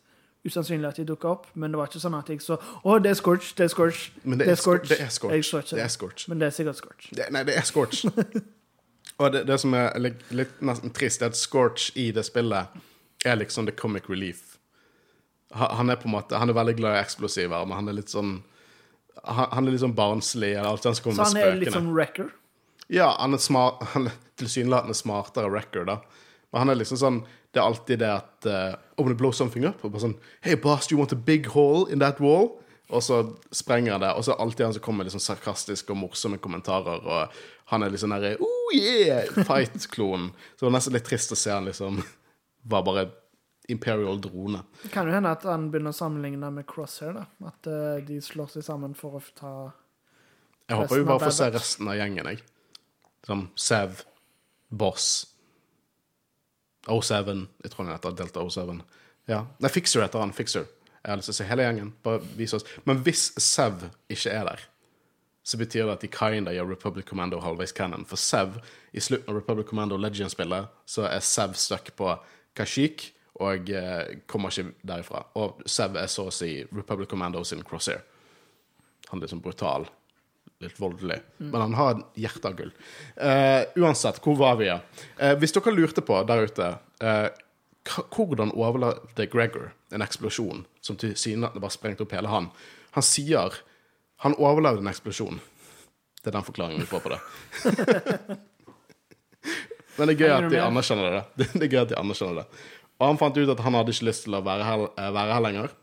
usannsynlig 0.48 0.88
at 0.88 1.00
de 1.00 1.06
dukket 1.08 1.30
opp, 1.30 1.48
men 1.60 1.72
det 1.72 1.80
var 1.80 1.92
ikke 1.92 2.00
sånn 2.04 2.16
at 2.16 2.32
jeg 2.32 2.42
så 2.44 2.56
Å, 2.60 2.98
det 3.04 3.12
er 3.12 3.20
Scorch, 3.20 3.52
det 3.60 3.68
er 3.68 3.72
Scorch, 3.72 4.10
Men 4.24 4.40
det, 4.40 4.48
det 4.48 4.52
er 4.52 4.58
er 4.58 4.64
Scorch. 4.64 4.88
Det 4.90 5.00
er 5.00 5.12
Scorch. 5.12 5.36
Jeg 5.36 5.48
så 5.48 5.62
ikke 5.64 5.70
Det 5.70 5.78
det, 5.78 5.84
er 5.84 5.94
Scorch. 5.98 6.28
men 6.30 6.40
det 6.40 6.48
er 6.48 6.56
sikkert 6.58 6.80
Scorch. 6.80 7.08
Det, 7.12 7.28
nei, 7.36 7.44
det 7.48 7.58
er 7.60 7.68
Scorch. 7.68 8.06
Og 9.22 9.32
det, 9.34 9.44
det 9.48 9.60
som 9.62 9.74
er 9.78 9.94
litt, 10.02 10.24
litt 10.34 10.62
nesten 10.66 10.94
trist, 10.96 11.22
er 11.22 11.32
at 11.32 11.38
Scorch 11.38 11.92
i 12.00 12.10
det 12.16 12.26
spillet 12.26 12.74
er 13.26 13.38
liksom 13.40 13.68
the 13.70 13.76
comic 13.76 14.10
relief. 14.10 14.58
Han 15.54 15.90
er 15.90 16.00
på 16.02 16.08
en 16.10 16.16
måte 16.16 16.38
Han 16.42 16.50
er 16.50 16.58
veldig 16.58 16.74
glad 16.80 16.96
i 16.98 17.02
eksplosiver, 17.04 17.66
men 17.70 17.78
han 17.78 17.92
er 17.92 18.00
litt 18.00 18.10
sånn 18.10 18.40
Han, 19.22 19.52
han 19.52 19.68
er 19.68 19.76
litt 19.76 19.84
sånn 19.84 19.94
barnslig. 19.94 20.56
eller 20.56 20.72
alt 20.72 20.88
han 20.90 20.96
Så 20.98 21.14
han 21.14 21.38
er 21.38 21.60
litt 21.60 21.76
sånn 21.76 21.92
wrecker. 21.94 22.32
Ja, 22.90 23.12
han 23.20 23.38
er 23.38 23.42
smart 23.44 23.84
Han 23.94 24.10
er 24.10 24.18
tilsynelatende 24.42 24.98
smartere 24.98 25.52
wrecker, 25.54 25.86
da. 25.86 26.00
Men 26.52 26.66
han 26.66 26.74
er 26.74 26.82
liksom 26.82 26.98
sånn 26.98 27.22
Det 27.54 27.62
er 27.62 27.68
alltid 27.68 28.02
det 28.02 28.10
at 28.10 28.50
uh, 28.50 28.76
Om 28.98 29.12
when 29.12 29.18
blow 29.18 29.32
something 29.32 29.66
up. 29.70 29.84
Og 29.86 29.94
bare 29.94 30.08
sånn 30.08 30.18
Hey, 30.42 30.56
boss, 30.56 30.88
do 30.88 30.96
you 30.96 31.00
want 31.00 31.14
a 31.14 31.16
big 31.16 31.54
hole 31.54 31.86
in 31.92 32.02
that 32.02 32.20
wall? 32.20 32.56
Og 32.90 33.02
så 33.02 33.22
sprenger 33.52 33.98
det, 34.02 34.10
og 34.14 34.26
så 34.26 34.34
er 34.34 34.42
alltid 34.44 34.66
han 34.66 34.74
som 34.76 34.84
kommer 34.84 35.06
med 35.06 35.14
sånn 35.14 35.24
sarkastiske 35.24 35.90
og 35.94 35.98
morsomme 35.98 36.38
kommentarer, 36.38 37.00
og 37.02 37.38
han 37.72 37.84
er 37.84 37.94
litt 37.94 38.04
sånn 38.04 38.16
derre 38.16 38.36
Oh, 38.44 38.74
yeah! 38.76 39.28
Fight-klonen. 39.48 40.32
Så 40.56 40.64
det 40.64 40.70
var 40.70 40.78
nesten 40.78 40.96
litt 40.98 41.08
trist 41.08 41.32
å 41.34 41.40
se 41.40 41.54
han 41.54 41.70
liksom 41.70 42.02
var 42.74 42.86
bare 42.88 43.10
Imperial 43.72 44.22
drone. 44.22 44.60
Det 44.82 44.90
kan 44.92 45.08
jo 45.08 45.14
hende 45.16 45.32
at 45.32 45.46
han 45.48 45.70
begynner 45.72 45.94
å 45.94 45.96
sammenligne 45.96 46.50
med 46.52 46.66
Crosshair, 46.68 47.14
da. 47.16 47.24
At 47.48 47.70
uh, 47.72 48.02
de 48.04 48.20
slår 48.24 48.50
seg 48.52 48.66
sammen 48.66 48.96
for 48.98 49.20
å 49.20 49.22
ta 49.38 49.54
Jeg 50.68 50.82
håper 50.82 51.00
vi 51.00 51.06
bare 51.08 51.24
får 51.24 51.38
se 51.38 51.48
resten 51.56 51.92
av 51.92 51.96
gjengen, 51.96 52.28
jeg. 52.34 52.44
Som 53.24 53.46
Sev, 53.56 54.04
Boss, 54.68 55.30
O7 56.92 57.14
Jeg 57.64 57.72
tror 57.72 57.86
han 57.86 57.94
heter 57.94 58.16
Delta 58.20 58.44
O7. 58.44 58.82
Ja. 59.32 59.46
Nei, 59.64 59.72
Fixer 59.72 60.04
heter 60.04 60.20
han. 60.20 60.36
Fixer. 60.36 60.68
Jeg 61.00 61.12
har 61.12 61.20
lyst 61.20 61.32
til 61.32 61.36
å 61.38 61.40
se 61.40 61.48
hele 61.48 61.64
gjengen. 61.64 61.94
Bare 62.04 62.20
vise 62.36 62.60
oss. 62.60 62.68
Men 62.88 63.00
hvis 63.06 63.30
Sev 63.40 63.88
ikke 64.12 64.34
er 64.36 64.48
der, 64.50 64.68
så 65.44 65.60
betyr 65.60 65.86
det 65.86 65.98
at 65.98 66.04
de 66.06 66.10
kinda 66.12 66.54
gjør 66.56 66.70
Republic 66.72 67.06
Commando 67.10 67.40
halvveis 67.44 67.76
canon. 67.76 68.06
For 68.08 68.20
Sev, 68.20 68.62
i 68.94 69.02
slutten 69.04 69.30
av 69.30 69.42
Republic 69.42 69.68
Commando 69.68 69.98
Legends-spillet, 70.00 70.72
så 70.86 71.08
er 71.10 71.20
Sev 71.20 71.58
stuck 71.60 71.92
på 72.00 72.14
Kashik, 72.56 73.10
og 73.44 73.70
eh, 73.70 74.20
kommer 74.30 74.54
ikke 74.54 74.72
derifra. 74.88 75.26
Og 75.42 75.64
Sev 75.66 75.98
er 76.00 76.08
så 76.12 76.30
å 76.30 76.34
si 76.34 76.62
Republic 76.72 77.12
Commando 77.12 77.44
sin 77.44 77.64
crosshair. 77.68 78.06
Han 79.10 79.20
er 79.20 79.28
liksom 79.28 79.42
brutal, 79.44 79.90
litt 80.64 80.80
voldelig, 80.80 81.20
men 81.44 81.60
han 81.60 81.76
har 81.76 82.00
hjerte 82.16 82.48
av 82.48 82.56
gull. 82.58 82.72
Eh, 83.18 83.66
uansett, 83.76 84.22
hvor 84.24 84.38
var 84.40 84.56
vi? 84.62 84.70
Ja? 84.70 84.80
Eh, 85.18 85.36
hvis 85.42 85.54
dere 85.56 85.76
lurte 85.76 86.06
på 86.06 86.22
der 86.30 86.48
ute 86.48 86.70
eh, 87.04 87.28
hvordan 87.84 88.54
overlevde 88.56 89.28
Gregor 89.28 89.74
en 89.92 90.06
eksplosjon 90.06 90.64
som 90.82 90.96
tilsynelatende 90.98 91.62
bare 91.62 91.76
sprengte 91.76 92.08
opp 92.08 92.16
hele 92.16 92.32
han? 92.32 92.48
Han 92.96 93.06
sier 93.06 93.60
han 94.24 94.38
overlevde 94.40 94.84
en 94.84 94.92
eksplosjon. 94.92 95.42
Det 96.24 96.32
er 96.32 96.38
den 96.38 96.48
forklaringen 96.48 96.86
vi 96.86 96.88
får 96.88 97.04
på 97.04 97.12
det. 97.12 97.20
Men 99.98 100.10
det 100.10 100.14
er 100.16 100.22
gøy 100.24 100.32
at 100.32 100.48
de 100.50 100.62
anerkjenner 100.64 101.18
det. 101.18 101.24
Det 101.60 101.68
er 101.68 101.72
gøy 101.74 101.82
at 101.84 101.92
de 101.92 102.00
anerkjenner 102.00 102.42
det. 102.42 102.46
Og 103.00 103.10
han 103.10 103.20
fant 103.20 103.38
ut 103.38 103.52
at 103.52 103.64
han 103.66 103.76
hadde 103.76 103.94
ikke 103.94 104.08
lyst 104.08 104.26
til 104.28 104.38
å 104.38 104.44
være 104.46 104.68
her, 104.68 104.86
eh, 104.96 105.12
være 105.14 105.36
her 105.36 105.44
lenger, 105.44 105.74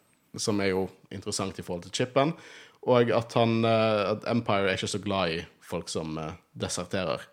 som 0.40 0.60
er 0.62 0.72
jo 0.72 0.86
interessant 1.12 1.58
i 1.60 1.64
forhold 1.66 1.84
til 1.84 1.94
chipen. 2.00 2.32
Og 2.88 3.12
at, 3.12 3.36
han, 3.36 3.60
eh, 3.68 4.02
at 4.14 4.24
Empire 4.32 4.70
er 4.70 4.78
ikke 4.78 4.94
så 4.94 5.02
glad 5.04 5.36
i 5.36 5.42
folk 5.60 5.92
som 5.92 6.16
eh, 6.18 6.38
deserterer. 6.58 7.28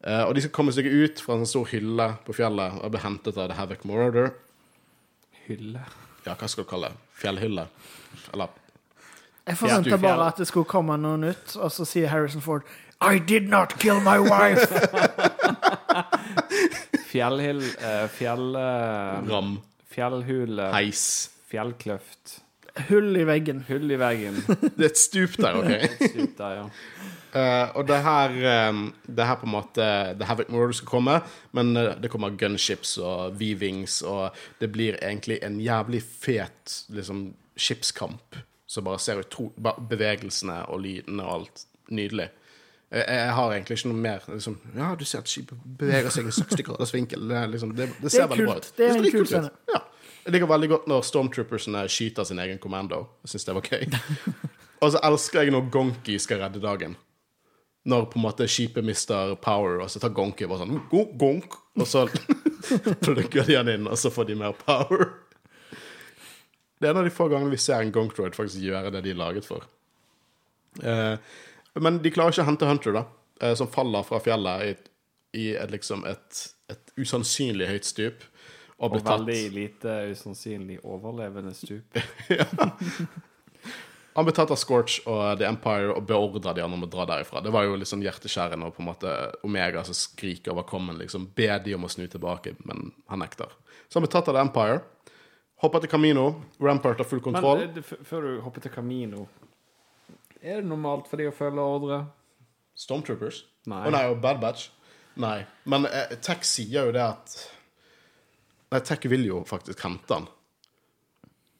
Og 0.00 0.30
de 0.32 0.40
skal 0.40 0.54
komme 0.56 0.72
seg 0.72 0.86
ut 0.88 1.20
fra 1.20 1.34
en 1.36 1.44
stor 1.44 1.66
hylle 1.68 2.06
på 2.24 2.32
fjellet 2.32 2.78
og 2.80 2.88
bli 2.94 3.02
hentet 3.02 3.36
av 3.36 3.50
The 3.50 3.56
Havoc 3.58 3.82
Moroder. 3.84 4.30
Hylle. 5.44 5.82
Ja, 6.24 6.32
hva 6.40 6.48
skal 6.48 6.64
du 6.64 6.70
kalle 6.70 6.88
det? 6.88 7.02
Fjellhylle? 7.20 7.66
Eller 8.32 8.54
Jeg 9.46 9.56
forventa 9.58 9.96
bare 9.96 10.26
at 10.28 10.36
det 10.40 10.46
skulle 10.50 10.68
komme 10.68 10.96
noe 11.00 11.16
nytt, 11.20 11.56
og 11.56 11.70
så 11.72 11.84
sier 11.88 12.08
Harrison 12.12 12.42
Ford 12.44 12.62
I 13.00 13.18
did 13.18 13.48
not 13.48 13.78
kill 13.80 14.00
my 14.04 14.18
wife! 14.20 14.66
Fjellhill 17.10 17.62
eh, 17.64 18.06
Fjell... 18.14 18.54
eh, 18.54 19.30
ram, 19.30 19.56
fjellhule. 19.90 20.68
heis. 20.74 21.02
Fjellkløft. 21.50 22.36
Hull 22.90 23.16
i 23.18 23.24
veggen. 23.26 23.64
Hull 23.66 23.90
i 23.90 23.96
veggen. 23.98 24.36
Det 24.76 24.84
er 24.84 24.90
et 24.92 25.00
stup 25.00 25.34
der, 25.40 25.56
OK? 25.58 25.72
Ut 26.20 26.36
der, 26.38 26.52
ja. 26.60 26.66
Eh, 27.30 27.66
og 27.78 27.84
det 27.86 27.98
her, 28.02 28.32
eh, 28.52 28.78
det 29.06 29.26
her 29.26 29.36
på 29.38 29.46
en 29.46 29.52
måte 29.54 29.84
The 30.18 30.26
Havoc 30.26 30.48
Marauder 30.50 30.74
skal 30.78 30.88
komme, 30.90 31.18
men 31.54 31.76
eh, 31.78 31.92
det 32.02 32.10
kommer 32.10 32.34
gunships 32.38 32.96
og 32.98 33.36
V-wings, 33.40 34.00
og 34.02 34.34
det 34.62 34.70
blir 34.74 34.98
egentlig 35.02 35.38
en 35.46 35.60
jævlig 35.62 36.02
fet 36.02 36.80
liksom, 36.90 37.28
skipskamp 37.58 38.38
som 38.70 38.86
bare 38.86 39.00
ser 39.02 39.18
utro... 39.24 39.48
Bevegelsene 39.90 40.60
og 40.70 40.84
lydene 40.84 41.24
og 41.26 41.40
alt. 41.40 41.64
Nydelig. 41.90 42.28
Jeg, 42.90 43.04
jeg 43.06 43.34
har 43.34 43.52
egentlig 43.54 43.76
ikke 43.78 43.90
noe 43.90 44.02
mer 44.02 44.26
liksom, 44.30 44.56
Ja, 44.74 44.92
du 44.98 45.04
ser 45.06 45.22
at 45.22 45.30
skipet 45.30 45.58
beveger 45.78 46.10
seg 46.14 46.26
i 46.30 46.34
60 46.34 46.66
graders 46.66 46.92
vinkel. 46.94 47.26
Det, 47.30 47.40
liksom, 47.54 47.74
det, 47.78 47.88
det 47.98 48.12
ser 48.12 48.26
det 48.26 48.36
veldig 48.36 48.46
bra 48.46 48.56
ut. 48.60 48.68
Det 48.76 48.86
er 48.86 48.98
en 48.98 49.08
kul 49.14 49.26
scene. 49.30 49.50
Ja. 49.70 49.80
Jeg 50.20 50.34
liker 50.34 50.50
veldig 50.50 50.68
godt 50.70 50.88
når 50.90 51.06
stormtroopersene 51.08 51.82
skyter 51.90 52.26
sin 52.28 52.42
egen 52.42 52.60
kommando. 52.62 53.04
Jeg 53.24 53.32
syns 53.32 53.48
det 53.48 53.56
var 53.56 53.70
gøy. 53.70 53.86
og 54.82 54.92
så 54.94 55.00
elsker 55.08 55.42
jeg 55.42 55.54
når 55.56 55.70
Gonky 55.74 56.18
skal 56.22 56.42
redde 56.44 56.62
dagen. 56.62 56.94
Når 57.90 58.06
på 58.12 58.20
en 58.20 58.26
måte 58.26 58.46
skipet 58.50 58.86
mister 58.86 59.34
power, 59.40 59.80
og 59.82 59.90
så 59.90 60.02
tar 60.02 60.12
Gonky 60.14 60.46
bare 60.46 60.62
sånn 60.62 60.82
gonk, 60.92 61.16
gonk, 61.18 61.56
og 61.80 61.88
så 61.88 62.04
plukker 63.06 63.48
de 63.48 63.56
han 63.56 63.72
inn, 63.72 63.88
og 63.88 63.98
så 63.98 64.12
får 64.12 64.28
de 64.30 64.38
mer 64.42 64.54
power. 64.66 65.08
Det 66.80 66.88
er 66.88 66.94
en 66.94 67.02
av 67.02 67.06
de 67.06 67.12
få 67.12 67.28
gangene 67.28 67.52
vi 67.52 67.60
ser 67.60 67.84
en 67.84 67.92
Gonkdroid 67.92 68.36
faktisk 68.36 68.64
gjøre 68.64 68.92
det 68.94 69.04
de 69.04 69.12
er 69.12 69.20
laget 69.20 69.44
for. 69.44 69.66
Eh, 70.80 71.16
men 71.80 71.98
de 72.00 72.12
klarer 72.14 72.32
ikke 72.32 72.46
å 72.46 72.48
hente 72.48 72.68
Hunter, 72.68 72.96
da, 72.96 73.04
eh, 73.42 73.54
som 73.58 73.68
faller 73.70 74.06
fra 74.06 74.20
fjellet 74.24 74.64
i, 74.64 74.74
i 75.36 75.46
et, 75.60 75.70
liksom 75.74 76.06
et, 76.08 76.44
et 76.72 76.94
usannsynlig 76.96 77.68
høyt 77.68 77.88
stup. 77.88 78.24
Og 78.80 78.96
Og 78.96 79.04
veldig 79.04 79.42
lite 79.52 79.96
usannsynlig 80.14 80.78
overlevende 80.88 81.52
stup. 81.52 82.00
Han 84.16 84.26
ble 84.26 84.32
tatt 84.34 84.50
av 84.50 84.58
Scorch 84.58 84.96
og 85.04 85.38
The 85.38 85.46
Empire 85.46 85.92
og 85.92 86.06
beordra 86.08 86.54
de 86.56 86.64
andre 86.64 86.78
om 86.80 86.86
å 86.86 86.90
dra 86.90 87.04
derifra. 87.12 87.42
Det 87.44 87.52
var 87.54 87.66
jo 87.68 87.76
litt 87.78 87.90
sånn 87.90 88.02
hjerteskjærende 88.02 88.66
og 88.66 88.74
på 88.74 88.82
en 88.82 88.88
måte 88.88 89.12
Omega 89.46 89.84
som 89.86 89.94
skriker 89.94 90.54
over 90.54 90.66
kommen, 90.66 90.98
liksom 90.98 91.28
Be 91.36 91.50
de 91.62 91.76
om 91.76 91.84
å 91.86 91.92
snu 91.92 92.08
tilbake, 92.10 92.56
men 92.66 92.90
han 93.12 93.22
nekter. 93.22 93.52
Så 93.86 94.00
han 94.00 94.06
ble 94.06 94.10
tatt 94.12 94.32
av 94.32 94.38
The 94.38 94.42
Empire. 94.42 94.80
Hopper 95.60 95.80
til 95.84 95.90
Camino. 95.92 96.26
Rampart 96.60 96.96
har 97.02 97.04
full 97.08 97.20
kontroll. 97.20 97.58
Men 97.66 97.74
det- 97.74 97.84
før 98.08 98.20
du 98.24 98.40
hopper 98.40 98.60
til 98.64 98.70
Camino 98.72 99.26
Er 100.42 100.60
det 100.62 100.64
normalt 100.70 101.06
for 101.06 101.16
de 101.20 101.26
å 101.28 101.32
følge 101.36 101.60
ordre? 101.60 102.06
Stormtroopers? 102.74 103.42
Nei. 103.66 103.82
Oh, 103.86 103.90
nei, 103.92 104.04
og 104.08 104.20
Bad 104.22 104.40
Batch? 104.40 104.70
Nei. 105.20 105.42
Men 105.66 105.84
eh, 105.86 106.14
Tech 106.22 106.44
sier 106.48 106.86
jo 106.86 106.92
det 106.92 107.02
at 107.02 107.34
Nei, 108.72 108.80
Tech 108.80 109.04
vil 109.10 109.26
jo 109.26 109.42
faktisk 109.44 109.80
hente 109.84 110.14
han. 110.14 110.28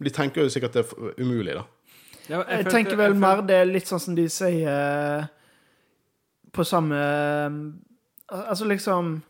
De 0.01 0.11
tenker 0.15 0.43
jo 0.47 0.49
sikkert 0.49 0.73
det 0.79 0.85
er 0.87 1.15
umulig, 1.21 1.55
da. 1.59 1.65
Ja, 2.31 2.39
Jeg 2.49 2.65
følte- 2.65 2.71
tenker 2.71 2.97
vel 2.97 3.13
jeg 3.13 3.21
mer 3.21 3.43
det 3.43 3.57
er 3.57 3.65
litt 3.67 3.85
sånn 3.91 4.01
som 4.01 4.15
de 4.15 4.29
sier 4.29 4.69
eh, 5.21 5.27
på 6.53 6.65
samme 6.65 6.97
eh, 6.97 8.47
Altså 8.49 8.65
liksom 8.65 9.23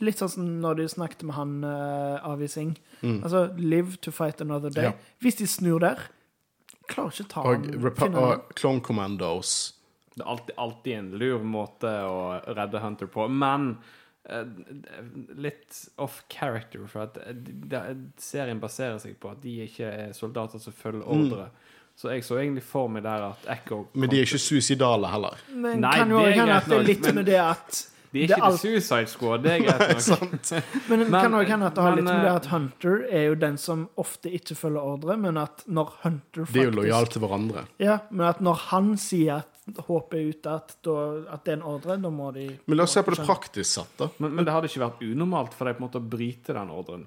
Litt 0.00 0.18
sånn 0.18 0.28
som 0.32 0.46
når 0.62 0.74
de 0.80 0.88
snakket 0.88 1.22
med 1.28 1.34
han 1.36 1.50
uh, 1.64 2.24
Avi 2.30 2.48
Singh. 2.48 2.78
Altså 3.02 3.52
'live 3.58 3.96
to 4.00 4.10
fight 4.10 4.40
another 4.40 4.70
day'. 4.70 4.88
Mm. 4.88 4.96
Ja. 4.96 5.18
Hvis 5.20 5.36
de 5.36 5.46
snur 5.46 5.78
der 5.80 5.98
Klarer 6.88 7.10
ikke 7.12 7.24
å 7.24 7.28
ta 7.30 7.40
Og, 7.46 7.66
han. 8.00 8.14
Og 8.18 8.54
Clone 8.58 8.80
Commandos. 8.80 9.74
Det 10.16 10.20
er 10.24 10.28
alltid, 10.28 10.54
alltid 10.58 10.92
en 10.98 11.10
lur 11.20 11.44
måte 11.44 11.86
å 12.04 12.40
redde 12.56 12.80
Hunter 12.82 13.06
på, 13.06 13.28
men 13.30 13.76
uh, 14.28 14.44
litt 15.38 15.88
off 15.98 16.22
character, 16.28 16.86
for 16.86 17.02
at 17.06 17.14
det- 17.34 17.96
serien 18.18 18.60
baserer 18.60 18.98
seg 18.98 19.14
på 19.20 19.30
at 19.30 19.40
de 19.42 19.54
ikke 19.68 19.86
er 20.08 20.12
soldater 20.12 20.58
som 20.58 20.72
følger 20.72 21.06
ordre. 21.06 21.46
Så 21.96 22.10
jeg 22.10 22.24
så 22.24 22.38
egentlig 22.40 22.62
for 22.64 22.88
meg 22.88 23.02
der 23.04 23.22
at 23.30 23.46
Echo 23.52 23.86
Men 23.94 24.08
de 24.10 24.18
er 24.18 24.24
ikke 24.26 24.38
suicidale 24.40 25.10
heller. 25.12 25.38
Men 25.54 25.80
Nei, 25.84 25.92
kan 26.00 26.10
jo 26.10 26.18
hende 26.24 26.56
at 26.56 26.64
det 26.68 26.78
er 26.78 26.82
litt 26.88 27.02
men- 27.02 27.14
med 27.14 27.26
det 27.26 27.40
at 27.40 27.88
De 28.12 28.22
er 28.22 28.26
det 28.28 28.36
ikke 28.36 28.44
alt- 28.44 28.60
The 28.60 28.68
Suicide 28.68 29.08
Squad, 29.08 29.42
det 29.46 29.52
er 29.54 29.62
greit 29.66 30.08
nok. 30.12 30.32
Men 30.88 30.98
det 31.02 31.08
Men- 31.08 31.22
kan 31.22 31.34
også 31.38 31.48
hende 31.52 31.66
at 31.70 31.74
det 31.78 31.82
har 31.86 31.96
litt 31.96 32.04
med 32.04 32.20
det 32.20 32.28
eh, 32.28 32.34
at 32.42 32.46
Hunter 32.52 32.98
er 33.08 33.24
jo 33.30 33.34
den 33.46 33.56
som 33.58 33.86
ofte 33.96 34.32
ikke 34.36 34.56
følger 34.58 34.82
ordre, 34.92 35.16
men 35.16 35.40
at 35.40 35.64
når 35.66 35.94
Hunter 36.02 36.44
faktisk 36.44 36.52
De 36.52 36.60
er 36.60 36.68
jo 36.70 36.76
lojale 36.82 37.06
til 37.14 37.24
hverandre. 37.24 37.64
Ja, 37.80 37.98
men 38.10 38.26
at 38.28 38.40
når 38.44 38.54
han 38.68 38.92
sier 39.00 39.40
at 39.40 39.80
håpet 39.86 40.18
er 40.18 40.28
ute, 40.34 40.56
at, 40.58 40.76
da, 40.84 40.96
at 41.32 41.44
det 41.46 41.52
er 41.54 41.60
en 41.60 41.68
ordre, 41.72 41.96
da 42.02 42.10
må 42.10 42.32
de 42.34 42.48
Men 42.66 42.76
la 42.76 42.82
oss 42.84 42.92
se 42.98 43.02
på 43.06 43.14
det 43.14 43.24
praktisk 43.24 43.70
sett, 43.78 43.92
da. 43.96 44.08
Men, 44.18 44.34
men 44.36 44.44
det 44.44 44.52
hadde 44.52 44.68
ikke 44.68 44.82
vært 44.84 45.04
unormalt 45.06 45.54
for 45.54 45.70
deg 45.70 45.78
på 45.78 45.84
en 45.84 45.88
måte 45.88 46.00
å 46.02 46.08
bryte 46.16 46.52
den 46.56 46.72
ordren. 46.74 47.06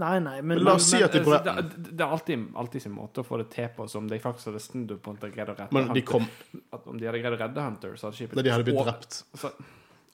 Nei, 0.00 0.20
nei, 0.22 0.36
men, 0.40 0.54
Men 0.60 0.62
la 0.68 0.74
oss 0.78 0.86
si 0.92 1.00
at 1.02 1.10
de 1.10 1.18
prøver 1.24 1.42
det, 1.48 1.80
det 1.96 2.04
er 2.04 2.12
alltid, 2.14 2.44
alltid 2.54 2.82
sin 2.84 2.92
måte 2.94 3.24
å 3.24 3.26
få 3.26 3.40
det 3.40 3.48
til 3.50 3.66
på, 3.74 3.88
som 3.90 4.06
de 4.06 4.20
faktisk 4.22 4.52
hadde 4.52 4.60
snudd 4.62 4.92
på 5.02 5.10
om 5.10 5.16
de 5.18 5.24
hadde 5.26 5.34
greid 5.34 5.50
å 5.50 5.56
redde 5.58 5.74
Men 5.74 5.88
de 5.88 5.98
Hunter. 5.98 6.06
kom 6.12 6.28
At 6.76 6.86
om 6.86 7.00
de 7.00 7.08
hadde 7.08 7.18
greid 7.24 7.34
å 7.34 7.40
redde 7.40 7.64
Hunter, 7.64 7.96
så 7.98 8.06
hadde 8.06 8.20
skipet 8.20 8.38
Nei, 8.38 8.44
de 8.46 8.52
hadde 8.54 8.68
blitt 8.68 8.84
drept. 8.86 9.18
Så, 9.34 9.50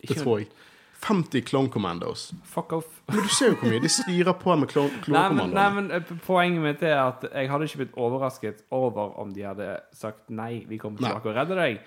Det 0.08 0.22
tror 0.22 0.40
jeg. 0.42 0.48
50 1.06 1.42
Clone 1.44 1.68
Commandos. 1.68 2.30
Fuck 2.48 2.72
off. 2.72 2.86
Men 3.06 3.26
du 3.26 3.28
ser 3.28 3.52
jo 3.52 3.58
hvor 3.60 3.70
mye 3.70 3.82
de 3.84 3.90
styrer 3.92 4.32
på 4.40 4.54
med 4.58 4.70
Clone, 4.72 5.02
clone 5.04 5.18
Nei, 5.20 5.34
men, 5.36 5.52
nei, 5.54 5.66
men 5.76 5.90
eh, 5.94 6.14
poenget 6.24 6.64
mitt 6.64 6.84
er 6.88 6.96
at 7.02 7.26
jeg 7.28 7.50
hadde 7.52 7.68
ikke 7.68 7.82
blitt 7.82 7.98
overrasket 8.06 8.64
over 8.74 9.12
om 9.20 9.34
de 9.36 9.44
hadde 9.46 9.68
sagt 9.94 10.32
nei, 10.32 10.64
vi 10.66 10.80
kommer 10.82 11.04
Nei. 11.04 11.10
tilbake 11.12 11.30
og 11.30 11.36
redder 11.36 11.60
deg. 11.62 11.82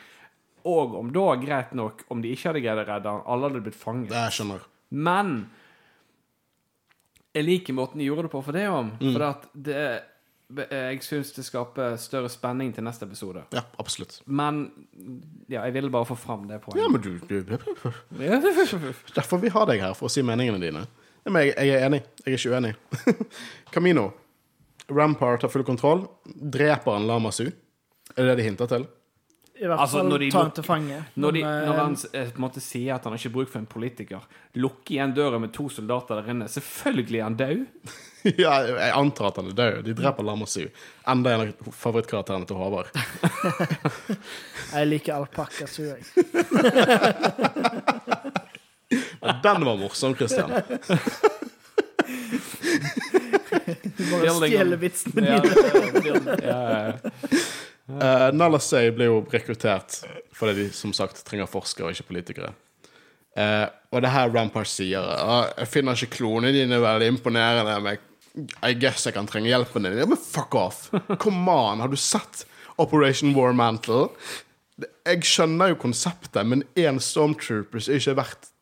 Og 0.69 0.93
om 0.99 1.09
da, 1.15 1.25
greit 1.41 1.73
nok, 1.77 2.05
om 2.13 2.21
de 2.21 2.35
ikke 2.35 2.51
hadde 2.51 2.61
greid 2.63 2.83
å 2.83 2.85
redde 2.85 3.15
han, 3.15 3.25
alle 3.25 3.49
hadde 3.49 3.63
blitt 3.65 3.79
fanget. 3.79 4.11
Det 4.13 4.23
jeg 4.27 4.37
skjønner. 4.37 4.69
Men 5.09 5.33
jeg 7.33 7.45
liker 7.45 7.77
måten 7.77 8.01
de 8.01 8.07
gjorde 8.07 8.27
det 8.27 8.33
på 8.33 8.41
for 8.45 8.57
det 8.57 8.67
om. 8.71 8.93
Mm. 8.99 9.11
For 9.13 9.25
at 9.27 9.49
det 9.53 9.83
Jeg 10.49 11.03
syns 11.05 11.29
det 11.35 11.43
skaper 11.45 11.93
større 12.01 12.29
spenning 12.33 12.71
til 12.73 12.85
neste 12.85 13.05
episode. 13.05 13.43
Ja, 13.53 13.61
absolutt. 13.81 14.15
Men 14.25 14.63
ja, 15.45 15.61
jeg 15.61 15.75
ville 15.75 15.91
bare 15.93 16.07
få 16.09 16.17
fram 16.17 16.47
det 16.49 16.57
Ja, 16.75 16.87
men 16.89 17.01
du, 17.01 17.19
du 17.29 17.43
Derfor 19.15 19.37
vi 19.43 19.51
har 19.53 19.69
deg 19.69 19.83
her, 19.83 19.93
for 19.93 20.09
å 20.09 20.13
si 20.13 20.23
meningene 20.25 20.61
dine. 20.63 20.87
Men 21.29 21.45
jeg, 21.45 21.53
jeg 21.53 21.75
er 21.77 21.85
enig. 21.85 22.01
Jeg 22.25 22.33
er 22.33 22.39
ikke 22.39 22.55
uenig. 22.55 22.73
Camino. 23.75 24.07
Rampart 24.89 25.45
har 25.45 25.53
full 25.53 25.65
kontroll. 25.67 26.07
Dreper 26.25 26.97
han 26.97 27.05
Lamasu? 27.05 27.45
Er 28.15 28.23
det 28.23 28.31
det 28.31 28.37
de 28.41 28.47
hinter 28.49 28.71
til? 28.71 28.87
I 29.59 29.67
hvert 29.67 29.79
Altså, 29.83 29.99
fall 29.99 30.23
tar 30.31 30.43
han 30.45 30.51
til 30.55 30.63
fange. 30.63 30.97
Når, 31.19 31.31
de, 31.35 31.41
eh, 31.43 31.65
når 31.67 31.75
han 31.81 31.95
eh, 32.13 32.29
på 32.31 32.39
en 32.39 32.43
måte 32.45 32.61
sier 32.63 32.95
at 32.95 33.03
han 33.03 33.11
har 33.15 33.19
ikke 33.19 33.33
bruk 33.33 33.49
for 33.51 33.59
en 33.59 33.67
politiker, 33.69 34.23
lukke 34.55 34.93
igjen 34.95 35.11
døra 35.17 35.39
med 35.43 35.51
to 35.55 35.65
soldater 35.73 36.21
der 36.21 36.29
inne 36.31 36.47
Selvfølgelig 36.51 37.19
er 37.19 37.25
han 37.27 37.35
død. 37.39 37.65
ja, 38.45 38.53
jeg 38.69 38.93
antar 38.95 39.29
at 39.33 39.39
han 39.41 39.51
er 39.51 39.57
død. 39.59 39.81
De 39.89 39.95
dreper 39.99 40.23
Lamasu. 40.27 40.63
Enda 41.11 41.33
en 41.35 41.43
av 41.43 41.73
favorittkarakterene 41.75 42.47
til 42.49 42.59
Håvard. 42.59 42.87
Jeg 44.73 44.85
liker 44.85 45.15
alpakka, 45.17 45.65
så 45.65 45.81
jeg. 45.89 46.01
Den 49.43 49.65
var 49.65 49.79
morsom, 49.79 50.13
Christian. 50.15 50.51
Du 53.97 54.03
bare 54.11 54.35
stjeler 54.37 54.77
vitsene 54.81 55.25
Ja, 55.25 55.39
mine. 55.41 56.37
ja, 56.43 56.59
ja. 56.69 56.93
Uh, 57.89 58.29
Nala 58.35 58.59
Say 58.61 58.91
ble 58.93 59.07
jo 59.09 59.21
rekruttert 59.31 60.03
fordi 60.37 60.53
de 60.59 60.65
som 60.75 60.91
sagt 60.95 61.23
trenger 61.27 61.49
forskere 61.49 61.89
og 61.89 61.95
ikke 61.95 62.11
politikere. 62.11 62.51
Uh, 63.37 63.65
og 63.93 64.03
det 64.03 64.11
her 64.13 64.29
Rampart 64.33 64.67
sier 64.67 65.05
uh, 65.05 65.47
Jeg 65.53 65.69
finner 65.69 65.95
ikke 65.95 66.17
klonene 66.17 66.53
dine 66.55 66.79
veldig 66.81 67.11
imponerende 67.13 67.75
men 67.85 67.99
I 68.65 68.73
guess 68.77 69.05
jeg 69.05 69.15
kan 69.15 69.29
trenge 69.29 69.51
hjelpen 69.51 69.87
din. 69.87 69.97
Men 70.09 70.21
fuck 70.21 70.55
off! 70.57 70.87
Come 71.21 71.49
on, 71.49 71.81
har 71.83 71.91
du 71.91 71.97
sett 71.99 72.45
Operation 72.79 73.33
War 73.35 73.55
Mantle? 73.57 74.07
Jeg 74.79 75.25
skjønner 75.27 75.73
jo 75.73 75.81
konseptet, 75.81 76.45
men 76.47 76.63
én 76.79 77.01
Stormtroopers 77.03 77.89
er 77.89 77.99
ikke 77.99 78.15
verdt 78.21 78.53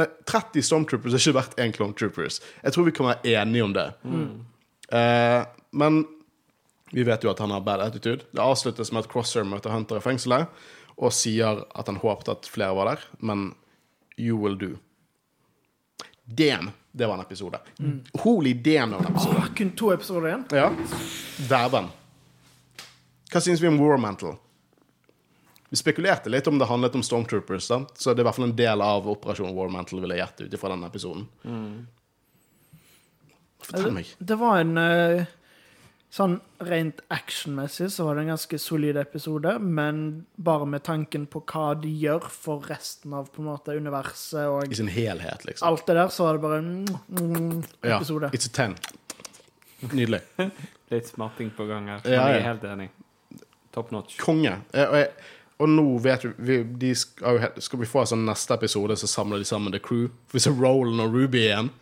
Nei, 0.00 0.06
30 0.24 0.64
Stormtroopers 0.64 1.12
er 1.12 1.20
ikke 1.20 1.36
verdt 1.36 1.58
én 1.60 1.72
Clone 1.76 1.92
Troopers. 1.92 2.38
Jeg 2.62 2.72
tror 2.72 2.86
vi 2.86 2.94
kan 2.96 3.10
være 3.10 3.34
enige 3.36 3.64
om 3.66 3.74
det. 3.76 3.84
Eh, 4.96 5.42
men 5.76 5.98
vi 6.92 7.04
vet 7.08 7.24
jo 7.24 7.30
at 7.32 7.40
han 7.40 7.50
har 7.54 7.64
bad 7.64 7.80
attitude. 7.80 8.26
Det 8.30 8.42
avsluttes 8.44 8.92
med 8.92 9.04
at 9.04 9.10
Crosser 9.12 9.46
møter 9.48 9.72
Hunter 9.72 9.96
i 9.96 10.04
fengselet 10.04 10.62
og 11.00 11.12
sier 11.16 11.62
at 11.72 11.88
han 11.88 11.98
håpet 12.02 12.28
at 12.28 12.48
flere 12.52 12.76
var 12.76 12.90
der, 12.90 13.06
men 13.24 13.54
you 14.20 14.36
will 14.36 14.58
do. 14.60 14.74
Damn, 16.24 16.70
det 16.92 17.08
var 17.08 17.16
en 17.16 17.24
episode. 17.24 17.58
Holy 18.22 18.52
damn, 18.52 18.92
det 18.92 19.00
var 19.00 19.06
en 19.08 19.16
episode. 19.16 19.40
Åh, 19.40 19.48
kun 19.56 19.72
to 19.76 19.90
episoder 19.94 20.28
igjen. 20.28 20.44
Ja. 20.52 20.68
Dæven. 21.48 21.88
Hva 23.32 23.40
syns 23.40 23.64
vi 23.64 23.72
om 23.72 23.80
War 23.80 23.96
Mantle? 23.96 24.36
Vi 25.72 25.80
spekulerte 25.80 26.28
litt 26.28 26.46
om 26.50 26.58
det 26.60 26.68
handlet 26.68 26.94
om 26.94 27.02
Stormtroopers, 27.02 27.64
sant? 27.64 27.96
så 27.96 28.12
det 28.12 28.20
er 28.20 28.26
i 28.26 28.28
hvert 28.28 28.36
fall 28.36 28.50
en 28.50 28.56
del 28.58 28.84
av 28.84 29.08
Operasjon 29.08 29.54
War 29.56 29.72
Mantle, 29.72 30.02
vil 30.04 30.12
jeg 30.12 30.20
gjette 30.20 30.44
ut 30.44 30.56
ifra 30.58 30.74
den 30.74 30.84
episoden. 30.84 31.24
Fortell 33.64 33.94
meg. 33.96 34.10
Det 34.18 34.36
var 34.36 34.60
en 34.60 34.76
eh, 34.76 35.30
Sånn 36.12 36.34
rent 36.68 36.98
actionmessig 37.08 37.86
så 37.94 38.04
var 38.04 38.18
det 38.18 38.26
en 38.26 38.34
ganske 38.34 38.58
solid 38.60 38.98
episode, 39.00 39.54
men 39.64 40.02
bare 40.36 40.66
med 40.68 40.82
tanken 40.84 41.24
på 41.32 41.40
hva 41.48 41.70
de 41.80 41.88
gjør 42.02 42.26
for 42.28 42.66
resten 42.68 43.14
av 43.16 43.30
på 43.32 43.40
en 43.40 43.48
måte 43.48 43.72
universet 43.72 44.44
og 44.44 44.68
I 44.68 44.76
sin 44.76 44.90
helhet, 44.92 45.46
liksom. 45.48 45.64
alt 45.70 45.86
det 45.88 45.96
der, 45.96 46.12
så 46.12 46.26
var 46.26 46.36
det 46.36 46.42
bare 46.44 46.58
en 46.60 46.74
mm, 46.84 47.62
Ja, 47.88 48.02
it's 48.28 48.44
a 48.44 48.52
ten. 48.52 48.76
Nydelig. 49.88 50.20
Litt 50.92 51.08
smarting 51.08 51.48
på 51.56 51.64
gang 51.70 51.88
her. 51.88 52.04
Ja, 52.04 52.28
Jeg 52.28 52.42
er 52.42 52.48
helt 52.50 52.66
enig. 52.68 52.90
Top 53.72 53.88
notch. 53.90 54.18
Konge. 54.20 54.58
Og, 54.68 54.96
jeg, 55.00 55.08
og 55.64 55.70
nå 55.72 55.86
vet 56.04 56.26
vi, 56.28 56.34
vi 56.44 56.58
de 56.84 56.90
skal, 56.98 57.40
skal 57.56 57.80
vi 57.80 57.88
få 57.88 58.04
en 58.04 58.10
sånn 58.12 58.26
neste 58.28 58.60
episode, 58.60 59.00
så 59.00 59.08
samler 59.08 59.40
de 59.40 59.48
sammen 59.48 59.72
The 59.72 59.80
Crew. 59.80 60.10
For 60.28 60.36
vi 60.36 60.44
ser 60.44 60.60
Roland 60.60 61.00
og 61.00 61.16
Ruby 61.16 61.46
igjen. 61.46 61.72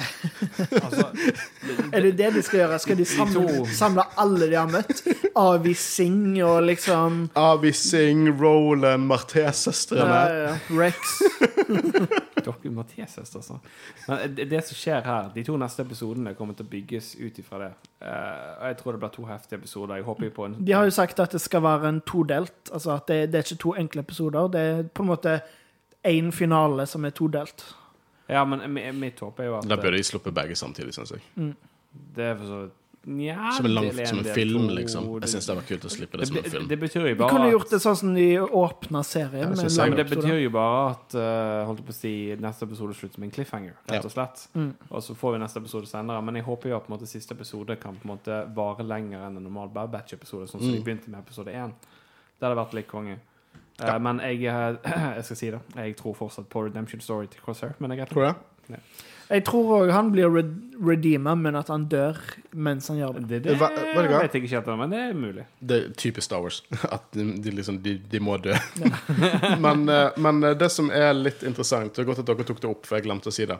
Altså, 0.84 1.06
Er 1.92 2.00
det 2.00 2.12
det 2.18 2.32
de 2.34 2.42
skal 2.42 2.62
gjøre? 2.62 2.78
Skal 2.78 2.98
de 2.98 3.04
samle, 3.04 3.66
samle 3.76 4.04
alle 4.20 4.48
de 4.50 4.56
har 4.56 4.70
møtt? 4.70 5.02
Avi 5.36 5.74
Singh 5.74 6.40
og 6.46 6.62
liksom 6.68 7.22
Avi 7.38 7.72
Singh, 7.76 8.32
Roland, 8.40 9.06
Marté-søstrene. 9.10 10.20
eh, 10.30 10.72
Rex. 10.78 11.20
dere 12.44 12.70
Mathias, 12.70 13.18
altså. 13.18 13.58
Men 14.08 14.34
det, 14.36 14.50
det 14.50 14.62
som 14.66 14.76
skjer 14.76 15.04
her, 15.04 15.30
de 15.34 15.44
to 15.44 15.56
neste 15.60 15.84
episodene 15.84 16.34
kommer 16.38 16.56
til 16.56 16.66
å 16.66 16.72
bygges 16.72 17.12
ut 17.20 17.40
ifra 17.42 17.62
det. 17.64 17.70
Uh, 18.00 18.68
jeg 18.68 18.78
tror 18.80 18.96
det 18.96 19.02
blir 19.02 19.14
to 19.14 19.26
heftige 19.28 19.60
episoder. 19.60 20.00
Jeg 20.00 20.08
håper 20.08 20.32
på 20.36 20.46
en 20.48 20.56
De 20.66 20.72
har 20.72 20.88
jo 20.88 20.94
sagt 20.94 21.20
at 21.20 21.36
det 21.36 21.42
skal 21.42 21.64
være 21.66 21.88
en 21.88 22.00
todelt. 22.06 22.72
Altså 22.72 22.94
at 22.96 23.08
det, 23.08 23.20
det 23.32 23.40
er 23.40 23.48
ikke 23.48 23.64
to 23.66 23.74
enkle 23.78 24.06
episoder. 24.06 24.48
Det 24.52 24.60
er 24.60 24.82
på 24.94 25.04
en 25.04 25.12
måte 25.12 25.40
én 26.06 26.32
finale 26.32 26.86
som 26.88 27.04
er 27.04 27.14
todelt. 27.16 27.66
Ja, 28.30 28.44
men 28.44 28.62
mitt 29.00 29.18
håp 29.20 29.40
er 29.40 29.44
jo 29.50 29.56
at 29.58 29.68
Da 29.68 29.76
bør 29.76 29.96
de 29.96 30.02
sluppe 30.06 30.30
begge 30.32 30.54
samtidig, 30.58 30.94
syns 30.94 31.10
jeg. 31.16 31.54
det 32.14 32.24
er 32.32 32.36
for 32.36 32.46
så 32.46 32.60
vidt 32.64 32.76
Nja, 33.08 33.52
Som 33.56 33.64
en, 33.64 33.72
lang, 33.72 33.86
som 34.06 34.18
en 34.20 34.26
film, 34.36 34.66
to, 34.68 34.74
liksom. 34.76 35.04
Jeg 35.22 35.30
syns 35.32 35.46
det 35.48 35.54
var 35.56 35.62
kult 35.64 35.84
å 35.88 35.90
slippe 35.90 36.18
det 36.18 36.20
det, 36.20 36.26
som 36.28 36.36
en 36.36 36.44
film. 36.52 36.66
det 36.68 36.76
betyr 36.82 37.00
jo 37.00 37.08
De 37.08 37.14
bare 37.16 37.30
kunne 37.32 37.46
at- 37.48 37.52
gjort 37.54 37.70
det 37.70 37.78
sånn 37.80 37.96
som 37.96 38.10
de 38.14 38.26
åpna 38.60 39.00
serien. 39.08 39.54
Ja, 39.56 39.86
men 39.86 39.96
Det 39.96 40.04
betyr 40.10 40.42
jo 40.42 40.50
bare 40.50 40.90
at 40.90 41.14
eh, 41.16 41.64
holdt 41.64 41.80
på 41.86 41.94
å 41.94 41.96
si, 41.96 42.36
neste 42.36 42.62
episode 42.68 42.92
slutter 42.98 43.18
med 43.22 43.28
en 43.28 43.32
cliffhanger, 43.38 43.72
rett 43.88 44.04
og 44.04 44.12
slett. 44.12 44.44
Mm. 44.54 44.74
Og 44.90 45.00
så 45.00 45.16
får 45.16 45.32
vi 45.32 45.38
neste 45.40 45.56
episode 45.64 45.86
senere. 45.88 46.20
Men 46.22 46.34
jeg 46.34 46.44
håper 46.44 46.68
jo 46.68 46.76
at 46.76 46.84
på 46.86 46.92
en 46.92 46.98
måte, 46.98 47.08
siste 47.08 47.32
episode 47.32 47.80
kan 47.80 47.96
på 47.96 48.04
en 48.04 48.18
måte 48.18 48.54
vare 48.54 48.84
lenger 48.84 49.24
enn 49.30 49.36
en 49.38 49.42
normal 49.48 49.72
Bad 49.72 49.90
Batch-episode, 49.96 50.44
sånn 50.52 50.60
som 50.60 50.70
de 50.70 50.78
Mm. 50.78 50.84
begynte 50.84 51.08
med 51.08 51.20
episode 51.24 51.48
1. 51.48 51.72
Det 52.38 52.42
hadde 52.50 52.56
vært 52.66 52.74
litt 52.74 52.88
konge. 52.88 53.16
Eh, 53.80 53.86
Ja. 53.86 53.98
Men 53.98 54.20
jeg, 54.20 54.44
eh, 54.44 54.76
jeg 55.16 55.24
skal 55.24 55.36
si 55.36 55.50
det. 55.50 55.60
Jeg 55.76 55.96
tror 55.96 56.14
fortsatt 56.18 56.48
på 56.52 56.64
Redemption 56.66 57.00
Story 57.00 57.26
til 57.32 57.40
Crosshair. 57.44 57.74
Men 57.78 57.96
jeg 57.96 58.08
Tror 58.08 58.22
du 58.22 58.28
Ja. 58.30 58.78
Jeg 59.30 59.44
tror 59.46 59.68
òg 59.76 59.90
han 59.94 60.08
blir 60.10 60.26
red 60.30 60.48
redeema, 60.82 61.36
men 61.38 61.54
at 61.54 61.68
han 61.70 61.84
dør 61.86 62.16
mens 62.52 62.88
han 62.88 62.96
gjør 62.98 63.12
det. 63.20 63.28
det, 63.28 63.38
det, 63.44 63.56
Hva- 63.60 63.68
vet 63.70 63.94
det 63.94 64.10
vet 64.10 64.32
jeg 64.34 64.42
ikke 64.42 64.56
helt 64.56 64.78
men 64.80 64.90
det 64.90 64.98
er 64.98 65.12
mulig. 65.14 65.44
Det 65.60 65.76
er 65.76 65.92
typisk 65.94 66.24
Star 66.26 66.42
Wars. 66.42 66.62
At 66.96 67.06
de, 67.14 67.26
de 67.38 67.50
liksom 67.54 67.78
de, 67.82 67.94
de 68.10 68.20
må 68.20 68.36
dø. 68.42 68.54
men, 69.66 69.88
eh, 69.88 70.10
men 70.18 70.40
det 70.58 70.70
som 70.74 70.90
er 70.90 71.12
litt 71.14 71.44
interessant 71.46 71.94
Det 71.94 72.02
er 72.02 72.10
godt 72.10 72.24
at 72.24 72.26
dere 72.26 72.46
tok 72.48 72.60
det 72.60 72.70
opp, 72.70 72.86
for 72.86 72.98
jeg 72.98 73.06
glemte 73.06 73.30
å 73.30 73.34
si 73.34 73.46
det. 73.46 73.58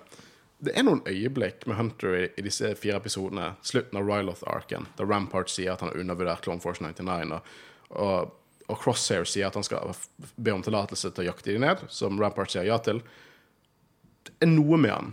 Det 0.60 0.74
er 0.76 0.84
noen 0.84 1.00
øyeblikk 1.08 1.62
med 1.70 1.78
Hunter 1.78 2.16
i, 2.18 2.24
i 2.36 2.42
disse 2.44 2.74
fire 2.76 2.98
episodene, 3.00 3.52
slutten 3.64 3.96
av 3.96 4.10
Ryloth-arken, 4.10 4.90
da 4.98 5.06
Rampart 5.08 5.48
sier 5.48 5.72
at 5.72 5.80
han 5.80 5.88
har 5.94 6.02
undervurdert 6.02 6.42
Clone 6.44 6.60
Force 6.60 6.82
99, 6.84 7.38
og, 7.38 7.54
og, 7.94 8.34
og 8.70 8.78
Crosshair 8.80 9.26
sier 9.28 9.50
at 9.50 9.58
han 9.58 9.66
skal 9.66 9.92
be 10.36 10.54
om 10.54 10.62
tillatelse 10.64 11.10
til 11.10 11.24
å 11.24 11.28
jakte 11.30 11.52
dem 11.52 11.66
ned, 11.66 11.84
som 11.92 12.20
Rampart 12.20 12.54
sier 12.54 12.68
ja 12.68 12.78
til. 12.84 13.02
Det 14.26 14.36
er 14.46 14.52
noe 14.52 14.78
med 14.80 14.94
han. 14.94 15.12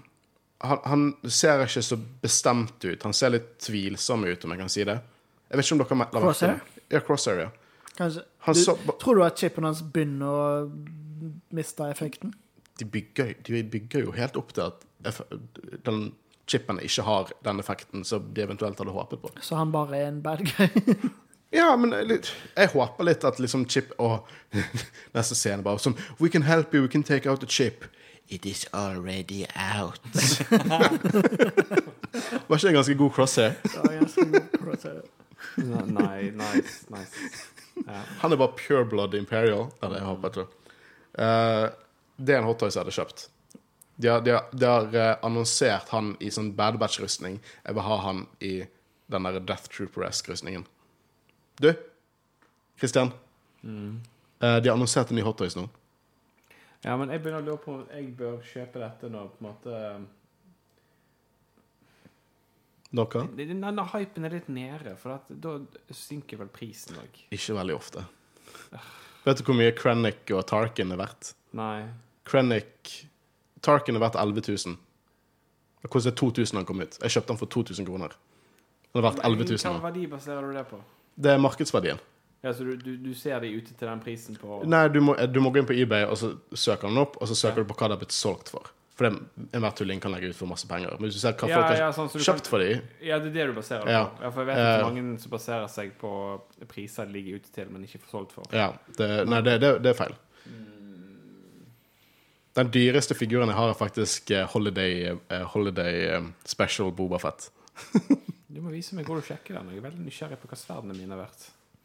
han. 0.64 0.82
Han 0.88 1.06
ser 1.26 1.66
ikke 1.66 1.86
så 1.86 2.00
bestemt 2.24 2.78
ut. 2.86 3.04
Han 3.04 3.16
ser 3.18 3.36
litt 3.36 3.54
tvilsom 3.66 4.28
ut, 4.28 4.44
om 4.46 4.56
jeg 4.56 4.64
kan 4.64 4.74
si 4.74 4.88
det. 4.88 5.00
Jeg 5.48 5.60
vet 5.60 5.70
ikke 5.70 5.78
om 5.78 5.86
dere 5.86 6.10
la 6.18 6.26
Crosshair? 6.28 6.60
Ja, 6.94 7.04
Crosshair, 7.04 7.46
ja. 7.48 7.54
Kanskje. 7.98 8.28
Du, 8.48 8.60
så, 8.62 8.76
tror 9.02 9.18
du 9.18 9.24
at 9.26 9.40
chipen 9.42 9.66
hans 9.68 9.80
begynner 9.82 10.28
å 10.28 10.44
miste 11.56 11.88
effekten? 11.92 12.36
de, 12.78 12.86
bygger, 12.86 13.34
de 13.44 13.64
bygger 13.64 14.06
jo 14.06 14.14
helt 14.16 14.38
opp 14.38 14.54
til 14.56 14.70
at 14.70 14.86
den 15.86 16.12
chipen 16.48 16.80
ikke 16.84 17.06
har 17.08 17.32
den 17.46 17.62
effekten 17.62 18.06
som 18.08 18.28
de 18.34 18.44
eventuelt 18.44 18.80
hadde 18.80 18.96
håpet 18.96 19.24
på. 19.24 19.32
Så 19.42 19.58
han 19.60 19.74
bare 19.74 19.98
er 19.98 20.12
en 20.12 20.22
bad 20.24 20.46
guy? 20.48 20.68
Ja, 21.56 21.76
men 21.80 21.94
jeg 21.96 22.70
håper 22.74 23.08
litt 23.08 23.24
at 23.28 23.40
liksom 23.40 23.66
chip 23.72 23.94
og 24.04 24.28
neste 25.16 25.36
scene 25.38 25.64
bare 25.64 25.80
sånn 25.80 25.96
We 26.20 26.30
can 26.30 26.44
help 26.48 26.74
you, 26.76 26.84
we 26.84 26.92
can 26.92 27.04
take 27.08 27.30
out 27.30 27.40
the 27.40 27.48
chip. 27.48 27.86
It 28.28 28.46
is 28.46 28.66
already 28.74 29.46
out. 29.56 30.00
Var 32.48 32.58
ikke 32.58 32.68
det 32.68 32.74
ganske 32.76 32.98
god 33.00 33.14
crosshair? 33.16 33.56
Ja, 33.76 33.82
ganske 33.94 34.26
god 34.34 34.50
crosshair. 34.60 35.02
Nei, 35.58 36.32
nice, 36.36 36.84
nice. 36.92 37.32
Ja. 37.86 38.02
Han 38.20 38.34
er 38.36 38.42
bare 38.42 38.58
pure 38.60 38.84
blood 38.86 39.16
imperial. 39.16 39.70
Eller, 39.82 40.02
jeg 40.02 40.10
håper 40.10 40.28
ikke. 40.34 40.48
Uh, 41.18 41.68
det 42.18 42.36
er 42.36 42.42
en 42.42 42.50
hottoys 42.50 42.76
jeg 42.76 42.84
hadde 42.84 42.96
kjøpt. 42.98 43.28
De 43.96 44.12
har, 44.12 44.22
de 44.26 44.36
har, 44.36 44.50
de 44.52 44.66
har 44.70 44.94
eh, 44.94 45.16
annonsert 45.26 45.90
han 45.90 46.12
i 46.22 46.30
sånn 46.34 46.52
Bad 46.58 46.76
Batch-rustning. 46.82 47.40
Jeg 47.64 47.78
vil 47.78 47.86
ha 47.88 47.96
han 48.04 48.28
i 48.46 48.52
den 49.10 49.26
der 49.26 49.40
Death 49.40 49.72
Trooper-esk-rustningen. 49.74 50.68
Du, 51.62 51.74
Christian. 52.78 53.12
Eh, 53.64 54.58
de 54.62 54.70
har 54.70 54.76
annonsert 54.76 55.10
en 55.12 55.18
ny 55.18 55.24
hottoys 55.26 55.56
nå. 55.58 55.66
ja, 56.86 56.94
men 56.98 57.10
jeg 57.10 57.24
begynner 57.24 57.42
å 57.42 57.46
lure 57.48 57.62
på 57.64 57.74
om 57.74 57.86
jeg 57.90 58.12
bør 58.20 58.38
kjøpe 58.46 58.80
dette 58.84 59.10
nå, 59.10 59.24
på 59.34 59.42
en 59.42 59.48
måte 59.50 59.82
Noe? 62.96 63.24
Denne 63.36 63.84
hypen 63.92 64.24
er 64.30 64.32
litt 64.38 64.46
nede, 64.48 64.94
for 65.02 65.18
at 65.18 65.26
da 65.44 65.58
synker 65.92 66.40
vel 66.40 66.48
prisen 66.54 66.96
òg. 67.02 67.18
Ikke 67.36 67.58
veldig 67.58 67.76
ofte. 67.76 68.04
Vet 69.26 69.42
du 69.42 69.44
hvor 69.50 69.58
mye 69.60 69.74
Krennic 69.76 70.32
og 70.32 70.46
Tarkin 70.48 70.94
er 70.96 71.02
verdt? 71.02 71.34
Nei. 71.58 71.82
Krennic 72.30 72.94
Tarkin 73.66 73.98
er 74.00 74.06
verdt 74.06 74.16
11 74.22 74.46
000. 74.48 74.78
Det 75.84 75.92
kostet 75.92 76.16
2000 76.20 76.56
da 76.56 76.62
han 76.62 76.70
kom 76.70 76.80
ut. 76.80 76.96
Jeg 77.04 77.18
kjøpte 77.18 77.34
den 77.34 77.42
for 77.42 77.52
2000 77.58 77.90
kroner. 77.90 78.16
Den 78.94 79.02
er 79.02 79.08
verdt 79.10 79.20
11 79.26 79.50
000 79.52 79.60
Hva 79.66 79.74
nå. 79.76 79.84
verdi 79.84 80.06
baserer 80.14 80.48
du 80.48 80.56
det 80.56 80.64
på? 80.72 80.80
Det 81.18 81.32
er 81.34 81.38
markedsverdien. 81.42 82.00
Ja, 82.46 82.52
så 82.54 82.64
du, 82.64 82.76
du, 82.78 82.92
du 83.02 83.14
ser 83.18 83.40
de 83.42 83.50
ute 83.58 83.74
til 83.74 83.88
den 83.90 84.00
prisen 84.04 84.36
på 84.38 84.60
Nei, 84.70 84.84
du 84.94 85.00
må, 85.02 85.16
du 85.34 85.40
må 85.42 85.50
gå 85.52 85.60
inn 85.64 85.66
på 85.70 85.74
eBay, 85.74 86.04
og 86.06 86.18
så 86.22 86.36
søker 86.54 86.88
den 86.92 87.00
opp, 87.02 87.16
og 87.20 87.28
så 87.28 87.36
søker 87.36 87.64
du 87.66 87.72
på 87.72 87.78
hva 87.80 87.88
det 87.90 87.98
har 87.98 88.04
blitt 88.04 88.14
solgt 88.16 88.52
for. 88.54 88.70
For 88.98 89.10
det, 89.10 89.48
enhver 89.54 89.74
tulling 89.78 90.00
kan 90.02 90.14
legge 90.14 90.30
ut 90.32 90.38
for 90.38 90.50
masse 90.50 90.66
penger. 90.70 90.94
Men 90.98 91.10
hvis 91.10 91.18
du 91.18 91.22
ser 91.22 91.34
hva 91.38 91.50
Ja, 91.50 91.58
folk 91.60 91.68
har 91.72 91.82
ja, 91.82 91.90
sånn, 91.94 92.08
så 92.14 92.22
kjøpt 92.22 92.46
kan- 92.46 92.52
for 92.54 92.60
de, 92.64 92.70
Ja, 93.06 93.18
det 93.22 93.30
er 93.30 93.34
det 93.40 93.48
du 93.50 93.54
baserer 93.58 93.86
det 93.86 93.94
Ja. 93.94 94.06
på. 94.06 94.24
Ja, 94.24 94.30
for 94.32 94.42
jeg 94.46 94.48
vet 94.48 94.58
at 94.58 94.80
Eh. 94.80 94.86
mange 94.94 95.20
som 95.20 95.32
baserer 95.32 95.68
seg 95.70 95.92
på 96.02 96.14
priser 96.68 97.06
de 97.06 97.14
ligger 97.18 97.36
ute 97.42 97.52
til, 97.54 97.70
men 97.70 97.84
ikke 97.84 98.00
får 98.06 98.10
solgt 98.14 98.32
for. 98.38 98.46
ja, 98.54 98.72
det, 98.98 99.10
nei, 99.28 99.42
det, 99.42 99.60
det, 99.62 99.74
det 99.84 99.90
er 99.96 100.00
feil. 100.06 100.16
Den 102.58 102.72
dyreste 102.74 103.14
figuren 103.14 103.50
jeg 103.50 103.56
har, 103.58 103.70
er 103.70 103.74
faktisk 103.78 104.32
eh, 104.32 104.46
Holiday, 104.50 105.12
eh, 105.30 105.44
Holiday 105.54 106.08
eh, 106.16 106.22
Special 106.46 106.92
Boba 106.92 107.18
Fett. 107.22 107.50
Du 108.58 108.62
må 108.66 108.72
vise 108.74 108.96
meg 108.98 109.06
hvor 109.06 109.20
du 109.20 109.26
sjekker 109.28 109.54
den. 109.60 109.68
Jeg 109.70 109.78
er 109.78 109.84
veldig 109.86 110.02
nysgjerrig 110.08 110.38
på 110.42 110.48
hva 110.50 110.58
sverdene 110.58 110.96
mine 110.98 111.14
er 111.14 111.20
verdt. 111.22 111.44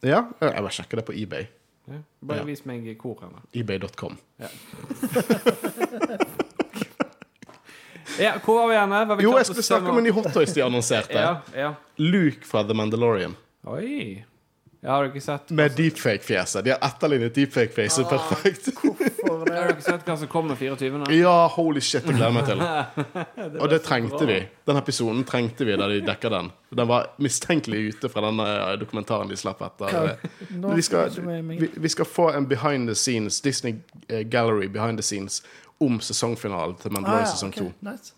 Ja, 0.08 0.22
jeg 0.40 0.62
bare 0.64 0.72
sjekker 0.72 1.02
det 1.02 1.04
på 1.04 1.12
eBay. 1.20 1.44
Ja. 1.90 1.98
Bare 2.24 2.38
Ja. 2.40 2.44
vis 2.48 2.62
meg 2.64 2.86
hvor 2.96 3.18
hen. 3.20 3.34
eBay.com. 3.52 4.16
Ja, 8.18 8.32
hvor 8.44 8.54
var 8.62 8.68
vi 8.68 8.74
igjen? 8.78 9.20
Jo, 9.22 9.36
jeg 9.36 9.46
skulle 9.50 9.62
snakke 9.66 9.90
om 9.92 9.98
en 10.00 10.04
ny 10.04 10.12
hottoys 10.16 10.52
de 10.56 10.64
annonserte. 10.64 11.12
Ja, 11.12 11.36
ja. 11.56 11.74
Luke 12.00 12.44
fra 12.48 12.62
The 12.64 12.74
Mandalorian. 12.74 13.36
Oi. 13.68 14.24
Ja, 14.82 14.96
har 14.96 15.04
ikke 15.06 15.20
sett 15.22 15.50
Med 15.54 15.76
deepfake-fjeset. 15.78 16.64
De 16.66 16.72
har 16.72 16.80
etterlignet 16.82 17.34
deepfake-fjeset 17.36 18.08
perfekt. 18.10 18.64
Hvorfor 18.74 19.44
det, 19.46 19.52
Har 19.54 19.68
dere 19.70 19.84
sett 19.84 20.08
hva 20.08 20.16
som 20.18 20.26
kommer 20.32 20.56
24.? 20.58 21.04
Ja, 21.20 21.34
holy 21.54 21.78
shit, 21.80 22.02
det 22.02 22.16
gleder 22.16 22.32
jeg 22.32 22.34
meg 22.34 22.48
til. 22.48 22.64
Og 23.62 23.70
det 23.70 23.78
trengte 23.86 24.26
vi. 24.26 24.40
Den 24.66 24.80
episoden 24.80 25.22
trengte 25.28 25.68
vi 25.68 25.76
da 25.78 25.86
de 25.92 26.00
dekka 26.02 26.32
den. 26.34 26.50
Den 26.74 26.90
var 26.90 27.12
mistenkelig 27.22 27.84
ute 27.92 28.10
fra 28.10 28.24
den 28.26 28.42
eh, 28.42 28.72
dokumentaren 28.82 29.30
de 29.30 29.38
slapp 29.38 29.62
etter. 29.68 30.16
Nå 30.58 30.74
Vi 30.74 30.82
skal, 30.88 31.14
jeg 31.14 31.44
meg- 31.46 31.62
vi, 31.62 31.70
vi 31.86 31.92
skal 31.94 32.10
få 32.10 32.26
en 32.34 32.48
behind 32.50 32.90
the 32.90 32.98
scenes, 32.98 33.38
Disney 33.46 33.76
eh, 34.08 34.24
Gallery 34.26 34.66
behind 34.66 34.98
the 34.98 35.06
scenes, 35.06 35.44
om 35.78 36.00
sesongfinalen 36.02 36.74
til 36.82 36.90
Ah, 36.90 36.98
Mandalorian 36.98 37.28
ja, 37.28 37.30
sesong 37.36 37.54
ok, 37.54 37.62
to. 37.62 37.70
nice. 37.86 38.12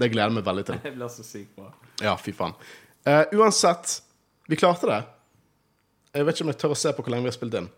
Det 0.00 0.10
gleder 0.12 0.30
jeg 0.30 0.38
meg 0.40 0.48
veldig 0.48 0.66
til. 0.72 0.80
Det 0.88 0.96
blir 0.96 1.12
så 1.12 1.24
sykt 1.26 1.52
bra. 1.60 1.68
Ja, 2.00 2.16
fy 2.16 2.32
faen. 2.36 2.56
Eh, 3.06 3.22
uansett, 3.36 3.98
vi 4.46 4.56
klarte 4.56 4.86
det. 4.90 5.00
Jeg 6.16 6.26
vet 6.26 6.36
ikke 6.38 6.46
om 6.46 6.52
jeg 6.54 6.58
tør 6.62 6.74
å 6.74 6.78
se 6.80 6.92
på 6.96 7.02
hvor 7.04 7.12
lenge 7.12 7.26
vi 7.26 7.32
har 7.32 7.36
spilt 7.36 7.56
inn. 7.58 7.68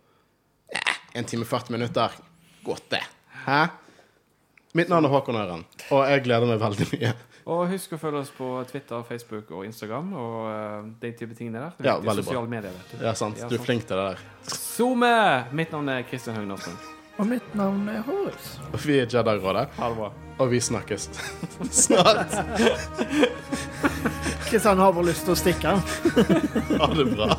Eh, 0.74 0.96
en 1.18 1.24
time 1.26 1.44
40 1.48 1.74
minutter. 1.74 2.18
Godt, 2.66 2.84
det. 2.92 3.02
Hæ? 3.46 3.62
Mitt 4.76 4.90
navn 4.92 5.08
er 5.08 5.10
Håkon 5.14 5.38
Øren, 5.40 5.62
og 5.90 6.02
jeg 6.10 6.22
gleder 6.26 6.46
meg 6.46 6.60
veldig 6.60 6.86
mye. 6.92 7.14
Og 7.48 7.62
husk 7.70 7.94
å 7.96 7.98
følge 7.98 8.20
oss 8.20 8.30
på 8.36 8.50
Twitter, 8.68 9.00
Facebook 9.08 9.48
og 9.56 9.64
Instagram 9.64 10.10
og 10.20 10.34
uh, 10.44 10.90
den 11.00 11.14
type 11.16 11.32
ting 11.38 11.48
der. 11.54 11.70
Er 11.80 11.86
Ja, 11.86 11.94
veldig 12.04 12.26
bra. 12.28 12.42
medier, 12.44 12.74
vet 12.76 12.92
du. 12.92 13.04
Ja, 13.06 13.14
sant. 13.16 13.40
Ja, 13.40 13.48
Du 13.48 13.56
er 13.56 13.64
flink 13.64 13.86
til 13.88 13.96
det 13.96 14.04
der. 14.10 14.20
SoMe! 14.52 15.14
Mitt 15.56 15.72
navn 15.72 15.88
er 15.88 16.04
Kristian 16.04 16.36
Høgn 16.36 16.52
Aasbø. 16.52 16.76
Og 17.18 17.26
mitt 17.26 17.54
navn 17.58 17.88
er 17.90 18.02
Horus. 18.06 18.52
Og 18.72 18.78
vi 18.86 18.98
er 19.02 19.06
Jedi-rådet, 19.10 19.64
Ha 19.78 19.88
det 19.90 19.96
bra. 19.98 20.10
og 20.38 20.50
vi 20.52 20.60
snakkes 20.62 21.08
snart. 21.84 22.36
Kristian 24.48 24.78
har 24.78 24.92
bare 24.94 25.08
lyst 25.10 25.26
til 25.26 25.34
å 25.34 25.38
stikke. 25.38 25.74
Ha 26.78 26.90
det 26.94 27.08
bra. 27.16 27.34